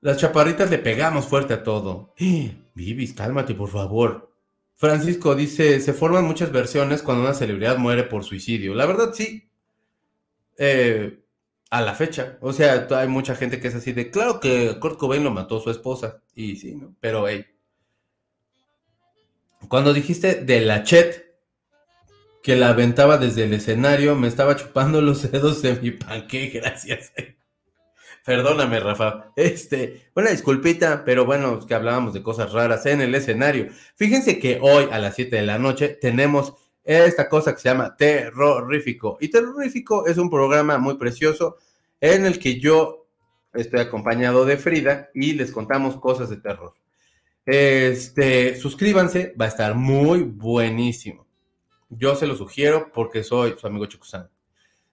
Las 0.00 0.16
chaparritas 0.16 0.68
le 0.68 0.78
pegamos 0.78 1.26
fuerte 1.26 1.54
a 1.54 1.62
todo. 1.62 2.12
Vivis, 2.74 3.12
cálmate, 3.12 3.54
por 3.54 3.68
favor. 3.68 4.34
Francisco 4.74 5.36
dice, 5.36 5.78
se 5.78 5.92
forman 5.92 6.24
muchas 6.24 6.50
versiones 6.50 7.02
cuando 7.02 7.22
una 7.22 7.34
celebridad 7.34 7.78
muere 7.78 8.02
por 8.02 8.24
suicidio. 8.24 8.74
La 8.74 8.86
verdad, 8.86 9.12
sí. 9.14 9.48
Eh, 10.58 11.19
a 11.70 11.80
la 11.80 11.94
fecha. 11.94 12.36
O 12.40 12.52
sea, 12.52 12.86
hay 12.90 13.08
mucha 13.08 13.36
gente 13.36 13.60
que 13.60 13.68
es 13.68 13.74
así 13.74 13.92
de, 13.92 14.10
claro 14.10 14.40
que 14.40 14.78
Kurt 14.80 14.98
Cobain 14.98 15.24
lo 15.24 15.30
mató 15.30 15.60
su 15.60 15.70
esposa. 15.70 16.20
Y 16.34 16.56
sí, 16.56 16.74
¿no? 16.74 16.94
Pero, 17.00 17.28
hey. 17.28 17.46
Cuando 19.68 19.92
dijiste 19.92 20.36
de 20.36 20.60
la 20.62 20.82
Chet, 20.82 21.30
que 22.42 22.56
la 22.56 22.70
aventaba 22.70 23.18
desde 23.18 23.44
el 23.44 23.54
escenario, 23.54 24.16
me 24.16 24.28
estaba 24.28 24.56
chupando 24.56 25.00
los 25.00 25.30
dedos 25.30 25.62
de 25.62 25.74
mi 25.76 25.92
panque, 25.92 26.48
gracias. 26.54 27.12
Perdóname, 28.24 28.80
Rafa. 28.80 29.32
Este, 29.36 30.10
una 30.14 30.30
disculpita, 30.30 31.04
pero 31.04 31.24
bueno, 31.24 31.58
es 31.58 31.66
que 31.66 31.74
hablábamos 31.74 32.12
de 32.14 32.22
cosas 32.22 32.52
raras 32.52 32.84
en 32.86 33.00
el 33.00 33.14
escenario. 33.14 33.68
Fíjense 33.96 34.38
que 34.38 34.58
hoy 34.60 34.88
a 34.90 34.98
las 34.98 35.14
7 35.14 35.36
de 35.36 35.42
la 35.42 35.58
noche 35.58 35.88
tenemos 35.88 36.54
esta 36.84 37.28
cosa 37.28 37.54
que 37.54 37.60
se 37.60 37.68
llama 37.68 37.96
Terrorífico. 37.96 39.18
Y 39.20 39.28
Terrorífico 39.28 40.06
es 40.06 40.18
un 40.18 40.30
programa 40.30 40.78
muy 40.78 40.96
precioso 40.96 41.58
en 42.00 42.26
el 42.26 42.38
que 42.38 42.58
yo 42.58 43.06
estoy 43.52 43.80
acompañado 43.80 44.44
de 44.44 44.56
Frida 44.56 45.10
y 45.14 45.32
les 45.32 45.52
contamos 45.52 45.96
cosas 45.96 46.30
de 46.30 46.36
terror. 46.38 46.74
Este, 47.44 48.56
suscríbanse, 48.56 49.34
va 49.40 49.46
a 49.46 49.48
estar 49.48 49.74
muy 49.74 50.22
buenísimo. 50.22 51.26
Yo 51.88 52.14
se 52.14 52.26
lo 52.26 52.36
sugiero 52.36 52.90
porque 52.94 53.24
soy 53.24 53.56
su 53.58 53.66
amigo 53.66 53.86
Chucusan. 53.86 54.30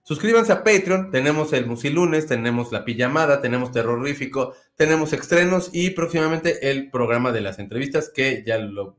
Suscríbanse 0.02 0.52
a 0.52 0.64
Patreon, 0.64 1.10
tenemos 1.10 1.52
el 1.52 1.66
Musilunes, 1.66 2.26
tenemos 2.26 2.72
la 2.72 2.84
pijamada, 2.84 3.42
tenemos 3.42 3.72
terrorífico, 3.72 4.54
tenemos 4.74 5.12
estrenos 5.12 5.68
y 5.72 5.90
próximamente 5.90 6.70
el 6.70 6.90
programa 6.90 7.30
de 7.30 7.42
las 7.42 7.58
entrevistas 7.58 8.10
que 8.12 8.42
ya 8.44 8.56
lo 8.56 8.96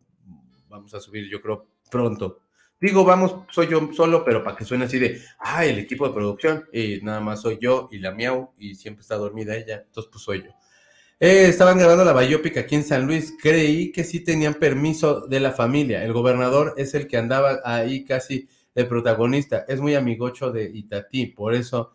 vamos 0.69 0.93
a 0.93 0.99
subir 0.99 1.27
yo 1.27 1.41
creo 1.41 1.65
pronto. 1.89 2.41
Digo, 2.81 3.03
vamos, 3.03 3.35
soy 3.51 3.67
yo 3.67 3.89
solo, 3.93 4.23
pero 4.23 4.41
para 4.41 4.55
que 4.55 4.63
suene 4.63 4.85
así 4.85 4.99
de, 4.99 5.21
ah, 5.39 5.65
el 5.65 5.79
equipo 5.79 6.07
de 6.07 6.13
producción, 6.13 6.65
y 6.71 6.99
nada 7.01 7.19
más 7.19 7.41
soy 7.41 7.57
yo 7.59 7.89
y 7.91 7.99
la 7.99 8.11
miau, 8.11 8.53
y 8.57 8.75
siempre 8.75 9.01
está 9.01 9.15
dormida 9.15 9.55
ella, 9.55 9.83
entonces 9.85 10.09
pues 10.09 10.23
soy 10.23 10.43
yo. 10.43 10.51
Eh, 11.19 11.47
estaban 11.49 11.77
grabando 11.77 12.05
la 12.05 12.13
Biopic 12.13 12.55
aquí 12.55 12.75
en 12.75 12.85
San 12.85 13.05
Luis, 13.05 13.33
creí 13.41 13.91
que 13.91 14.05
sí 14.05 14.21
tenían 14.21 14.53
permiso 14.53 15.27
de 15.27 15.41
la 15.41 15.51
familia, 15.51 16.05
el 16.05 16.13
gobernador 16.13 16.73
es 16.77 16.93
el 16.93 17.07
que 17.07 17.17
andaba 17.17 17.59
ahí 17.65 18.05
casi 18.05 18.47
el 18.75 18.87
protagonista, 18.87 19.65
es 19.67 19.81
muy 19.81 19.95
amigocho 19.95 20.49
de 20.51 20.71
Itatí, 20.73 21.25
por 21.25 21.53
eso 21.55 21.91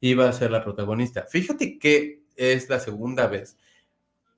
iba 0.00 0.28
a 0.28 0.32
ser 0.32 0.52
la 0.52 0.62
protagonista. 0.62 1.26
Fíjate 1.28 1.80
que 1.80 2.22
es 2.36 2.68
la 2.68 2.78
segunda 2.78 3.26
vez, 3.26 3.56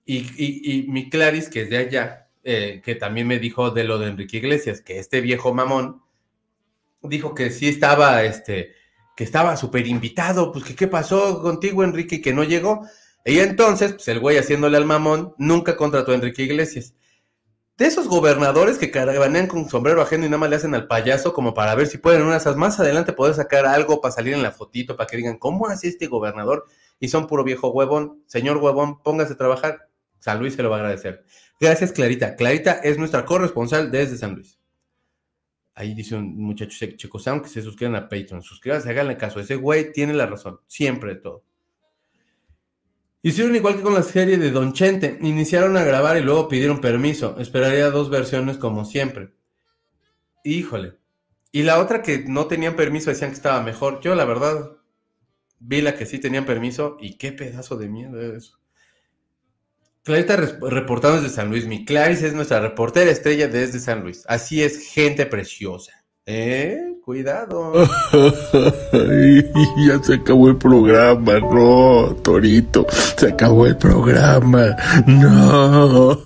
y, 0.07 0.21
y, 0.39 0.79
y 0.79 0.83
mi 0.89 1.11
Claris, 1.11 1.51
que 1.51 1.61
es 1.61 1.69
de 1.69 1.77
allá, 1.77 2.30
eh, 2.43 2.81
que 2.85 2.95
también 2.95 3.27
me 3.27 3.39
dijo 3.39 3.71
de 3.71 3.85
lo 3.85 3.99
de 3.99 4.09
Enrique 4.09 4.39
Iglesias, 4.39 4.81
que 4.81 4.99
este 4.99 5.21
viejo 5.21 5.53
mamón 5.53 6.03
dijo 7.03 7.35
que 7.35 7.51
sí 7.51 7.69
estaba, 7.69 8.23
este, 8.25 8.73
que 9.17 9.25
estaba 9.25 9.57
súper 9.57 9.87
invitado, 9.87 10.53
pues 10.53 10.65
que 10.65 10.75
qué 10.75 10.89
pasó 10.89 11.43
contigo, 11.43 11.85
Enrique, 11.85 12.21
que 12.21 12.33
no 12.33 12.45
llegó. 12.45 12.87
Y 13.25 13.39
entonces, 13.41 13.93
pues 13.93 14.09
el 14.09 14.21
güey 14.21 14.39
haciéndole 14.39 14.77
al 14.77 14.87
mamón, 14.87 15.35
nunca 15.39 15.77
contrató 15.77 16.13
a 16.13 16.15
Enrique 16.15 16.43
Iglesias. 16.43 16.95
De 17.77 17.87
esos 17.87 18.09
gobernadores 18.09 18.77
que 18.77 18.91
caravanean 18.91 19.47
con 19.47 19.69
sombrero 19.69 20.03
ajeno 20.03 20.27
y 20.27 20.29
nada 20.29 20.39
más 20.39 20.51
le 20.51 20.57
hacen 20.57 20.75
al 20.75 20.87
payaso 20.87 21.33
como 21.33 21.55
para 21.55 21.75
ver 21.75 21.87
si 21.87 21.97
pueden 21.97 22.21
una 22.23 22.33
de 22.33 22.37
esas 22.37 22.57
más 22.57 22.79
adelante 22.79 23.15
poder 23.15 23.35
sacar 23.35 23.65
algo 23.65 24.03
para 24.03 24.13
salir 24.13 24.35
en 24.35 24.43
la 24.43 24.51
fotito, 24.53 24.97
para 24.97 25.07
que 25.07 25.17
digan, 25.17 25.39
¿cómo 25.39 25.67
hace 25.67 25.89
este 25.89 26.07
gobernador? 26.07 26.67
Y 26.99 27.09
son 27.09 27.27
puro 27.27 27.43
viejo 27.43 27.69
huevón. 27.71 28.23
Señor 28.27 28.59
huevón, 28.59 29.03
póngase 29.03 29.33
a 29.33 29.37
trabajar. 29.39 29.89
San 30.19 30.39
Luis 30.39 30.55
se 30.55 30.63
lo 30.63 30.69
va 30.69 30.77
a 30.77 30.81
agradecer. 30.81 31.25
Gracias, 31.61 31.93
Clarita. 31.93 32.37
Clarita 32.37 32.73
es 32.73 32.97
nuestra 32.97 33.27
corresponsal 33.27 33.91
desde 33.91 34.17
San 34.17 34.35
Luis. 34.35 34.59
Ahí 35.75 35.95
dice 35.95 36.17
un 36.17 36.37
muchacho 36.37 36.87
Checo 36.97 37.19
Sound 37.19 37.43
que 37.43 37.49
se 37.49 37.63
suscriban 37.63 37.95
a 37.97 38.09
Patreon. 38.09 38.43
Suscríbanse, 38.43 38.89
háganle 38.89 39.19
caso. 39.19 39.41
Ese 39.41 39.57
güey 39.57 39.93
tiene 39.93 40.15
la 40.15 40.27
razón. 40.27 40.61
Siempre 40.67 41.15
de 41.15 41.21
todo. 41.21 41.45
Hicieron 43.23 43.55
igual 43.55 43.77
que 43.77 43.83
con 43.83 43.93
la 43.93 44.03
serie 44.03 44.39
de 44.39 44.51
Don 44.51 44.73
Chente. 44.73 45.19
Iniciaron 45.21 45.77
a 45.77 45.85
grabar 45.85 46.17
y 46.17 46.23
luego 46.23 46.49
pidieron 46.49 46.81
permiso. 46.81 47.39
Esperaría 47.39 47.91
dos 47.91 48.09
versiones 48.09 48.57
como 48.57 48.87
siempre. 48.87 49.35
Híjole. 50.45 50.97
Y 51.53 51.65
la 51.65 51.79
otra 51.81 52.01
que 52.03 52.25
no 52.27 52.47
tenían 52.47 52.77
permiso 52.77 53.11
decían 53.11 53.31
que 53.31 53.37
estaba 53.37 53.63
mejor. 53.63 54.01
Yo, 54.01 54.15
la 54.15 54.25
verdad, 54.25 54.77
vi 55.59 55.83
la 55.83 55.95
que 55.95 56.07
sí 56.07 56.19
tenían 56.19 56.47
permiso 56.47 56.97
y 57.01 57.19
qué 57.19 57.33
pedazo 57.33 57.77
de 57.77 57.89
miedo 57.89 58.21
es 58.21 58.45
eso. 58.45 58.60
Clarita 60.03 60.37
reportando 60.37 61.21
desde 61.21 61.35
San 61.35 61.51
Luis. 61.51 61.67
Mi 61.67 61.85
Clarice 61.85 62.29
es 62.29 62.35
nuestra 62.35 62.61
reportera 62.61 63.11
estrella 63.11 63.49
desde 63.49 63.81
San 63.81 64.03
Luis. 64.03 64.25
Así 64.27 64.63
es, 64.63 64.93
gente 64.93 65.27
preciosa. 65.27 65.93
¿Eh? 66.27 66.79
Cuidado. 67.03 67.73
ya 68.93 70.03
se 70.03 70.15
acabó 70.15 70.49
el 70.49 70.57
programa, 70.57 71.41
no, 71.41 72.15
Torito, 72.23 72.87
se 73.17 73.29
acabó 73.29 73.67
el 73.67 73.77
programa, 73.77 74.77
no. 75.07 76.25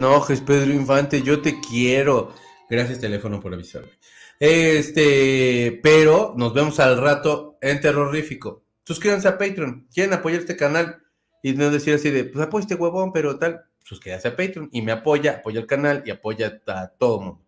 No 0.00 0.08
enojes, 0.12 0.40
Pedro 0.40 0.72
Infante, 0.72 1.22
yo 1.22 1.42
te 1.42 1.60
quiero. 1.60 2.32
Gracias, 2.70 3.00
teléfono, 3.00 3.40
por 3.40 3.52
avisarme. 3.52 3.90
Este, 4.38 5.80
pero 5.82 6.34
nos 6.36 6.54
vemos 6.54 6.78
al 6.78 6.98
rato 6.98 7.58
en 7.60 7.80
Terrorífico. 7.80 8.64
Suscríbanse 8.84 9.28
a 9.28 9.36
Patreon. 9.36 9.88
¿Quieren 9.92 10.14
apoyar 10.14 10.40
este 10.40 10.56
canal? 10.56 11.02
Y 11.42 11.52
no 11.52 11.70
decir 11.70 11.94
así 11.94 12.10
de, 12.10 12.24
pues 12.24 12.44
apoya 12.44 12.62
este 12.62 12.74
huevón, 12.74 13.12
pero 13.12 13.38
tal. 13.38 13.64
Suscríbanse 13.84 14.28
a 14.28 14.36
Patreon 14.36 14.68
y 14.72 14.82
me 14.82 14.92
apoya, 14.92 15.36
apoya 15.38 15.60
el 15.60 15.66
canal 15.66 16.02
y 16.04 16.10
apoya 16.10 16.60
a 16.66 16.88
todo 16.88 17.20
mundo. 17.20 17.44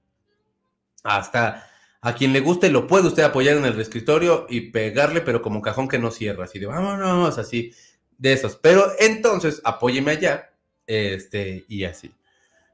Hasta 1.02 1.70
a 2.02 2.14
quien 2.14 2.32
le 2.32 2.40
guste 2.40 2.70
lo 2.70 2.86
puede 2.86 3.08
usted 3.08 3.22
apoyar 3.22 3.56
en 3.56 3.66
el 3.66 3.78
escritorio 3.78 4.46
y 4.48 4.70
pegarle, 4.70 5.20
pero 5.20 5.42
como 5.42 5.60
cajón 5.60 5.88
que 5.88 5.98
no 5.98 6.10
cierra, 6.10 6.44
así 6.44 6.58
de 6.58 6.66
vámonos, 6.66 7.36
así 7.36 7.72
de 8.16 8.32
esos. 8.32 8.56
Pero 8.56 8.86
entonces 8.98 9.60
apóyeme 9.64 10.12
allá, 10.12 10.52
este, 10.86 11.64
y 11.68 11.84
así. 11.84 12.10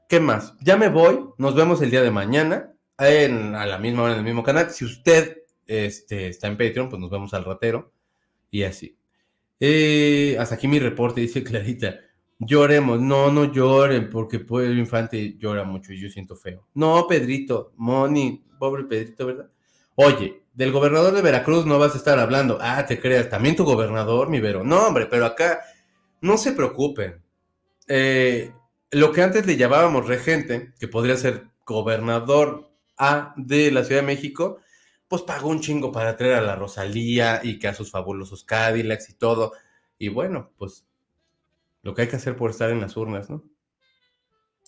¿Qué 0.07 0.21
más? 0.21 0.53
Ya 0.61 0.77
me 0.77 0.87
voy, 0.87 1.19
nos 1.37 1.55
vemos 1.55 1.81
el 1.81 1.91
día 1.91 2.01
de 2.01 2.11
mañana, 2.11 2.73
en, 2.97 3.55
a 3.55 3.65
la 3.65 3.77
misma 3.77 4.03
hora 4.03 4.13
en 4.13 4.19
el 4.19 4.25
mismo 4.25 4.43
canal. 4.43 4.71
Si 4.71 4.85
usted 4.85 5.43
este, 5.65 6.29
está 6.29 6.47
en 6.47 6.57
Patreon, 6.57 6.89
pues 6.89 7.01
nos 7.01 7.11
vemos 7.11 7.33
al 7.33 7.43
ratero, 7.43 7.91
y 8.49 8.63
así. 8.63 8.96
Eh, 9.59 10.35
hasta 10.39 10.55
aquí 10.55 10.67
mi 10.67 10.79
reporte, 10.79 11.21
dice 11.21 11.43
Clarita. 11.45 11.99
Lloremos, 12.39 13.01
no, 13.01 13.31
no 13.31 13.51
lloren, 13.51 14.09
porque 14.09 14.39
pues, 14.39 14.69
el 14.69 14.77
infante 14.77 15.37
llora 15.39 15.63
mucho 15.63 15.91
y 15.91 15.99
yo 15.99 16.09
siento 16.09 16.35
feo. 16.35 16.67
No, 16.75 17.07
Pedrito, 17.07 17.73
Moni, 17.77 18.43
pobre 18.59 18.83
Pedrito, 18.83 19.25
¿verdad? 19.25 19.49
Oye, 19.95 20.43
del 20.53 20.71
gobernador 20.71 21.13
de 21.13 21.23
Veracruz 21.23 21.65
no 21.65 21.79
vas 21.79 21.95
a 21.95 21.97
estar 21.97 22.19
hablando. 22.19 22.59
Ah, 22.61 22.85
te 22.85 22.99
creas, 22.99 23.29
también 23.29 23.55
tu 23.55 23.63
gobernador, 23.63 24.29
mi 24.29 24.39
Vero. 24.39 24.63
No, 24.63 24.87
hombre, 24.87 25.07
pero 25.07 25.25
acá 25.25 25.61
no 26.21 26.37
se 26.37 26.51
preocupen. 26.51 27.23
Eh, 27.87 28.51
lo 28.91 29.11
que 29.11 29.23
antes 29.23 29.47
le 29.47 29.57
llamábamos 29.57 30.07
regente, 30.07 30.73
que 30.79 30.87
podría 30.87 31.17
ser 31.17 31.47
gobernador 31.65 32.69
A 32.97 33.33
de 33.37 33.71
la 33.71 33.83
Ciudad 33.83 34.01
de 34.01 34.07
México, 34.07 34.59
pues 35.07 35.21
pagó 35.21 35.49
un 35.49 35.61
chingo 35.61 35.91
para 35.91 36.17
traer 36.17 36.35
a 36.35 36.41
la 36.41 36.55
Rosalía 36.55 37.41
y 37.43 37.59
que 37.59 37.67
a 37.67 37.73
sus 37.73 37.91
fabulosos 37.91 38.43
Cadillacs 38.43 39.09
y 39.09 39.13
todo. 39.13 39.53
Y 39.97 40.09
bueno, 40.09 40.51
pues 40.57 40.85
lo 41.81 41.93
que 41.93 42.03
hay 42.03 42.07
que 42.07 42.17
hacer 42.17 42.35
por 42.35 42.49
estar 42.49 42.69
en 42.69 42.81
las 42.81 42.97
urnas, 42.97 43.29
¿no? 43.29 43.43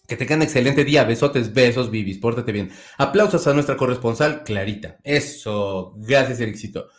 Que 0.08 0.16
tengan 0.16 0.42
excelente 0.42 0.84
día. 0.84 1.04
Besotes, 1.04 1.54
besos, 1.54 1.92
bibis. 1.92 2.18
Pórtate 2.18 2.52
bien. 2.52 2.72
Aplausos 2.98 3.46
a 3.46 3.54
nuestra 3.54 3.78
corresponsal, 3.78 4.44
Clarita. 4.44 4.98
Eso. 5.04 5.94
Gracias, 5.98 6.40
Ericito. 6.40 6.90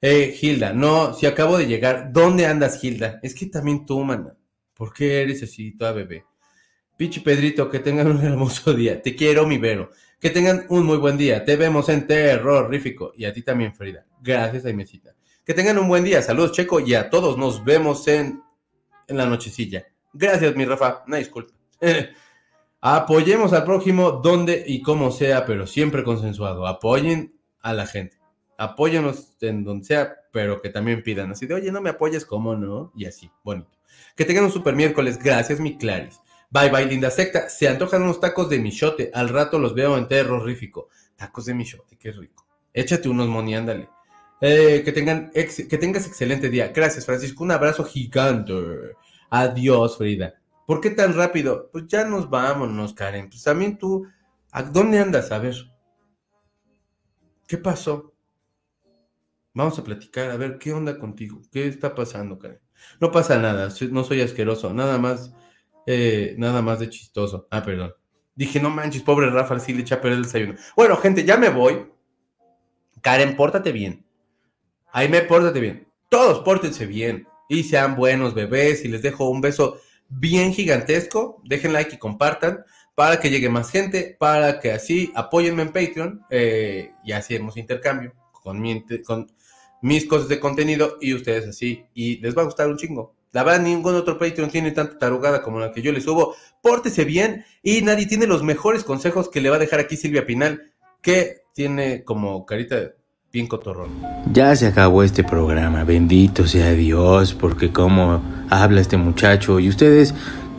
Eh, 0.00 0.36
Hilda, 0.40 0.72
no, 0.72 1.14
si 1.14 1.26
acabo 1.26 1.58
de 1.58 1.66
llegar. 1.66 2.12
¿Dónde 2.12 2.46
andas, 2.46 2.82
Hilda? 2.82 3.20
Es 3.22 3.34
que 3.34 3.46
también 3.46 3.86
tú, 3.86 4.02
mana. 4.02 4.36
¿Por 4.74 4.92
qué 4.92 5.22
eres 5.22 5.42
así, 5.42 5.76
toda 5.76 5.92
bebé? 5.92 6.24
Pichi 6.96 7.20
Pedrito, 7.20 7.68
que 7.68 7.78
tengan 7.80 8.08
un 8.08 8.24
hermoso 8.24 8.72
día. 8.72 9.02
Te 9.02 9.14
quiero, 9.14 9.46
mi 9.46 9.58
Vero. 9.58 9.90
Que 10.18 10.30
tengan 10.30 10.64
un 10.70 10.86
muy 10.86 10.96
buen 10.96 11.18
día. 11.18 11.44
Te 11.44 11.56
vemos 11.56 11.88
en 11.90 12.06
Terrorífico. 12.06 13.12
Y 13.16 13.26
a 13.26 13.32
ti 13.32 13.42
también, 13.42 13.74
Frida. 13.74 14.06
Gracias, 14.22 14.64
Aimecita. 14.64 15.14
Que 15.44 15.52
tengan 15.52 15.78
un 15.78 15.88
buen 15.88 16.04
día. 16.04 16.22
Saludos, 16.22 16.52
Checo. 16.52 16.80
Y 16.80 16.94
a 16.94 17.10
todos 17.10 17.36
nos 17.36 17.64
vemos 17.64 18.08
en, 18.08 18.42
en 19.08 19.16
la 19.16 19.26
nochecilla. 19.26 19.84
Gracias, 20.12 20.56
mi 20.56 20.64
Rafa. 20.64 21.04
Una 21.06 21.18
disculpa. 21.18 21.52
Apoyemos 22.80 23.52
al 23.52 23.64
prójimo 23.64 24.12
donde 24.12 24.64
y 24.66 24.80
como 24.80 25.10
sea, 25.10 25.44
pero 25.44 25.66
siempre 25.66 26.02
consensuado. 26.02 26.66
Apoyen 26.66 27.38
a 27.60 27.74
la 27.74 27.86
gente. 27.86 28.16
Apóyenos 28.58 29.36
en 29.42 29.64
donde 29.64 29.84
sea, 29.84 30.14
pero 30.32 30.62
que 30.62 30.70
también 30.70 31.02
pidan 31.02 31.32
así 31.32 31.46
de, 31.46 31.54
oye, 31.54 31.70
no 31.70 31.82
me 31.82 31.90
apoyes, 31.90 32.24
¿cómo 32.24 32.54
no? 32.54 32.92
Y 32.94 33.04
así, 33.04 33.30
bonito. 33.44 33.68
Que 34.14 34.24
tengan 34.24 34.44
un 34.44 34.52
super 34.52 34.74
miércoles. 34.74 35.18
Gracias, 35.22 35.60
mi 35.60 35.76
Claris. 35.76 36.20
Bye, 36.50 36.70
bye, 36.70 36.86
linda 36.86 37.10
secta. 37.10 37.48
Se 37.48 37.68
antojan 37.68 38.02
unos 38.02 38.20
tacos 38.20 38.48
de 38.48 38.58
michote. 38.58 39.10
Al 39.12 39.28
rato 39.28 39.58
los 39.58 39.74
veo 39.74 39.96
en 39.96 40.08
terrorífico. 40.08 40.88
Tacos 41.16 41.46
de 41.46 41.54
michote, 41.54 41.96
qué 41.96 42.12
rico. 42.12 42.46
Échate 42.72 43.08
unos, 43.08 43.28
Moni, 43.28 43.54
ándale. 43.54 43.88
Eh, 44.40 44.82
que, 44.84 44.92
tengan 44.92 45.30
que 45.30 45.78
tengas 45.78 46.06
excelente 46.06 46.50
día. 46.50 46.68
Gracias, 46.68 47.06
Francisco. 47.06 47.42
Un 47.42 47.52
abrazo 47.52 47.84
gigante. 47.84 48.52
Adiós, 49.30 49.96
Frida. 49.96 50.34
¿Por 50.66 50.80
qué 50.80 50.90
tan 50.90 51.14
rápido? 51.14 51.70
Pues 51.72 51.86
ya 51.86 52.04
nos 52.04 52.28
vámonos, 52.28 52.92
Karen. 52.92 53.28
Pues 53.28 53.42
también 53.42 53.78
tú, 53.78 54.06
¿a 54.50 54.62
dónde 54.62 54.98
andas? 54.98 55.32
A 55.32 55.38
ver. 55.38 55.54
¿Qué 57.46 57.56
pasó? 57.58 58.12
Vamos 59.54 59.78
a 59.78 59.84
platicar, 59.84 60.30
a 60.30 60.36
ver, 60.36 60.58
¿qué 60.58 60.72
onda 60.72 60.98
contigo? 60.98 61.40
¿Qué 61.50 61.66
está 61.66 61.94
pasando, 61.94 62.38
Karen? 62.38 62.60
No 63.00 63.10
pasa 63.10 63.38
nada, 63.38 63.70
no 63.90 64.04
soy 64.04 64.20
asqueroso, 64.20 64.74
nada 64.74 64.98
más, 64.98 65.32
eh, 65.86 66.34
nada 66.38 66.60
más 66.62 66.80
de 66.80 66.90
chistoso. 66.90 67.46
Ah, 67.50 67.62
perdón. 67.62 67.94
Dije, 68.34 68.60
no 68.60 68.68
manches, 68.68 69.02
pobre 69.02 69.30
Rafa, 69.30 69.58
sí 69.58 69.72
le 69.72 69.80
echa 69.80 69.94
a 69.94 70.00
perder 70.00 70.18
el 70.18 70.24
desayuno. 70.24 70.54
Bueno, 70.76 70.96
gente, 70.96 71.24
ya 71.24 71.36
me 71.36 71.48
voy. 71.48 71.86
Karen, 73.00 73.36
pórtate 73.36 73.72
bien. 73.72 74.04
Aime, 74.92 75.22
pórtate 75.22 75.60
bien. 75.60 75.88
Todos 76.10 76.40
pórtense 76.40 76.86
bien. 76.86 77.26
Y 77.48 77.62
sean 77.62 77.96
buenos 77.96 78.34
bebés. 78.34 78.84
Y 78.84 78.88
les 78.88 79.00
dejo 79.00 79.30
un 79.30 79.40
beso 79.40 79.80
bien 80.08 80.52
gigantesco. 80.52 81.40
Dejen 81.44 81.72
like 81.72 81.94
y 81.94 81.98
compartan 81.98 82.64
para 82.96 83.20
que 83.20 83.30
llegue 83.30 83.50
más 83.50 83.70
gente, 83.70 84.16
para 84.18 84.58
que 84.58 84.72
así 84.72 85.12
apóyenme 85.14 85.62
en 85.62 85.68
Patreon 85.68 86.24
eh, 86.30 86.92
y 87.04 87.12
hacemos 87.12 87.58
intercambio 87.58 88.14
con, 88.32 88.58
mi, 88.58 88.84
con 89.04 89.30
mis 89.82 90.06
cosas 90.06 90.28
de 90.28 90.40
contenido 90.40 90.96
y 91.00 91.14
ustedes 91.14 91.46
así. 91.46 91.84
Y 91.94 92.18
les 92.20 92.36
va 92.36 92.42
a 92.42 92.46
gustar 92.46 92.68
un 92.68 92.78
chingo. 92.78 93.15
La 93.36 93.44
verdad, 93.44 93.60
ningún 93.60 93.94
otro 93.96 94.16
Patreon 94.16 94.48
tiene 94.48 94.70
tanta 94.70 94.96
tarugada 94.98 95.42
como 95.42 95.60
la 95.60 95.70
que 95.70 95.82
yo 95.82 95.92
les 95.92 96.04
subo. 96.04 96.34
Pórtese 96.62 97.04
bien 97.04 97.44
y 97.62 97.82
nadie 97.82 98.06
tiene 98.06 98.26
los 98.26 98.42
mejores 98.42 98.82
consejos 98.82 99.28
que 99.28 99.42
le 99.42 99.50
va 99.50 99.56
a 99.56 99.58
dejar 99.58 99.78
aquí 99.78 99.94
Silvia 99.98 100.24
Pinal, 100.24 100.72
que 101.02 101.42
tiene 101.52 102.02
como 102.02 102.46
carita 102.46 102.92
bien 103.30 103.46
cotorrón. 103.46 103.90
Ya 104.32 104.56
se 104.56 104.66
acabó 104.66 105.02
este 105.02 105.22
programa, 105.22 105.84
bendito 105.84 106.46
sea 106.46 106.72
Dios, 106.72 107.34
porque 107.34 107.70
como 107.70 108.22
habla 108.48 108.80
este 108.80 108.96
muchacho 108.96 109.60
y 109.60 109.68
ustedes, 109.68 110.14